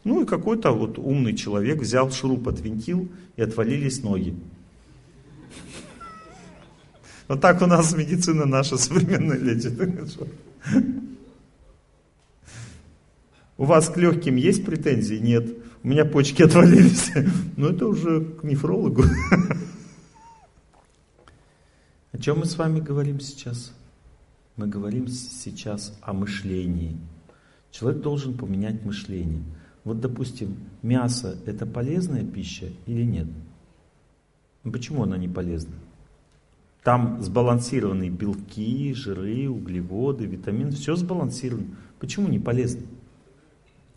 Ну 0.04 0.22
и 0.22 0.26
какой-то 0.26 0.72
вот 0.72 0.98
умный 0.98 1.34
человек 1.34 1.80
взял 1.80 2.10
шуруп, 2.10 2.48
отвинтил, 2.48 3.08
и 3.36 3.42
отвалились 3.42 4.02
ноги. 4.02 4.34
Вот 7.26 7.40
так 7.40 7.62
у 7.62 7.66
нас 7.66 7.94
медицина 7.96 8.44
наша 8.44 8.76
современная 8.76 9.38
лечит. 9.38 9.80
У 13.56 13.64
вас 13.64 13.88
к 13.88 13.96
легким 13.96 14.36
есть 14.36 14.64
претензии? 14.66 15.16
Нет. 15.16 15.46
У 15.82 15.88
меня 15.88 16.04
почки 16.04 16.42
отвалились. 16.42 17.12
Но 17.56 17.70
это 17.70 17.86
уже 17.86 18.24
к 18.24 18.42
нефрологу. 18.42 19.04
О 22.12 22.18
чем 22.18 22.40
мы 22.40 22.46
с 22.46 22.56
вами 22.56 22.80
говорим 22.80 23.20
сейчас? 23.20 23.72
Мы 24.56 24.68
говорим 24.68 25.08
сейчас 25.08 25.98
о 26.00 26.12
мышлении. 26.12 26.96
Человек 27.72 28.02
должен 28.02 28.36
поменять 28.36 28.84
мышление. 28.84 29.42
Вот, 29.82 30.00
допустим, 30.00 30.56
мясо– 30.82 31.36
это 31.46 31.66
полезная 31.66 32.24
пища 32.24 32.68
или 32.86 33.02
нет? 33.02 33.26
Ну, 34.62 34.70
почему 34.70 35.02
она 35.02 35.18
не 35.18 35.28
полезна? 35.28 35.74
Там 36.84 37.20
сбалансированы 37.20 38.10
белки, 38.10 38.94
жиры, 38.94 39.48
углеводы, 39.48 40.26
витамины, 40.26 40.70
все 40.70 40.94
сбалансировано. 40.94 41.76
Почему 41.98 42.28
не 42.28 42.38
полезно? 42.38 42.82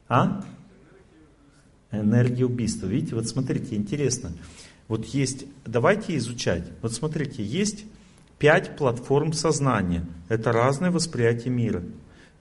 А? 0.07 0.43
Энергия 1.91 2.45
убийства. 2.45 2.88
Видите, 2.88 3.15
вот 3.15 3.27
смотрите, 3.27 3.75
интересно. 3.75 4.31
Вот 4.88 5.05
есть, 5.05 5.45
давайте 5.65 6.17
изучать. 6.17 6.63
Вот 6.81 6.93
смотрите, 6.93 7.43
есть 7.43 7.85
пять 8.39 8.76
платформ 8.77 9.34
сознания. 9.34 10.05
Это 10.30 10.51
разное 10.51 10.91
восприятие 10.91 11.53
мира. 11.53 11.84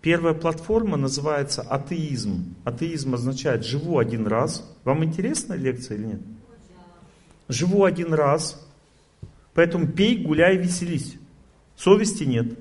Первая 0.01 0.35
платформа 0.35 0.97
называется 0.97 1.62
атеизм. 1.62 2.55
Атеизм 2.64 3.14
означает 3.14 3.64
«живу 3.64 3.98
один 3.98 4.27
раз». 4.27 4.64
Вам 4.85 5.05
интересна 5.05 5.55
лекция 5.55 5.97
или 5.97 6.05
нет? 6.05 6.20
Живу 7.48 7.85
один 7.85 8.12
раз. 8.14 8.64
Поэтому 9.55 9.89
пей, 9.89 10.23
гуляй, 10.23 10.56
веселись. 10.59 11.16
Совести 11.77 12.24
нет. 12.24 12.59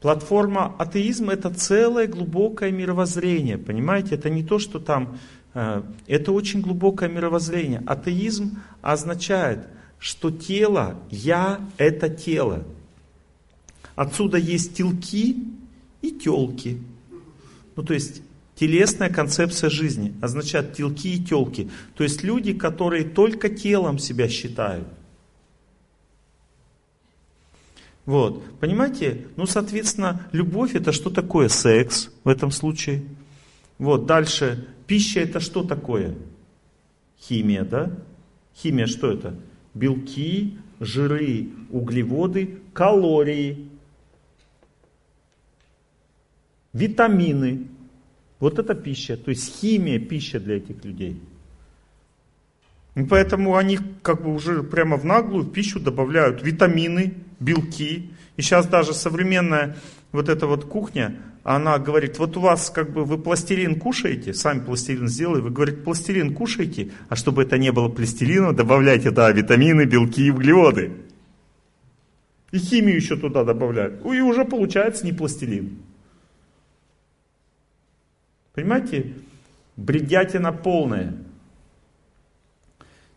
Платформа 0.00 0.74
атеизма 0.78 1.32
это 1.32 1.52
целое 1.54 2.08
глубокое 2.08 2.72
мировоззрение. 2.72 3.56
Понимаете, 3.56 4.16
это 4.16 4.30
не 4.30 4.42
то, 4.42 4.58
что 4.58 4.80
там... 4.80 5.18
Э, 5.54 5.82
это 6.06 6.32
очень 6.32 6.60
глубокое 6.60 7.08
мировоззрение. 7.08 7.82
Атеизм 7.86 8.58
означает, 8.80 9.66
что 10.02 10.32
тело, 10.32 10.98
я 11.10 11.60
это 11.78 12.08
тело. 12.08 12.64
Отсюда 13.94 14.36
есть 14.36 14.74
телки 14.74 15.36
и 16.02 16.10
телки. 16.10 16.82
Ну 17.76 17.84
то 17.84 17.94
есть 17.94 18.20
телесная 18.56 19.10
концепция 19.10 19.70
жизни 19.70 20.12
означает 20.20 20.74
телки 20.74 21.14
и 21.14 21.24
телки. 21.24 21.70
То 21.94 22.02
есть 22.02 22.24
люди, 22.24 22.52
которые 22.52 23.04
только 23.04 23.48
телом 23.48 24.00
себя 24.00 24.28
считают. 24.28 24.88
Вот, 28.04 28.42
понимаете? 28.58 29.28
Ну, 29.36 29.46
соответственно, 29.46 30.26
любовь 30.32 30.74
это 30.74 30.90
что 30.90 31.10
такое? 31.10 31.46
Секс 31.46 32.10
в 32.24 32.28
этом 32.28 32.50
случае. 32.50 33.04
Вот, 33.78 34.06
дальше, 34.06 34.66
пища 34.88 35.20
это 35.20 35.38
что 35.38 35.62
такое? 35.62 36.16
Химия, 37.20 37.62
да? 37.62 37.96
Химия 38.56 38.86
что 38.86 39.12
это? 39.12 39.36
Белки, 39.74 40.58
жиры, 40.80 41.48
углеводы, 41.70 42.58
калории, 42.72 43.68
витамины. 46.72 47.68
Вот 48.40 48.58
это 48.58 48.74
пища, 48.74 49.16
то 49.16 49.30
есть 49.30 49.60
химия 49.60 50.00
пища 50.00 50.40
для 50.40 50.56
этих 50.56 50.84
людей. 50.84 51.20
И 52.94 53.02
поэтому 53.04 53.56
они 53.56 53.78
как 54.02 54.22
бы 54.22 54.34
уже 54.34 54.62
прямо 54.62 54.96
в 54.96 55.04
наглую 55.04 55.44
в 55.44 55.52
пищу 55.52 55.80
добавляют 55.80 56.42
витамины, 56.42 57.14
белки. 57.40 58.10
И 58.36 58.42
сейчас 58.42 58.66
даже 58.66 58.92
современная 58.92 59.76
вот 60.10 60.28
эта 60.28 60.46
вот 60.46 60.64
кухня, 60.64 61.16
она 61.44 61.78
говорит, 61.78 62.18
вот 62.18 62.36
у 62.36 62.40
вас 62.40 62.70
как 62.70 62.92
бы 62.92 63.04
вы 63.04 63.18
пластилин 63.18 63.78
кушаете, 63.78 64.32
сами 64.32 64.60
пластилин 64.60 65.08
сделали, 65.08 65.40
вы 65.40 65.50
говорите, 65.50 65.78
пластилин 65.78 66.34
кушаете, 66.34 66.92
а 67.08 67.16
чтобы 67.16 67.42
это 67.42 67.58
не 67.58 67.72
было 67.72 67.88
пластилина, 67.88 68.52
добавляйте, 68.52 69.10
да, 69.10 69.30
витамины, 69.30 69.84
белки 69.84 70.26
и 70.26 70.30
углеводы. 70.30 70.92
И 72.52 72.58
химию 72.58 72.96
еще 72.96 73.16
туда 73.16 73.44
добавляют. 73.44 74.04
И 74.04 74.20
уже 74.20 74.44
получается 74.44 75.04
не 75.06 75.12
пластилин. 75.12 75.78
Понимаете? 78.52 79.14
Бредятина 79.76 80.52
полная. 80.52 81.16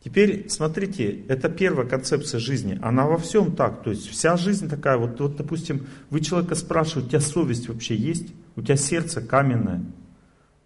Теперь, 0.05 0.45
смотрите, 0.49 1.23
это 1.29 1.49
первая 1.49 1.87
концепция 1.87 2.39
жизни. 2.39 2.77
Она 2.83 3.07
во 3.07 3.17
всем 3.17 3.55
так. 3.55 3.81
То 3.81 3.89
есть 3.89 4.07
вся 4.07 4.37
жизнь 4.37 4.69
такая. 4.69 4.97
Вот, 4.97 5.19
вот 5.19 5.35
допустим, 5.35 5.87
вы 6.11 6.21
человека 6.21 6.53
спрашиваете, 6.53 7.07
у 7.07 7.09
тебя 7.09 7.21
совесть 7.21 7.67
вообще 7.67 7.95
есть? 7.95 8.27
У 8.55 8.61
тебя 8.61 8.75
сердце 8.75 9.19
каменное. 9.19 9.83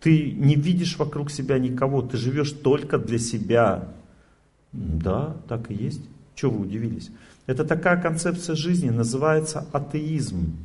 Ты 0.01 0.33
не 0.33 0.55
видишь 0.55 0.97
вокруг 0.97 1.31
себя 1.31 1.57
никого. 1.57 2.01
Ты 2.01 2.17
живешь 2.17 2.51
только 2.51 2.97
для 2.97 3.17
себя. 3.17 3.93
Да, 4.73 5.37
так 5.47 5.71
и 5.71 5.73
есть. 5.73 6.01
Чего 6.35 6.57
вы 6.57 6.65
удивились? 6.65 7.09
Это 7.45 7.63
такая 7.63 7.99
концепция 8.01 8.57
жизни, 8.57 8.89
называется 8.89 9.65
атеизм. 9.71 10.57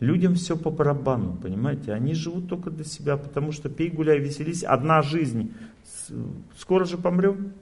Людям 0.00 0.34
все 0.34 0.56
по 0.56 0.70
барабану, 0.70 1.38
понимаете? 1.40 1.92
Они 1.92 2.14
живут 2.14 2.48
только 2.48 2.70
для 2.70 2.84
себя, 2.84 3.16
потому 3.16 3.52
что 3.52 3.68
пей, 3.68 3.90
гуляй, 3.90 4.18
веселись. 4.18 4.64
Одна 4.64 5.02
жизнь 5.02 5.52
скоро 6.58 6.84
же 6.84 6.98
помрем. 6.98 7.52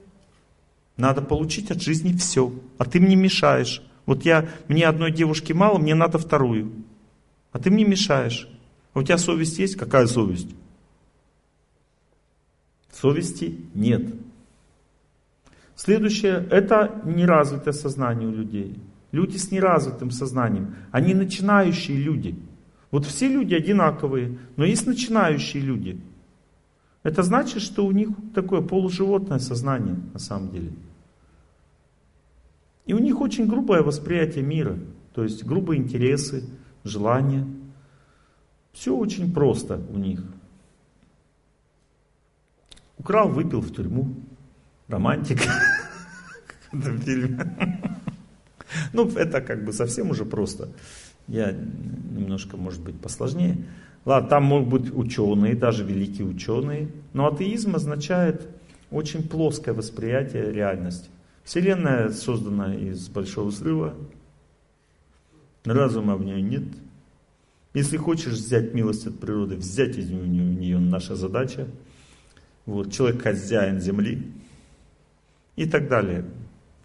Надо 0.97 1.21
получить 1.21 1.71
от 1.71 1.81
жизни 1.81 2.13
все. 2.13 2.53
А 2.77 2.85
ты 2.85 2.99
мне 2.99 3.15
мешаешь. 3.15 3.81
Вот 4.05 4.25
я, 4.25 4.49
мне 4.67 4.85
одной 4.85 5.11
девушки 5.11 5.53
мало, 5.53 5.77
мне 5.77 5.95
надо 5.95 6.17
вторую. 6.17 6.71
А 7.51 7.59
ты 7.59 7.69
мне 7.69 7.85
мешаешь. 7.85 8.49
А 8.93 8.99
у 8.99 9.03
тебя 9.03 9.17
совесть 9.17 9.59
есть? 9.59 9.75
Какая 9.75 10.07
совесть? 10.07 10.49
Совести 12.91 13.59
нет. 13.73 14.13
Следующее, 15.75 16.47
это 16.51 17.01
неразвитое 17.05 17.73
сознание 17.73 18.27
у 18.27 18.31
людей. 18.31 18.75
Люди 19.13 19.37
с 19.37 19.51
неразвитым 19.51 20.11
сознанием, 20.11 20.75
они 20.91 21.13
начинающие 21.13 21.97
люди. 21.97 22.35
Вот 22.91 23.05
все 23.05 23.29
люди 23.29 23.53
одинаковые, 23.53 24.37
но 24.57 24.65
есть 24.65 24.85
начинающие 24.87 25.63
люди. 25.63 26.01
Это 27.03 27.21
значит, 27.23 27.61
что 27.61 27.85
у 27.85 27.91
них 27.91 28.09
такое 28.33 28.61
полуживотное 28.61 29.39
сознание 29.39 29.95
на 30.13 30.19
самом 30.19 30.51
деле. 30.51 30.73
И 32.85 32.93
у 32.93 32.99
них 32.99 33.21
очень 33.21 33.47
грубое 33.47 33.83
восприятие 33.83 34.43
мира, 34.43 34.77
то 35.13 35.23
есть 35.23 35.45
грубые 35.45 35.79
интересы, 35.79 36.49
желания. 36.83 37.45
Все 38.71 38.95
очень 38.95 39.31
просто 39.33 39.79
у 39.89 39.97
них. 39.97 40.23
Украл, 42.97 43.29
выпил 43.29 43.61
в 43.61 43.73
тюрьму. 43.73 44.15
Романтик. 44.87 45.39
В 46.71 46.99
фильме. 46.99 47.39
Ну, 48.93 49.09
это 49.09 49.41
как 49.41 49.63
бы 49.65 49.73
совсем 49.73 50.09
уже 50.09 50.25
просто. 50.25 50.69
Я 51.27 51.51
немножко, 51.51 52.57
может 52.57 52.81
быть, 52.81 52.99
посложнее. 52.99 53.57
Ладно, 54.05 54.29
там 54.29 54.43
могут 54.43 54.69
быть 54.69 54.93
ученые, 54.93 55.55
даже 55.55 55.83
великие 55.83 56.27
ученые. 56.27 56.89
Но 57.13 57.27
атеизм 57.27 57.75
означает 57.75 58.47
очень 58.91 59.27
плоское 59.27 59.73
восприятие 59.73 60.51
реальности. 60.51 61.09
Вселенная 61.43 62.09
создана 62.09 62.75
из 62.75 63.07
большого 63.09 63.47
взрыва. 63.47 63.95
Разума 65.65 66.15
в 66.15 66.23
ней 66.23 66.41
нет. 66.41 66.63
Если 67.73 67.97
хочешь 67.97 68.33
взять 68.33 68.73
милость 68.73 69.07
от 69.07 69.19
природы, 69.19 69.55
взять 69.55 69.97
из 69.97 70.09
нее, 70.09 70.43
нее 70.43 70.79
наша 70.79 71.15
задача. 71.15 71.67
Вот, 72.65 72.93
человек 72.93 73.23
хозяин 73.23 73.79
земли 73.79 74.31
и 75.55 75.65
так 75.65 75.89
далее. 75.89 76.25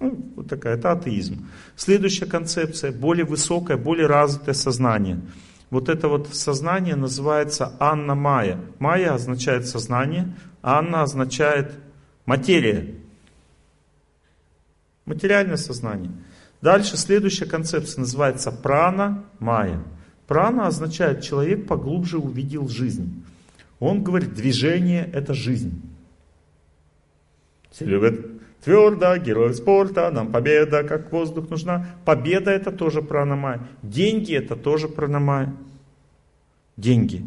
Ну, 0.01 0.33
вот 0.37 0.49
такая, 0.49 0.77
это 0.77 0.93
атеизм. 0.93 1.49
Следующая 1.77 2.27
концепция, 2.27 2.93
более 2.93 3.25
высокое, 3.25 3.77
более 3.77 4.07
развитое 4.07 4.55
сознание. 4.55 5.20
Вот 5.70 5.89
это 5.89 6.09
вот 6.09 6.29
сознание 6.33 6.97
называется 6.97 7.75
Анна 7.79 8.15
Майя. 8.15 8.61
Майя 8.79 9.15
означает 9.15 9.66
сознание, 9.66 10.35
Анна 10.62 11.03
означает 11.03 11.73
материя. 12.27 12.95
Материальное 15.05 15.57
сознание. 15.57 16.12
Дальше 16.61 16.97
следующая 16.97 17.47
концепция 17.47 18.01
называется 18.01 18.51
прана 18.51 19.25
майя. 19.39 19.83
Прана 20.27 20.66
означает 20.66 21.23
человек 21.23 21.66
поглубже 21.66 22.19
увидел 22.19 22.69
жизнь. 22.69 23.25
Он 23.79 24.03
говорит, 24.03 24.35
движение 24.35 25.09
это 25.12 25.35
жизнь. 25.35 25.81
Все 27.70 27.85
любят 27.85 28.38
твердо, 28.64 29.16
герой 29.16 29.55
спорта, 29.55 30.10
нам 30.10 30.32
победа, 30.32 30.85
как 30.85 31.12
воздух 31.12 31.51
нужна. 31.51 31.86
Победа 32.05 32.51
это 32.51 32.72
тоже 32.72 33.02
пранамай. 33.02 33.60
Деньги 33.82 34.35
это 34.35 34.56
тоже 34.56 34.89
пранамай. 34.89 35.48
Деньги. 36.76 37.24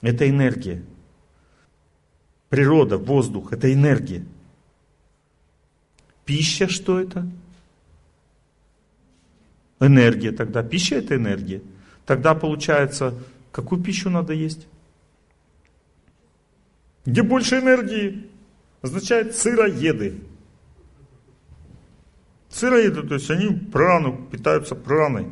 Это 0.00 0.28
энергия. 0.28 0.82
Природа, 2.48 2.98
воздух, 2.98 3.52
это 3.52 3.72
энергия. 3.72 4.24
Пища 6.24 6.68
что 6.68 7.00
это? 7.00 7.26
Энергия 9.80 10.32
тогда. 10.32 10.62
Пища 10.62 10.96
это 10.96 11.16
энергия. 11.16 11.62
Тогда 12.04 12.34
получается, 12.34 13.14
какую 13.52 13.82
пищу 13.82 14.10
надо 14.10 14.32
есть? 14.32 14.66
Где 17.04 17.22
больше 17.22 17.58
энергии? 17.58 18.28
Означает 18.82 19.34
сыроеды. 19.34 20.20
Сыроеды, 22.58 23.04
то 23.04 23.14
есть 23.14 23.30
они 23.30 23.54
прану, 23.54 24.26
питаются 24.32 24.74
праной. 24.74 25.28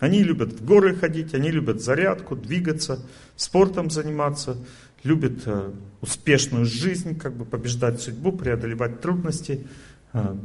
Они 0.00 0.22
любят 0.22 0.54
в 0.54 0.64
горы 0.64 0.94
ходить, 0.94 1.34
они 1.34 1.50
любят 1.50 1.82
зарядку, 1.82 2.36
двигаться, 2.36 3.00
спортом 3.36 3.90
заниматься, 3.90 4.56
любят 5.02 5.42
э, 5.44 5.72
успешную 6.00 6.64
жизнь, 6.64 7.18
как 7.18 7.34
бы 7.34 7.44
побеждать 7.44 8.00
судьбу, 8.00 8.32
преодолевать 8.32 9.02
трудности, 9.02 9.66
э, 10.14 10.36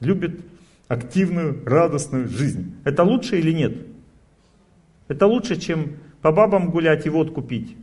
любят 0.00 0.32
активную, 0.88 1.62
радостную 1.64 2.28
жизнь. 2.28 2.74
Это 2.82 3.04
лучше 3.04 3.38
или 3.38 3.52
нет? 3.52 3.86
Это 5.06 5.28
лучше, 5.28 5.60
чем 5.60 5.92
по 6.22 6.32
бабам 6.32 6.70
гулять 6.70 7.06
и 7.06 7.08
водку 7.08 7.40
пить. 7.40 7.76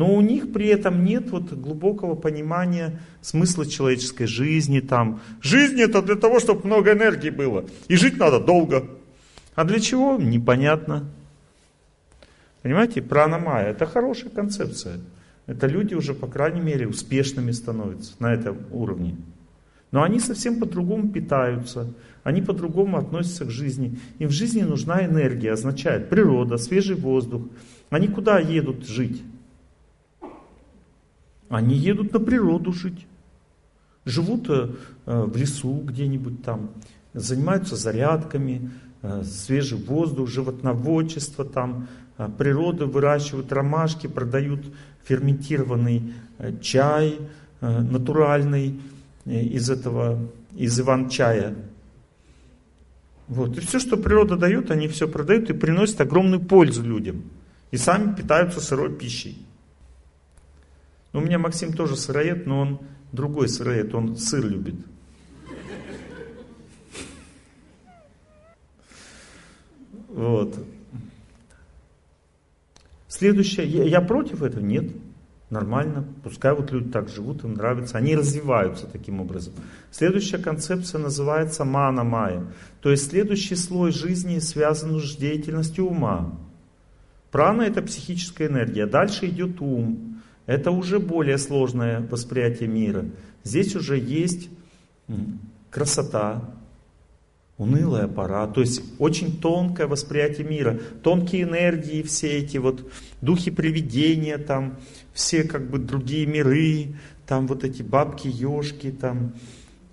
Но 0.00 0.14
у 0.14 0.22
них 0.22 0.50
при 0.50 0.68
этом 0.68 1.04
нет 1.04 1.30
вот 1.30 1.52
глубокого 1.52 2.14
понимания 2.14 3.02
смысла 3.20 3.66
человеческой 3.66 4.24
жизни. 4.24 4.80
Там. 4.80 5.20
Жизнь 5.42 5.78
это 5.78 6.00
для 6.00 6.14
того, 6.14 6.40
чтобы 6.40 6.66
много 6.66 6.92
энергии 6.92 7.28
было. 7.28 7.66
И 7.88 7.96
жить 7.96 8.16
надо 8.16 8.40
долго. 8.40 8.88
А 9.54 9.64
для 9.64 9.78
чего? 9.78 10.16
Непонятно. 10.16 11.04
Понимаете, 12.62 13.02
пранамая 13.02 13.72
это 13.72 13.84
хорошая 13.84 14.30
концепция. 14.30 15.00
Это 15.46 15.66
люди 15.66 15.92
уже, 15.92 16.14
по 16.14 16.26
крайней 16.26 16.62
мере, 16.62 16.88
успешными 16.88 17.50
становятся 17.50 18.14
на 18.20 18.32
этом 18.32 18.56
уровне. 18.70 19.18
Но 19.92 20.02
они 20.02 20.18
совсем 20.18 20.60
по-другому 20.60 21.10
питаются, 21.10 21.92
они 22.24 22.40
по-другому 22.40 22.96
относятся 22.96 23.44
к 23.44 23.50
жизни. 23.50 23.98
Им 24.18 24.28
в 24.28 24.32
жизни 24.32 24.62
нужна 24.62 25.04
энергия, 25.04 25.52
означает 25.52 26.08
природа, 26.08 26.56
свежий 26.56 26.96
воздух. 26.96 27.42
Они 27.90 28.08
куда 28.08 28.38
едут 28.38 28.88
жить? 28.88 29.20
Они 31.50 31.74
едут 31.74 32.12
на 32.12 32.20
природу 32.20 32.72
жить. 32.72 33.06
Живут 34.04 34.48
э, 34.48 34.70
в 35.04 35.36
лесу 35.36 35.82
где-нибудь 35.84 36.44
там, 36.44 36.70
занимаются 37.12 37.74
зарядками, 37.74 38.70
э, 39.02 39.24
свежий 39.24 39.76
воздух, 39.76 40.28
животноводчество 40.28 41.44
там, 41.44 41.88
э, 42.18 42.28
природу 42.38 42.88
выращивают 42.88 43.52
ромашки, 43.52 44.06
продают 44.06 44.60
ферментированный 45.04 46.14
чай 46.62 47.18
натуральный 47.60 48.80
из 49.26 49.68
этого, 49.68 50.18
из 50.56 50.78
иван-чая. 50.80 51.56
Вот. 53.28 53.58
И 53.58 53.60
все, 53.60 53.78
что 53.78 53.96
природа 53.96 54.36
дает, 54.36 54.70
они 54.70 54.88
все 54.88 55.08
продают 55.08 55.50
и 55.50 55.52
приносят 55.52 56.00
огромную 56.00 56.40
пользу 56.40 56.82
людям. 56.82 57.24
И 57.70 57.76
сами 57.76 58.14
питаются 58.14 58.60
сырой 58.60 58.94
пищей. 58.94 59.36
Ну, 61.12 61.20
у 61.20 61.22
меня 61.22 61.38
Максим 61.38 61.72
тоже 61.72 61.96
сыроед, 61.96 62.46
но 62.46 62.60
он 62.60 62.80
другой 63.12 63.48
сыроед, 63.48 63.94
он 63.94 64.16
сыр 64.16 64.46
любит. 64.46 64.76
Вот. 70.08 70.58
Следующее, 73.08 73.66
я, 73.66 73.84
я 73.84 74.00
против 74.00 74.42
этого? 74.42 74.62
Нет. 74.62 74.90
Нормально. 75.50 76.04
Пускай 76.22 76.54
вот 76.54 76.70
люди 76.70 76.90
так 76.90 77.08
живут, 77.08 77.42
им 77.42 77.54
нравится. 77.54 77.98
Они 77.98 78.14
развиваются 78.14 78.86
таким 78.86 79.20
образом. 79.20 79.52
Следующая 79.90 80.38
концепция 80.38 81.00
называется 81.00 81.64
мана 81.64 82.04
майя. 82.04 82.46
То 82.80 82.90
есть 82.90 83.10
следующий 83.10 83.56
слой 83.56 83.90
жизни 83.90 84.38
связан 84.38 85.00
с 85.00 85.16
деятельностью 85.16 85.86
ума. 85.86 86.38
Прана 87.32 87.62
это 87.62 87.82
психическая 87.82 88.48
энергия. 88.48 88.86
Дальше 88.86 89.26
идет 89.26 89.60
ум. 89.60 90.09
Это 90.50 90.72
уже 90.72 90.98
более 90.98 91.38
сложное 91.38 92.00
восприятие 92.00 92.68
мира. 92.68 93.04
Здесь 93.44 93.76
уже 93.76 93.96
есть 93.96 94.48
красота, 95.70 96.42
унылая 97.56 98.08
пора, 98.08 98.48
то 98.48 98.60
есть 98.60 98.82
очень 98.98 99.40
тонкое 99.40 99.86
восприятие 99.86 100.48
мира, 100.48 100.76
тонкие 101.04 101.42
энергии, 101.44 102.02
все 102.02 102.38
эти 102.38 102.56
вот 102.56 102.90
духи 103.20 103.52
привидения, 103.52 104.38
там 104.38 104.76
все 105.12 105.44
как 105.44 105.70
бы 105.70 105.78
другие 105.78 106.26
миры, 106.26 106.96
там 107.28 107.46
вот 107.46 107.62
эти 107.62 107.82
бабки-ешки, 107.82 108.90
там 108.90 109.34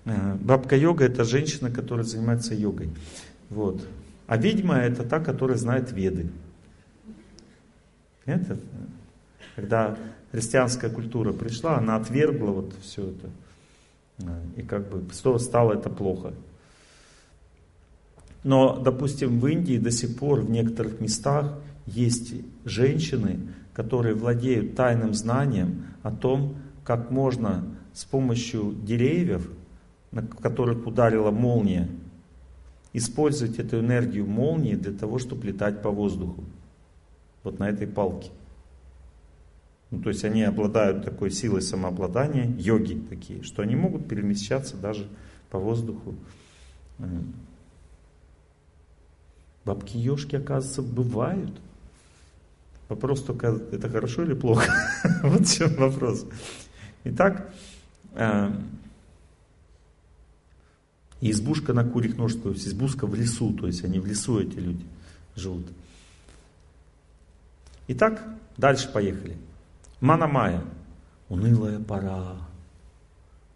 э, 0.06 0.34
бабка-йога 0.40 1.04
это 1.04 1.22
женщина, 1.22 1.70
которая 1.70 2.04
занимается 2.04 2.56
йогой, 2.56 2.88
вот. 3.48 3.86
А 4.26 4.36
ведьма 4.36 4.78
это 4.78 5.04
та, 5.04 5.20
которая 5.20 5.56
знает 5.56 5.92
веды. 5.92 6.30
Это, 8.24 8.58
когда 9.54 9.96
христианская 10.32 10.90
культура 10.90 11.32
пришла, 11.32 11.78
она 11.78 11.96
отвергла 11.96 12.50
вот 12.50 12.74
все 12.82 13.10
это. 13.10 13.30
И 14.56 14.62
как 14.62 14.88
бы 14.88 15.04
стало 15.38 15.74
это 15.74 15.90
плохо. 15.90 16.32
Но, 18.44 18.78
допустим, 18.78 19.40
в 19.40 19.46
Индии 19.46 19.78
до 19.78 19.90
сих 19.90 20.16
пор 20.16 20.40
в 20.40 20.50
некоторых 20.50 21.00
местах 21.00 21.58
есть 21.86 22.34
женщины, 22.64 23.40
которые 23.74 24.14
владеют 24.14 24.74
тайным 24.74 25.14
знанием 25.14 25.86
о 26.02 26.10
том, 26.10 26.56
как 26.84 27.10
можно 27.10 27.64
с 27.92 28.04
помощью 28.04 28.74
деревьев, 28.82 29.48
на 30.10 30.22
которых 30.22 30.86
ударила 30.86 31.30
молния, 31.30 31.88
использовать 32.92 33.58
эту 33.58 33.80
энергию 33.80 34.26
молнии 34.26 34.74
для 34.74 34.92
того, 34.92 35.18
чтобы 35.18 35.46
летать 35.46 35.82
по 35.82 35.90
воздуху. 35.90 36.42
Вот 37.44 37.58
на 37.58 37.68
этой 37.68 37.86
палке. 37.86 38.30
Ну, 39.90 40.02
то 40.02 40.10
есть 40.10 40.24
они 40.24 40.42
обладают 40.42 41.04
такой 41.04 41.30
силой 41.30 41.62
самообладания, 41.62 42.54
йоги 42.58 43.02
такие, 43.08 43.42
что 43.42 43.62
они 43.62 43.74
могут 43.74 44.06
перемещаться 44.06 44.76
даже 44.76 45.08
по 45.50 45.58
воздуху. 45.58 46.14
Бабки-ешки, 49.64 50.36
оказывается, 50.36 50.82
бывают. 50.82 51.58
Вопрос 52.88 53.22
только, 53.22 53.48
это 53.72 53.88
хорошо 53.88 54.22
или 54.24 54.34
плохо? 54.34 54.70
вот 55.22 55.46
в 55.46 55.56
чем 55.56 55.74
вопрос. 55.74 56.26
Итак, 57.04 57.52
э, 58.14 58.50
избушка 61.20 61.74
на 61.74 61.84
курих 61.84 62.16
нож, 62.16 62.34
то 62.34 62.50
есть 62.50 62.66
избушка 62.66 63.06
в 63.06 63.14
лесу, 63.14 63.52
то 63.52 63.66
есть 63.66 63.84
они 63.84 64.00
в 64.00 64.06
лесу 64.06 64.40
эти 64.40 64.58
люди 64.58 64.84
живут. 65.36 65.66
Итак, 67.88 68.22
дальше 68.56 68.90
поехали. 68.90 69.36
Манамая. 70.00 70.62
Унылая 71.28 71.78
пора, 71.78 72.38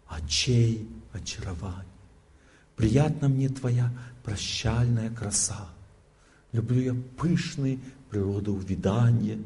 очей 0.07 0.87
очарование. 1.11 1.85
Приятна 2.75 3.27
мне 3.27 3.49
твоя 3.49 3.91
прощальная 4.23 5.09
краса. 5.09 5.69
Люблю 6.51 6.81
я 6.81 6.95
пышные 7.17 7.79
природоувидания. 8.09 9.39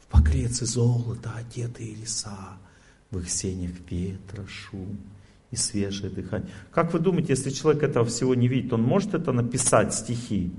В 0.00 0.06
покреце 0.08 0.66
золота 0.66 1.32
одетые 1.34 1.94
леса, 1.94 2.58
В 3.10 3.18
их 3.18 3.30
сенях 3.30 3.72
ветра 3.88 4.46
шум 4.46 4.98
и 5.50 5.56
свежее 5.56 6.10
дыхание. 6.10 6.50
Как 6.70 6.92
вы 6.92 6.98
думаете, 6.98 7.32
если 7.32 7.50
человек 7.50 7.82
этого 7.82 8.04
всего 8.04 8.34
не 8.34 8.48
видит, 8.48 8.72
он 8.72 8.82
может 8.82 9.14
это 9.14 9.32
написать 9.32 9.94
стихи? 9.94 10.52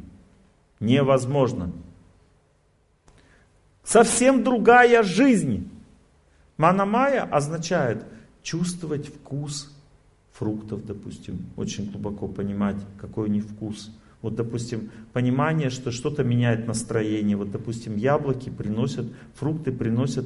Невозможно. 0.79 1.71
Совсем 3.83 4.43
другая 4.43 5.03
жизнь. 5.03 5.69
Манамая 6.57 7.23
означает 7.23 8.05
чувствовать 8.43 9.07
вкус 9.07 9.71
фруктов, 10.33 10.85
допустим, 10.85 11.45
очень 11.55 11.91
глубоко 11.91 12.27
понимать, 12.27 12.77
какой 12.99 13.29
у 13.29 13.31
них 13.31 13.45
вкус. 13.45 13.91
Вот, 14.21 14.35
допустим, 14.35 14.91
понимание, 15.13 15.69
что 15.69 15.91
что-то 15.91 16.23
меняет 16.23 16.67
настроение. 16.67 17.35
Вот, 17.35 17.51
допустим, 17.51 17.95
яблоки 17.95 18.49
приносят, 18.49 19.07
фрукты 19.33 19.71
приносят 19.71 20.25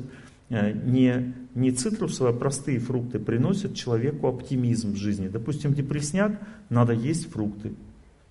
э, 0.50 0.74
не, 0.74 1.34
не 1.54 1.72
цитрусовые, 1.72 2.34
а 2.34 2.38
простые 2.38 2.80
фрукты 2.80 3.20
приносят 3.20 3.74
человеку 3.74 4.28
оптимизм 4.28 4.94
в 4.94 4.98
жизни. 4.98 5.30
Допустим, 5.30 5.74
депрессняк, 5.74 6.40
надо 6.70 6.92
есть 6.94 7.32
фрукты. 7.32 7.74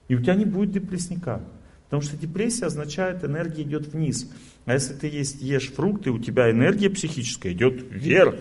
И 0.09 0.15
у 0.15 0.21
тебя 0.21 0.35
не 0.35 0.45
будет 0.45 0.73
депрессника. 0.73 1.41
Потому 1.95 2.11
что 2.11 2.17
депрессия 2.17 2.67
означает, 2.67 3.23
энергия 3.23 3.63
идет 3.63 3.87
вниз. 3.87 4.29
А 4.65 4.73
если 4.73 4.95
ты 4.95 5.07
есть, 5.07 5.41
ешь 5.41 5.71
фрукты, 5.71 6.11
у 6.11 6.19
тебя 6.19 6.51
энергия 6.51 6.91
психическая 6.91 7.53
идет 7.53 7.85
вверх. 7.89 8.35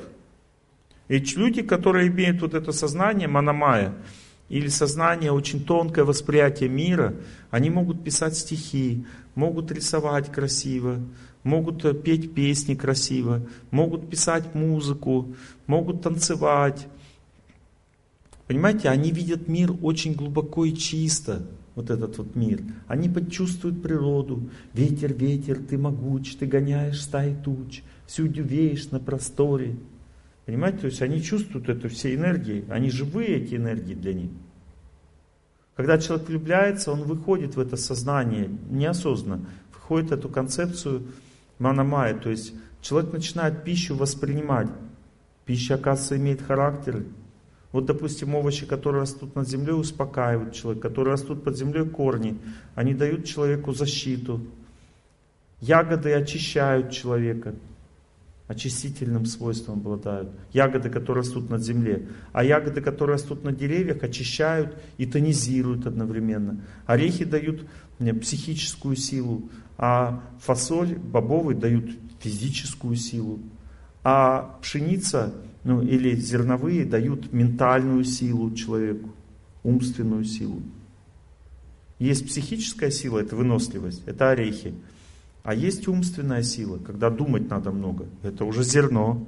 И 1.08 1.20
люди, 1.20 1.62
которые 1.62 2.08
имеют 2.08 2.42
вот 2.42 2.56
это 2.56 2.72
сознание 2.72 3.28
манамая, 3.28 3.94
или 4.50 4.70
сознание, 4.70 5.32
очень 5.32 5.64
тонкое 5.64 6.04
восприятие 6.04 6.68
мира, 6.68 7.14
они 7.52 7.70
могут 7.70 8.04
писать 8.04 8.36
стихи, 8.36 9.06
могут 9.36 9.72
рисовать 9.72 10.32
красиво, 10.32 11.00
могут 11.44 11.86
э, 11.86 11.94
петь 11.94 12.34
песни 12.34 12.74
красиво, 12.74 13.48
могут 13.70 14.10
писать 14.10 14.56
музыку, 14.56 15.36
могут 15.68 16.02
танцевать. 16.02 16.88
Понимаете, 18.48 18.90
они 18.90 19.12
видят 19.12 19.48
мир 19.48 19.76
очень 19.84 20.16
глубоко 20.16 20.66
и 20.66 20.74
чисто, 20.74 21.46
вот 21.76 21.90
этот 21.90 22.18
вот 22.18 22.36
мир. 22.36 22.62
Они 22.88 23.10
почувствуют 23.10 23.82
природу. 23.82 24.50
Ветер, 24.74 25.14
ветер, 25.14 25.58
ты 25.58 25.78
могуч, 25.78 26.36
ты 26.36 26.45
гоняешь 26.45 27.02
стаи 27.02 27.36
туч, 27.44 27.82
всюду 28.06 28.44
веешь 28.44 28.91
на 28.91 29.00
просторе. 29.00 29.76
Понимаете, 30.45 30.80
то 30.80 30.86
есть 30.88 31.02
они 31.02 31.22
чувствуют 31.22 31.70
эту 31.70 31.90
все 31.90 32.14
энергии, 32.14 32.66
они 32.70 32.90
живые 32.90 33.38
эти 33.38 33.56
энергии 33.56 33.94
для 33.94 34.14
них. 34.14 34.32
Когда 35.76 35.98
человек 35.98 36.28
влюбляется, 36.28 36.91
он 36.91 37.04
выходит 37.04 37.56
в 37.56 37.60
это 37.60 37.78
сознание 37.78 38.50
неосознанно, 38.70 39.45
входит 39.72 40.10
в 40.10 40.14
эту 40.14 40.30
концепцию 40.30 41.08
манамая, 41.60 42.14
то 42.14 42.30
есть 42.30 42.54
человек 42.82 43.14
начинает 43.14 43.64
пищу 43.64 43.95
воспринимать. 43.95 44.70
Пища, 45.45 45.76
оказывается, 45.76 46.18
имеет 46.18 46.41
характер. 46.41 47.06
Вот, 47.74 47.86
допустим, 47.86 48.36
овощи, 48.36 48.66
которые 48.66 49.02
растут 49.02 49.36
над 49.36 49.50
землей, 49.50 49.74
успокаивают 49.74 50.54
человека, 50.54 50.88
которые 50.88 51.14
растут 51.14 51.44
под 51.44 51.58
землей 51.58 51.86
корни, 51.86 52.38
они 52.76 52.94
дают 52.94 53.26
человеку 53.26 53.74
защиту. 53.74 54.40
Ягоды 55.60 56.14
очищают 56.14 56.91
человека 56.91 57.56
очистительным 58.48 59.26
свойством 59.26 59.80
обладают. 59.80 60.30
Ягоды, 60.52 60.91
которые 60.91 61.24
растут 61.24 61.50
над 61.50 61.64
земле. 61.64 62.08
А 62.32 62.44
ягоды, 62.44 62.80
которые 62.80 63.16
растут 63.16 63.44
на 63.44 63.52
деревьях, 63.52 64.04
очищают 64.04 64.78
и 64.98 65.08
тонизируют 65.08 65.88
одновременно. 65.88 66.64
Орехи 66.86 67.26
дают 67.26 67.66
психическую 67.98 68.95
силу, 68.95 69.50
а 69.80 70.22
фасоль, 70.40 70.95
бобовый 70.95 71.56
дают 71.56 71.90
физическую 72.20 72.95
силу. 72.98 73.40
А 74.04 74.60
пшеница 74.62 75.34
ну, 75.64 75.81
или 75.81 76.15
зерновые 76.15 76.85
дают 76.85 77.31
ментальную 77.31 78.03
силу 78.03 78.52
человеку, 78.52 79.10
умственную 79.64 80.26
силу. 80.26 80.61
Есть 81.99 82.27
психическая 82.27 82.91
сила, 82.91 83.19
это 83.19 83.35
выносливость, 83.35 84.03
это 84.06 84.31
орехи. 84.31 84.73
А 85.44 85.53
есть 85.53 85.88
умственная 85.88 86.44
сила, 86.44 86.77
когда 86.77 87.10
думать 87.10 87.49
надо 87.49 87.72
много. 87.72 88.06
Это 88.23 88.45
уже 88.45 88.64
зерно. 88.64 89.26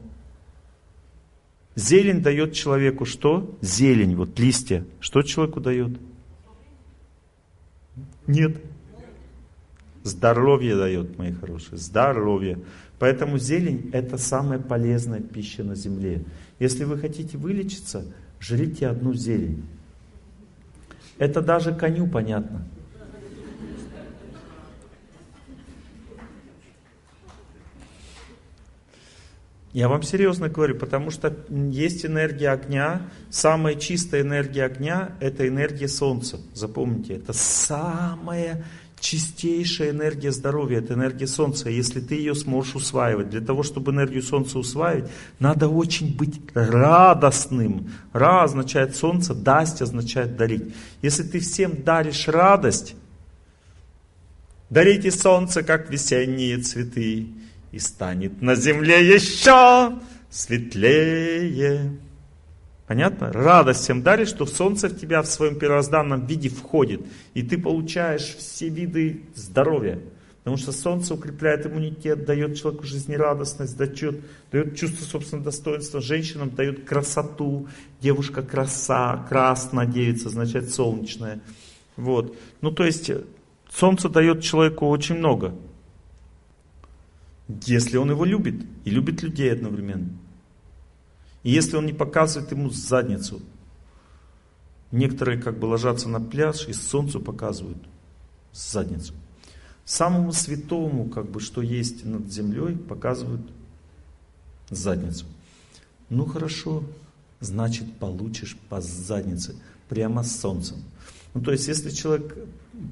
Зелень 1.76 2.22
дает 2.22 2.54
человеку 2.54 3.06
что? 3.06 3.54
Зелень, 3.62 4.16
вот 4.16 4.38
листья. 4.40 4.86
Что 5.00 5.22
человеку 5.22 5.60
дает? 5.60 5.98
Нет. 8.28 8.62
Здоровье 10.04 10.76
дает, 10.76 11.18
мои 11.18 11.34
хорошие. 11.34 11.78
Здоровье. 11.78 12.60
Поэтому 13.00 13.38
зелень 13.38 13.90
это 13.94 14.18
самая 14.18 14.60
полезная 14.60 15.20
пища 15.20 15.64
на 15.64 15.76
земле. 15.76 16.24
Если 16.60 16.84
вы 16.86 16.98
хотите 16.98 17.38
вылечиться, 17.38 18.06
жрите 18.40 18.88
одну 18.88 19.14
зелень. 19.14 19.66
Это 21.18 21.42
даже 21.42 21.74
коню 21.74 22.08
понятно. 22.08 22.66
Я 29.76 29.90
вам 29.90 30.04
серьезно 30.04 30.48
говорю, 30.48 30.78
потому 30.78 31.12
что 31.12 31.36
есть 31.50 32.06
энергия 32.06 32.52
огня. 32.52 33.10
Самая 33.30 33.76
чистая 33.76 34.22
энергия 34.22 34.64
огня– 34.64 35.18
это 35.20 35.46
энергия 35.50 35.90
солнца. 35.90 36.40
Запомните, 36.54 37.16
это 37.16 37.34
самая 37.34 38.64
чистейшая 39.06 39.92
энергия 39.92 40.32
здоровья, 40.32 40.80
это 40.80 40.96
энергия 40.96 41.28
солнца. 41.28 41.70
Если 41.70 42.00
ты 42.00 42.16
ее 42.16 42.34
сможешь 42.34 42.76
усваивать, 42.76 43.30
для 43.30 43.40
того, 43.42 43.62
чтобы 43.62 43.92
энергию 43.92 44.24
солнца 44.24 44.58
усваивать, 44.58 45.12
надо 45.38 45.70
очень 45.70 46.18
быть 46.18 46.42
радостным. 46.56 47.92
Ра 48.14 48.44
означает 48.44 48.96
солнце, 48.96 49.36
дасть 49.36 49.84
означает 49.84 50.36
дарить. 50.38 50.74
Если 51.04 51.22
ты 51.22 51.40
всем 51.40 51.84
даришь 51.84 52.28
радость, 52.28 52.96
дарите 54.72 55.12
солнце, 55.12 55.62
как 55.62 55.92
весенние 55.92 56.58
цветы 56.58 57.28
и 57.72 57.78
станет 57.78 58.42
на 58.42 58.56
земле 58.56 59.08
еще 59.08 60.00
светлее. 60.32 61.96
Понятно? 62.88 63.32
Радость 63.32 63.82
всем 63.82 64.04
дарит, 64.04 64.28
что 64.28 64.46
солнце 64.46 64.90
в 64.90 65.00
тебя 65.00 65.22
в 65.22 65.26
своем 65.26 65.58
первозданном 65.58 66.26
виде 66.28 66.50
входит, 66.50 67.02
и 67.34 67.42
ты 67.42 67.58
получаешь 67.58 68.36
все 68.36 68.70
виды 68.70 69.24
здоровья. 69.34 70.00
Потому 70.46 70.58
что 70.58 70.72
солнце 70.72 71.16
укрепляет 71.16 71.66
иммунитет, 71.66 72.26
дает 72.26 72.56
человеку 72.56 72.84
жизнерадостность, 72.84 73.76
дает, 73.76 74.24
дает 74.52 74.76
чувство 74.76 75.04
собственного 75.04 75.46
достоинства, 75.46 76.02
женщинам 76.02 76.52
дает 76.52 76.86
красоту, 76.86 77.68
девушка 78.00 78.44
краса, 78.44 79.26
красная 79.28 79.88
девица, 79.88 80.28
означает 80.28 80.70
солнечная. 80.70 81.40
Вот. 81.98 82.38
Ну 82.62 82.70
то 82.70 82.86
есть 82.86 83.10
солнце 83.72 84.08
дает 84.08 84.44
человеку 84.44 84.88
очень 84.88 85.16
много. 85.16 85.56
Если 87.66 87.98
он 87.98 88.12
его 88.12 88.24
любит 88.24 88.64
и 88.84 88.92
любит 88.92 89.24
людей 89.24 89.52
одновременно. 89.52 90.10
И 91.46 91.52
если 91.52 91.78
он 91.78 91.86
не 91.86 91.94
показывает 91.94 92.52
ему 92.52 92.72
задницу. 92.72 93.40
Некоторые 94.92 95.40
как 95.40 95.60
бы 95.60 95.68
ложатся 95.68 96.10
на 96.10 96.20
пляж 96.20 96.68
и 96.68 96.74
солнцу 96.74 97.20
показывают 97.20 97.78
задницу. 98.52 99.14
Самому 99.86 100.32
святому, 100.32 101.08
как 101.08 101.30
бы, 101.30 101.40
что 101.40 101.62
есть 101.62 102.04
над 102.04 102.34
землей, 102.34 102.76
показывают 102.76 103.44
задницу. 104.72 105.28
Ну 106.10 106.26
хорошо, 106.26 106.84
значит 107.42 107.94
получишь 108.00 108.58
по 108.68 108.82
заднице, 108.82 109.56
прямо 109.88 110.24
с 110.24 110.40
солнцем. 110.40 110.78
Ну 111.36 111.42
то 111.42 111.52
есть, 111.52 111.68
если 111.68 111.92
человек 111.92 112.36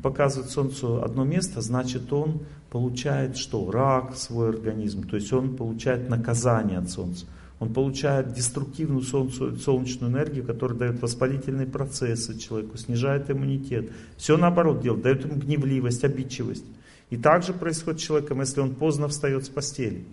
показывает 0.03 0.51
солнцу 0.51 1.03
одно 1.03 1.23
место, 1.23 1.61
значит 1.61 2.13
он 2.13 2.43
получает 2.69 3.35
что? 3.35 3.71
Рак 3.71 4.15
свой 4.15 4.49
организм. 4.49 5.09
То 5.09 5.15
есть 5.15 5.33
он 5.33 5.55
получает 5.55 6.07
наказание 6.07 6.77
от 6.77 6.91
солнца. 6.91 7.25
Он 7.63 7.73
получает 7.73 8.33
деструктивную 8.33 9.03
солнечную 9.03 10.11
энергию, 10.11 10.43
которая 10.43 10.77
дает 10.77 11.01
воспалительные 11.01 11.65
процессы 11.65 12.37
человеку, 12.37 12.77
снижает 12.77 13.31
иммунитет. 13.31 13.89
Все 14.17 14.35
наоборот 14.35 14.81
делает, 14.81 15.03
дает 15.03 15.23
ему 15.23 15.35
гневливость, 15.35 16.03
обидчивость. 16.03 16.65
И 17.09 17.15
также 17.15 17.53
происходит 17.53 18.01
с 18.01 18.03
человеком, 18.03 18.41
если 18.41 18.59
он 18.59 18.75
поздно 18.75 19.07
встает 19.07 19.45
с 19.45 19.47
постели. 19.47 20.03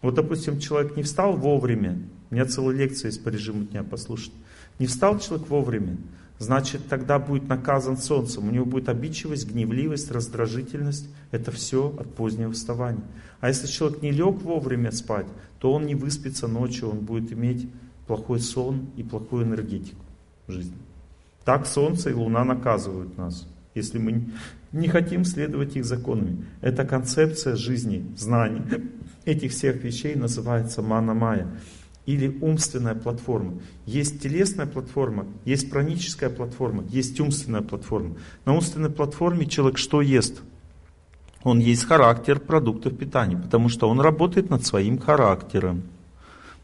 Вот, 0.00 0.14
допустим, 0.14 0.60
человек 0.60 0.96
не 0.96 1.02
встал 1.02 1.36
вовремя, 1.36 1.98
у 2.30 2.34
меня 2.34 2.46
целая 2.46 2.74
лекция 2.74 3.08
есть 3.10 3.22
по 3.22 3.28
режиму 3.28 3.64
дня, 3.64 3.82
послушать. 3.82 4.32
Не 4.78 4.86
встал 4.86 5.18
человек 5.18 5.46
вовремя, 5.50 5.98
значит, 6.38 6.88
тогда 6.88 7.18
будет 7.18 7.48
наказан 7.48 7.96
солнцем. 7.96 8.48
У 8.48 8.50
него 8.50 8.64
будет 8.64 8.88
обидчивость, 8.88 9.50
гневливость, 9.50 10.10
раздражительность. 10.10 11.08
Это 11.30 11.50
все 11.50 11.94
от 11.98 12.14
позднего 12.14 12.52
вставания. 12.52 13.04
А 13.40 13.48
если 13.48 13.66
человек 13.66 14.02
не 14.02 14.10
лег 14.10 14.42
вовремя 14.42 14.92
спать, 14.92 15.26
то 15.58 15.72
он 15.72 15.86
не 15.86 15.94
выспится 15.94 16.48
ночью, 16.48 16.90
он 16.90 17.00
будет 17.00 17.32
иметь 17.32 17.68
плохой 18.06 18.40
сон 18.40 18.86
и 18.96 19.02
плохую 19.02 19.44
энергетику 19.44 20.00
в 20.46 20.52
жизни. 20.52 20.76
Так 21.44 21.66
солнце 21.66 22.10
и 22.10 22.14
луна 22.14 22.44
наказывают 22.44 23.16
нас, 23.16 23.46
если 23.74 23.98
мы 23.98 24.28
не 24.72 24.88
хотим 24.88 25.24
следовать 25.24 25.76
их 25.76 25.84
законами. 25.84 26.44
Эта 26.60 26.84
концепция 26.84 27.56
жизни, 27.56 28.04
знаний, 28.16 28.62
этих 29.24 29.52
всех 29.52 29.82
вещей 29.82 30.14
называется 30.14 30.82
мана-майя 30.82 31.48
или 32.08 32.38
умственная 32.40 32.94
платформа. 32.94 33.58
Есть 33.84 34.22
телесная 34.22 34.64
платформа, 34.64 35.26
есть 35.44 35.68
праническая 35.68 36.30
платформа, 36.30 36.82
есть 36.88 37.20
умственная 37.20 37.60
платформа. 37.60 38.16
На 38.46 38.54
умственной 38.54 38.88
платформе 38.88 39.44
человек 39.44 39.76
что 39.76 40.00
ест? 40.00 40.40
Он 41.42 41.58
есть 41.58 41.84
характер 41.84 42.40
продуктов 42.40 42.96
питания, 42.96 43.36
потому 43.36 43.68
что 43.68 43.90
он 43.90 44.00
работает 44.00 44.48
над 44.48 44.64
своим 44.64 44.96
характером. 44.98 45.82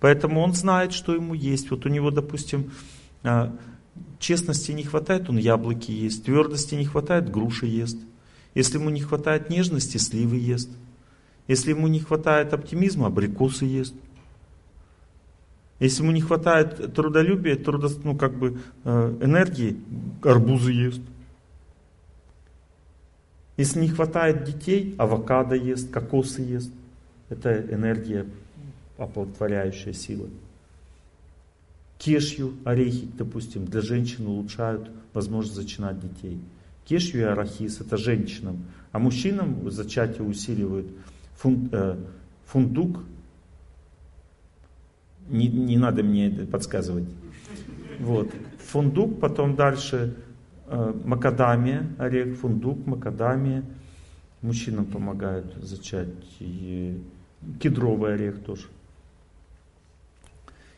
Поэтому 0.00 0.40
он 0.40 0.54
знает, 0.54 0.94
что 0.94 1.14
ему 1.14 1.34
есть. 1.34 1.70
Вот 1.70 1.84
у 1.84 1.90
него, 1.90 2.10
допустим, 2.10 2.70
а, 3.22 3.54
честности 4.18 4.72
не 4.72 4.84
хватает, 4.84 5.28
он 5.28 5.36
яблоки 5.36 5.90
ест. 5.90 6.24
Твердости 6.24 6.74
не 6.74 6.86
хватает, 6.86 7.30
груши 7.30 7.66
ест. 7.66 7.98
Если 8.54 8.78
ему 8.78 8.88
не 8.88 9.02
хватает 9.02 9.50
нежности, 9.50 9.98
сливы 9.98 10.38
ест. 10.38 10.70
Если 11.48 11.72
ему 11.72 11.86
не 11.88 12.00
хватает 12.00 12.54
оптимизма, 12.54 13.08
абрикосы 13.08 13.66
ест. 13.66 13.94
Если 15.80 16.02
ему 16.02 16.12
не 16.12 16.20
хватает 16.20 16.94
трудолюбия, 16.94 17.56
трудо, 17.56 17.88
ну, 18.04 18.16
как 18.16 18.38
бы, 18.38 18.58
э, 18.84 19.18
энергии, 19.20 19.76
арбузы 20.22 20.72
ест. 20.72 21.00
Если 23.56 23.80
не 23.80 23.88
хватает 23.88 24.44
детей, 24.44 24.94
авокадо 24.98 25.54
ест, 25.54 25.90
кокосы 25.90 26.42
ест. 26.42 26.72
Это 27.28 27.60
энергия, 27.60 28.26
оплодотворяющая 28.98 29.92
сила. 29.92 30.28
Кешью, 31.98 32.54
орехи, 32.64 33.08
допустим, 33.16 33.64
для 33.64 33.80
женщин 33.80 34.26
улучшают 34.26 34.90
возможность 35.12 35.56
зачинать 35.56 36.00
детей. 36.00 36.38
Кешью 36.84 37.20
и 37.22 37.24
арахис 37.24 37.80
это 37.80 37.96
женщинам, 37.96 38.64
а 38.92 38.98
мужчинам 38.98 39.70
зачатие 39.70 40.22
усиливают 40.22 40.86
фун, 41.36 41.68
э, 41.72 41.96
фундук, 42.46 43.00
не, 45.28 45.48
не 45.48 45.76
надо 45.76 46.02
мне 46.02 46.28
это 46.28 46.46
подсказывать. 46.46 47.08
Вот. 47.98 48.30
Фундук, 48.58 49.20
потом 49.20 49.56
дальше 49.56 50.16
э, 50.66 50.94
макадамия, 51.04 51.86
орех, 51.98 52.36
фундук, 52.38 52.86
макадамия. 52.86 53.64
Мужчинам 54.42 54.84
помогают 54.84 55.54
зачать. 55.62 56.08
И 56.40 57.00
кедровый 57.60 58.14
орех 58.14 58.40
тоже. 58.40 58.66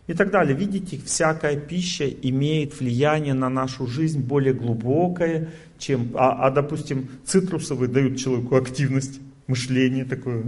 И 0.07 0.15
так 0.15 0.31
далее. 0.31 0.57
Видите, 0.57 1.01
всякая 1.05 1.59
пища 1.59 2.09
имеет 2.09 2.79
влияние 2.79 3.35
на 3.35 3.49
нашу 3.49 3.89
жизнь 3.89 4.21
более 4.21 4.55
глубокое, 4.55 5.49
чем, 5.79 6.11
а, 6.15 6.47
а 6.47 6.51
допустим, 6.51 7.09
цитрусовые 7.25 7.89
дают 7.89 8.17
человеку 8.17 8.55
активность, 8.55 9.21
мышление 9.49 10.05
такое. 10.05 10.45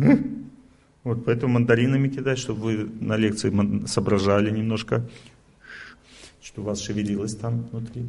Вот 1.08 1.24
поэтому 1.24 1.54
мандаринами 1.54 2.08
кидать, 2.08 2.38
чтобы 2.38 2.60
вы 2.60 2.90
на 3.00 3.16
лекции 3.16 3.50
соображали 3.86 4.50
немножко, 4.50 5.08
что 6.42 6.60
у 6.60 6.64
вас 6.64 6.82
шевелилось 6.82 7.34
там 7.34 7.62
внутри. 7.72 8.04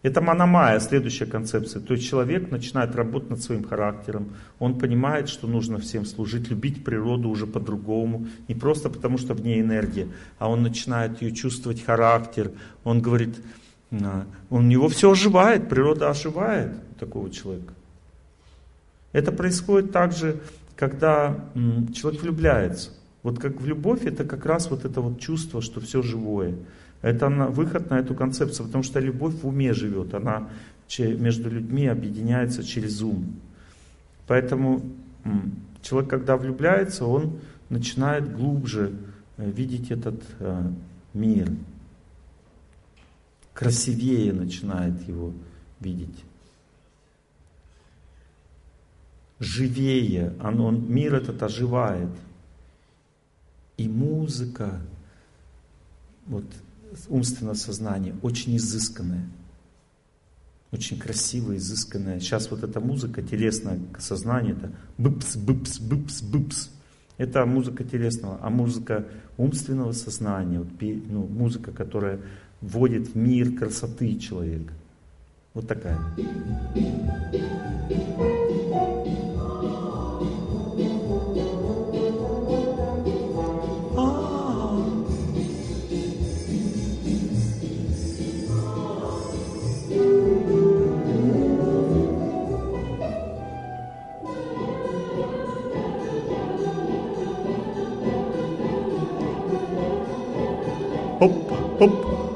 Это 0.00 0.22
манамая, 0.22 0.80
следующая 0.80 1.26
концепция. 1.26 1.82
То 1.82 1.92
есть 1.92 2.08
человек 2.08 2.50
начинает 2.50 2.96
работать 2.96 3.28
над 3.28 3.42
своим 3.42 3.64
характером. 3.64 4.28
Он 4.58 4.78
понимает, 4.78 5.28
что 5.28 5.46
нужно 5.46 5.76
всем 5.78 6.06
служить, 6.06 6.48
любить 6.48 6.84
природу 6.84 7.28
уже 7.28 7.46
по-другому. 7.46 8.28
Не 8.48 8.54
просто 8.54 8.88
потому, 8.88 9.18
что 9.18 9.34
в 9.34 9.42
ней 9.42 9.60
энергия, 9.60 10.08
а 10.38 10.48
он 10.48 10.62
начинает 10.62 11.20
ее 11.20 11.32
чувствовать 11.32 11.84
характер. 11.84 12.50
Он 12.82 13.02
говорит, 13.02 13.36
а, 13.90 14.24
у 14.48 14.62
него 14.62 14.88
все 14.88 15.10
оживает, 15.10 15.68
природа 15.68 16.08
оживает 16.08 16.70
такого 16.98 17.28
человека. 17.30 17.74
Это 19.12 19.32
происходит 19.32 19.92
также 19.92 20.40
когда 20.76 21.50
человек 21.94 22.22
влюбляется. 22.22 22.90
Вот 23.22 23.40
как 23.40 23.60
в 23.60 23.66
любовь, 23.66 24.04
это 24.04 24.24
как 24.24 24.46
раз 24.46 24.70
вот 24.70 24.84
это 24.84 25.00
вот 25.00 25.18
чувство, 25.18 25.60
что 25.60 25.80
все 25.80 26.02
живое. 26.02 26.54
Это 27.02 27.28
выход 27.28 27.90
на 27.90 27.98
эту 27.98 28.14
концепцию, 28.14 28.66
потому 28.66 28.84
что 28.84 29.00
любовь 29.00 29.34
в 29.34 29.46
уме 29.46 29.72
живет, 29.72 30.14
она 30.14 30.48
между 30.98 31.50
людьми 31.50 31.86
объединяется 31.86 32.62
через 32.62 33.02
ум. 33.02 33.34
Поэтому 34.26 34.82
человек, 35.82 36.10
когда 36.10 36.36
влюбляется, 36.36 37.04
он 37.04 37.38
начинает 37.68 38.34
глубже 38.36 38.92
э, 39.36 39.50
видеть 39.50 39.90
этот 39.90 40.22
э, 40.38 40.62
мир, 41.14 41.48
красивее 43.52 44.32
начинает 44.32 45.08
его 45.08 45.32
видеть 45.80 46.24
живее, 49.38 50.34
оно, 50.40 50.70
мир 50.70 51.14
этот 51.14 51.42
оживает. 51.42 52.10
И 53.76 53.88
музыка, 53.88 54.80
вот 56.26 56.44
умственное 57.08 57.54
сознание, 57.54 58.14
очень 58.22 58.56
изысканное, 58.56 59.28
очень 60.72 60.98
красивое, 60.98 61.56
изысканное. 61.56 62.20
Сейчас 62.20 62.50
вот 62.50 62.62
эта 62.62 62.80
музыка, 62.80 63.22
телесное 63.22 63.78
сознание, 63.98 64.54
это 64.54 64.72
быпс, 64.98 65.36
быпс, 65.36 65.78
быпс, 65.80 66.22
быпс. 66.22 66.70
Это 67.18 67.46
музыка 67.46 67.82
телесного, 67.82 68.38
а 68.42 68.50
музыка 68.50 69.06
умственного 69.38 69.92
сознания, 69.92 70.58
вот, 70.58 70.68
ну, 70.80 71.26
музыка, 71.26 71.72
которая 71.72 72.20
вводит 72.60 73.08
в 73.08 73.16
мир 73.16 73.52
красоты 73.52 74.18
человека. 74.18 74.74
Вот 75.56 75.66
такая. 75.66 75.96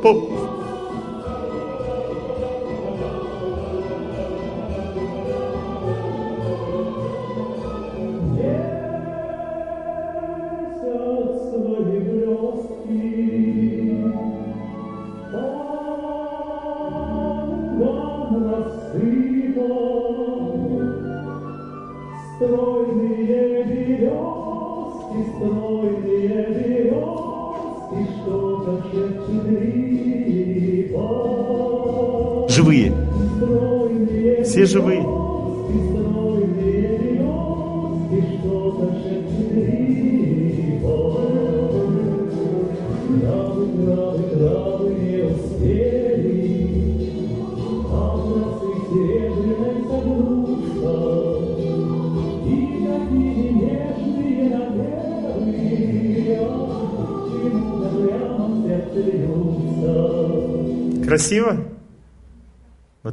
Стройные 0.01 0.50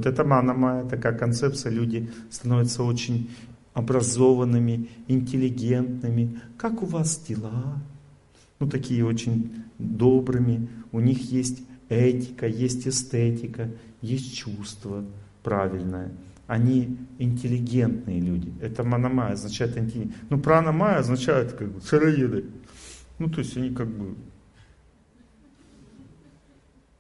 это 0.08 0.24
мана 0.24 0.54
майя, 0.54 0.86
такая 0.86 1.18
концепция. 1.18 1.72
Люди 1.72 2.10
становятся 2.30 2.84
очень 2.84 3.30
образованными, 3.74 4.90
интеллигентными. 5.08 6.40
Как 6.58 6.82
у 6.82 6.86
вас 6.86 7.24
дела? 7.28 7.80
Ну, 8.60 8.68
такие 8.68 9.06
очень 9.06 9.64
добрыми. 9.78 10.68
У 10.92 11.00
них 11.00 11.32
есть 11.32 11.62
этика, 11.90 12.48
есть 12.48 12.88
эстетика, 12.88 13.70
есть 14.02 14.36
чувство 14.36 15.06
правильное. 15.44 16.12
Они 16.48 16.98
интеллигентные 17.20 18.20
люди. 18.20 18.52
Это 18.62 18.84
манамая 18.84 19.34
означает 19.34 19.78
интеллигент. 19.78 20.16
Ну, 20.30 20.40
пранамая 20.40 21.00
означает 21.00 21.54
как 21.54 21.72
бы 21.72 21.82
сыроеды. 21.82 22.46
Ну, 23.20 23.30
то 23.30 23.40
есть 23.40 23.58
они 23.58 23.70
как 23.72 23.88
бы... 23.88 24.16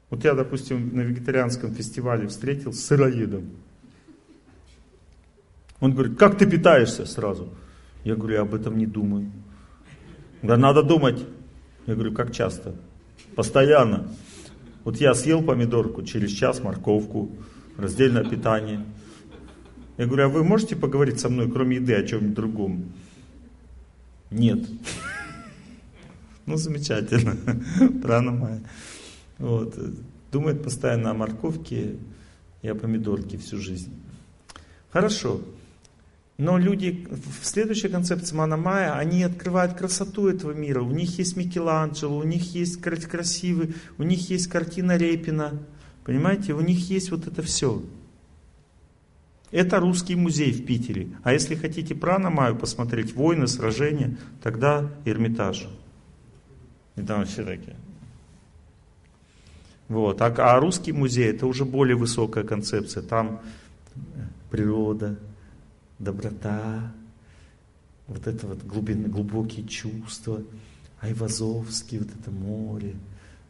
Вот 0.09 0.23
я, 0.23 0.33
допустим, 0.33 0.95
на 0.95 1.01
вегетарианском 1.01 1.73
фестивале 1.73 2.27
встретил 2.27 2.71
с 2.71 2.79
сыроедом. 2.79 3.49
Он 5.79 5.93
говорит, 5.93 6.17
как 6.17 6.37
ты 6.37 6.49
питаешься 6.49 7.05
сразу? 7.05 7.53
Я 8.03 8.15
говорю, 8.15 8.35
я 8.35 8.41
об 8.41 8.53
этом 8.53 8.77
не 8.77 8.85
думаю. 8.85 9.31
Да 10.41 10.57
надо 10.57 10.81
думать. 10.81 11.23
Я 11.85 11.95
говорю, 11.95 12.13
как 12.13 12.31
часто? 12.31 12.75
Постоянно. 13.35 14.07
Вот 14.83 14.97
я 14.97 15.13
съел 15.13 15.43
помидорку, 15.43 16.03
через 16.03 16.31
час 16.31 16.63
морковку, 16.63 17.29
раздельное 17.77 18.23
питание. 18.23 18.85
Я 19.97 20.05
говорю, 20.05 20.25
а 20.25 20.29
вы 20.29 20.43
можете 20.43 20.75
поговорить 20.75 21.19
со 21.19 21.27
мной, 21.29 21.51
кроме 21.51 21.77
еды, 21.77 21.93
о 21.93 22.03
чем-нибудь 22.03 22.35
другом? 22.35 22.93
Нет. 24.31 24.59
Ну, 26.45 26.55
замечательно. 26.55 27.35
Пранамая. 28.01 28.61
Вот. 29.37 29.77
Думает 30.31 30.63
постоянно 30.63 31.11
о 31.11 31.13
морковке 31.13 31.95
и 32.61 32.67
о 32.67 32.75
помидорке 32.75 33.37
всю 33.37 33.57
жизнь. 33.57 33.93
Хорошо. 34.89 35.41
Но 36.37 36.59
люди 36.59 37.07
в 37.09 37.45
следующей 37.45 37.89
концепции 37.89 38.35
Манамая, 38.35 38.93
они 38.93 39.23
открывают 39.23 39.73
красоту 39.73 40.27
этого 40.27 40.51
мира. 40.51 40.81
У 40.81 40.91
них 40.91 41.17
есть 41.17 41.35
Микеланджело, 41.35 42.17
у 42.17 42.23
них 42.23 42.53
есть 42.53 42.79
красивый, 42.79 43.73
у 43.97 44.03
них 44.03 44.29
есть 44.29 44.47
картина 44.47 44.97
Репина. 44.97 45.59
Понимаете, 46.03 46.53
у 46.53 46.61
них 46.61 46.89
есть 46.89 47.09
вот 47.09 47.27
это 47.27 47.41
все. 47.41 47.83
Это 49.49 49.79
русский 49.79 50.15
музей 50.15 50.51
в 50.51 50.65
Питере. 50.65 51.07
А 51.23 51.33
если 51.33 51.55
хотите 51.55 51.95
Пранамаю 51.95 52.55
посмотреть, 52.55 53.15
войны, 53.15 53.47
сражения, 53.47 54.17
тогда 54.43 54.91
Эрмитаж. 55.05 55.67
И 56.97 57.01
там 57.01 57.25
все 57.25 57.43
такие. 57.43 57.77
Вот. 59.87 60.21
А, 60.21 60.27
а 60.27 60.59
русский 60.59 60.91
музей 60.91 61.29
это 61.29 61.47
уже 61.47 61.65
более 61.65 61.95
высокая 61.95 62.43
концепция. 62.43 63.03
Там 63.03 63.41
природа, 64.49 65.17
доброта, 65.99 66.91
вот 68.07 68.27
это 68.27 68.47
вот 68.47 68.63
глубины, 68.63 69.07
глубокие 69.07 69.67
чувства, 69.67 70.41
Айвазовский, 71.01 71.99
вот 71.99 72.09
это 72.19 72.31
море, 72.31 72.95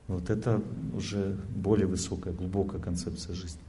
вот 0.07 0.29
это 0.29 0.61
уже 0.93 1.37
более 1.49 1.87
высокая, 1.87 2.33
глубокая 2.33 2.81
концепция 2.81 3.35
жизни. 3.35 3.61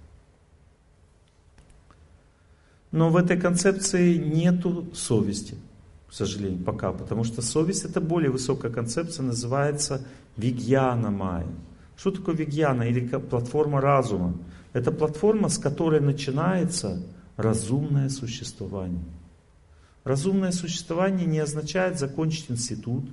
Но 2.90 3.10
в 3.10 3.16
этой 3.16 3.38
концепции 3.38 4.16
нету 4.16 4.86
совести, 4.94 5.56
к 6.08 6.14
сожалению, 6.14 6.64
пока, 6.64 6.92
потому 6.92 7.24
что 7.24 7.42
совесть 7.42 7.84
это 7.84 8.00
более 8.00 8.30
высокая 8.30 8.72
концепция, 8.72 9.24
называется 9.24 10.06
вигьяна 10.36 11.10
майя. 11.10 11.46
Что 11.98 12.12
такое 12.12 12.36
вигьяна 12.36 12.84
или 12.84 13.04
платформа 13.08 13.80
разума? 13.80 14.34
Это 14.72 14.92
платформа, 14.92 15.48
с 15.48 15.58
которой 15.58 16.00
начинается 16.00 17.02
разумное 17.36 18.08
существование. 18.08 19.04
Разумное 20.04 20.52
существование 20.52 21.26
не 21.26 21.40
означает 21.40 21.98
закончить 21.98 22.52
институт, 22.52 23.04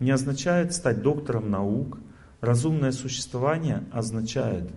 не 0.00 0.10
означает 0.10 0.74
стать 0.74 1.02
доктором 1.02 1.50
наук. 1.50 1.98
Разумное 2.40 2.90
существование 2.90 3.84
означает 3.92 4.68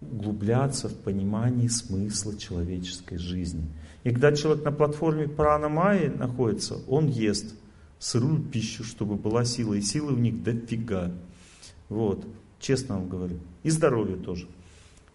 углубляться 0.00 0.88
в 0.88 0.94
понимание 0.94 1.68
смысла 1.68 2.34
человеческой 2.38 3.18
жизни. 3.18 3.66
И 4.02 4.12
когда 4.12 4.34
человек 4.34 4.64
на 4.64 4.72
платформе 4.72 5.28
пранамайи 5.28 6.08
находится, 6.08 6.76
он 6.88 7.08
ест 7.08 7.54
сырую 7.98 8.40
пищу, 8.40 8.82
чтобы 8.82 9.16
была 9.16 9.44
сила. 9.44 9.74
И 9.74 9.82
силы 9.82 10.14
у 10.14 10.18
них 10.18 10.42
дофига. 10.42 11.12
Вот. 11.90 12.24
Честно 12.58 12.94
вам 12.94 13.08
говорю. 13.08 13.36
И 13.62 13.68
здоровье 13.68 14.16
тоже. 14.16 14.46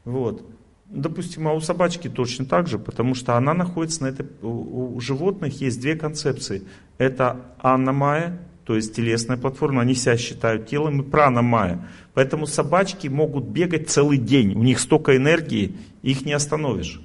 Вот. 0.03 0.45
Допустим, 0.85 1.47
а 1.47 1.53
у 1.53 1.61
собачки 1.61 2.07
точно 2.07 2.45
так 2.45 2.67
же, 2.67 2.77
потому 2.77 3.15
что 3.15 3.35
она 3.35 3.55
находится 3.55 4.03
на 4.03 4.07
этой... 4.07 4.27
У 4.43 4.99
животных 4.99 5.59
есть 5.59 5.81
две 5.81 5.95
концепции. 5.95 6.63
Это 6.99 7.41
аномая, 7.57 8.39
то 8.65 8.75
есть 8.75 8.95
телесная 8.95 9.37
платформа, 9.37 9.81
они 9.81 9.95
себя 9.95 10.17
считают 10.17 10.67
телом, 10.67 11.01
и 11.01 11.03
праномая. 11.03 11.87
Поэтому 12.13 12.45
собачки 12.45 13.07
могут 13.07 13.45
бегать 13.45 13.89
целый 13.89 14.17
день, 14.17 14.55
у 14.55 14.63
них 14.63 14.79
столько 14.79 15.17
энергии, 15.17 15.75
их 16.03 16.25
не 16.25 16.33
остановишь. 16.33 17.01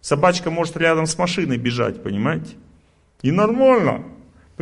Собачка 0.00 0.50
может 0.50 0.76
рядом 0.76 1.06
с 1.06 1.18
машиной 1.18 1.56
бежать, 1.56 2.02
понимаете? 2.02 2.54
И 3.22 3.30
нормально. 3.30 4.04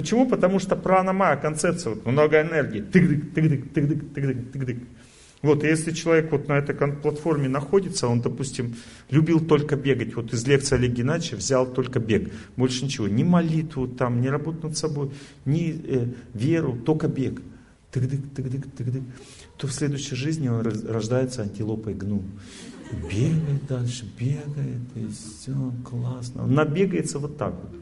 Почему? 0.01 0.27
Потому 0.27 0.59
что 0.61 0.77
праномая 0.77 1.37
концепция, 1.37 1.93
вот, 1.95 2.07
много 2.07 2.41
энергии. 2.41 2.81
Тык-дык, 2.81 3.35
тык-дык, 3.35 3.73
тык-дык, 3.75 4.15
тык-дык, 4.15 4.53
тык-дык. 4.53 4.79
Вот, 5.43 5.63
если 5.63 5.91
человек 5.91 6.33
вот 6.33 6.49
на 6.49 6.55
этой 6.55 6.75
платформе 6.75 7.51
находится, 7.51 8.09
он, 8.09 8.23
допустим, 8.23 8.77
любил 9.11 9.41
только 9.41 9.77
бегать, 9.77 10.15
вот 10.15 10.33
из 10.33 10.47
лекции 10.47 10.77
Олега 10.77 10.95
Геннадьевича 10.95 11.37
взял 11.37 11.67
только 11.67 12.01
бег, 12.01 12.33
больше 12.57 12.87
ничего, 12.87 13.09
ни 13.09 13.25
молитву 13.25 13.89
там, 13.89 14.23
ни 14.23 14.29
работу 14.29 14.69
над 14.69 14.79
собой, 14.79 15.11
ни 15.45 15.79
э, 15.85 16.07
веру, 16.33 16.79
только 16.79 17.07
бег. 17.09 17.43
Тык-дык, 17.93 18.23
тык-дык, 18.35 18.69
тык-дык. 18.79 19.03
То 19.59 19.67
в 19.67 19.73
следующей 19.73 20.17
жизни 20.17 20.49
он 20.49 20.63
рождается 20.63 21.43
антилопой 21.43 21.93
гну. 21.93 22.23
Бегает 22.91 23.67
дальше, 23.69 24.07
бегает, 24.19 24.81
и 24.95 25.07
все, 25.09 25.73
классно. 25.85 26.47
Набегается 26.47 27.19
вот 27.19 27.37
так 27.37 27.53
вот. 27.53 27.81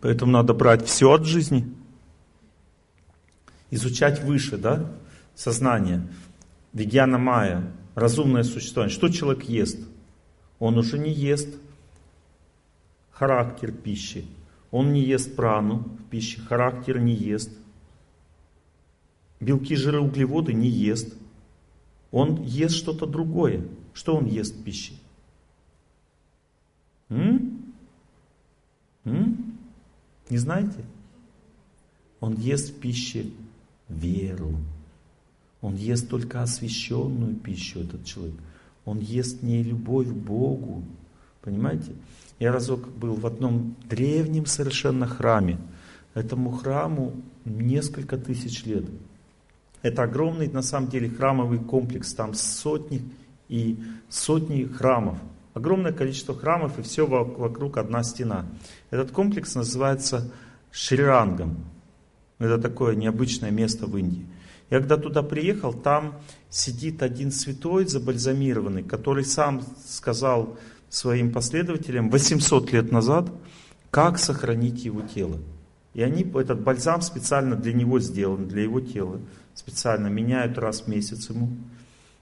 Поэтому 0.00 0.32
надо 0.32 0.54
брать 0.54 0.86
все 0.86 1.12
от 1.12 1.24
жизни– 1.24 1.72
изучать 3.70 4.22
выше, 4.22 4.56
да, 4.56 4.92
сознание. 5.34 6.06
Вегьяна 6.72 7.18
Майя, 7.18 7.72
разумное 7.94 8.42
существование. 8.42 8.94
Что 8.94 9.08
человек 9.08 9.44
ест? 9.44 9.78
Он 10.58 10.78
уже 10.78 10.98
не 10.98 11.12
ест 11.12 11.48
характер 13.10 13.72
пищи. 13.72 14.26
Он 14.70 14.92
не 14.92 15.00
ест 15.00 15.34
прану 15.36 15.78
в 15.98 16.10
пище, 16.10 16.40
характер 16.40 16.98
не 16.98 17.14
ест. 17.14 17.50
Белки, 19.40 19.76
жиры, 19.76 20.00
углеводы 20.00 20.52
не 20.52 20.68
ест. 20.68 21.14
Он 22.10 22.42
ест 22.42 22.74
что-то 22.74 23.06
другое. 23.06 23.66
Что 23.94 24.16
он 24.16 24.26
ест 24.26 24.54
в 24.54 24.62
пище? 24.62 24.92
М? 27.08 27.74
М? 29.04 29.55
Не 30.28 30.38
знаете? 30.38 30.84
Он 32.20 32.34
ест 32.36 32.70
в 32.70 32.80
пище 32.80 33.26
веру. 33.88 34.54
Он 35.60 35.74
ест 35.74 36.08
только 36.08 36.42
освященную 36.42 37.34
пищу, 37.34 37.80
этот 37.80 38.04
человек. 38.04 38.36
Он 38.84 38.98
ест 38.98 39.42
не 39.42 39.62
любовь 39.62 40.08
к 40.08 40.12
Богу. 40.12 40.82
Понимаете? 41.42 41.92
Я 42.38 42.52
разок 42.52 42.88
был 42.88 43.14
в 43.14 43.26
одном 43.26 43.76
древнем 43.88 44.46
совершенно 44.46 45.06
храме. 45.06 45.58
Этому 46.14 46.50
храму 46.50 47.14
несколько 47.44 48.16
тысяч 48.18 48.64
лет. 48.64 48.84
Это 49.82 50.02
огромный, 50.02 50.48
на 50.48 50.62
самом 50.62 50.88
деле, 50.88 51.08
храмовый 51.08 51.58
комплекс. 51.58 52.12
Там 52.14 52.34
сотни 52.34 53.02
и 53.48 53.78
сотни 54.08 54.64
храмов. 54.64 55.18
Огромное 55.56 55.92
количество 55.92 56.34
храмов 56.34 56.78
и 56.78 56.82
все 56.82 57.06
вокруг 57.06 57.78
одна 57.78 58.02
стена. 58.02 58.44
Этот 58.90 59.10
комплекс 59.10 59.54
называется 59.54 60.30
Шрирангом. 60.70 61.64
Это 62.38 62.58
такое 62.58 62.94
необычное 62.94 63.50
место 63.50 63.86
в 63.86 63.96
Индии. 63.96 64.26
Я 64.68 64.80
когда 64.80 64.98
туда 64.98 65.22
приехал, 65.22 65.72
там 65.72 66.20
сидит 66.50 67.02
один 67.02 67.32
святой 67.32 67.86
забальзамированный, 67.86 68.82
который 68.82 69.24
сам 69.24 69.62
сказал 69.88 70.58
своим 70.90 71.32
последователям 71.32 72.10
800 72.10 72.72
лет 72.72 72.92
назад, 72.92 73.32
как 73.90 74.18
сохранить 74.18 74.84
его 74.84 75.00
тело. 75.00 75.38
И 75.94 76.02
они, 76.02 76.22
этот 76.34 76.60
бальзам 76.60 77.00
специально 77.00 77.56
для 77.56 77.72
него 77.72 77.98
сделан, 77.98 78.46
для 78.46 78.64
его 78.64 78.80
тела. 78.80 79.22
Специально 79.54 80.08
меняют 80.08 80.58
раз 80.58 80.82
в 80.82 80.88
месяц 80.88 81.30
ему. 81.30 81.48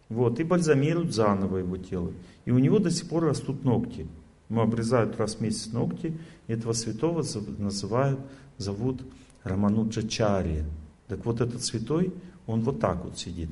Вот, 0.09 0.39
и 0.39 0.45
бальзамируют 0.45 1.15
заново 1.15 1.59
его 1.59 1.77
тело. 1.77 2.13
И 2.45 2.51
у 2.51 2.59
него 2.59 2.79
до 2.79 2.91
сих 2.91 3.09
пор 3.09 3.25
растут 3.25 3.65
ногти. 3.65 4.07
Ему 4.49 4.61
обрезают 4.61 5.17
раз 5.17 5.37
в 5.37 5.41
месяц 5.41 5.73
ногти. 5.73 6.17
Этого 6.47 6.73
святого 6.73 7.25
называют, 7.59 8.21
зовут 8.59 9.03
Рамануджачари. 9.43 10.65
Так 11.09 11.25
вот 11.25 11.41
этот 11.41 11.63
святой, 11.63 12.13
он 12.47 12.61
вот 12.61 12.81
так 12.81 13.05
вот 13.05 13.19
сидит. 13.19 13.51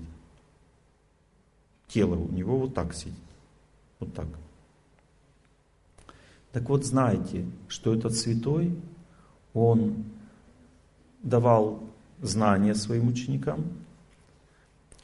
Тело 1.88 2.14
у 2.14 2.30
него 2.30 2.58
вот 2.58 2.74
так 2.74 2.94
сидит. 2.94 3.14
Вот 3.98 4.14
так. 4.14 4.26
Так 6.52 6.68
вот, 6.68 6.84
знайте, 6.84 7.46
что 7.68 7.94
этот 7.94 8.14
святой, 8.14 8.74
он 9.54 10.04
давал 11.22 11.80
знания 12.20 12.74
своим 12.74 13.08
ученикам 13.08 13.64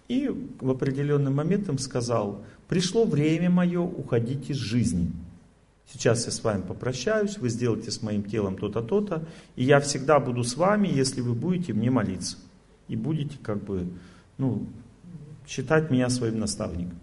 и 0.09 0.29
в 0.61 0.71
определенный 0.71 1.31
момент 1.31 1.69
им 1.69 1.79
сказал, 1.79 2.43
пришло 2.67 3.05
время 3.05 3.51
мое 3.51 3.81
уходить 3.81 4.51
из 4.51 4.57
жизни. 4.57 5.13
Сейчас 5.93 6.27
я 6.27 6.33
с 6.33 6.43
вами 6.43 6.63
попрощаюсь, 6.63 7.39
вы 7.39 7.49
сделаете 7.49 7.91
с 7.91 8.03
моим 8.03 8.23
телом 8.23 8.57
то-то, 8.57 8.83
то-то, 8.83 9.27
и 9.57 9.65
я 9.65 9.81
всегда 9.81 10.19
буду 10.19 10.45
с 10.45 10.57
вами, 10.57 10.89
если 10.89 11.21
вы 11.21 11.35
будете 11.35 11.73
мне 11.73 11.91
молиться. 11.91 12.37
И 12.89 12.97
будете 12.97 13.39
как 13.43 13.63
бы, 13.65 13.87
ну, 14.39 14.67
считать 15.47 15.91
меня 15.91 16.09
своим 16.11 16.41
наставником. 16.41 16.99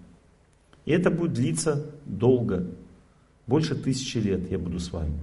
И 0.85 0.91
это 0.91 1.09
будет 1.09 1.33
длиться 1.33 1.85
долго. 2.05 2.67
Больше 3.47 3.75
тысячи 3.75 4.17
лет 4.17 4.49
я 4.51 4.59
буду 4.59 4.79
с 4.79 4.91
вами. 4.91 5.17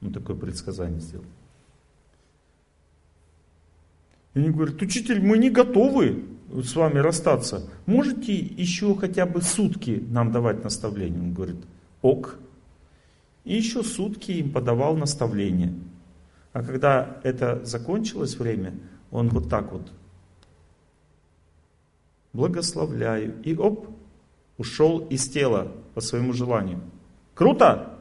Ну, 0.00 0.10
такое 0.10 0.36
предсказание 0.36 1.00
сделал. 1.00 1.24
И 4.34 4.38
они 4.38 4.50
говорят, 4.50 4.80
учитель, 4.80 5.20
мы 5.20 5.38
не 5.38 5.50
готовы 5.50 6.24
с 6.52 6.74
вами 6.74 6.98
расстаться. 6.98 7.68
Можете 7.86 8.34
еще 8.34 8.94
хотя 8.96 9.26
бы 9.26 9.42
сутки 9.42 10.04
нам 10.08 10.32
давать 10.32 10.64
наставление? 10.64 11.20
Он 11.20 11.32
говорит, 11.32 11.64
ок. 12.02 12.38
И 13.44 13.56
еще 13.56 13.82
сутки 13.82 14.32
им 14.32 14.52
подавал 14.52 14.96
наставление. 14.96 15.74
А 16.52 16.62
когда 16.62 17.20
это 17.22 17.64
закончилось 17.64 18.36
время, 18.36 18.74
он 19.10 19.28
вот 19.28 19.48
так 19.48 19.72
вот 19.72 19.90
благословляю. 22.32 23.40
И 23.42 23.56
оп, 23.56 23.88
ушел 24.58 24.98
из 25.08 25.28
тела 25.28 25.72
по 25.94 26.00
своему 26.00 26.32
желанию. 26.32 26.80
Круто! 27.34 27.98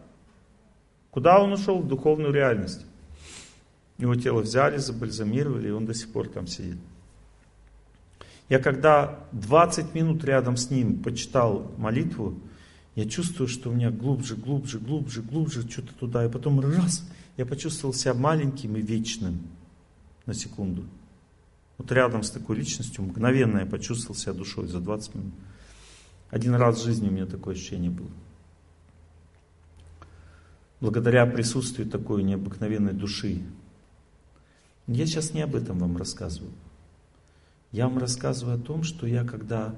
Куда 1.12 1.42
он 1.42 1.54
ушел? 1.54 1.80
В 1.80 1.88
духовную 1.88 2.34
реальность. 2.34 2.86
Его 3.98 4.16
тело 4.16 4.42
взяли, 4.42 4.78
забальзамировали, 4.78 5.70
и 5.70 5.72
он 5.72 5.86
до 5.86 5.94
сих 5.94 6.12
пор 6.12 6.30
там 6.30 6.48
сидит. 6.48 6.78
Я 8.50 8.58
когда 8.58 9.20
20 9.32 9.94
минут 9.94 10.24
рядом 10.24 10.58
с 10.58 10.72
ним 10.72 11.04
почитал 11.04 11.72
молитву, 11.78 12.40
я 12.96 13.08
чувствую, 13.08 13.48
что 13.48 13.70
у 13.70 13.74
меня 13.74 13.92
глубже, 13.92 14.36
глубже, 14.36 14.80
глубже, 14.80 15.22
глубже, 15.22 15.70
что-то 15.70 15.94
туда. 15.94 16.26
И 16.26 16.30
потом 16.30 16.60
раз, 16.60 17.08
я 17.38 17.46
почувствовал 17.46 17.94
себя 17.94 18.16
маленьким 18.16 18.76
и 18.76 18.82
вечным 18.82 19.40
на 20.26 20.34
секунду. 20.34 20.84
Вот 21.78 21.92
рядом 21.92 22.24
с 22.24 22.32
такой 22.32 22.58
личностью 22.58 23.04
мгновенно 23.04 23.60
я 23.60 23.66
почувствовал 23.66 24.16
себя 24.16 24.34
душой 24.34 24.68
за 24.68 24.80
20 24.80 25.16
минут. 25.16 25.34
Один 26.32 26.56
раз 26.56 26.80
в 26.80 26.84
жизни 26.84 27.08
у 27.08 27.12
меня 27.12 27.26
такое 27.26 27.54
ощущение 27.54 27.92
было. 27.92 28.10
Благодаря 30.82 31.26
присутствию 31.26 31.88
такой 31.88 32.24
необыкновенной 32.24 32.94
души. 32.94 33.44
Я 34.88 35.06
сейчас 35.06 35.34
не 35.34 35.42
об 35.42 35.56
этом 35.56 35.78
вам 35.78 35.98
рассказываю. 35.98 36.52
Я 37.72 37.88
вам 37.88 38.00
рассказываю 38.00 38.58
о 38.58 38.62
том, 38.62 38.84
что 38.84 39.06
я 39.06 39.24
когда 39.24 39.76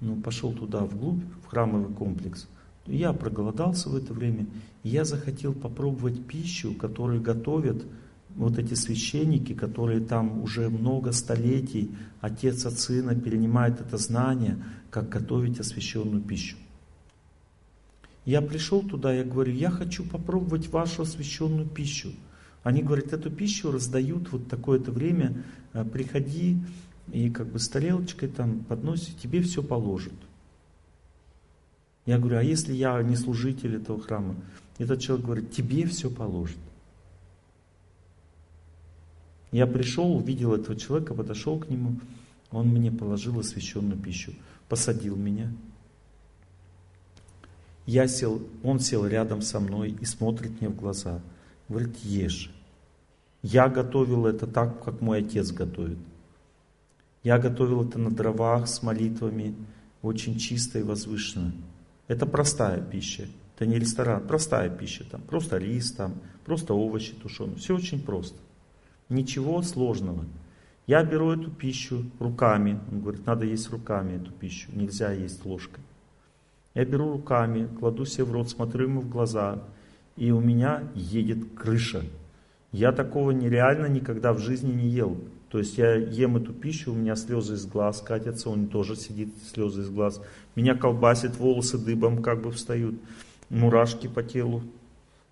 ну, 0.00 0.16
пошел 0.16 0.52
туда 0.52 0.80
вглубь, 0.80 1.22
в 1.42 1.46
храмовый 1.46 1.94
комплекс, 1.94 2.48
я 2.86 3.12
проголодался 3.12 3.88
в 3.88 3.96
это 3.96 4.12
время, 4.12 4.46
и 4.82 4.88
я 4.90 5.04
захотел 5.04 5.52
попробовать 5.52 6.26
пищу, 6.26 6.74
которую 6.74 7.22
готовят 7.22 7.84
вот 8.36 8.58
эти 8.58 8.74
священники, 8.74 9.54
которые 9.54 10.00
там 10.00 10.42
уже 10.42 10.68
много 10.68 11.12
столетий, 11.12 11.90
отец 12.20 12.66
от 12.66 12.78
сына 12.78 13.14
перенимает 13.14 13.80
это 13.80 13.96
знание, 13.96 14.62
как 14.90 15.08
готовить 15.08 15.60
освященную 15.60 16.22
пищу. 16.22 16.56
Я 18.24 18.42
пришел 18.42 18.82
туда, 18.82 19.12
я 19.12 19.24
говорю, 19.24 19.52
я 19.52 19.70
хочу 19.70 20.04
попробовать 20.04 20.68
вашу 20.68 21.02
освященную 21.02 21.66
пищу. 21.66 22.12
Они 22.62 22.82
говорят, 22.82 23.12
эту 23.12 23.30
пищу 23.30 23.72
раздают 23.72 24.30
вот 24.30 24.48
такое-то 24.48 24.92
время, 24.92 25.42
э, 25.72 25.84
приходи 25.84 26.58
и 27.12 27.30
как 27.30 27.48
бы 27.48 27.58
с 27.58 27.68
тарелочкой 27.68 28.28
там 28.28 28.60
подносит, 28.60 29.18
тебе 29.18 29.42
все 29.42 29.62
положат. 29.62 30.14
Я 32.06 32.18
говорю, 32.18 32.38
а 32.38 32.42
если 32.42 32.72
я 32.72 33.00
не 33.02 33.16
служитель 33.16 33.76
этого 33.76 34.00
храма? 34.00 34.34
Этот 34.78 35.00
человек 35.00 35.26
говорит, 35.26 35.52
тебе 35.52 35.86
все 35.86 36.10
положат. 36.10 36.58
Я 39.52 39.66
пришел, 39.66 40.16
увидел 40.16 40.54
этого 40.54 40.76
человека, 40.76 41.14
подошел 41.14 41.58
к 41.58 41.68
нему, 41.68 42.00
он 42.50 42.68
мне 42.68 42.90
положил 42.90 43.38
освященную 43.38 44.00
пищу, 44.00 44.32
посадил 44.68 45.16
меня. 45.16 45.52
Я 47.86 48.06
сел, 48.06 48.42
он 48.62 48.78
сел 48.78 49.06
рядом 49.06 49.42
со 49.42 49.58
мной 49.58 49.96
и 50.00 50.04
смотрит 50.04 50.60
мне 50.60 50.68
в 50.68 50.76
глаза. 50.76 51.20
Говорит, 51.68 51.96
ешь. 51.98 52.52
Я 53.42 53.68
готовил 53.68 54.26
это 54.26 54.46
так, 54.46 54.84
как 54.84 55.00
мой 55.00 55.20
отец 55.20 55.50
готовит. 55.50 55.98
Я 57.22 57.38
готовил 57.38 57.86
это 57.86 57.98
на 57.98 58.10
дровах 58.10 58.66
с 58.66 58.82
молитвами, 58.82 59.54
очень 60.02 60.38
чисто 60.38 60.78
и 60.78 60.82
возвышенно. 60.82 61.52
Это 62.08 62.26
простая 62.26 62.80
пища. 62.80 63.26
Это 63.54 63.66
не 63.66 63.78
ресторан, 63.78 64.26
простая 64.26 64.70
пища. 64.70 65.04
Там 65.10 65.20
просто 65.20 65.58
рис, 65.58 65.92
там, 65.92 66.14
просто 66.46 66.72
овощи 66.72 67.12
тушеные. 67.12 67.56
Все 67.56 67.76
очень 67.76 68.02
просто. 68.02 68.38
Ничего 69.10 69.60
сложного. 69.62 70.24
Я 70.86 71.04
беру 71.04 71.30
эту 71.30 71.50
пищу 71.50 72.04
руками. 72.18 72.80
Он 72.90 73.00
говорит, 73.00 73.26
надо 73.26 73.44
есть 73.44 73.70
руками 73.70 74.16
эту 74.16 74.32
пищу. 74.32 74.70
Нельзя 74.72 75.12
есть 75.12 75.44
ложкой. 75.44 75.84
Я 76.74 76.84
беру 76.84 77.12
руками, 77.12 77.68
кладу 77.78 78.06
себе 78.06 78.24
в 78.24 78.32
рот, 78.32 78.48
смотрю 78.48 78.86
ему 78.88 79.00
в 79.02 79.10
глаза. 79.10 79.62
И 80.16 80.30
у 80.30 80.40
меня 80.40 80.84
едет 80.94 81.52
крыша. 81.54 82.02
Я 82.72 82.92
такого 82.92 83.32
нереально 83.32 83.86
никогда 83.86 84.32
в 84.32 84.38
жизни 84.38 84.72
не 84.72 84.88
ел. 84.88 85.18
То 85.50 85.58
есть 85.58 85.78
я 85.78 85.94
ем 85.96 86.36
эту 86.36 86.52
пищу, 86.52 86.92
у 86.92 86.94
меня 86.94 87.16
слезы 87.16 87.54
из 87.54 87.66
глаз 87.66 88.00
катятся, 88.00 88.50
он 88.50 88.68
тоже 88.68 88.94
сидит, 88.94 89.34
слезы 89.52 89.82
из 89.82 89.90
глаз. 89.90 90.22
Меня 90.54 90.76
колбасит, 90.76 91.36
волосы 91.36 91.76
дыбом 91.76 92.22
как 92.22 92.42
бы 92.42 92.52
встают, 92.52 92.94
мурашки 93.48 94.06
по 94.06 94.22
телу. 94.22 94.62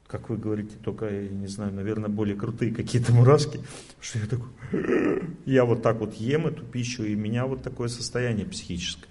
Как 0.09 0.29
вы 0.29 0.37
говорите, 0.37 0.75
только, 0.83 1.09
я 1.09 1.29
не 1.29 1.47
знаю, 1.47 1.73
наверное, 1.73 2.09
более 2.09 2.35
крутые 2.35 2.75
какие-то 2.75 3.13
мурашки. 3.13 3.61
Что 4.01 4.19
я 4.19 4.27
такой, 4.27 4.49
я 5.47 5.65
вот 5.65 5.83
так 5.83 6.01
вот 6.01 6.15
ем 6.15 6.49
эту 6.49 6.65
пищу, 6.65 7.05
и 7.05 7.15
меня 7.15 7.47
вот 7.47 7.63
такое 7.63 7.89
состояние 7.89 8.47
психическое. 8.47 9.09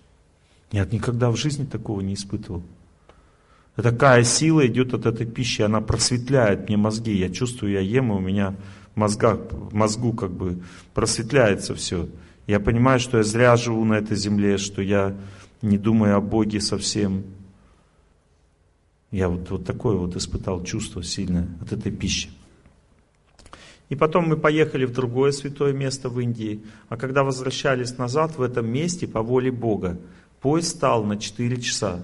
Я 0.71 0.85
никогда 0.85 1.31
в 1.31 1.37
жизни 1.37 1.63
такого 1.65 2.01
не 2.01 2.15
испытывал. 2.15 2.63
Такая 3.75 4.23
сила 4.23 4.65
идет 4.65 4.93
от 4.93 5.05
этой 5.05 5.25
пищи, 5.25 5.61
она 5.61 5.79
просветляет 5.79 6.67
мне 6.67 6.75
мозги. 6.77 7.13
Я 7.13 7.29
чувствую, 7.29 7.73
я 7.73 7.79
ем, 7.79 8.11
и 8.11 8.15
у 8.15 8.19
меня 8.19 8.55
мозга, 8.97 9.39
мозгу 9.71 10.11
как 10.11 10.31
бы 10.31 10.61
просветляется 10.93 11.75
все. 11.75 12.09
Я 12.47 12.59
понимаю, 12.59 12.99
что 12.99 13.17
я 13.17 13.23
зря 13.23 13.55
живу 13.55 13.85
на 13.85 13.93
этой 13.93 14.17
земле, 14.17 14.57
что 14.57 14.81
я 14.81 15.15
не 15.61 15.77
думаю 15.77 16.17
о 16.17 16.21
Боге 16.21 16.59
совсем. 16.59 17.23
Я 19.11 19.29
вот, 19.29 19.49
вот 19.49 19.65
такое 19.65 19.95
вот 19.95 20.15
испытал 20.15 20.63
чувство 20.63 21.03
сильное 21.03 21.47
от 21.61 21.71
этой 21.71 21.91
пищи. 21.91 22.29
И 23.89 23.95
потом 23.95 24.27
мы 24.27 24.35
поехали 24.35 24.83
в 24.83 24.91
другое 24.91 25.31
святое 25.31 25.71
место 25.71 26.09
в 26.09 26.19
Индии. 26.19 26.61
А 26.89 26.97
когда 26.97 27.23
возвращались 27.23 27.97
назад 27.97 28.37
в 28.37 28.41
этом 28.41 28.67
месте 28.67 29.07
по 29.07 29.21
воле 29.21 29.51
Бога, 29.51 29.97
поезд 30.41 30.69
стал 30.69 31.05
на 31.05 31.17
4 31.17 31.61
часа. 31.61 32.01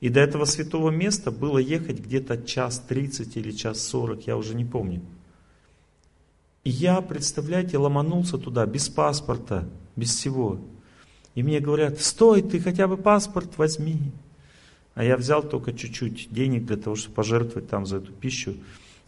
И 0.00 0.08
до 0.08 0.20
этого 0.20 0.44
святого 0.44 0.90
места 0.90 1.30
было 1.30 1.58
ехать 1.58 2.00
где-то 2.00 2.42
час 2.42 2.82
30 2.88 3.36
или 3.36 3.52
час 3.52 3.86
40, 3.86 4.26
я 4.26 4.36
уже 4.36 4.54
не 4.54 4.64
помню. 4.64 5.00
И 6.62 6.70
я, 6.70 7.00
представляете, 7.00 7.78
ломанулся 7.78 8.36
туда 8.36 8.66
без 8.66 8.88
паспорта, 8.88 9.68
без 9.96 10.14
всего. 10.14 10.58
И 11.34 11.42
мне 11.42 11.60
говорят, 11.60 12.00
стой, 12.00 12.42
ты 12.42 12.60
хотя 12.60 12.86
бы 12.86 12.96
паспорт 12.96 13.56
возьми. 13.56 14.12
А 14.94 15.04
я 15.04 15.16
взял 15.16 15.42
только 15.42 15.72
чуть-чуть 15.72 16.28
денег 16.30 16.66
для 16.66 16.76
того, 16.76 16.96
чтобы 16.96 17.14
пожертвовать 17.14 17.68
там 17.70 17.86
за 17.86 17.98
эту 17.98 18.12
пищу. 18.12 18.54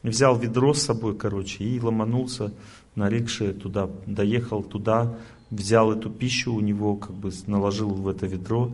Взял 0.02 0.36
ведро 0.36 0.72
с 0.72 0.82
собой, 0.82 1.14
короче, 1.16 1.64
и 1.64 1.78
ломанулся 1.78 2.52
на 2.94 3.08
рикше 3.08 3.52
туда, 3.52 3.88
доехал 4.06 4.62
туда, 4.62 5.18
взял 5.50 5.92
эту 5.92 6.10
пищу 6.10 6.54
у 6.54 6.60
него, 6.60 6.96
как 6.96 7.12
бы 7.12 7.30
наложил 7.46 7.90
в 7.90 8.08
это 8.08 8.26
ведро, 8.26 8.72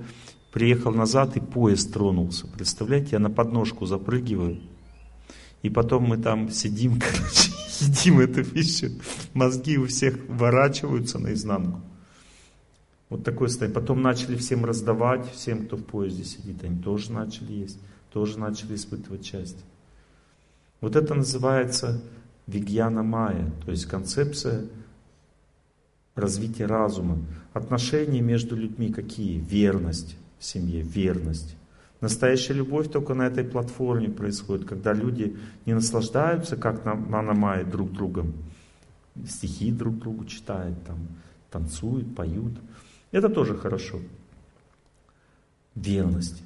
приехал 0.53 0.93
назад 0.93 1.37
и 1.37 1.41
поезд 1.41 1.93
тронулся. 1.93 2.47
Представляете, 2.47 3.11
я 3.13 3.19
на 3.19 3.31
подножку 3.31 3.85
запрыгиваю, 3.85 4.61
и 5.63 5.69
потом 5.69 6.05
мы 6.05 6.17
там 6.17 6.51
сидим, 6.51 6.99
короче, 7.01 7.53
едим 7.81 8.21
эту 8.21 8.45
пищу, 8.45 8.91
мозги 9.35 9.79
у 9.79 9.87
всех 9.87 10.17
ворачиваются 10.29 11.19
наизнанку. 11.19 11.81
Вот 13.09 13.25
такое 13.25 13.49
состояние. 13.49 13.81
Потом 13.81 14.03
начали 14.03 14.37
всем 14.37 14.65
раздавать, 14.65 15.31
всем, 15.33 15.67
кто 15.67 15.77
в 15.77 15.85
поезде 15.85 16.25
сидит, 16.25 16.63
они 16.63 16.81
тоже 16.81 17.13
начали 17.13 17.53
есть, 17.53 17.79
тоже 18.13 18.39
начали 18.39 18.75
испытывать 18.75 19.25
счастье. 19.25 19.65
Вот 20.81 20.94
это 20.94 21.15
называется 21.15 22.01
вигьяна 22.47 23.02
майя, 23.02 23.51
то 23.65 23.70
есть 23.70 23.86
концепция 23.86 24.67
развитие 26.15 26.67
разума. 26.67 27.19
Отношения 27.52 28.20
между 28.20 28.57
людьми 28.57 28.93
какие? 28.93 29.39
Верность 29.39 30.17
в 30.39 30.44
семье, 30.44 30.83
верность. 30.83 31.57
Настоящая 32.01 32.55
любовь 32.55 32.91
только 32.91 33.15
на 33.15 33.27
этой 33.27 33.44
платформе 33.44 34.09
происходит, 34.09 34.68
когда 34.68 34.93
люди 34.93 35.36
не 35.67 35.75
наслаждаются, 35.75 36.57
как 36.57 36.85
на 36.85 36.94
Манамае, 36.94 37.65
друг 37.65 37.93
другом, 37.93 38.35
стихи 39.27 39.73
друг 39.73 39.99
другу 39.99 40.25
читают, 40.25 40.81
там, 40.85 40.97
танцуют, 41.51 42.15
поют. 42.15 42.52
Это 43.10 43.28
тоже 43.28 43.57
хорошо. 43.57 43.99
Верность. 45.75 46.43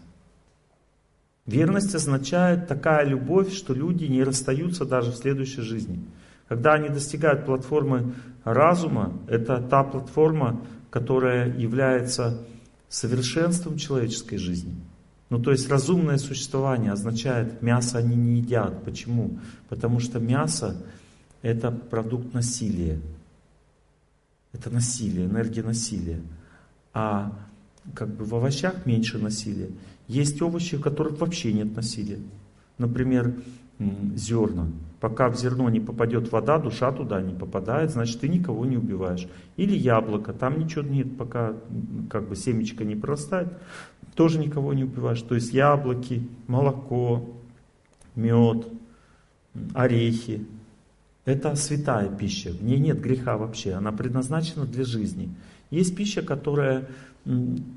Верность 1.44 1.94
означает 1.94 2.68
такая 2.68 3.04
любовь, 3.04 3.52
что 3.52 3.74
люди 3.74 4.04
не 4.04 4.22
расстаются 4.22 4.86
даже 4.86 5.10
в 5.10 5.16
следующей 5.16 5.62
жизни. 5.62 6.00
Когда 6.48 6.74
они 6.74 6.88
достигают 6.88 7.44
платформы 7.44 8.14
разума, 8.44 9.18
это 9.28 9.60
та 9.60 9.82
платформа, 9.84 10.64
которая 10.90 11.54
является 11.58 12.46
совершенством 12.88 13.76
человеческой 13.76 14.36
жизни. 14.36 14.76
Ну 15.32 15.38
то 15.38 15.50
есть 15.50 15.70
разумное 15.70 16.18
существование 16.18 16.92
означает, 16.92 17.62
мясо 17.62 17.96
они 17.96 18.16
не 18.16 18.40
едят. 18.40 18.84
Почему? 18.84 19.38
Потому 19.70 19.98
что 19.98 20.20
мясо 20.20 20.76
это 21.40 21.70
продукт 21.70 22.34
насилия. 22.34 23.00
Это 24.52 24.68
насилие, 24.68 25.24
энергия 25.24 25.62
насилия. 25.62 26.20
А 26.92 27.32
как 27.94 28.14
бы 28.14 28.26
в 28.26 28.34
овощах 28.34 28.84
меньше 28.84 29.16
насилия. 29.16 29.70
Есть 30.06 30.42
овощи, 30.42 30.76
в 30.76 30.82
которых 30.82 31.18
вообще 31.18 31.54
нет 31.54 31.74
насилия. 31.74 32.18
Например, 32.76 33.34
зерна. 34.14 34.68
Пока 35.00 35.30
в 35.30 35.38
зерно 35.38 35.70
не 35.70 35.80
попадет 35.80 36.30
вода, 36.30 36.58
душа 36.58 36.92
туда 36.92 37.22
не 37.22 37.32
попадает, 37.32 37.90
значит 37.90 38.20
ты 38.20 38.28
никого 38.28 38.66
не 38.66 38.76
убиваешь. 38.76 39.26
Или 39.56 39.78
яблоко, 39.78 40.34
там 40.34 40.58
ничего 40.58 40.82
нет, 40.82 41.16
пока 41.16 41.54
как 42.10 42.28
бы 42.28 42.36
семечко 42.36 42.84
не 42.84 42.96
прорастает, 42.96 43.48
тоже 44.14 44.38
никого 44.38 44.74
не 44.74 44.84
убиваешь. 44.84 45.22
То 45.22 45.34
есть 45.34 45.52
яблоки, 45.52 46.28
молоко, 46.46 47.28
мед, 48.14 48.66
орехи. 49.74 50.46
Это 51.24 51.54
святая 51.54 52.08
пища, 52.08 52.50
в 52.50 52.64
ней 52.64 52.78
нет 52.78 53.00
греха 53.00 53.36
вообще, 53.36 53.74
она 53.74 53.92
предназначена 53.92 54.66
для 54.66 54.84
жизни. 54.84 55.32
Есть 55.70 55.94
пища, 55.96 56.20
которая 56.22 56.88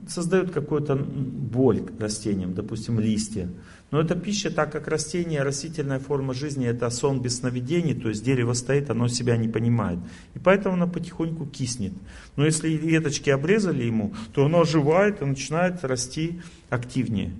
создает 0.07 0.51
какую-то 0.51 0.95
боль 0.95 1.83
растениям, 1.99 2.53
допустим, 2.53 2.99
листья. 2.99 3.47
Но 3.91 4.01
эта 4.01 4.15
пища, 4.15 4.49
так 4.49 4.71
как 4.71 4.87
растение, 4.87 5.43
растительная 5.43 5.99
форма 5.99 6.33
жизни, 6.33 6.65
это 6.65 6.89
сон 6.89 7.21
без 7.21 7.37
сновидений, 7.37 7.93
то 7.93 8.09
есть 8.09 8.23
дерево 8.23 8.53
стоит, 8.53 8.89
оно 8.89 9.07
себя 9.07 9.37
не 9.37 9.47
понимает. 9.47 9.99
И 10.33 10.39
поэтому 10.39 10.73
оно 10.73 10.87
потихоньку 10.87 11.45
киснет. 11.45 11.93
Но 12.35 12.45
если 12.45 12.69
веточки 12.69 13.29
обрезали 13.29 13.83
ему, 13.83 14.13
то 14.33 14.45
оно 14.45 14.61
оживает 14.61 15.21
и 15.21 15.25
начинает 15.25 15.83
расти 15.83 16.41
активнее. 16.69 17.33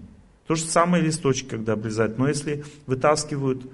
То 0.47 0.53
же 0.53 0.63
самое 0.63 1.03
листочки, 1.03 1.47
когда 1.47 1.73
обрезают. 1.73 2.19
Но 2.19 2.27
если 2.27 2.63
вытаскивают 2.85 3.65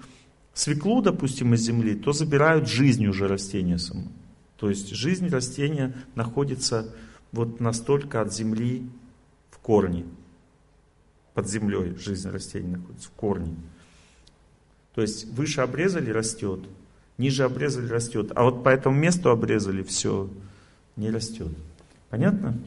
свеклу, 0.54 1.02
допустим, 1.02 1.54
из 1.54 1.62
земли, 1.62 1.96
то 1.96 2.14
забирают 2.14 2.70
жизнь 2.70 3.06
уже 3.08 3.28
растения 3.28 3.78
само. 3.78 4.04
То 4.58 4.70
есть 4.70 4.96
жизнь 4.96 5.28
растения 5.28 5.94
находится 6.16 6.94
вот 7.32 7.60
настолько 7.60 8.22
от 8.22 8.34
земли 8.34 8.90
в 9.50 9.60
корне. 9.60 10.06
Под 11.34 11.48
землей 11.48 11.96
жизнь 11.96 12.30
растения 12.30 12.78
находится 12.78 13.08
в 13.08 13.12
корне. 13.12 13.56
То 14.96 15.02
есть 15.02 15.26
выше 15.32 15.62
обрезали, 15.62 16.12
растет, 16.12 16.60
ниже 17.18 17.44
обрезали, 17.44 17.88
растет. 17.88 18.32
А 18.36 18.44
вот 18.44 18.64
по 18.64 18.70
этому 18.70 18.98
месту 18.98 19.30
обрезали, 19.30 19.84
все, 19.84 20.30
не 20.98 21.10
растет. 21.10 21.50
Понятно? 22.10 22.58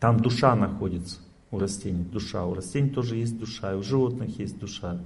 Там 0.00 0.20
душа 0.20 0.54
находится 0.54 1.18
у 1.50 1.58
растений, 1.58 2.04
душа. 2.04 2.44
У 2.46 2.54
растений 2.54 2.90
тоже 2.90 3.16
есть 3.16 3.38
душа, 3.38 3.72
и 3.72 3.76
у 3.76 3.82
животных 3.82 4.38
есть 4.38 4.58
душа. 4.58 5.00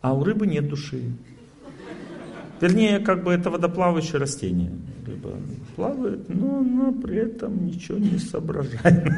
А 0.00 0.14
у 0.14 0.24
рыбы 0.24 0.46
нет 0.46 0.68
души. 0.68 1.12
Вернее, 2.60 2.98
как 2.98 3.24
бы 3.24 3.32
это 3.32 3.50
водоплавающее 3.50 4.18
растение. 4.18 4.70
Рыба 5.06 5.38
плавает, 5.76 6.28
но 6.28 6.58
она 6.58 6.92
при 6.92 7.16
этом 7.16 7.66
ничего 7.66 7.98
не 7.98 8.18
соображает. 8.18 9.08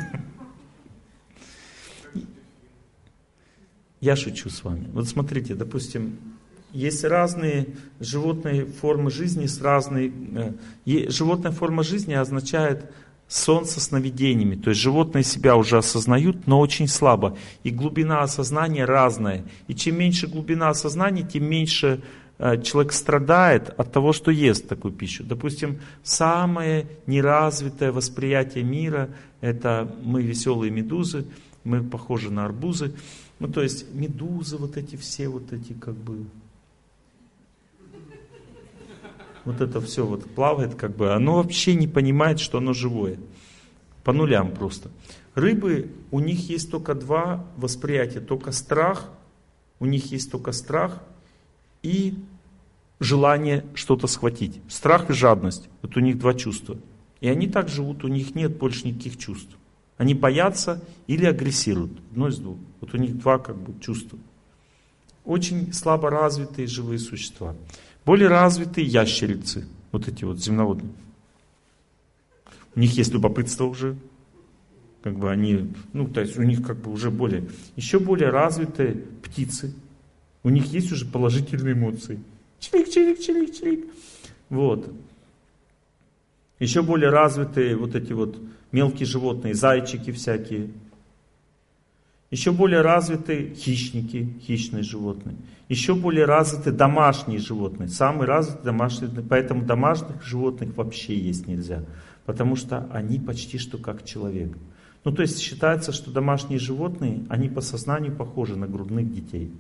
Я 4.01 4.17
шучу 4.17 4.51
с 4.51 4.65
вами. 4.65 4.89
Вот 4.93 5.09
смотрите, 5.09 5.55
допустим, 5.55 6.19
есть 6.73 7.05
разные 7.05 7.69
животные 8.01 8.65
формы 8.65 9.11
жизни 9.11 9.47
с 9.47 9.61
разной... 9.61 10.13
Э, 10.35 11.11
животная 11.11 11.53
форма 11.53 11.83
жизни 11.83 12.15
означает 12.15 12.91
сон 13.29 13.65
со 13.65 13.81
сновидениями. 13.81 14.57
То 14.57 14.71
есть 14.71 14.81
животные 14.81 15.25
себя 15.25 15.57
уже 15.57 15.79
осознают, 15.79 16.47
но 16.47 16.61
очень 16.61 16.89
слабо. 16.89 17.37
И 17.63 17.71
глубина 17.71 18.23
осознания 18.23 18.85
разная. 18.85 19.45
И 19.69 19.75
чем 19.75 19.99
меньше 19.99 20.27
глубина 20.27 20.71
осознания, 20.71 21.23
тем 21.23 21.45
меньше 21.45 22.03
человек 22.39 22.93
страдает 22.93 23.71
от 23.71 23.93
того, 23.93 24.13
что 24.13 24.31
ест 24.31 24.69
такую 24.69 24.93
пищу. 24.93 25.25
Допустим, 25.25 25.81
самое 26.03 26.87
неразвитое 27.07 27.93
восприятие 27.93 28.65
мира– 28.65 29.11
это 29.41 29.95
мы 30.03 30.23
веселые 30.23 30.71
медузы, 30.71 31.27
мы 31.65 31.83
похожи 31.83 32.31
на 32.31 32.45
арбузы. 32.45 32.95
Ну, 33.39 33.49
то 33.49 33.63
есть 33.63 33.93
медузы, 33.95 34.57
вот 34.57 34.77
эти 34.77 34.97
все, 34.97 35.29
вот 35.29 35.53
эти 35.53 35.73
как 35.73 35.95
бы... 35.95 36.25
Вот 39.45 39.61
это 39.61 39.81
все 39.81 40.07
вот 40.07 40.25
плавает, 40.31 40.77
как 40.77 40.97
бы, 40.97 41.13
оно 41.13 41.37
вообще 41.37 41.75
не 41.75 41.89
понимает, 41.89 42.39
что 42.39 42.59
оно 42.59 42.73
живое. 42.73 43.19
По 44.05 44.13
нулям 44.13 44.53
просто. 44.53 44.91
Рыбы, 45.35 45.91
у 46.11 46.21
них 46.21 46.49
есть 46.49 46.71
только 46.71 46.95
два 46.95 47.47
восприятия, 47.57 48.21
только 48.21 48.53
страх, 48.53 49.09
у 49.81 49.87
них 49.87 50.13
есть 50.13 50.31
только 50.31 50.53
страх 50.53 51.03
и 51.83 52.15
желание 53.01 53.65
что-то 53.75 54.07
схватить. 54.07 54.61
Страх 54.69 55.11
и 55.11 55.13
жадность. 55.13 55.69
Вот 55.83 55.97
у 55.97 56.01
них 56.01 56.19
два 56.19 56.35
чувства. 56.35 56.79
И 57.21 57.29
они 57.29 57.49
так 57.49 57.69
живут, 57.69 58.05
у 58.05 58.09
них 58.09 58.35
нет 58.35 58.57
больше 58.57 58.87
никаких 58.87 59.19
чувств. 59.19 59.57
Они 59.97 60.15
боятся 60.15 60.83
или 61.07 61.25
агрессируют. 61.25 61.93
Одно 62.11 62.29
из 62.29 62.39
двух. 62.39 62.59
Вот 62.81 62.95
у 62.95 62.97
них 62.97 63.19
два 63.19 63.39
как 63.39 63.57
бы 63.57 63.79
чувства. 63.81 64.19
Очень 65.25 65.73
слабо 65.73 66.11
развитые 66.11 66.67
живые 66.67 66.99
существа. 66.99 67.55
Более 68.05 68.29
развитые 68.29 68.87
ящерицы. 68.87 69.69
Вот 69.93 70.09
эти 70.09 70.25
вот 70.25 70.41
земноводные. 70.41 70.93
У 72.75 72.81
них 72.81 72.97
есть 72.97 73.13
любопытство 73.13 73.67
уже. 73.67 73.97
Как 75.03 75.17
бы 75.19 75.31
они, 75.31 75.73
ну, 75.93 76.07
то 76.07 76.21
есть 76.21 76.39
у 76.39 76.43
них 76.43 76.65
как 76.65 76.79
бы 76.79 76.91
уже 76.93 77.11
более, 77.11 77.49
еще 77.77 77.99
более 77.99 78.31
развитые 78.31 78.95
птицы. 79.23 79.75
У 80.45 80.51
них 80.51 80.67
есть 80.67 80.91
уже 80.93 81.07
положительные 81.07 81.75
эмоции. 81.75 82.21
Чирик, 82.59 82.91
чирик, 82.91 83.21
чирик, 83.21 83.55
чирик. 83.55 83.87
Вот. 84.49 84.93
Еще 86.59 86.83
более 86.83 87.11
развитые 87.11 87.77
вот 87.77 87.95
эти 87.95 88.13
вот 88.13 88.39
мелкие 88.71 89.07
животные, 89.07 89.55
зайчики 89.55 90.13
всякие. 90.13 90.71
Еще 92.31 92.51
более 92.51 92.81
развитые 92.81 93.55
хищники, 93.55 94.37
хищные 94.47 94.83
животные. 94.83 95.37
Еще 95.69 95.95
более 95.95 96.25
развитые 96.25 96.73
домашние 96.73 97.39
животные. 97.39 97.89
Самые 97.89 98.27
развитые 98.27 98.65
домашние, 98.65 99.11
поэтому 99.29 99.65
домашних 99.65 100.23
животных 100.25 100.77
вообще 100.77 101.19
есть 101.19 101.47
нельзя. 101.47 101.85
Потому 102.25 102.57
что 102.57 102.89
они 102.93 103.19
почти 103.19 103.59
что 103.59 103.79
как 103.79 104.05
человек. 104.05 104.57
Ну 105.05 105.13
то 105.13 105.23
есть 105.23 105.41
считается, 105.41 105.93
что 105.93 106.11
домашние 106.11 106.59
животные, 106.59 107.25
они 107.29 107.49
по 107.49 107.61
сознанию 107.61 108.15
похожи 108.15 108.57
на 108.57 108.67
грудных 108.67 109.13
детей. 109.13 109.51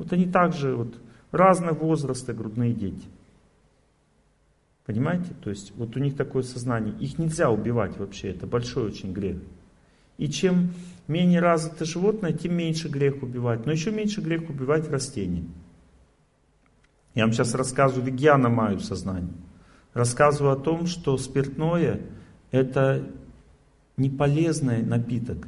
Вот 0.00 0.14
они 0.14 0.24
также 0.24 0.74
вот 0.74 0.98
разного 1.30 1.74
возраста 1.74 2.32
грудные 2.32 2.72
дети. 2.72 3.06
Понимаете? 4.86 5.34
То 5.44 5.50
есть 5.50 5.76
вот 5.76 5.94
у 5.94 6.00
них 6.00 6.16
такое 6.16 6.42
сознание. 6.42 6.94
Их 6.98 7.18
нельзя 7.18 7.50
убивать 7.50 7.98
вообще, 7.98 8.30
это 8.30 8.46
большой 8.46 8.86
очень 8.86 9.12
грех. 9.12 9.36
И 10.16 10.30
чем 10.30 10.72
менее 11.06 11.40
развито 11.40 11.84
животное, 11.84 12.32
тем 12.32 12.54
меньше 12.54 12.88
грех 12.88 13.22
убивать. 13.22 13.66
Но 13.66 13.72
еще 13.72 13.90
меньше 13.90 14.22
грех 14.22 14.48
убивать 14.48 14.88
растения. 14.88 15.44
Я 17.14 17.24
вам 17.24 17.34
сейчас 17.34 17.54
рассказываю 17.54 18.06
вегьяна 18.06 18.48
маю 18.48 18.80
сознание. 18.80 19.34
Рассказываю 19.92 20.54
о 20.54 20.60
том, 20.60 20.86
что 20.86 21.18
спиртное 21.18 22.00
это 22.52 23.06
не 23.98 24.08
полезный 24.08 24.82
напиток. 24.82 25.46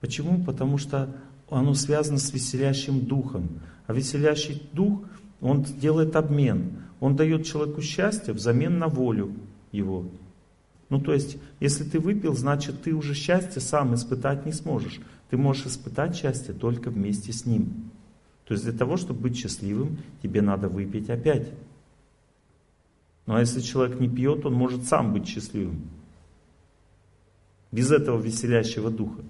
Почему? 0.00 0.42
Потому 0.42 0.78
что 0.78 1.14
оно 1.56 1.74
связано 1.74 2.18
с 2.18 2.32
веселящим 2.32 3.00
духом. 3.00 3.60
А 3.86 3.92
веселящий 3.92 4.62
дух, 4.72 5.00
он 5.40 5.62
делает 5.62 6.16
обмен. 6.16 6.82
Он 7.00 7.16
дает 7.16 7.46
человеку 7.46 7.80
счастье 7.80 8.34
взамен 8.34 8.78
на 8.78 8.88
волю 8.88 9.34
его. 9.72 10.06
Ну 10.88 11.00
то 11.00 11.12
есть, 11.12 11.36
если 11.60 11.84
ты 11.84 12.00
выпил, 12.00 12.34
значит 12.34 12.82
ты 12.82 12.94
уже 12.94 13.14
счастье 13.14 13.60
сам 13.60 13.94
испытать 13.94 14.46
не 14.46 14.52
сможешь. 14.52 15.00
Ты 15.30 15.36
можешь 15.36 15.66
испытать 15.66 16.16
счастье 16.16 16.54
только 16.54 16.90
вместе 16.90 17.32
с 17.32 17.44
ним. 17.44 17.90
То 18.46 18.54
есть 18.54 18.64
для 18.64 18.72
того, 18.72 18.96
чтобы 18.96 19.20
быть 19.20 19.36
счастливым, 19.36 19.98
тебе 20.22 20.40
надо 20.40 20.68
выпить 20.68 21.10
опять. 21.10 21.48
Ну 23.26 23.34
а 23.34 23.40
если 23.40 23.60
человек 23.60 24.00
не 24.00 24.08
пьет, 24.08 24.46
он 24.46 24.54
может 24.54 24.86
сам 24.86 25.12
быть 25.12 25.28
счастливым. 25.28 25.90
Без 27.70 27.92
этого 27.92 28.18
веселящего 28.18 28.90
духа. 28.90 29.22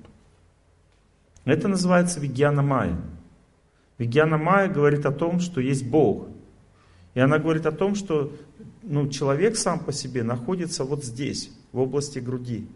Это 1.49 1.67
называется 1.67 2.21
Вигьяна 2.21 2.61
Майя. 2.61 3.01
Вигьяна 3.97 4.37
Майя 4.37 4.69
говорит 4.69 5.07
о 5.07 5.13
том, 5.13 5.41
что 5.41 5.63
есть 5.63 5.87
Бог. 5.87 6.29
И 7.15 7.21
она 7.21 7.39
говорит 7.39 7.65
о 7.65 7.73
том, 7.73 7.95
что 7.95 8.31
ну, 8.83 9.09
человек 9.09 9.57
сам 9.57 9.81
по 9.81 9.91
себе 9.91 10.23
находится 10.23 10.85
вот 10.85 11.05
здесь, 11.05 11.51
в 11.73 11.79
области 11.79 12.19
груди. 12.19 12.69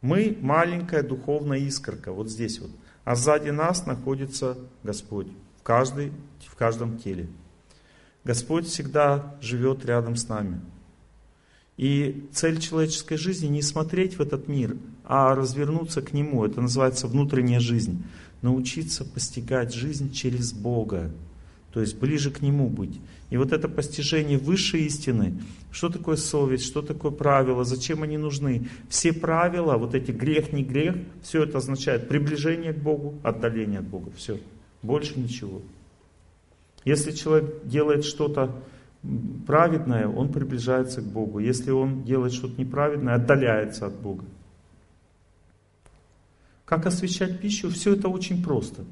Мы 0.00 0.38
маленькая 0.40 1.02
духовная 1.02 1.58
искорка, 1.58 2.10
вот 2.10 2.30
здесь 2.30 2.58
вот. 2.58 2.70
А 3.04 3.16
сзади 3.16 3.50
нас 3.50 3.84
находится 3.84 4.56
Господь 4.82 5.28
в, 5.60 5.62
каждой, 5.62 6.10
в 6.40 6.56
каждом 6.56 6.96
теле. 6.96 7.28
Господь 8.24 8.66
всегда 8.66 9.36
живет 9.42 9.84
рядом 9.84 10.16
с 10.16 10.26
нами. 10.26 10.62
И 11.76 12.26
цель 12.32 12.60
человеческой 12.60 13.16
жизни 13.16 13.46
не 13.46 13.62
смотреть 13.62 14.18
в 14.18 14.20
этот 14.20 14.48
мир, 14.48 14.76
а 15.04 15.34
развернуться 15.34 16.02
к 16.02 16.12
Нему. 16.12 16.44
Это 16.44 16.60
называется 16.60 17.06
внутренняя 17.06 17.60
жизнь. 17.60 18.02
Научиться 18.42 19.04
постигать 19.04 19.74
жизнь 19.74 20.12
через 20.12 20.52
Бога. 20.52 21.10
То 21.72 21.80
есть 21.80 21.98
ближе 21.98 22.30
к 22.30 22.42
Нему 22.42 22.68
быть. 22.68 23.00
И 23.30 23.38
вот 23.38 23.52
это 23.52 23.66
постижение 23.66 24.36
высшей 24.36 24.82
истины, 24.82 25.40
что 25.70 25.88
такое 25.88 26.16
совесть, 26.16 26.66
что 26.66 26.82
такое 26.82 27.10
правила, 27.10 27.64
зачем 27.64 28.02
они 28.02 28.18
нужны. 28.18 28.68
Все 28.90 29.14
правила, 29.14 29.78
вот 29.78 29.94
эти 29.94 30.10
грех, 30.10 30.52
не 30.52 30.62
грех, 30.62 30.96
все 31.22 31.44
это 31.44 31.58
означает 31.58 32.08
приближение 32.08 32.74
к 32.74 32.78
Богу, 32.78 33.14
отдаление 33.22 33.78
от 33.78 33.86
Бога. 33.86 34.10
Все. 34.16 34.38
Больше 34.82 35.18
ничего. 35.18 35.62
Если 36.84 37.12
человек 37.12 37.64
делает 37.64 38.04
что-то 38.04 38.54
праведное, 39.46 40.06
он 40.06 40.32
приближается 40.32 41.00
к 41.00 41.04
Богу. 41.04 41.38
Если 41.38 41.70
он 41.70 42.04
делает 42.04 42.32
что-то 42.32 42.60
неправедное, 42.60 43.14
отдаляется 43.14 43.86
от 43.86 43.94
Бога. 43.94 44.24
Как 46.64 46.86
освещать 46.86 47.40
пищу? 47.40 47.68
Все 47.70 47.94
это 47.94 48.08
очень 48.08 48.42
просто. 48.42 48.84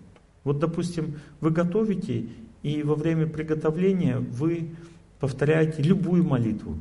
Вот, 0.44 0.58
допустим, 0.58 1.20
вы 1.40 1.50
готовите, 1.50 2.28
и 2.62 2.82
во 2.82 2.94
время 2.94 3.26
приготовления 3.26 4.18
вы 4.18 4.70
повторяете 5.18 5.82
любую 5.82 6.24
молитву. 6.24 6.78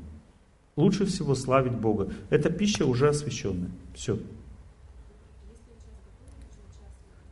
Лучше 0.76 1.06
всего 1.06 1.36
славить 1.36 1.74
Бога. 1.74 2.12
Эта 2.30 2.50
пища 2.50 2.86
уже 2.86 3.10
освященная. 3.10 3.72
Все. 3.94 4.18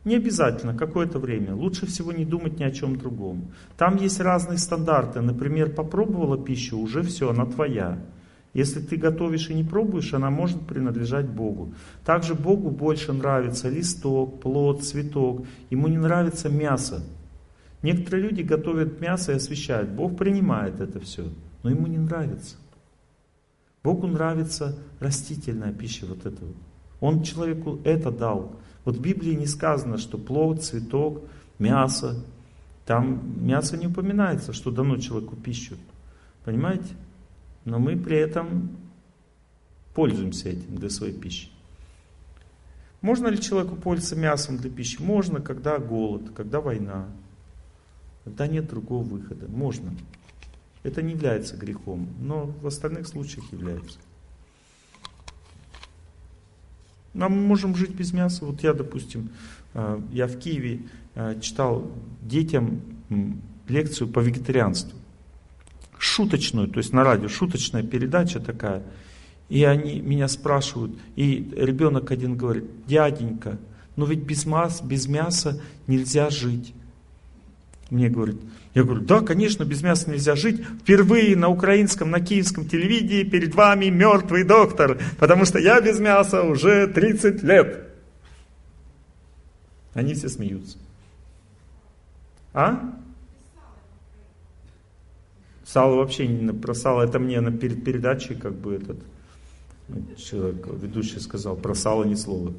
Не 0.08 0.16
обязательно, 0.16 0.74
какое-то 0.74 1.18
время. 1.18 1.54
Лучше 1.54 1.84
всего 1.84 2.12
не 2.12 2.24
думать 2.24 2.58
ни 2.58 2.64
о 2.64 2.70
чем 2.70 2.96
другом. 2.96 3.52
Там 3.76 3.96
есть 3.96 4.20
разные 4.20 4.56
стандарты. 4.56 5.20
Например, 5.20 5.70
попробовала 5.70 6.42
пищу, 6.42 6.78
уже 6.78 7.02
все, 7.02 7.28
она 7.28 7.44
твоя. 7.44 7.98
Если 8.54 8.80
ты 8.80 8.96
готовишь 8.96 9.50
и 9.50 9.54
не 9.54 9.64
пробуешь, 9.64 10.14
она 10.14 10.30
может 10.30 10.66
принадлежать 10.66 11.28
Богу. 11.28 11.74
Также 12.06 12.34
Богу 12.34 12.70
больше 12.70 13.12
нравится 13.12 13.68
листок, 13.68 14.40
плод, 14.40 14.82
цветок. 14.82 15.44
Ему 15.68 15.88
не 15.88 15.98
нравится 15.98 16.48
мясо. 16.48 17.04
Некоторые 17.82 18.30
люди 18.30 18.40
готовят 18.40 19.02
мясо 19.02 19.32
и 19.32 19.36
освещают. 19.36 19.90
Бог 19.90 20.16
принимает 20.16 20.80
это 20.80 21.00
все, 21.00 21.24
но 21.62 21.68
ему 21.68 21.86
не 21.86 21.98
нравится. 21.98 22.56
Богу 23.84 24.06
нравится 24.06 24.74
растительная 25.00 25.74
пища, 25.74 26.06
вот 26.06 26.24
вот. 26.24 26.56
Он 27.00 27.22
человеку 27.22 27.78
это 27.84 28.10
дал. 28.10 28.58
Вот 28.88 28.96
в 28.96 29.02
Библии 29.02 29.34
не 29.34 29.46
сказано, 29.46 29.98
что 29.98 30.16
плод, 30.16 30.62
цветок, 30.62 31.22
мясо. 31.58 32.24
Там 32.86 33.46
мясо 33.46 33.76
не 33.76 33.86
упоминается, 33.86 34.54
что 34.54 34.70
дано 34.70 34.96
человеку 34.96 35.36
пищу. 35.36 35.76
Понимаете? 36.42 36.94
Но 37.66 37.78
мы 37.78 37.98
при 37.98 38.16
этом 38.16 38.78
пользуемся 39.92 40.48
этим 40.48 40.76
для 40.76 40.88
своей 40.88 41.12
пищи. 41.12 41.50
Можно 43.02 43.26
ли 43.26 43.38
человеку 43.38 43.76
пользоваться 43.76 44.16
мясом 44.16 44.56
для 44.56 44.70
пищи? 44.70 45.02
Можно, 45.02 45.42
когда 45.42 45.76
голод, 45.76 46.30
когда 46.34 46.62
война, 46.62 47.08
когда 48.24 48.46
нет 48.46 48.68
другого 48.68 49.02
выхода. 49.02 49.48
Можно. 49.48 49.92
Это 50.82 51.02
не 51.02 51.12
является 51.12 51.58
грехом, 51.58 52.08
но 52.20 52.46
в 52.62 52.66
остальных 52.66 53.06
случаях 53.06 53.52
является. 53.52 53.98
Нам 57.18 57.32
мы 57.32 57.40
можем 57.40 57.74
жить 57.74 57.90
без 57.90 58.12
мяса. 58.12 58.44
Вот 58.44 58.62
я, 58.62 58.72
допустим, 58.72 59.30
э, 59.74 60.00
я 60.12 60.28
в 60.28 60.38
Киеве 60.38 60.82
э, 61.16 61.40
читал 61.40 61.90
детям 62.22 62.80
лекцию 63.66 64.08
по 64.08 64.20
вегетарианству. 64.20 64.96
Шуточную, 65.98 66.68
то 66.68 66.78
есть 66.78 66.92
на 66.92 67.02
радио, 67.02 67.26
шуточная 67.28 67.82
передача 67.82 68.38
такая. 68.38 68.84
И 69.48 69.64
они 69.64 70.00
меня 70.00 70.28
спрашивают, 70.28 70.96
и 71.16 71.52
ребенок 71.56 72.12
один 72.12 72.36
говорит, 72.36 72.66
дяденька, 72.86 73.58
но 73.96 74.06
ведь 74.06 74.20
без, 74.20 74.46
масс, 74.46 74.80
без 74.80 75.08
мяса 75.08 75.60
нельзя 75.88 76.30
жить. 76.30 76.72
Мне 77.90 78.10
говорит, 78.10 78.36
я 78.74 78.84
говорю, 78.84 79.00
да, 79.00 79.20
конечно, 79.22 79.64
без 79.64 79.82
мяса 79.82 80.10
нельзя 80.10 80.36
жить. 80.36 80.62
Впервые 80.82 81.34
на 81.36 81.48
украинском, 81.48 82.10
на 82.10 82.20
киевском 82.20 82.66
телевидении 82.66 83.22
перед 83.22 83.54
вами 83.54 83.86
мертвый 83.86 84.44
доктор, 84.44 85.00
потому 85.18 85.46
что 85.46 85.58
я 85.58 85.80
без 85.80 85.98
мяса 85.98 86.42
уже 86.42 86.86
30 86.86 87.42
лет. 87.42 87.88
Они 89.94 90.14
все 90.14 90.28
смеются. 90.28 90.76
А? 92.52 92.94
Сало 95.64 95.96
вообще 95.96 96.26
не 96.26 96.52
про 96.52 96.74
сало, 96.74 97.02
это 97.02 97.18
мне 97.18 97.40
на 97.40 97.52
перед 97.52 97.84
передачей 97.84 98.34
как 98.34 98.54
бы 98.54 98.74
этот 98.74 98.98
человек, 100.16 100.66
ведущий 100.66 101.20
сказал, 101.20 101.56
про 101.56 101.74
сало 101.74 102.04
ни 102.04 102.14
слова. 102.14 102.52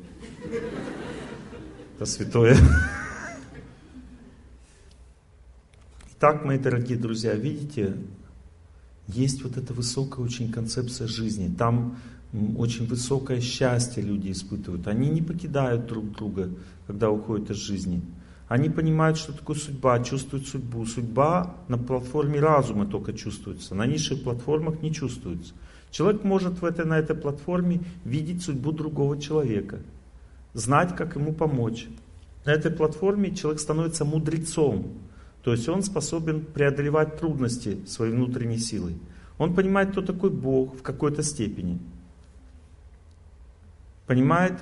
Это 1.95 2.05
святое. 2.05 2.57
Так, 6.19 6.43
мои 6.43 6.57
дорогие 6.57 6.97
друзья, 6.97 7.33
видите, 7.33 7.95
есть 9.07 9.41
вот 9.41 9.55
эта 9.55 9.73
высокая 9.73 10.25
очень 10.25 10.51
концепция 10.51 11.07
жизни. 11.07 11.49
Там 11.57 11.97
очень 12.57 12.87
высокое 12.87 13.39
счастье 13.39 14.03
люди 14.03 14.29
испытывают. 14.33 14.85
Они 14.89 15.07
не 15.09 15.21
покидают 15.21 15.87
друг 15.87 16.11
друга, 16.11 16.49
когда 16.87 17.09
уходят 17.09 17.51
из 17.51 17.55
жизни. 17.55 18.01
Они 18.49 18.69
понимают, 18.69 19.17
что 19.17 19.31
такое 19.31 19.55
судьба, 19.55 20.03
чувствуют 20.03 20.45
судьбу. 20.45 20.85
Судьба 20.85 21.55
на 21.69 21.77
платформе 21.77 22.41
разума 22.41 22.85
только 22.85 23.13
чувствуется, 23.13 23.73
на 23.73 23.85
низших 23.85 24.21
платформах 24.21 24.81
не 24.81 24.93
чувствуется. 24.93 25.53
Человек 25.89 26.25
может 26.25 26.61
в 26.61 26.65
этой, 26.65 26.83
на 26.83 26.99
этой 26.99 27.15
платформе 27.15 27.79
видеть 28.03 28.43
судьбу 28.43 28.73
другого 28.73 29.21
человека, 29.21 29.79
знать, 30.53 30.97
как 30.97 31.15
ему 31.15 31.31
помочь. 31.31 31.87
На 32.43 32.49
этой 32.51 32.71
платформе 32.71 33.33
человек 33.33 33.61
становится 33.61 34.03
мудрецом, 34.03 34.87
то 35.43 35.51
есть 35.51 35.67
он 35.69 35.83
способен 35.83 36.43
преодолевать 36.45 37.17
трудности 37.17 37.79
своей 37.85 38.13
внутренней 38.13 38.59
силой. 38.59 38.97
Он 39.37 39.55
понимает, 39.55 39.91
кто 39.91 40.01
такой 40.01 40.29
Бог 40.29 40.75
в 40.75 40.81
какой-то 40.81 41.23
степени. 41.23 41.79
Понимает 44.05 44.59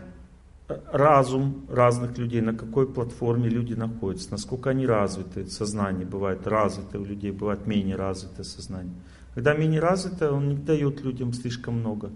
э, 0.68 0.80
разум 0.92 1.66
разных 1.68 2.18
людей, 2.18 2.42
на 2.42 2.54
какой 2.54 2.88
платформе 2.88 3.50
люди 3.50 3.74
находятся, 3.74 4.32
насколько 4.32 4.70
они 4.70 4.86
развиты, 4.86 5.48
сознание 5.48 6.06
бывает 6.06 6.46
развитое 6.46 7.02
у 7.02 7.06
людей, 7.06 7.32
бывает 7.32 7.66
менее 7.66 7.96
развитое 7.96 8.44
сознание. 8.44 8.94
Когда 9.34 9.54
менее 9.54 9.80
развитое, 9.80 10.32
он 10.32 10.50
не 10.50 10.56
дает 10.56 11.02
людям 11.02 11.34
слишком 11.34 11.80
много, 11.80 12.12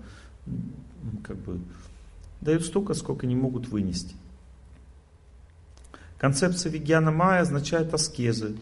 как 1.24 1.38
бы, 1.38 1.60
дает 2.42 2.64
столько, 2.64 2.94
сколько 2.94 3.26
они 3.26 3.36
могут 3.36 3.70
вынести. 3.70 4.16
Концепция 6.22 6.72
Вигьяна 6.72 7.10
Майя 7.10 7.42
означает 7.42 7.96
аскезы, 7.96 8.56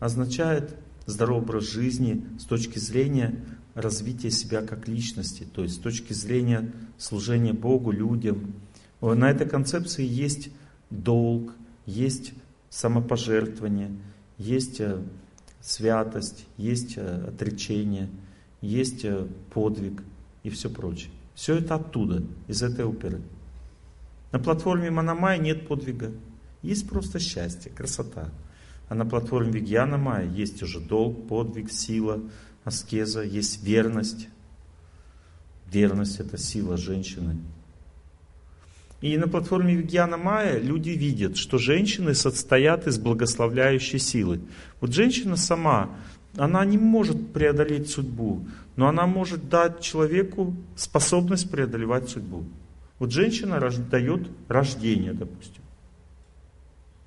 означает 0.00 0.74
здоровый 1.06 1.44
образ 1.44 1.70
жизни 1.70 2.26
с 2.36 2.42
точки 2.42 2.80
зрения 2.80 3.44
развития 3.74 4.32
себя 4.32 4.60
как 4.60 4.88
личности, 4.88 5.46
то 5.54 5.62
есть 5.62 5.76
с 5.76 5.78
точки 5.78 6.12
зрения 6.12 6.72
служения 6.98 7.52
Богу, 7.52 7.92
людям. 7.92 8.54
На 9.00 9.30
этой 9.30 9.48
концепции 9.48 10.04
есть 10.04 10.48
долг, 10.90 11.54
есть 11.86 12.32
самопожертвование, 12.70 13.92
есть 14.36 14.80
э, 14.80 15.00
святость, 15.60 16.44
есть 16.56 16.94
э, 16.96 17.28
отречение, 17.28 18.10
есть 18.60 19.04
э, 19.04 19.28
подвиг 19.54 20.02
и 20.42 20.50
все 20.50 20.68
прочее. 20.70 21.12
Все 21.36 21.58
это 21.58 21.76
оттуда, 21.76 22.24
из 22.48 22.64
этой 22.64 22.84
оперы. 22.84 23.20
На 24.32 24.40
платформе 24.40 24.90
Манамай 24.90 25.38
нет 25.38 25.68
подвига. 25.68 26.10
Есть 26.66 26.88
просто 26.88 27.20
счастье, 27.20 27.70
красота. 27.70 28.28
А 28.88 28.96
на 28.96 29.06
платформе 29.06 29.52
Вигьяна 29.52 29.98
Майя 29.98 30.28
есть 30.28 30.64
уже 30.64 30.80
долг, 30.80 31.28
подвиг, 31.28 31.70
сила, 31.70 32.20
аскеза, 32.64 33.22
есть 33.22 33.62
верность. 33.62 34.26
Верность– 35.70 36.18
это 36.18 36.36
сила 36.36 36.76
женщины. 36.76 37.36
И 39.00 39.16
на 39.16 39.28
платформе 39.28 39.76
Вигьяна 39.76 40.16
Майя 40.16 40.58
люди 40.58 40.90
видят, 40.90 41.36
что 41.36 41.58
женщины 41.58 42.14
состоят 42.14 42.88
из 42.88 42.98
благословляющей 42.98 44.00
силы. 44.00 44.40
Вот 44.80 44.92
женщина 44.92 45.36
сама, 45.36 45.90
она 46.36 46.64
не 46.64 46.78
может 46.78 47.32
преодолеть 47.32 47.90
судьбу, 47.90 48.44
но 48.74 48.88
она 48.88 49.06
может 49.06 49.48
дать 49.48 49.80
человеку 49.80 50.52
способность 50.74 51.48
преодолевать 51.48 52.08
судьбу. 52.08 52.42
Вот 52.98 53.12
женщина 53.12 53.60
дает 53.88 54.28
рождение, 54.48 55.12
допустим. 55.12 55.62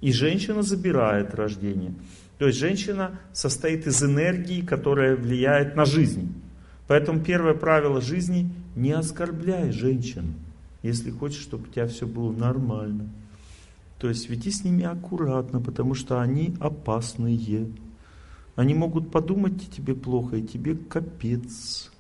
И 0.02 0.12
женщина 0.12 0.62
забирает 0.62 1.34
рождение. 1.36 1.94
То 2.38 2.48
есть 2.48 2.60
женщина 2.60 3.20
состоит 3.34 3.86
из 3.86 4.02
энергии, 4.02 4.62
которая 4.62 5.16
влияет 5.16 5.76
на 5.76 5.86
жизнь. 5.86 6.34
Поэтому 6.88 7.24
первое 7.24 7.54
правило 7.54 8.02
жизни– 8.02 8.52
не 8.76 8.92
оскорбляй 8.92 9.72
женщин, 9.72 10.36
если 10.84 11.12
хочешь, 11.12 11.42
чтобы 11.42 11.68
у 11.68 11.72
тебя 11.72 11.88
все 11.88 12.08
было 12.08 12.32
нормально. 12.32 13.10
То 14.00 14.08
есть 14.08 14.30
веди 14.30 14.52
с 14.52 14.64
ними 14.64 14.86
аккуратно, 14.86 15.60
потому 15.60 15.94
что 15.94 16.22
они 16.22 16.56
опасные. 16.60 17.70
Они 18.56 18.74
могут 18.74 19.12
подумать 19.12 19.70
тебе 19.70 19.96
плохо, 19.96 20.38
и 20.38 20.48
тебе 20.48 20.76
капец. 20.76 21.92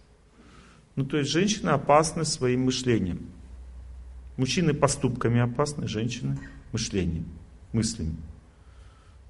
Ну, 0.95 1.05
то 1.05 1.17
есть 1.17 1.29
женщины 1.29 1.69
опасны 1.69 2.23
своим 2.23 2.65
мышлением. 2.65 3.27
Мужчины 4.37 4.73
поступками 4.73 5.41
опасны, 5.41 5.87
женщины 5.87 6.37
мышлением, 6.71 7.25
мыслями. 7.73 8.15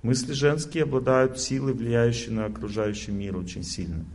Мысли 0.02 0.34
женские 0.34 0.84
обладают 0.84 1.40
силой, 1.40 1.74
влияющей 1.74 2.32
на 2.32 2.46
окружающий 2.46 3.12
мир 3.12 3.36
очень 3.36 3.64
сильно. 3.64 4.06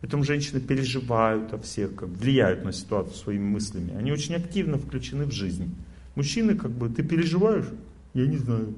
Поэтому 0.00 0.22
женщины 0.22 0.60
переживают 0.60 1.52
о 1.52 1.58
всех, 1.58 1.94
как 1.94 2.10
влияют 2.10 2.64
на 2.64 2.72
ситуацию 2.72 3.16
своими 3.16 3.44
мыслями. 3.44 3.96
Они 3.96 4.12
очень 4.12 4.34
активно 4.34 4.78
включены 4.78 5.24
в 5.24 5.32
жизнь. 5.32 5.74
Мужчины 6.14 6.54
как 6.54 6.70
бы, 6.70 6.88
ты 6.88 7.02
переживаешь? 7.02 7.66
Я 8.12 8.26
не 8.26 8.36
знаю. 8.36 8.74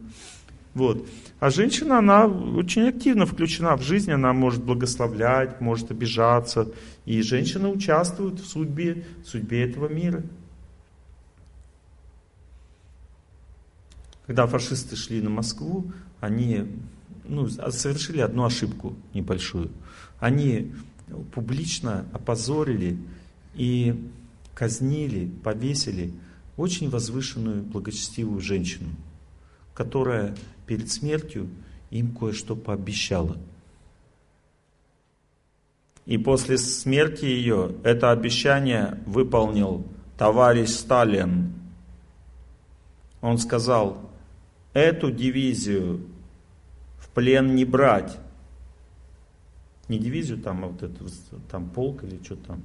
Вот. 0.76 1.08
А 1.40 1.50
женщина, 1.50 1.98
она 1.98 2.26
очень 2.26 2.88
активно 2.88 3.26
включена 3.26 3.76
в 3.76 3.82
жизнь, 3.82 4.12
она 4.12 4.32
может 4.32 4.62
благословлять, 4.62 5.60
может 5.60 5.90
обижаться. 5.90 6.68
И 7.06 7.22
женщина 7.22 7.70
участвует 7.70 8.40
в 8.40 8.46
судьбе, 8.46 9.04
в 9.24 9.28
судьбе 9.28 9.68
этого 9.68 9.88
мира. 9.88 10.22
Когда 14.26 14.46
фашисты 14.46 14.96
шли 14.96 15.20
на 15.22 15.30
Москву, 15.30 15.90
они 16.20 16.66
ну, 17.24 17.48
совершили 17.48 18.20
одну 18.20 18.44
ошибку 18.44 18.94
небольшую. 19.14 19.70
Они 20.18 20.72
публично 21.32 22.06
опозорили 22.12 22.98
и 23.54 24.10
казнили, 24.54 25.30
повесили 25.44 26.12
очень 26.56 26.88
возвышенную, 26.90 27.62
благочестивую 27.62 28.40
женщину, 28.40 28.88
которая 29.74 30.34
перед 30.66 30.90
смертью 30.90 31.48
им 31.90 32.14
кое-что 32.14 32.56
пообещала. 32.56 33.36
И 36.06 36.18
после 36.18 36.56
смерти 36.56 37.24
ее 37.24 37.74
это 37.84 38.10
обещание 38.10 39.00
выполнил 39.06 39.84
товарищ 40.16 40.70
Сталин. 40.70 41.52
Он 43.20 43.38
сказал, 43.38 44.06
эту 44.76 45.10
дивизию 45.10 46.02
в 46.98 47.08
плен 47.08 47.54
не 47.54 47.64
брать. 47.64 48.18
Не 49.88 49.98
дивизию 49.98 50.38
там, 50.38 50.64
а 50.64 50.68
вот 50.68 50.82
эту, 50.82 51.06
там 51.50 51.70
полк 51.70 52.04
или 52.04 52.20
что 52.22 52.36
там. 52.36 52.60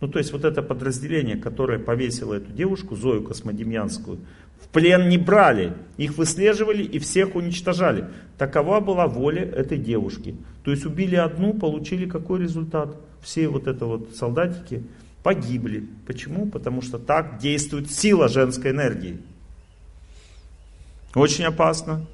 Ну, 0.00 0.08
то 0.08 0.18
есть 0.18 0.32
вот 0.32 0.44
это 0.44 0.60
подразделение, 0.62 1.36
которое 1.36 1.78
повесило 1.78 2.34
эту 2.34 2.52
девушку, 2.52 2.96
Зою 2.96 3.22
Космодемьянскую, 3.22 4.18
в 4.60 4.68
плен 4.68 5.08
не 5.08 5.16
брали. 5.16 5.72
Их 5.96 6.18
выслеживали 6.18 6.82
и 6.82 6.98
всех 6.98 7.34
уничтожали. 7.34 8.10
Такова 8.36 8.80
была 8.80 9.06
воля 9.06 9.44
этой 9.44 9.78
девушки. 9.78 10.36
То 10.64 10.70
есть 10.70 10.84
убили 10.84 11.16
одну, 11.16 11.54
получили 11.54 12.06
какой 12.06 12.40
результат? 12.40 12.94
Все 13.22 13.48
вот 13.48 13.66
это 13.66 13.86
вот 13.86 14.14
солдатики 14.14 14.82
погибли. 15.22 15.88
Почему? 16.06 16.46
Потому 16.46 16.82
что 16.82 16.98
так 16.98 17.38
действует 17.38 17.90
сила 17.90 18.28
женской 18.28 18.72
энергии. 18.72 19.20
Очень 21.14 21.44
опасно. 21.44 22.04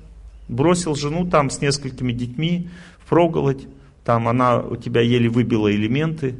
Бросил 0.48 0.94
жену 0.94 1.28
там 1.28 1.50
с 1.50 1.60
несколькими 1.60 2.12
детьми 2.12 2.68
в 2.98 3.08
проголодь. 3.08 3.66
Там 4.04 4.28
она 4.28 4.58
у 4.60 4.76
тебя 4.76 5.00
еле 5.00 5.28
выбила 5.28 5.72
элементы. 5.74 6.36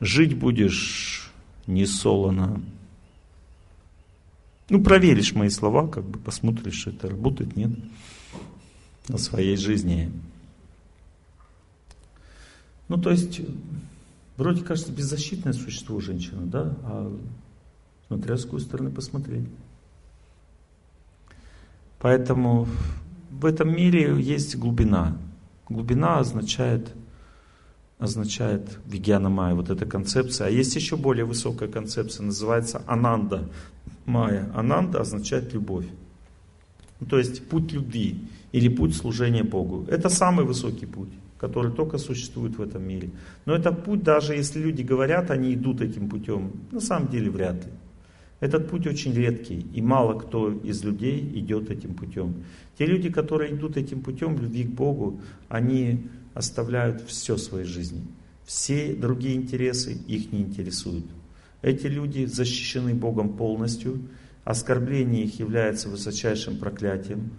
Жить 0.00 0.36
будешь 0.36 1.30
не 1.66 1.86
солоно. 1.86 2.60
Ну, 4.68 4.82
проверишь 4.82 5.34
мои 5.34 5.48
слова, 5.48 5.88
как 5.88 6.04
бы 6.04 6.18
посмотришь, 6.18 6.86
это 6.86 7.08
работает, 7.08 7.56
нет, 7.56 7.72
на 9.08 9.18
своей 9.18 9.56
жизни. 9.56 10.12
Ну, 12.88 12.96
то 12.96 13.10
есть, 13.10 13.40
вроде 14.36 14.62
кажется, 14.62 14.92
беззащитное 14.92 15.54
существо 15.54 16.00
женщина, 16.00 16.42
да, 16.46 16.76
а 16.84 17.12
смотря 18.06 18.36
с 18.36 18.44
какой 18.44 18.60
стороны 18.60 18.90
посмотреть. 18.90 19.48
Поэтому 22.00 22.66
в 23.30 23.44
этом 23.44 23.74
мире 23.74 24.20
есть 24.20 24.56
глубина. 24.56 25.16
Глубина 25.68 26.18
означает, 26.18 26.94
означает 27.98 28.78
Вигьяна 28.86 29.28
Майя, 29.28 29.54
вот 29.54 29.70
эта 29.70 29.86
концепция. 29.86 30.48
А 30.48 30.50
есть 30.50 30.74
еще 30.76 30.96
более 30.96 31.24
высокая 31.24 31.68
концепция, 31.68 32.24
называется 32.24 32.82
Ананда 32.86 33.48
Майя. 34.06 34.50
Ананда 34.54 35.00
означает 35.00 35.52
любовь. 35.52 35.86
Ну, 37.00 37.06
то 37.06 37.18
есть 37.18 37.48
путь 37.48 37.72
любви 37.72 38.24
или 38.52 38.68
путь 38.68 38.96
служения 38.96 39.44
Богу. 39.44 39.86
Это 39.88 40.08
самый 40.08 40.44
высокий 40.44 40.86
путь, 40.86 41.12
который 41.38 41.72
только 41.72 41.98
существует 41.98 42.58
в 42.58 42.62
этом 42.62 42.82
мире. 42.82 43.10
Но 43.46 43.54
это 43.54 43.72
путь, 43.72 44.02
даже 44.02 44.34
если 44.34 44.60
люди 44.60 44.82
говорят, 44.82 45.30
они 45.30 45.54
идут 45.54 45.80
этим 45.80 46.08
путем, 46.08 46.52
на 46.72 46.80
самом 46.80 47.08
деле 47.08 47.30
вряд 47.30 47.64
ли. 47.66 47.72
Этот 48.40 48.68
путь 48.68 48.86
очень 48.86 49.12
редкий, 49.12 49.66
и 49.74 49.82
мало 49.82 50.18
кто 50.18 50.50
из 50.50 50.82
людей 50.82 51.20
идет 51.34 51.70
этим 51.70 51.94
путем. 51.94 52.42
Те 52.78 52.86
люди, 52.86 53.10
которые 53.10 53.54
идут 53.54 53.76
этим 53.76 54.00
путем 54.00 54.38
любви 54.40 54.64
к 54.64 54.70
Богу, 54.70 55.20
они 55.48 56.06
оставляют 56.32 57.02
все 57.02 57.36
своей 57.36 57.66
жизни. 57.66 58.02
Все 58.46 58.94
другие 58.94 59.36
интересы 59.36 59.92
их 60.08 60.32
не 60.32 60.40
интересуют. 60.40 61.04
Эти 61.60 61.86
люди 61.86 62.24
защищены 62.24 62.94
Богом 62.94 63.36
полностью, 63.36 64.00
оскорбление 64.44 65.24
их 65.24 65.38
является 65.38 65.90
высочайшим 65.90 66.56
проклятием, 66.56 67.30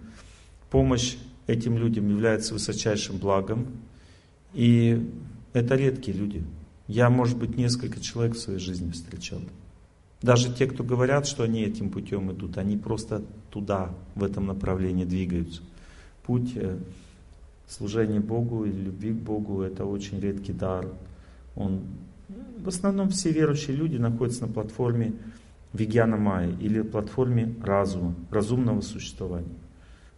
помощь 0.70 1.16
этим 1.48 1.76
людям 1.76 2.08
является 2.08 2.54
высочайшим 2.54 3.18
благом, 3.18 3.66
и 4.54 5.10
это 5.52 5.74
редкие 5.74 6.16
люди. 6.16 6.44
Я, 6.86 7.10
может 7.10 7.36
быть, 7.36 7.56
несколько 7.56 8.00
человек 8.00 8.36
в 8.36 8.38
своей 8.38 8.60
жизни 8.60 8.92
встречал. 8.92 9.40
Даже 10.22 10.54
те, 10.54 10.66
кто 10.66 10.84
говорят, 10.84 11.26
что 11.26 11.42
они 11.42 11.62
этим 11.62 11.90
путем 11.90 12.30
идут, 12.30 12.56
они 12.56 12.76
просто 12.76 13.22
туда, 13.50 13.90
в 14.14 14.22
этом 14.22 14.46
направлении 14.46 15.04
двигаются. 15.04 15.62
Путь 16.24 16.52
э, 16.54 16.78
служения 17.68 18.20
Богу 18.20 18.64
или 18.64 18.84
любви 18.84 19.10
к 19.10 19.16
Богу– 19.16 19.62
это 19.62 19.84
очень 19.84 20.20
редкий 20.20 20.52
дар. 20.52 20.86
Он, 21.56 21.80
в 22.58 22.68
основном 22.68 23.08
все 23.08 23.32
верующие 23.32 23.76
люди 23.76 23.96
находятся 23.96 24.46
на 24.46 24.52
платформе 24.52 25.14
Вигьяна 25.72 26.16
Майя 26.16 26.56
или 26.60 26.82
платформе 26.82 27.54
разума, 27.60 28.14
разумного 28.30 28.80
существования. 28.80 29.48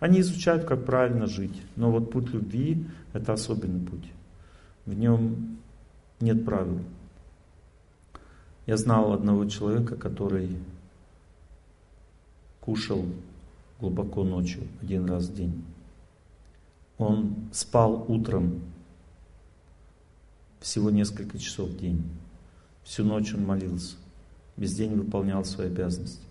Они 0.01 0.21
изучают, 0.21 0.65
как 0.65 0.85
правильно 0.85 1.27
жить, 1.27 1.63
но 1.77 1.91
вот 1.91 2.11
путь 2.11 2.31
любви– 2.35 2.85
это 3.15 3.33
особенный 3.33 3.81
путь. 3.81 4.11
В 4.85 4.93
нем 4.93 5.59
нет 6.21 6.45
правил. 6.45 6.81
Я 8.67 8.77
знал 8.77 9.13
одного 9.13 9.45
человека, 9.45 9.97
который 9.97 10.57
кушал 12.61 13.05
глубоко 13.79 14.25
ночью, 14.25 14.63
один 14.81 15.05
раз 15.05 15.27
в 15.27 15.35
день. 15.35 15.65
Он 16.97 17.35
спал 17.53 18.05
утром 18.09 18.63
всего 20.61 20.91
несколько 20.91 21.39
часов 21.39 21.69
в 21.69 21.79
день. 21.79 22.03
Всю 22.85 23.05
ночь 23.05 23.35
он 23.35 23.45
молился, 23.45 23.97
весь 24.57 24.75
день 24.75 24.95
выполнял 24.95 25.45
свои 25.45 25.67
обязанности. 25.67 26.23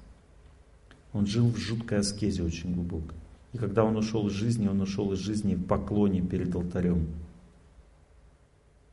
Он 1.14 1.28
жил 1.28 1.48
в 1.52 1.58
жуткой 1.58 2.00
аскезе 2.00 2.42
очень 2.42 2.74
глубоко. 2.74 3.14
И 3.54 3.58
когда 3.60 3.84
он 3.84 3.96
ушел 3.96 4.28
из 4.28 4.34
жизни, 4.34 4.68
он 4.68 4.82
ушел 4.82 5.14
из 5.14 5.20
жизни 5.20 5.54
в 5.54 5.64
поклоне 5.66 6.22
перед 6.22 6.56
алтарем. 6.56 7.08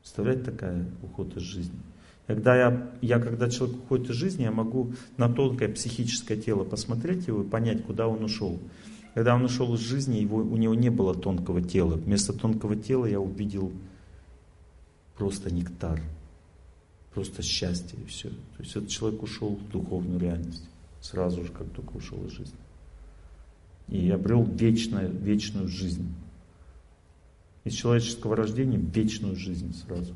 Представляете, 0.00 0.44
такая 0.44 0.86
уход 1.02 1.34
из 1.38 1.42
жизни? 1.42 1.78
Когда 2.26 2.56
я, 2.56 2.90
я, 3.00 3.18
когда 3.18 3.50
человек 3.50 3.78
уходит 3.78 4.10
из 4.10 4.16
жизни, 4.16 4.44
я 4.44 4.52
могу 4.52 4.92
на 5.16 5.28
тонкое 5.28 5.68
психическое 5.68 6.36
тело 6.36 6.64
посмотреть 6.64 7.26
его 7.26 7.42
и 7.42 7.46
понять, 7.46 7.84
куда 7.84 8.06
он 8.06 8.22
ушел. 8.22 8.60
Когда 9.14 9.34
он 9.34 9.44
ушел 9.44 9.74
из 9.74 9.80
жизни, 9.80 10.18
его, 10.18 10.38
у 10.38 10.56
него 10.56 10.74
не 10.74 10.90
было 10.90 11.14
тонкого 11.14 11.60
тела. 11.60 11.94
Вместо 11.94 12.32
тонкого 12.32 12.76
тела 12.76 13.06
я 13.06 13.20
увидел 13.20 13.72
просто 15.16 15.52
нектар, 15.52 16.00
просто 17.12 17.42
счастье 17.42 17.98
и 18.00 18.06
все. 18.06 18.28
То 18.28 18.62
есть 18.62 18.76
этот 18.76 18.88
человек 18.88 19.22
ушел 19.22 19.56
в 19.56 19.68
духовную 19.70 20.20
реальность 20.20 20.64
сразу 21.00 21.44
же, 21.44 21.50
как 21.50 21.68
только 21.70 21.96
ушел 21.96 22.24
из 22.26 22.32
жизни. 22.32 22.58
И 23.88 24.08
обрел 24.10 24.44
вечную, 24.44 25.10
вечную 25.10 25.66
жизнь. 25.66 26.14
Из 27.64 27.74
человеческого 27.74 28.36
рождения 28.36 28.78
вечную 28.78 29.36
жизнь 29.36 29.74
сразу. 29.74 30.14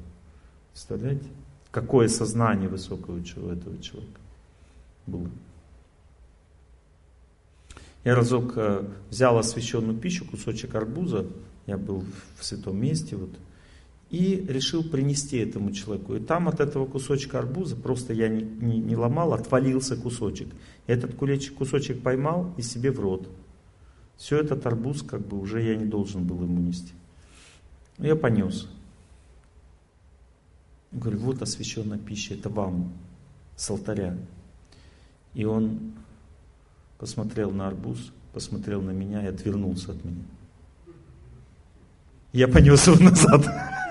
Представляете? 0.73 1.27
Какое 1.75 2.07
сознание 2.07 2.69
высокого 2.69 3.17
у 3.17 3.49
этого 3.49 3.83
человека 3.83 4.21
было. 5.09 5.29
Я 8.05 8.15
разок 8.15 8.53
э, 8.55 8.87
взял 9.11 9.37
освященную 9.39 9.99
пищу, 9.99 10.25
кусочек 10.25 10.77
арбуза, 10.77 11.27
я 11.67 11.77
был 11.77 12.05
в 12.39 12.45
святом 12.45 12.81
месте, 12.81 13.17
вот, 13.17 13.31
и 14.11 14.47
решил 14.49 14.89
принести 14.89 15.39
этому 15.39 15.73
человеку. 15.73 16.15
И 16.15 16.21
там 16.21 16.47
от 16.47 16.61
этого 16.61 16.87
кусочка 16.87 17.41
арбуза, 17.41 17.75
просто 17.75 18.13
я 18.13 18.29
не, 18.29 18.43
не, 18.45 18.79
не 18.79 18.95
ломал, 18.95 19.33
отвалился 19.33 19.97
кусочек. 19.97 20.47
Этот 20.87 21.17
кулечек, 21.17 21.55
кусочек 21.55 22.03
поймал 22.03 22.55
и 22.57 22.63
себе 22.63 22.93
в 22.93 23.01
рот. 23.01 23.29
Все 24.17 24.39
этот 24.39 24.65
арбуз, 24.65 25.03
как 25.03 25.27
бы, 25.27 25.41
уже 25.41 25.61
я 25.61 25.75
не 25.75 25.87
должен 25.87 26.23
был 26.23 26.41
ему 26.41 26.61
нести. 26.61 26.93
Я 27.99 28.15
понес. 28.15 28.69
Говорю, 30.95 31.19
вот 31.19 31.43
освященная 31.43 31.99
пища, 31.99 32.35
это 32.35 32.49
вам, 32.49 32.93
с 33.57 33.71
алтаря. 33.71 34.17
И 35.35 35.45
он 35.45 35.93
посмотрел 36.99 37.51
на 37.51 37.67
арбуз, 37.67 38.13
посмотрел 38.33 38.81
на 38.83 38.91
меня 38.91 39.23
и 39.25 39.27
отвернулся 39.27 39.93
от 39.93 40.05
меня. 40.05 40.25
Я 42.33 42.49
понес 42.49 42.87
его 42.87 43.03
назад. 43.03 43.47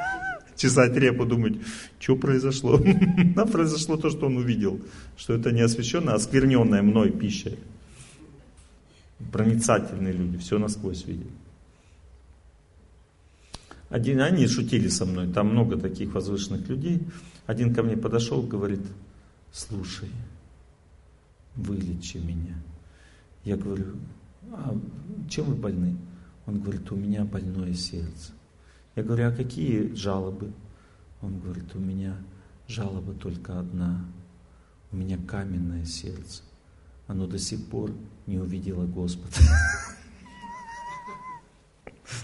Чесать 0.55 0.95
репу, 0.95 1.25
думать, 1.25 1.55
что 1.99 2.15
произошло. 2.15 2.79
А 3.35 3.45
произошло 3.45 3.97
то, 3.97 4.09
что 4.09 4.27
он 4.27 4.37
увидел, 4.37 4.79
что 5.17 5.33
это 5.33 5.51
не 5.51 5.61
освященная, 5.61 6.13
а 6.13 6.17
оскверненная 6.17 6.81
мной 6.81 7.11
пища. 7.11 7.53
Проницательные 9.31 10.13
люди, 10.13 10.37
все 10.37 10.59
насквозь 10.59 11.05
видят. 11.05 11.31
Один, 13.93 14.21
они 14.21 14.47
шутили 14.47 14.87
со 14.87 15.05
мной, 15.05 15.31
там 15.31 15.49
много 15.49 15.77
таких 15.77 16.15
возвышенных 16.15 16.67
людей. 16.67 17.07
Один 17.45 17.75
ко 17.75 17.83
мне 17.83 17.95
подошел, 17.95 18.41
говорит, 18.41 18.81
слушай, 19.51 20.09
вылечи 21.55 22.17
меня. 22.17 22.55
Я 23.43 23.55
говорю, 23.55 23.93
а 24.51 24.75
чем 25.29 25.45
вы 25.45 25.53
больны? 25.53 25.95
Он 26.47 26.59
говорит, 26.59 26.91
у 26.91 26.95
меня 26.95 27.23
больное 27.23 27.75
сердце. 27.75 28.31
Я 28.95 29.03
говорю, 29.03 29.27
а 29.27 29.31
какие 29.31 29.93
жалобы? 29.93 30.51
Он 31.21 31.39
говорит, 31.39 31.75
у 31.75 31.79
меня 31.79 32.17
жалоба 32.67 33.13
только 33.13 33.59
одна. 33.59 34.03
У 34.91 34.95
меня 34.95 35.19
каменное 35.19 35.85
сердце. 35.85 36.41
Оно 37.05 37.27
до 37.27 37.37
сих 37.37 37.63
пор 37.67 37.91
не 38.25 38.39
увидело 38.39 38.87
Господа. 38.87 39.37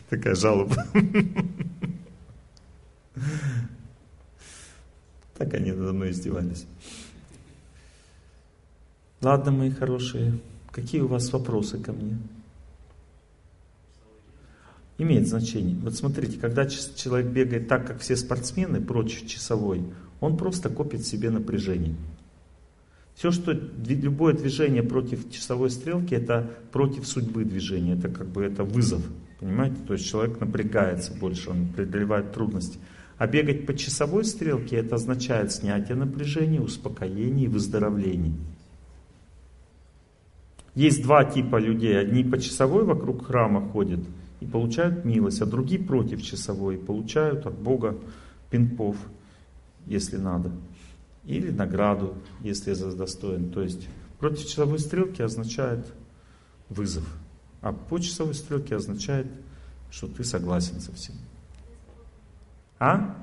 Такая 0.09 0.35
жалоба. 0.35 0.75
Так 5.37 5.53
они 5.53 5.71
надо 5.71 5.93
мной 5.93 6.11
издевались. 6.11 6.65
Ладно, 9.21 9.51
мои 9.51 9.71
хорошие, 9.71 10.39
какие 10.71 11.01
у 11.01 11.07
вас 11.07 11.31
вопросы 11.31 11.77
ко 11.77 11.93
мне? 11.93 12.17
Имеет 14.97 15.27
значение. 15.27 15.75
Вот 15.81 15.95
смотрите, 15.95 16.37
когда 16.37 16.65
человек 16.65 17.31
бегает 17.31 17.69
так, 17.69 17.87
как 17.87 17.99
все 17.99 18.17
спортсмены, 18.17 18.81
прочь 18.81 19.25
часовой, 19.25 19.83
он 20.19 20.35
просто 20.35 20.69
копит 20.69 21.05
себе 21.05 21.29
напряжение. 21.29 21.95
Все, 23.15 23.31
что 23.31 23.51
любое 23.51 24.33
движение 24.33 24.83
против 24.83 25.31
часовой 25.31 25.69
стрелки, 25.69 26.13
это 26.13 26.49
против 26.71 27.07
судьбы 27.07 27.43
движения, 27.43 27.93
это 27.93 28.09
как 28.09 28.27
бы 28.27 28.43
это 28.43 28.63
вызов, 28.63 29.01
понимаете? 29.39 29.77
То 29.87 29.93
есть 29.93 30.07
человек 30.07 30.39
напрягается 30.39 31.13
больше, 31.17 31.49
он 31.49 31.67
преодолевает 31.67 32.33
трудности. 32.33 32.79
А 33.17 33.27
бегать 33.27 33.65
по 33.65 33.73
часовой 33.75 34.23
стрелке, 34.23 34.77
это 34.77 34.95
означает 34.95 35.51
снятие 35.51 35.97
напряжения, 35.97 36.61
успокоение 36.61 37.45
и 37.45 37.49
выздоровление. 37.49 38.33
Есть 40.73 41.03
два 41.03 41.25
типа 41.25 41.57
людей. 41.57 41.99
Одни 41.99 42.23
по 42.23 42.39
часовой 42.39 42.85
вокруг 42.85 43.25
храма 43.25 43.59
ходят 43.59 43.99
и 44.39 44.45
получают 44.45 45.03
милость, 45.03 45.41
а 45.41 45.45
другие 45.45 45.83
против 45.83 46.21
часовой 46.21 46.77
получают 46.77 47.45
от 47.45 47.57
Бога 47.57 47.97
пинков, 48.49 48.95
если 49.85 50.15
надо. 50.15 50.51
Или 51.25 51.49
награду, 51.49 52.15
если 52.41 52.73
достоин. 52.73 53.51
То 53.51 53.61
есть 53.61 53.89
против 54.19 54.45
часовой 54.45 54.79
стрелки 54.79 55.21
означает 55.21 55.85
вызов. 56.69 57.03
А 57.61 57.73
по 57.73 57.99
часовой 57.99 58.33
стрелке 58.33 58.75
означает, 58.75 59.27
что 59.91 60.07
ты 60.07 60.23
согласен 60.23 60.79
со 60.79 60.93
всем. 60.93 61.15
А? 62.79 63.15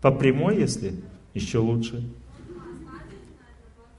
По 0.00 0.12
прямой, 0.12 0.58
если? 0.58 0.94
Еще 1.34 1.58
лучше. 1.58 2.08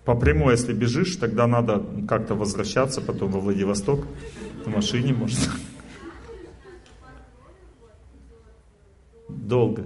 По 0.05 0.15
прямой, 0.15 0.53
если 0.53 0.73
бежишь, 0.73 1.17
тогда 1.17 1.45
надо 1.45 1.85
как-то 2.07 2.35
возвращаться 2.35 3.01
потом 3.01 3.31
во 3.31 3.39
Владивосток. 3.39 4.07
В 4.65 4.69
машине 4.69 5.13
можно. 5.13 5.53
Долго. 9.27 9.85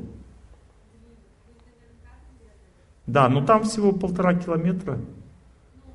Да, 3.06 3.28
но 3.28 3.46
там 3.46 3.64
всего 3.64 3.92
полтора 3.92 4.34
километра. 4.36 5.00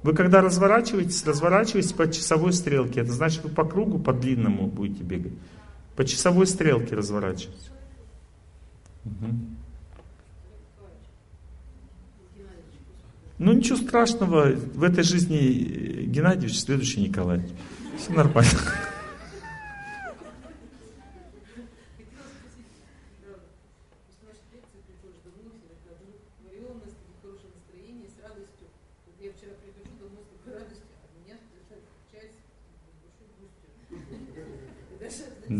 Вы 0.02 0.14
когда 0.14 0.40
разворачиваетесь, 0.40 1.24
разворачиваетесь 1.26 1.92
по 1.92 2.10
часовой 2.10 2.52
стрелке. 2.52 3.00
Это 3.00 3.12
значит, 3.12 3.42
вы 3.42 3.50
по 3.50 3.64
кругу, 3.64 3.98
по 3.98 4.12
длинному 4.12 4.66
будете 4.66 5.02
бегать. 5.02 5.32
По 5.96 6.04
часовой 6.04 6.46
стрелке 6.46 6.94
разворачивайтесь. 6.94 7.70
Угу. 9.04 9.34
Ну 13.38 13.52
ничего 13.52 13.76
страшного, 13.76 14.52
в 14.52 14.82
этой 14.82 15.04
жизни 15.04 16.04
Геннадьевич, 16.06 16.58
следующий 16.58 17.00
Николай. 17.00 17.42
Все 17.96 18.12
нормально. 18.12 18.50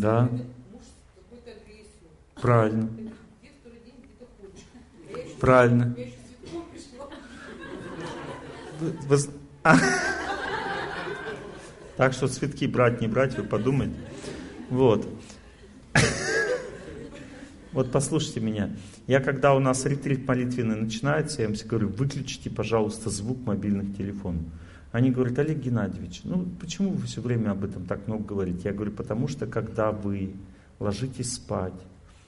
Да. 0.00 0.28
Правильно. 2.40 2.88
Правильно. 5.40 5.96
Вы, 8.80 9.18
а? 9.64 9.76
Так 11.96 12.12
что 12.12 12.28
цветки 12.28 12.68
брать, 12.68 13.00
не 13.00 13.08
брать, 13.08 13.36
вы 13.36 13.42
подумайте. 13.42 13.96
Вот. 14.70 15.08
Вот 17.72 17.90
послушайте 17.90 18.40
меня. 18.40 18.70
Я 19.08 19.20
когда 19.20 19.54
у 19.54 19.58
нас 19.58 19.84
ретрит 19.84 20.26
молитвенный 20.26 20.76
начинается, 20.76 21.42
я 21.42 21.48
им 21.48 21.54
говорю, 21.64 21.88
выключите, 21.88 22.50
пожалуйста, 22.50 23.10
звук 23.10 23.44
мобильных 23.44 23.96
телефонов. 23.96 24.42
Они 24.98 25.12
говорят, 25.12 25.38
Олег 25.38 25.58
Геннадьевич, 25.58 26.22
ну 26.24 26.44
почему 26.60 26.90
вы 26.90 27.06
все 27.06 27.20
время 27.20 27.52
об 27.52 27.62
этом 27.64 27.86
так 27.86 28.08
много 28.08 28.24
говорите? 28.24 28.62
Я 28.64 28.72
говорю, 28.72 28.90
потому 28.90 29.28
что 29.28 29.46
когда 29.46 29.92
вы 29.92 30.32
ложитесь 30.80 31.34
спать, 31.34 31.80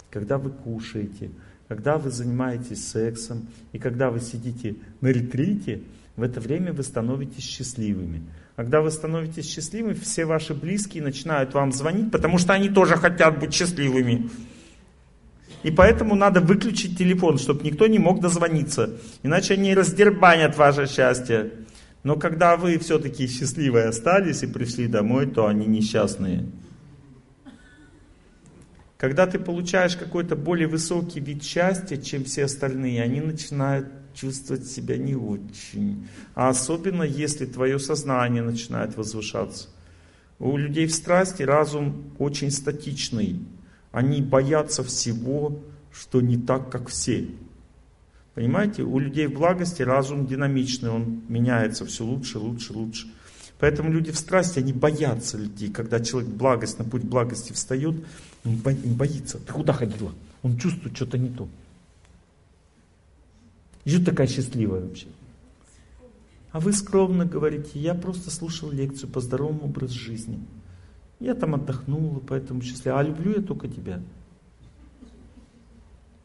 когда 0.09 0.39
вы 0.39 0.51
кушаете, 0.51 1.31
когда 1.67 1.99
вы 1.99 2.13
занимаетесь 2.13 2.87
сексом 2.87 3.49
и 3.73 3.81
когда 3.81 4.13
вы 4.13 4.21
сидите 4.21 4.77
на 5.01 5.09
ретрите, 5.09 5.83
в 6.15 6.23
это 6.23 6.39
время 6.39 6.73
вы 6.73 6.85
становитесь 6.85 7.43
счастливыми. 7.43 8.23
Когда 8.55 8.83
вы 8.83 8.93
становитесь 8.93 9.51
счастливыми, 9.51 9.95
все 9.95 10.25
ваши 10.25 10.55
близкие 10.55 11.03
начинают 11.03 11.53
вам 11.55 11.73
звонить, 11.73 12.13
потому 12.13 12.39
что 12.39 12.53
они 12.53 12.69
тоже 12.69 12.95
хотят 12.95 13.41
быть 13.41 13.53
счастливыми. 13.53 14.31
И 15.65 15.73
поэтому 15.73 16.15
надо 16.15 16.41
выключить 16.41 16.97
телефон, 16.97 17.39
чтобы 17.39 17.65
никто 17.65 17.89
не 17.89 17.99
мог 17.99 18.21
дозвониться. 18.21 18.91
Иначе 19.25 19.55
они 19.55 19.75
раздербанят 19.75 20.57
ваше 20.57 20.87
счастье. 20.87 21.51
Но 22.03 22.17
когда 22.17 22.57
вы 22.57 22.79
все-таки 22.79 23.27
счастливые 23.27 23.87
остались 23.87 24.43
и 24.43 24.47
пришли 24.47 24.87
домой, 24.87 25.27
то 25.27 25.47
они 25.47 25.67
несчастные. 25.67 26.47
Когда 28.97 29.27
ты 29.27 29.39
получаешь 29.39 29.97
какой-то 29.97 30.37
более 30.37 30.69
высокий 30.69 31.21
вид 31.21 31.43
счастья, 31.43 31.97
чем 31.97 32.25
все 32.25 32.45
остальные, 32.45 33.03
они 33.03 33.21
начинают 33.21 33.87
чувствовать 34.15 34.67
себя 34.67 34.99
не 34.99 35.15
очень. 35.15 36.07
А 36.35 36.49
особенно, 36.49 37.03
если 37.03 37.47
твое 37.47 37.79
сознание 37.79 38.43
начинает 38.43 38.97
возвышаться. 38.97 39.69
У 40.39 40.57
людей 40.57 40.87
в 40.87 40.95
страсти 40.95 41.43
разум 41.43 42.13
очень 42.19 42.51
статичный. 42.51 43.41
Они 43.93 44.23
боятся 44.23 44.83
всего, 44.83 45.63
что 45.93 46.21
не 46.21 46.37
так, 46.37 46.71
как 46.71 46.89
все. 46.89 47.29
Понимаете, 48.35 48.83
у 48.83 48.99
людей 48.99 49.27
в 49.27 49.35
благости 49.35 49.83
разум 49.83 50.27
динамичный, 50.27 50.91
он 50.91 51.23
меняется 51.29 51.85
все 51.85 52.05
лучше, 52.05 52.39
лучше, 52.39 52.73
лучше. 52.73 53.09
Поэтому 53.59 53.93
люди 53.93 54.11
в 54.11 54.19
страсти, 54.19 54.59
они 54.59 54.73
боятся 54.73 55.37
людей. 55.37 55.71
Когда 55.71 56.01
человек 56.01 56.31
благость, 56.31 56.79
на 56.79 56.85
путь 56.85 57.03
благости 57.03 57.53
встает, 57.53 57.97
он 58.45 58.57
боится. 58.57 59.39
Ты 59.39 59.53
куда 59.53 59.73
ходила? 59.73 60.13
Он 60.43 60.57
чувствует 60.57 60.97
что-то 60.97 61.19
не 61.19 61.29
то. 61.29 61.49
И 63.85 63.91
что 63.91 64.05
такая 64.05 64.27
счастливая 64.27 64.81
вообще? 64.81 65.09
А 66.53 66.61
вы 66.61 66.73
скромно 66.73 67.27
говорите, 67.27 67.79
я 67.79 67.95
просто 67.95 68.31
слушал 68.31 68.71
лекцию 68.71 69.11
по 69.11 69.21
здоровому 69.21 69.65
образу 69.65 69.99
жизни. 69.99 70.39
Я 71.21 71.35
там 71.35 71.55
отдохнула, 71.55 72.21
поэтому 72.21 72.63
счастлива. 72.63 72.99
А 72.99 73.03
люблю 73.03 73.35
я 73.37 73.43
только 73.43 73.69
тебя. 73.69 74.01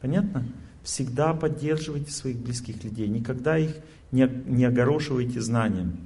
Понятно? 0.00 0.46
Всегда 0.86 1.34
поддерживайте 1.34 2.12
своих 2.12 2.36
близких 2.36 2.84
людей. 2.84 3.08
Никогда 3.08 3.58
их 3.58 3.74
не, 4.12 4.30
не 4.46 4.64
огорошивайте 4.64 5.40
знанием. 5.40 5.98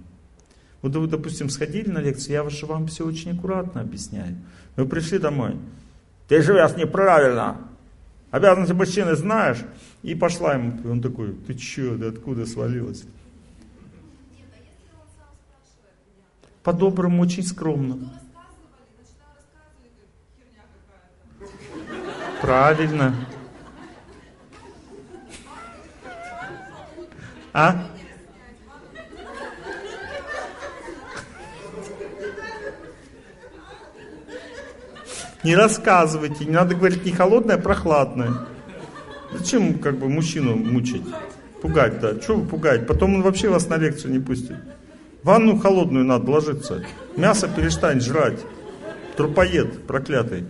Вот 0.80 0.96
вы, 0.96 1.06
допустим, 1.06 1.50
сходили 1.50 1.90
на 1.90 1.98
лекцию, 1.98 2.32
я 2.32 2.48
же 2.48 2.64
вам 2.64 2.86
все 2.86 3.04
очень 3.04 3.36
аккуратно 3.36 3.82
объясняю. 3.82 4.38
Вы 4.76 4.86
пришли 4.86 5.18
домой. 5.18 5.58
Ты 6.28 6.40
живешь 6.40 6.78
неправильно. 6.78 7.58
Обязанности 8.30 8.72
мужчины 8.72 9.16
знаешь. 9.16 9.58
И 10.02 10.14
пошла 10.14 10.54
ему. 10.54 10.80
И 10.82 10.86
он 10.86 11.02
такой, 11.02 11.34
ты 11.34 11.52
че, 11.52 11.98
ты 11.98 12.06
откуда 12.06 12.46
свалилась? 12.46 13.04
По-доброму, 16.62 17.20
очень 17.20 17.42
скромно. 17.42 18.14
Правильно. 22.40 23.14
А? 27.52 27.86
Не 35.42 35.56
рассказывайте, 35.56 36.44
не 36.44 36.52
надо 36.52 36.74
говорить 36.74 37.04
не 37.04 37.12
холодное, 37.12 37.56
а 37.56 37.58
прохладное. 37.58 38.46
Зачем 39.32 39.78
как 39.78 39.98
бы 39.98 40.08
мужчину 40.08 40.54
мучить? 40.54 41.04
Пугать, 41.62 42.00
да. 42.00 42.18
Чего 42.18 42.38
вы 42.38 42.48
пугаете? 42.48 42.84
Потом 42.84 43.14
он 43.14 43.22
вообще 43.22 43.48
вас 43.48 43.68
на 43.68 43.76
лекцию 43.76 44.12
не 44.12 44.18
пустит. 44.18 44.56
Ванну 45.22 45.58
холодную 45.58 46.04
надо 46.04 46.30
ложиться. 46.30 46.84
Мясо 47.16 47.48
перестань 47.48 48.00
жрать. 48.00 48.38
Трупоед 49.16 49.86
проклятый. 49.86 50.44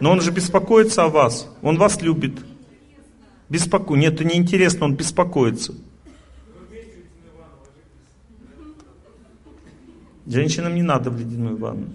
Но 0.00 0.12
он 0.12 0.20
же 0.20 0.30
беспокоится 0.30 1.04
о 1.04 1.08
вас. 1.08 1.48
Он 1.62 1.76
вас 1.76 2.00
любит. 2.02 2.38
Беспоко... 3.48 3.94
Нет, 3.94 4.14
это 4.14 4.24
не 4.24 4.36
интересно, 4.36 4.86
он 4.86 4.94
беспокоится. 4.94 5.74
Женщинам 10.26 10.74
не 10.74 10.82
надо 10.82 11.10
в 11.10 11.18
ледяную 11.18 11.56
ванну. 11.56 11.88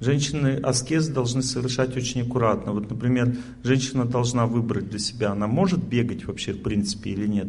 Женщины 0.00 0.58
аскез 0.62 1.08
должны 1.08 1.42
совершать 1.42 1.96
очень 1.96 2.22
аккуратно. 2.22 2.72
Вот, 2.72 2.90
например, 2.90 3.36
женщина 3.62 4.04
должна 4.04 4.46
выбрать 4.46 4.88
для 4.88 4.98
себя, 4.98 5.32
она 5.32 5.46
может 5.46 5.84
бегать 5.84 6.24
вообще 6.24 6.54
в 6.54 6.62
принципе 6.62 7.10
или 7.10 7.26
нет. 7.26 7.48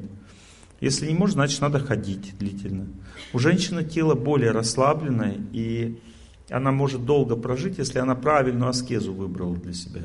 Если 0.82 1.08
не 1.08 1.14
может, 1.14 1.36
значит 1.36 1.62
надо 1.62 1.80
ходить 1.80 2.38
длительно. 2.38 2.88
У 3.34 3.40
женщины 3.40 3.84
тело 3.84 4.16
более 4.16 4.52
расслабленное, 4.52 5.38
и 5.54 6.00
она 6.52 6.72
может 6.72 7.06
долго 7.06 7.36
прожить, 7.36 7.78
если 7.78 8.00
она 8.00 8.14
правильную 8.14 8.70
аскезу 8.70 9.14
выбрала 9.14 9.56
для 9.56 9.74
себя. 9.74 10.02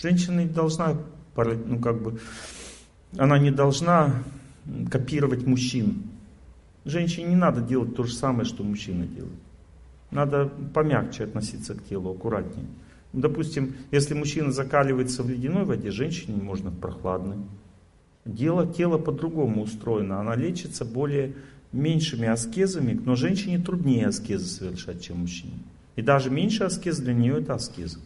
Женщина 0.00 0.40
не 0.40 0.48
должна, 0.48 0.96
ну 1.36 1.78
как 1.78 2.02
бы, 2.02 2.18
она 3.16 3.38
не 3.38 3.50
должна 3.50 4.22
копировать 4.90 5.46
мужчин. 5.46 6.04
Женщине 6.84 7.26
не 7.28 7.36
надо 7.36 7.60
делать 7.60 7.94
то 7.94 8.04
же 8.04 8.14
самое, 8.14 8.44
что 8.44 8.64
мужчина 8.64 9.06
делает. 9.06 9.38
Надо 10.10 10.50
помягче 10.74 11.24
относиться 11.24 11.74
к 11.74 11.84
телу, 11.84 12.10
аккуратнее. 12.10 12.66
Допустим, 13.12 13.74
если 13.90 14.14
мужчина 14.14 14.50
закаливается 14.50 15.22
в 15.22 15.30
ледяной 15.30 15.64
воде, 15.64 15.90
женщине 15.90 16.42
можно 16.42 16.70
в 16.70 16.78
прохладной. 16.78 17.36
Дело, 18.24 18.66
тело 18.66 18.98
по-другому 18.98 19.62
устроено. 19.62 20.20
Она 20.20 20.34
лечится 20.36 20.84
более 20.84 21.34
меньшими 21.72 22.28
аскезами, 22.28 22.98
но 23.04 23.16
женщине 23.16 23.58
труднее 23.58 24.06
аскезы 24.06 24.46
совершать, 24.46 25.02
чем 25.02 25.20
мужчине. 25.20 25.58
И 25.96 26.02
даже 26.02 26.30
меньше 26.30 26.64
аскез 26.64 26.98
для 26.98 27.14
нее 27.14 27.40
это 27.40 27.54
аскеза. 27.54 28.00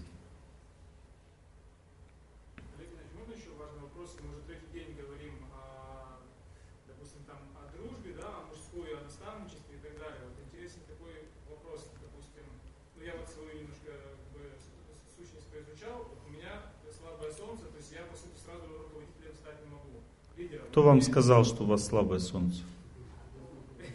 Кто 20.77 20.83
вам 20.83 21.01
сказал, 21.01 21.47
что 21.47 21.63
у 21.63 21.67
вас 21.67 21.87
слабое 21.87 22.19
солнце? 22.19 22.61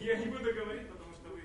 Я 0.00 0.16
не 0.16 0.26
буду 0.26 0.52
говорить, 0.52 0.88
потому 0.90 1.14
что 1.14 1.30
вы 1.30 1.38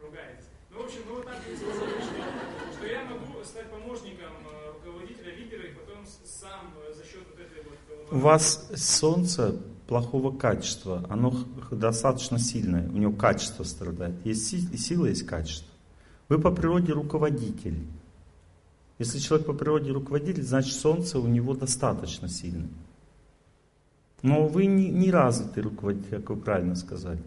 ругаетесь. 0.00 0.46
Ну, 0.70 0.82
в 0.82 0.84
общем, 0.84 1.00
ну 1.08 1.14
вот 1.16 1.24
так 1.26 1.42
сказали, 1.42 1.98
что, 1.98 2.72
что 2.78 2.86
я 2.86 3.02
могу 3.02 3.42
стать 3.42 3.68
помощником 3.68 4.30
э, 4.46 4.72
руководителя, 4.72 5.34
лидера, 5.34 5.66
и 5.66 5.72
потом 5.74 6.06
сам 6.06 6.72
э, 6.86 6.94
за 6.94 7.02
счет 7.02 7.26
вот 7.28 7.40
этой 7.40 7.64
вот... 7.64 7.99
У 8.10 8.18
вас 8.18 8.68
солнце 8.74 9.56
плохого 9.86 10.36
качества, 10.36 11.04
оно 11.08 11.32
достаточно 11.70 12.38
сильное, 12.38 12.88
у 12.88 12.96
него 12.96 13.12
качество 13.12 13.62
страдает. 13.62 14.14
Есть 14.24 14.78
сила, 14.78 15.06
есть 15.06 15.26
качество. 15.26 15.68
Вы 16.28 16.40
по 16.40 16.50
природе 16.50 16.92
руководитель. 16.92 17.86
Если 18.98 19.18
человек 19.18 19.46
по 19.46 19.52
природе 19.52 19.92
руководитель, 19.92 20.42
значит 20.42 20.74
солнце 20.74 21.18
у 21.18 21.26
него 21.26 21.54
достаточно 21.54 22.28
сильное. 22.28 22.68
Но 24.22 24.46
вы 24.46 24.66
не, 24.66 24.90
не 24.90 25.10
развитый 25.10 25.62
руководитель, 25.62 26.18
как 26.18 26.30
вы 26.30 26.36
правильно 26.36 26.74
сказали. 26.74 27.22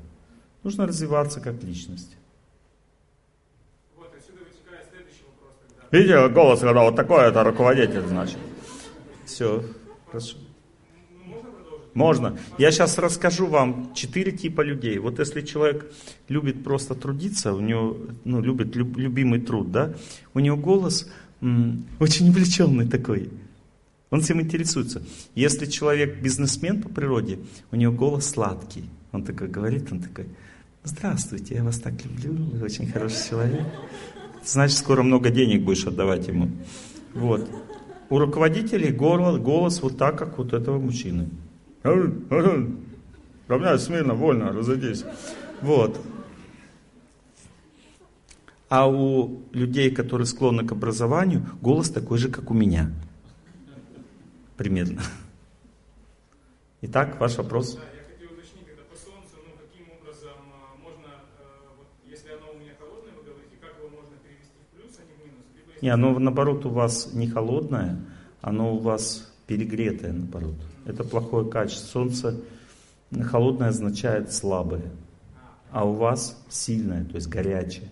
Нужно 0.64 0.86
развиваться 0.86 1.42
как 1.42 1.64
личность. 1.64 2.16
Вот, 3.96 4.14
отсюда 4.16 4.40
вытекает 4.40 4.88
следующий 4.90 5.24
вопрос. 5.26 5.54
Тогда. 5.68 5.98
Видите, 5.98 6.30
голос, 6.30 6.60
когда 6.60 6.84
вот 6.84 6.96
такой, 6.96 7.28
это 7.28 7.44
руководитель, 7.44 8.06
значит. 8.06 8.38
Все, 9.26 9.64
хорошо. 10.08 10.38
Можно. 11.94 12.38
Я 12.58 12.72
сейчас 12.72 12.98
расскажу 12.98 13.48
вам 13.48 13.94
четыре 13.94 14.32
типа 14.32 14.62
людей. 14.62 14.98
Вот 14.98 15.20
если 15.20 15.42
человек 15.42 15.92
любит 16.28 16.64
просто 16.64 16.96
трудиться, 16.96 17.54
у 17.54 17.60
него, 17.60 17.98
ну, 18.24 18.42
любит 18.42 18.76
люб, 18.76 18.98
любимый 18.98 19.40
труд, 19.42 19.72
да, 19.72 19.94
у 20.34 20.40
него 20.40 20.58
голос 20.58 21.08
м, 21.42 21.86
очень 22.00 22.30
увлеченный 22.30 22.88
такой. 22.88 23.30
Он 24.10 24.22
всем 24.22 24.42
интересуется. 24.42 25.02
Если 25.36 25.66
человек 25.66 26.22
бизнесмен 26.22 26.82
по 26.82 26.90
природе, 26.90 27.40
у 27.72 27.76
него 27.76 27.94
голос 27.94 28.30
сладкий. 28.30 28.86
Он 29.12 29.24
такой 29.24 29.48
говорит, 29.48 29.92
он 29.92 30.02
такой, 30.02 30.26
здравствуйте, 30.84 31.56
я 31.56 31.64
вас 31.64 31.80
так 31.80 31.94
люблю, 32.06 32.34
вы 32.34 32.64
очень 32.64 32.88
хороший 32.88 33.30
человек. 33.30 33.66
Значит, 34.46 34.78
скоро 34.78 35.04
много 35.04 35.30
денег 35.30 35.64
будешь 35.64 35.86
отдавать 35.86 36.28
ему. 36.28 36.50
Вот. 37.14 37.48
У 38.10 38.20
руководителей 38.20 38.92
голос, 38.92 39.40
голос 39.40 39.82
вот 39.82 39.98
так, 39.98 40.18
как 40.18 40.38
вот 40.38 40.54
этого 40.54 40.80
мужчины. 40.80 41.30
Равняй 41.84 43.78
смирно, 43.78 44.14
вольно, 44.14 44.54
разойдись. 44.54 45.04
Вот. 45.62 46.00
А 48.70 48.90
у 48.90 49.42
людей, 49.52 49.92
которые 49.92 50.26
склонны 50.26 50.66
к 50.66 50.72
образованию, 50.72 51.46
голос 51.62 51.90
такой 51.90 52.18
же, 52.18 52.30
как 52.30 52.50
у 52.50 52.54
меня 52.54 52.92
примерно. 54.58 55.02
Итак, 56.82 57.20
ваш 57.20 57.38
вопрос. 57.38 57.76
Да, 57.76 57.82
я 57.82 58.04
хотел 58.14 58.32
уточнить, 58.32 58.68
это 58.68 58.84
по 58.90 58.96
солнцу, 58.96 59.38
каким 59.60 59.86
образом 60.00 60.38
можно, 60.82 61.10
вот, 61.78 61.88
если 62.06 62.30
оно 62.30 62.52
у 62.56 62.60
меня 62.60 62.72
холодное, 62.80 63.14
вы 63.14 63.24
говорите, 63.24 63.58
как 63.62 63.78
его 63.78 63.90
можно 63.90 64.18
перевести 64.24 64.58
в 64.58 64.76
плюс, 64.76 64.98
не 64.98 65.16
в 65.16 65.20
минус? 65.26 65.46
Либо, 65.56 65.70
если... 65.70 65.86
Не, 65.86 65.90
оно 65.90 66.18
наоборот 66.18 66.66
у 66.66 66.70
вас 66.70 67.14
не 67.14 67.28
холодное, 67.28 68.00
оно 68.42 68.76
у 68.76 68.80
вас 68.80 69.32
перегретое 69.48 70.14
наоборот. 70.14 70.56
Это 70.86 71.04
плохое 71.04 71.50
качество. 71.50 71.88
Солнце 71.88 72.42
холодное 73.24 73.70
означает 73.70 74.34
слабое, 74.34 74.92
а 75.72 75.86
у 75.86 75.94
вас 75.94 76.42
сильное, 76.50 77.06
то 77.06 77.16
есть 77.16 77.28
горячее. 77.28 77.90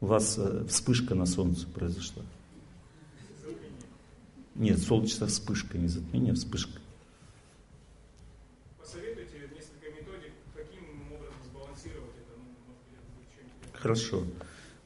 У 0.00 0.06
вас 0.06 0.36
э, 0.38 0.64
вспышка 0.68 1.14
на 1.14 1.26
солнце 1.26 1.66
произошла. 1.66 2.22
Нет, 4.54 4.78
солнечная 4.78 5.28
вспышка, 5.28 5.78
не 5.78 5.88
затмение, 5.88 6.32
а 6.32 6.36
вспышка. 6.36 6.78
Посоветуйте 8.78 9.50
несколько 9.54 9.90
методик, 9.90 10.32
каким 10.54 10.84
образом 11.12 11.34
сбалансировать 11.50 12.10
это, 12.10 12.38
ну, 12.38 12.44
может 12.44 13.80
Хорошо. 13.80 14.24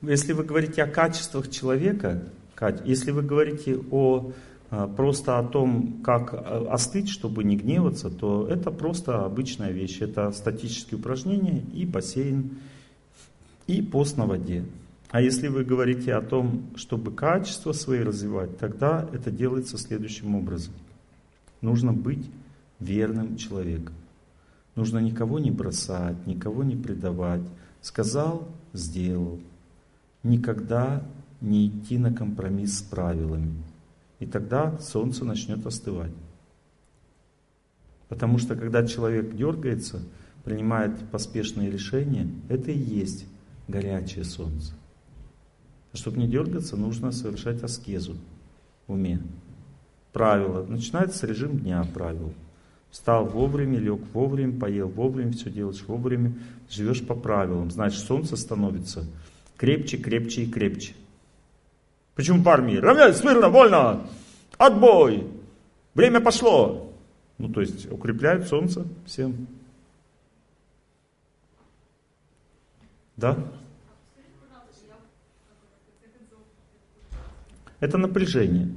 Если 0.01 0.33
вы 0.33 0.45
говорите 0.45 0.83
о 0.83 0.87
качествах 0.87 1.51
человека, 1.51 2.23
если 2.85 3.11
вы 3.11 3.23
говорите 3.23 3.79
о 3.91 4.33
просто 4.71 5.39
о 5.39 5.45
том, 5.45 6.01
как 6.03 6.35
а, 6.35 6.69
остыть, 6.71 7.09
чтобы 7.09 7.45
не 7.45 7.57
гневаться, 7.57 8.11
то 8.11 8.47
это 8.47 8.71
просто 8.71 9.25
обычная 9.25 9.71
вещь. 9.71 10.01
Это 10.01 10.31
статические 10.33 10.99
упражнения 10.99 11.63
и 11.73 11.87
бассейн, 11.87 12.59
и 13.67 13.83
пост 13.83 14.17
на 14.17 14.27
воде. 14.27 14.65
А 15.11 15.23
если 15.23 15.49
вы 15.49 15.65
говорите 15.65 16.13
о 16.15 16.21
том, 16.21 16.65
чтобы 16.77 17.13
качество 17.13 17.73
свои 17.73 18.01
развивать, 18.01 18.59
тогда 18.59 19.09
это 19.13 19.31
делается 19.31 19.79
следующим 19.79 20.35
образом. 20.35 20.75
Нужно 21.63 21.95
быть 21.95 22.31
верным 22.79 23.37
человеком. 23.37 23.95
Нужно 24.75 24.99
никого 24.99 25.39
не 25.39 25.51
бросать, 25.51 26.27
никого 26.27 26.63
не 26.63 26.77
предавать. 26.77 27.41
Сказал, 27.81 28.47
сделал. 28.75 29.41
Никогда 30.23 31.03
не 31.41 31.69
идти 31.69 31.97
на 31.97 32.13
компромисс 32.13 32.79
с 32.79 32.83
правилами. 32.83 33.55
И 34.19 34.27
тогда 34.27 34.79
солнце 34.79 35.25
начнет 35.25 35.65
остывать. 35.67 36.13
Потому 38.09 38.39
что 38.39 38.57
когда 38.57 38.87
человек 38.87 39.37
дергается, 39.37 40.01
принимает 40.45 40.99
поспешные 41.11 41.71
решения, 41.71 42.29
это 42.49 42.71
и 42.71 42.79
есть 42.79 43.27
горячее 43.69 44.25
солнце. 44.25 44.73
А 45.93 45.97
чтобы 45.97 46.19
не 46.19 46.27
дергаться, 46.27 46.77
нужно 46.77 47.13
совершать 47.13 47.63
аскезу 47.63 48.17
в 48.87 48.93
уме. 48.93 49.21
Правило. 50.13 50.65
Начинается 50.67 51.27
режим 51.27 51.59
дня 51.59 51.85
правил. 51.95 52.33
Встал 52.91 53.27
вовремя, 53.27 53.79
лег 53.79 54.01
вовремя, 54.15 54.59
поел 54.59 54.89
вовремя, 54.89 55.33
все 55.33 55.51
делаешь 55.51 55.85
вовремя, 55.87 56.33
живешь 56.71 57.07
по 57.07 57.15
правилам. 57.15 57.71
Значит, 57.71 58.01
солнце 58.01 58.37
становится 58.37 59.05
крепче, 59.59 59.99
крепче 59.99 60.45
и 60.45 60.51
крепче. 60.51 60.95
Почему 62.19 62.43
в 62.43 62.49
армии? 62.49 62.75
Равняйся, 62.75 63.21
смирно, 63.21 63.49
вольно! 63.49 64.05
Отбой! 64.57 65.25
Время 65.95 66.21
пошло! 66.21 66.93
Ну, 67.39 67.49
то 67.49 67.61
есть, 67.61 67.89
укрепляют 67.93 68.49
солнце 68.49 68.85
всем. 69.07 69.47
Да? 73.17 73.39
Это 77.79 77.99
напряжение. 77.99 78.75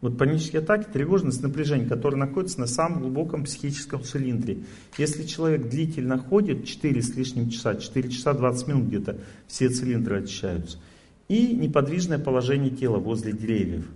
Вот 0.00 0.16
панические 0.16 0.62
атаки, 0.62 0.86
тревожность, 0.92 1.42
напряжение, 1.42 1.88
которое 1.88 2.16
находится 2.16 2.60
на 2.60 2.68
самом 2.68 3.00
глубоком 3.00 3.42
психическом 3.42 4.04
цилиндре. 4.04 4.58
Если 4.98 5.24
человек 5.24 5.68
длительно 5.68 6.16
ходит, 6.16 6.64
4 6.64 7.02
с 7.02 7.16
лишним 7.16 7.50
часа, 7.50 7.74
4 7.74 8.08
часа 8.10 8.34
20 8.34 8.68
минут 8.68 8.84
где-то, 8.84 9.18
все 9.48 9.68
цилиндры 9.68 10.22
очищаются. 10.22 10.78
И 11.28 11.54
неподвижное 11.54 12.18
положение 12.18 12.70
тела 12.70 12.98
возле 12.98 13.32
деревьев 13.32 13.88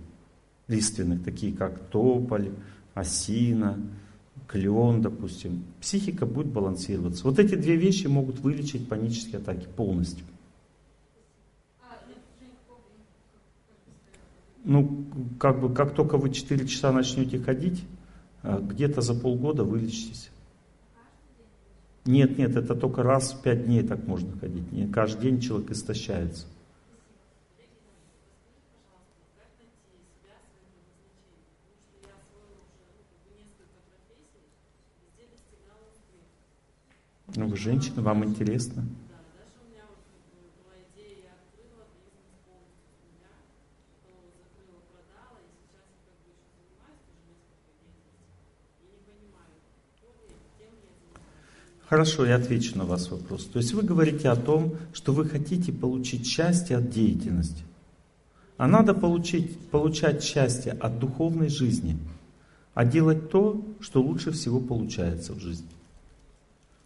лиственных, 0.67 1.23
такие 1.23 1.55
как 1.55 1.79
тополь, 1.89 2.51
осина, 2.93 3.77
клен, 4.47 5.01
допустим. 5.01 5.63
Психика 5.79 6.25
будет 6.25 6.47
балансироваться. 6.47 7.23
Вот 7.23 7.39
эти 7.39 7.55
две 7.55 7.75
вещи 7.75 8.07
могут 8.07 8.39
вылечить 8.39 8.87
панические 8.87 9.37
атаки 9.37 9.67
полностью. 9.75 10.25
ну, 14.69 15.05
как 15.39 15.59
бы, 15.59 15.73
как 15.73 15.95
только 15.95 16.17
вы 16.17 16.29
4 16.29 16.67
часа 16.67 16.91
начнете 16.91 17.39
ходить, 17.39 17.83
а, 18.43 18.59
где-то 18.59 19.01
за 19.01 19.15
полгода 19.15 19.63
вылечитесь. 19.63 20.29
Нет, 22.05 22.37
нет, 22.37 22.55
это 22.55 22.75
только 22.75 23.01
раз 23.01 23.33
в 23.33 23.41
5 23.41 23.65
дней 23.65 23.83
так 23.83 24.05
можно 24.07 24.31
ходить. 24.37 24.71
Не 24.71 24.87
каждый 24.87 25.23
день 25.23 25.41
человек 25.41 25.71
истощается. 25.71 26.45
Ну, 37.35 37.47
вы 37.47 37.57
женщина, 37.57 38.01
вам 38.01 38.25
интересно. 38.25 38.85
Хорошо, 51.89 52.23
я 52.23 52.35
отвечу 52.35 52.77
на 52.77 52.85
вас 52.85 53.09
вопрос. 53.09 53.45
То 53.45 53.57
есть 53.57 53.73
вы 53.73 53.81
говорите 53.81 54.29
о 54.29 54.35
том, 54.35 54.75
что 54.93 55.11
вы 55.11 55.25
хотите 55.25 55.73
получить 55.73 56.27
счастье 56.27 56.77
от 56.77 56.91
деятельности. 56.91 57.63
А 58.57 58.67
надо 58.67 58.93
получить, 58.93 59.57
получать 59.69 60.23
счастье 60.23 60.73
от 60.73 60.99
духовной 60.99 61.49
жизни, 61.49 61.97
а 62.75 62.85
делать 62.85 63.31
то, 63.31 63.65
что 63.79 64.03
лучше 64.03 64.31
всего 64.31 64.59
получается 64.59 65.33
в 65.33 65.39
жизни. 65.39 65.78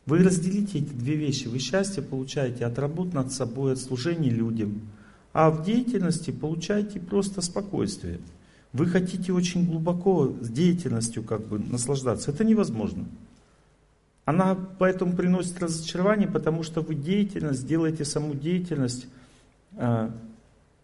Вы 0.06 0.20
разделите 0.20 0.80
эти 0.80 0.94
две 0.94 1.16
вещи. 1.16 1.48
Вы 1.48 1.60
счастье 1.60 2.04
получаете 2.04 2.66
от 2.66 2.78
работы 2.78 3.16
над 3.16 3.32
собой, 3.32 3.74
от 3.74 3.80
служения 3.80 4.30
людям, 4.30 4.82
а 5.32 5.50
в 5.50 5.64
деятельности 5.66 6.32
получаете 6.32 7.00
просто 7.00 7.42
спокойствие. 7.42 8.20
Вы 8.74 8.88
хотите 8.88 9.32
очень 9.32 9.66
глубоко 9.66 10.36
с 10.42 10.50
деятельностью 10.50 11.24
как 11.24 11.48
бы 11.48 11.60
наслаждаться. 11.60 12.32
Это 12.32 12.44
невозможно. 12.44 13.06
Она 14.26 14.56
поэтому 14.56 15.14
приносит 15.14 15.62
разочарование, 15.62 16.28
потому 16.28 16.64
что 16.64 16.82
вы 16.82 16.96
деятельность, 16.96 17.68
делаете 17.68 18.04
саму 18.04 18.34
деятельность 18.34 19.08
э, 19.74 20.10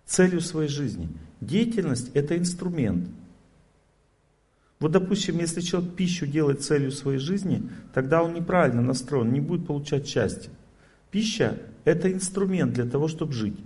целью 0.06 0.42
своей 0.42 0.70
жизни. 0.70 1.10
Деятельность 1.42 2.12
это 2.14 2.38
инструмент. 2.38 3.08
Вот, 4.80 4.92
допустим, 4.92 5.40
если 5.40 5.60
человек 5.60 5.94
пищу 5.96 6.26
делает 6.26 6.64
целью 6.64 6.92
своей 6.92 7.20
жизни, 7.20 7.70
тогда 7.94 8.24
он 8.24 8.34
неправильно 8.34 8.82
настроен, 8.82 9.34
не 9.34 9.42
будет 9.42 9.68
получать 9.68 10.08
счастье. 10.08 10.52
Пища 11.12 11.58
это 11.84 12.12
инструмент 12.12 12.74
для 12.74 12.86
того, 12.86 13.08
чтобы 13.08 13.34
жить. 13.34 13.58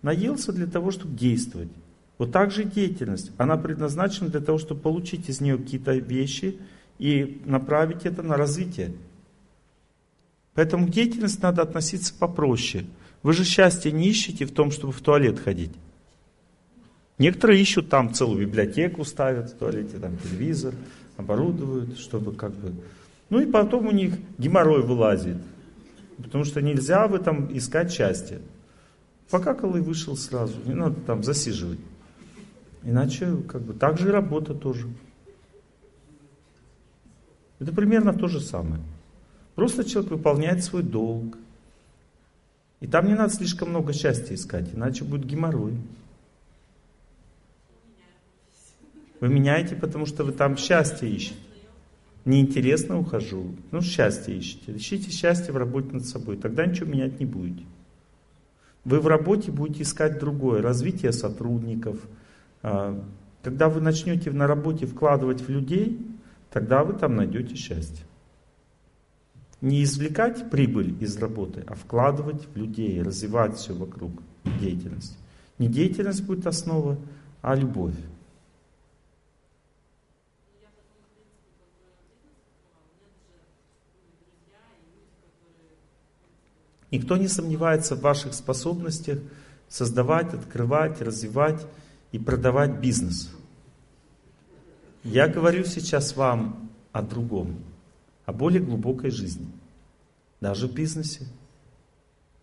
Наелся 0.00 0.52
для 0.52 0.66
того, 0.66 0.90
чтобы 0.90 1.16
действовать. 1.16 1.68
Вот 2.16 2.32
так 2.32 2.50
же 2.50 2.62
и 2.62 2.66
деятельность. 2.66 3.32
Она 3.36 3.56
предназначена 3.56 4.30
для 4.30 4.40
того, 4.40 4.58
чтобы 4.58 4.80
получить 4.80 5.28
из 5.28 5.40
нее 5.40 5.58
какие-то 5.58 5.92
вещи 5.92 6.58
и 6.98 7.42
направить 7.44 8.04
это 8.06 8.22
на 8.22 8.36
развитие. 8.36 8.94
Поэтому 10.54 10.86
к 10.86 10.90
деятельности 10.90 11.42
надо 11.42 11.62
относиться 11.62 12.14
попроще. 12.14 12.86
Вы 13.22 13.32
же 13.32 13.44
счастье 13.44 13.92
не 13.92 14.08
ищете 14.08 14.46
в 14.46 14.52
том, 14.52 14.70
чтобы 14.70 14.92
в 14.92 15.00
туалет 15.00 15.38
ходить. 15.38 15.72
Некоторые 17.18 17.60
ищут 17.60 17.88
там 17.88 18.14
целую 18.14 18.46
библиотеку, 18.46 19.04
ставят 19.04 19.50
в 19.50 19.56
туалете, 19.56 19.98
там 19.98 20.16
телевизор, 20.18 20.74
оборудуют, 21.16 21.98
чтобы 21.98 22.34
как 22.34 22.52
бы... 22.52 22.72
Ну 23.30 23.40
и 23.40 23.46
потом 23.46 23.86
у 23.86 23.92
них 23.92 24.14
геморрой 24.38 24.82
вылазит. 24.82 25.36
Потому 26.16 26.44
что 26.44 26.60
нельзя 26.60 27.06
в 27.06 27.14
этом 27.14 27.56
искать 27.56 27.92
счастье. 27.92 28.40
Покакал 29.30 29.76
и 29.76 29.80
вышел 29.80 30.16
сразу. 30.16 30.54
Не 30.64 30.74
надо 30.74 31.00
там 31.00 31.22
засиживать. 31.22 31.78
Иначе 32.82 33.36
как 33.48 33.62
бы 33.62 33.74
так 33.74 33.98
же 33.98 34.08
и 34.08 34.12
работа 34.12 34.54
тоже. 34.54 34.88
Это 37.58 37.72
примерно 37.72 38.12
то 38.12 38.28
же 38.28 38.40
самое. 38.40 38.82
Просто 39.54 39.84
человек 39.84 40.10
выполняет 40.10 40.64
свой 40.64 40.82
долг. 40.82 41.38
И 42.80 42.86
там 42.86 43.06
не 43.06 43.14
надо 43.14 43.32
слишком 43.32 43.70
много 43.70 43.92
счастья 43.92 44.34
искать, 44.34 44.74
иначе 44.74 45.04
будет 45.04 45.24
геморрой. 45.24 45.74
Вы 49.22 49.28
меняете, 49.28 49.76
потому 49.76 50.04
что 50.04 50.24
вы 50.24 50.32
там 50.32 50.56
счастье 50.56 51.08
ищете. 51.08 51.36
Неинтересно 52.24 52.98
ухожу. 52.98 53.54
Ну, 53.70 53.80
счастье 53.80 54.36
ищете. 54.36 54.76
Ищите 54.76 55.12
счастье 55.12 55.52
в 55.52 55.56
работе 55.56 55.92
над 55.92 56.06
собой. 56.06 56.36
Тогда 56.36 56.66
ничего 56.66 56.90
менять 56.90 57.20
не 57.20 57.26
будете. 57.26 57.64
Вы 58.84 58.98
в 58.98 59.06
работе 59.06 59.52
будете 59.52 59.84
искать 59.84 60.18
другое. 60.18 60.60
Развитие 60.60 61.12
сотрудников. 61.12 62.00
А, 62.64 63.00
когда 63.44 63.68
вы 63.68 63.80
начнете 63.80 64.32
на 64.32 64.48
работе 64.48 64.86
вкладывать 64.86 65.40
в 65.40 65.48
людей, 65.48 66.04
тогда 66.50 66.82
вы 66.82 66.94
там 66.94 67.14
найдете 67.14 67.54
счастье 67.54 68.04
не 69.60 69.84
извлекать 69.84 70.50
прибыль 70.50 70.96
из 71.00 71.16
работы, 71.18 71.64
а 71.68 71.76
вкладывать 71.76 72.48
в 72.52 72.56
людей, 72.56 73.00
развивать 73.00 73.56
все 73.56 73.72
вокруг 73.72 74.10
деятельности. 74.60 75.16
Не 75.58 75.68
деятельность 75.68 76.24
будет 76.24 76.48
основа, 76.48 76.98
а 77.40 77.54
любовь. 77.54 77.94
Никто 86.92 87.16
не 87.16 87.26
сомневается 87.26 87.96
в 87.96 88.00
ваших 88.00 88.34
способностях 88.34 89.18
создавать, 89.68 90.32
открывать, 90.32 91.02
развивать 91.02 91.66
и 92.12 92.18
продавать 92.20 92.78
бизнес. 92.78 93.34
Я 95.02 95.26
говорю 95.26 95.64
сейчас 95.64 96.14
вам 96.14 96.70
о 96.92 97.02
другом 97.02 97.56
о 98.24 98.32
более 98.32 98.62
глубокой 98.62 99.10
жизни, 99.10 99.50
даже 100.40 100.68
в 100.68 100.74
бизнесе. 100.74 101.26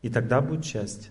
И 0.01 0.09
тогда 0.09 0.41
будет 0.41 0.65
счастье. 0.65 1.09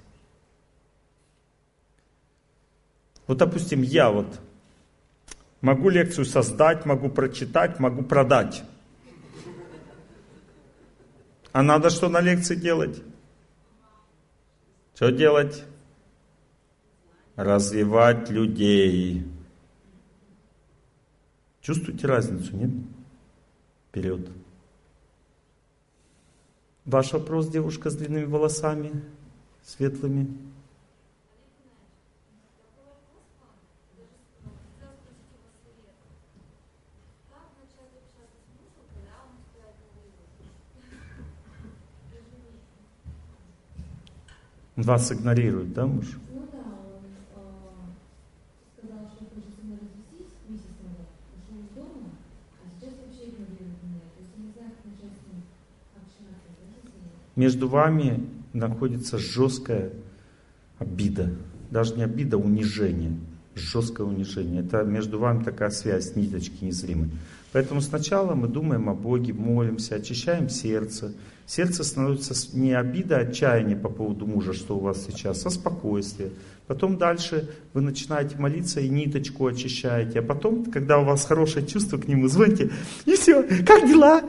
Вот, 3.26 3.38
допустим, 3.38 3.80
я 3.80 4.10
вот 4.10 4.38
Могу 5.60 5.88
лекцию 5.88 6.24
создать, 6.24 6.86
могу 6.86 7.08
прочитать, 7.08 7.80
могу 7.80 8.02
продать. 8.02 8.62
А 11.52 11.62
надо 11.62 11.90
что 11.90 12.08
на 12.08 12.20
лекции 12.20 12.54
делать? 12.54 13.02
Что 14.98 15.12
делать? 15.12 15.62
Развивать 17.36 18.30
людей. 18.30 19.24
Чувствуете 21.60 22.08
разницу, 22.08 22.56
нет? 22.56 22.70
Вперед. 23.88 24.28
Ваш 26.84 27.12
вопрос, 27.12 27.46
девушка 27.46 27.90
с 27.90 27.94
длинными 27.94 28.24
волосами, 28.24 28.90
светлыми. 29.62 30.36
Вас 44.78 45.10
игнорирует, 45.10 45.72
да, 45.72 45.86
муж? 45.86 46.06
Ну 46.32 46.42
да, 46.52 46.58
он 46.58 47.02
э, 47.02 47.10
сказал, 48.78 49.08
что 49.10 49.24
хочет 49.24 49.52
со 49.58 49.66
мной 49.66 49.78
развестись 49.82 50.30
месяц 50.48 50.70
назад, 50.84 51.08
ушел 51.34 51.58
из 51.64 51.74
дома, 51.74 52.10
а 52.62 52.70
сейчас 52.70 52.94
вообще 53.02 53.30
игнорирует 53.30 53.82
меня. 53.82 54.06
То 54.14 54.20
есть 54.22 54.30
я 54.36 54.44
не 54.44 54.52
знаю, 54.52 54.70
как 54.70 54.84
начать 54.86 55.18
с 55.18 55.26
ним 55.26 55.42
общаться. 55.96 56.46
знаете, 56.62 56.94
Между 57.34 57.66
вами 57.66 58.30
находится 58.52 59.18
жесткая 59.18 59.90
обида. 60.78 61.34
Даже 61.72 61.96
не 61.96 62.04
обида, 62.04 62.36
а 62.36 62.38
унижение. 62.38 63.18
Жесткое 63.56 64.06
унижение. 64.06 64.62
Это 64.62 64.84
между 64.84 65.18
вами 65.18 65.42
такая 65.42 65.70
связь, 65.70 66.14
ниточки 66.14 66.64
незримые. 66.64 67.10
Поэтому 67.50 67.80
сначала 67.80 68.36
мы 68.36 68.46
думаем 68.46 68.88
о 68.88 68.94
Боге, 68.94 69.32
молимся, 69.32 69.96
очищаем 69.96 70.48
сердце. 70.48 71.14
Сердце 71.48 71.82
становится 71.82 72.34
не 72.54 72.74
обида, 72.74 73.16
а 73.16 73.20
отчаяние 73.20 73.74
по 73.74 73.88
поводу 73.88 74.26
мужа, 74.26 74.52
что 74.52 74.76
у 74.76 74.80
вас 74.80 75.06
сейчас, 75.06 75.46
а 75.46 75.50
спокойствие. 75.50 76.32
Потом 76.66 76.98
дальше 76.98 77.48
вы 77.72 77.80
начинаете 77.80 78.36
молиться 78.36 78.80
и 78.80 78.88
ниточку 78.90 79.46
очищаете. 79.46 80.18
А 80.18 80.22
потом, 80.22 80.66
когда 80.66 80.98
у 80.98 81.06
вас 81.06 81.24
хорошее 81.24 81.66
чувство 81.66 81.96
к 81.96 82.06
нему, 82.06 82.28
звоните, 82.28 82.70
и 83.06 83.12
все, 83.12 83.42
как 83.64 83.88
дела? 83.88 84.22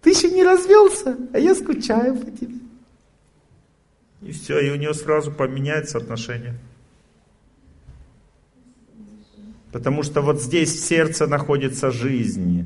Ты 0.00 0.10
еще 0.10 0.30
не 0.30 0.42
развелся, 0.42 1.18
а 1.34 1.38
я 1.38 1.54
скучаю 1.54 2.16
по 2.16 2.30
тебе. 2.30 2.54
И 4.22 4.32
все, 4.32 4.58
и 4.60 4.70
у 4.70 4.76
него 4.76 4.94
сразу 4.94 5.30
поменяется 5.30 5.98
отношение. 5.98 6.54
Потому 9.70 10.02
что 10.02 10.22
вот 10.22 10.40
здесь 10.40 10.72
в 10.72 10.80
сердце 10.82 11.26
находится 11.26 11.90
жизнь, 11.90 12.64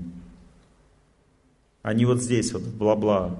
а 1.83 1.94
не 1.94 2.05
вот 2.05 2.23
здесь 2.23 2.52
вот 2.52 2.62
бла-бла. 2.62 3.39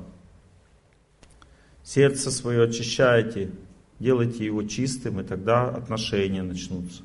Сердце 1.83 2.31
свое 2.31 2.65
очищайте, 2.65 3.51
делайте 3.99 4.45
его 4.45 4.63
чистым, 4.63 5.21
и 5.21 5.25
тогда 5.25 5.69
отношения 5.69 6.43
начнутся. 6.43 7.03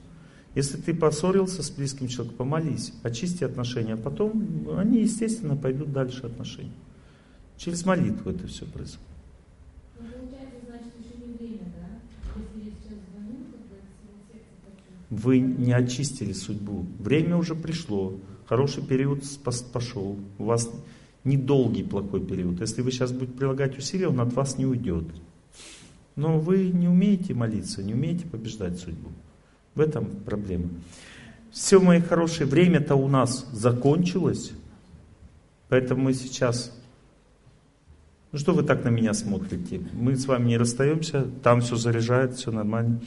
Если 0.53 0.77
ты 0.77 0.93
поссорился 0.93 1.63
с 1.63 1.69
близким 1.69 2.07
человеком, 2.07 2.37
помолись, 2.37 2.93
очисти 3.03 3.43
отношения, 3.43 3.95
а 3.95 3.97
потом 3.97 4.69
они, 4.77 5.01
естественно, 5.01 5.57
пойдут 5.57 5.91
дальше 5.91 6.25
отношения. 6.25 6.71
Через 7.57 7.85
молитву 7.85 8.31
это 8.31 8.47
все 8.47 8.65
происходит. 8.65 9.01
Ну. 9.99 10.05
Вы 15.09 15.39
не 15.39 15.73
очистили 15.73 16.33
судьбу. 16.33 16.85
Время 16.99 17.37
уже 17.37 17.55
пришло. 17.55 18.13
Хороший 18.47 18.83
период 18.83 19.23
пошел. 19.73 20.17
У 20.37 20.43
вас 20.43 20.69
недолгий 21.25 21.83
плохой 21.83 22.21
период. 22.21 22.61
Если 22.61 22.81
вы 22.81 22.91
сейчас 22.91 23.11
будете 23.11 23.37
прилагать 23.37 23.77
усилия, 23.77 24.07
он 24.07 24.19
от 24.21 24.33
вас 24.33 24.57
не 24.57 24.65
уйдет. 24.65 25.05
Но 26.15 26.39
вы 26.39 26.69
не 26.69 26.87
умеете 26.87 27.33
молиться, 27.33 27.83
не 27.83 27.93
умеете 27.93 28.25
побеждать 28.25 28.79
судьбу. 28.79 29.09
В 29.73 29.81
этом 29.81 30.05
проблема. 30.05 30.69
Все, 31.51 31.79
мои 31.79 31.99
хорошие, 31.99 32.47
время-то 32.47 32.95
у 32.95 33.07
нас 33.07 33.47
закончилось. 33.51 34.51
Поэтому 35.67 36.03
мы 36.03 36.13
сейчас... 36.13 36.71
Ну 38.31 38.39
что 38.39 38.53
вы 38.53 38.63
так 38.63 38.83
на 38.83 38.89
меня 38.89 39.13
смотрите? 39.13 39.81
Мы 39.93 40.15
с 40.15 40.25
вами 40.25 40.49
не 40.49 40.57
расстаемся, 40.57 41.25
там 41.43 41.61
все 41.61 41.75
заряжает, 41.75 42.35
все 42.35 42.51
нормально. 42.51 43.01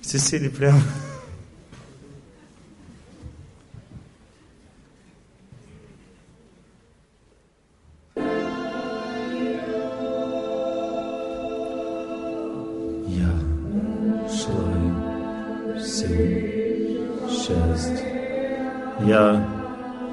Все 0.00 0.18
сели 0.18 0.48
прямо. 0.48 0.80
Я 19.10 19.44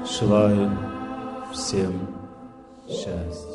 желаю 0.04 0.76
всем 1.52 2.00
счастья. 2.88 3.47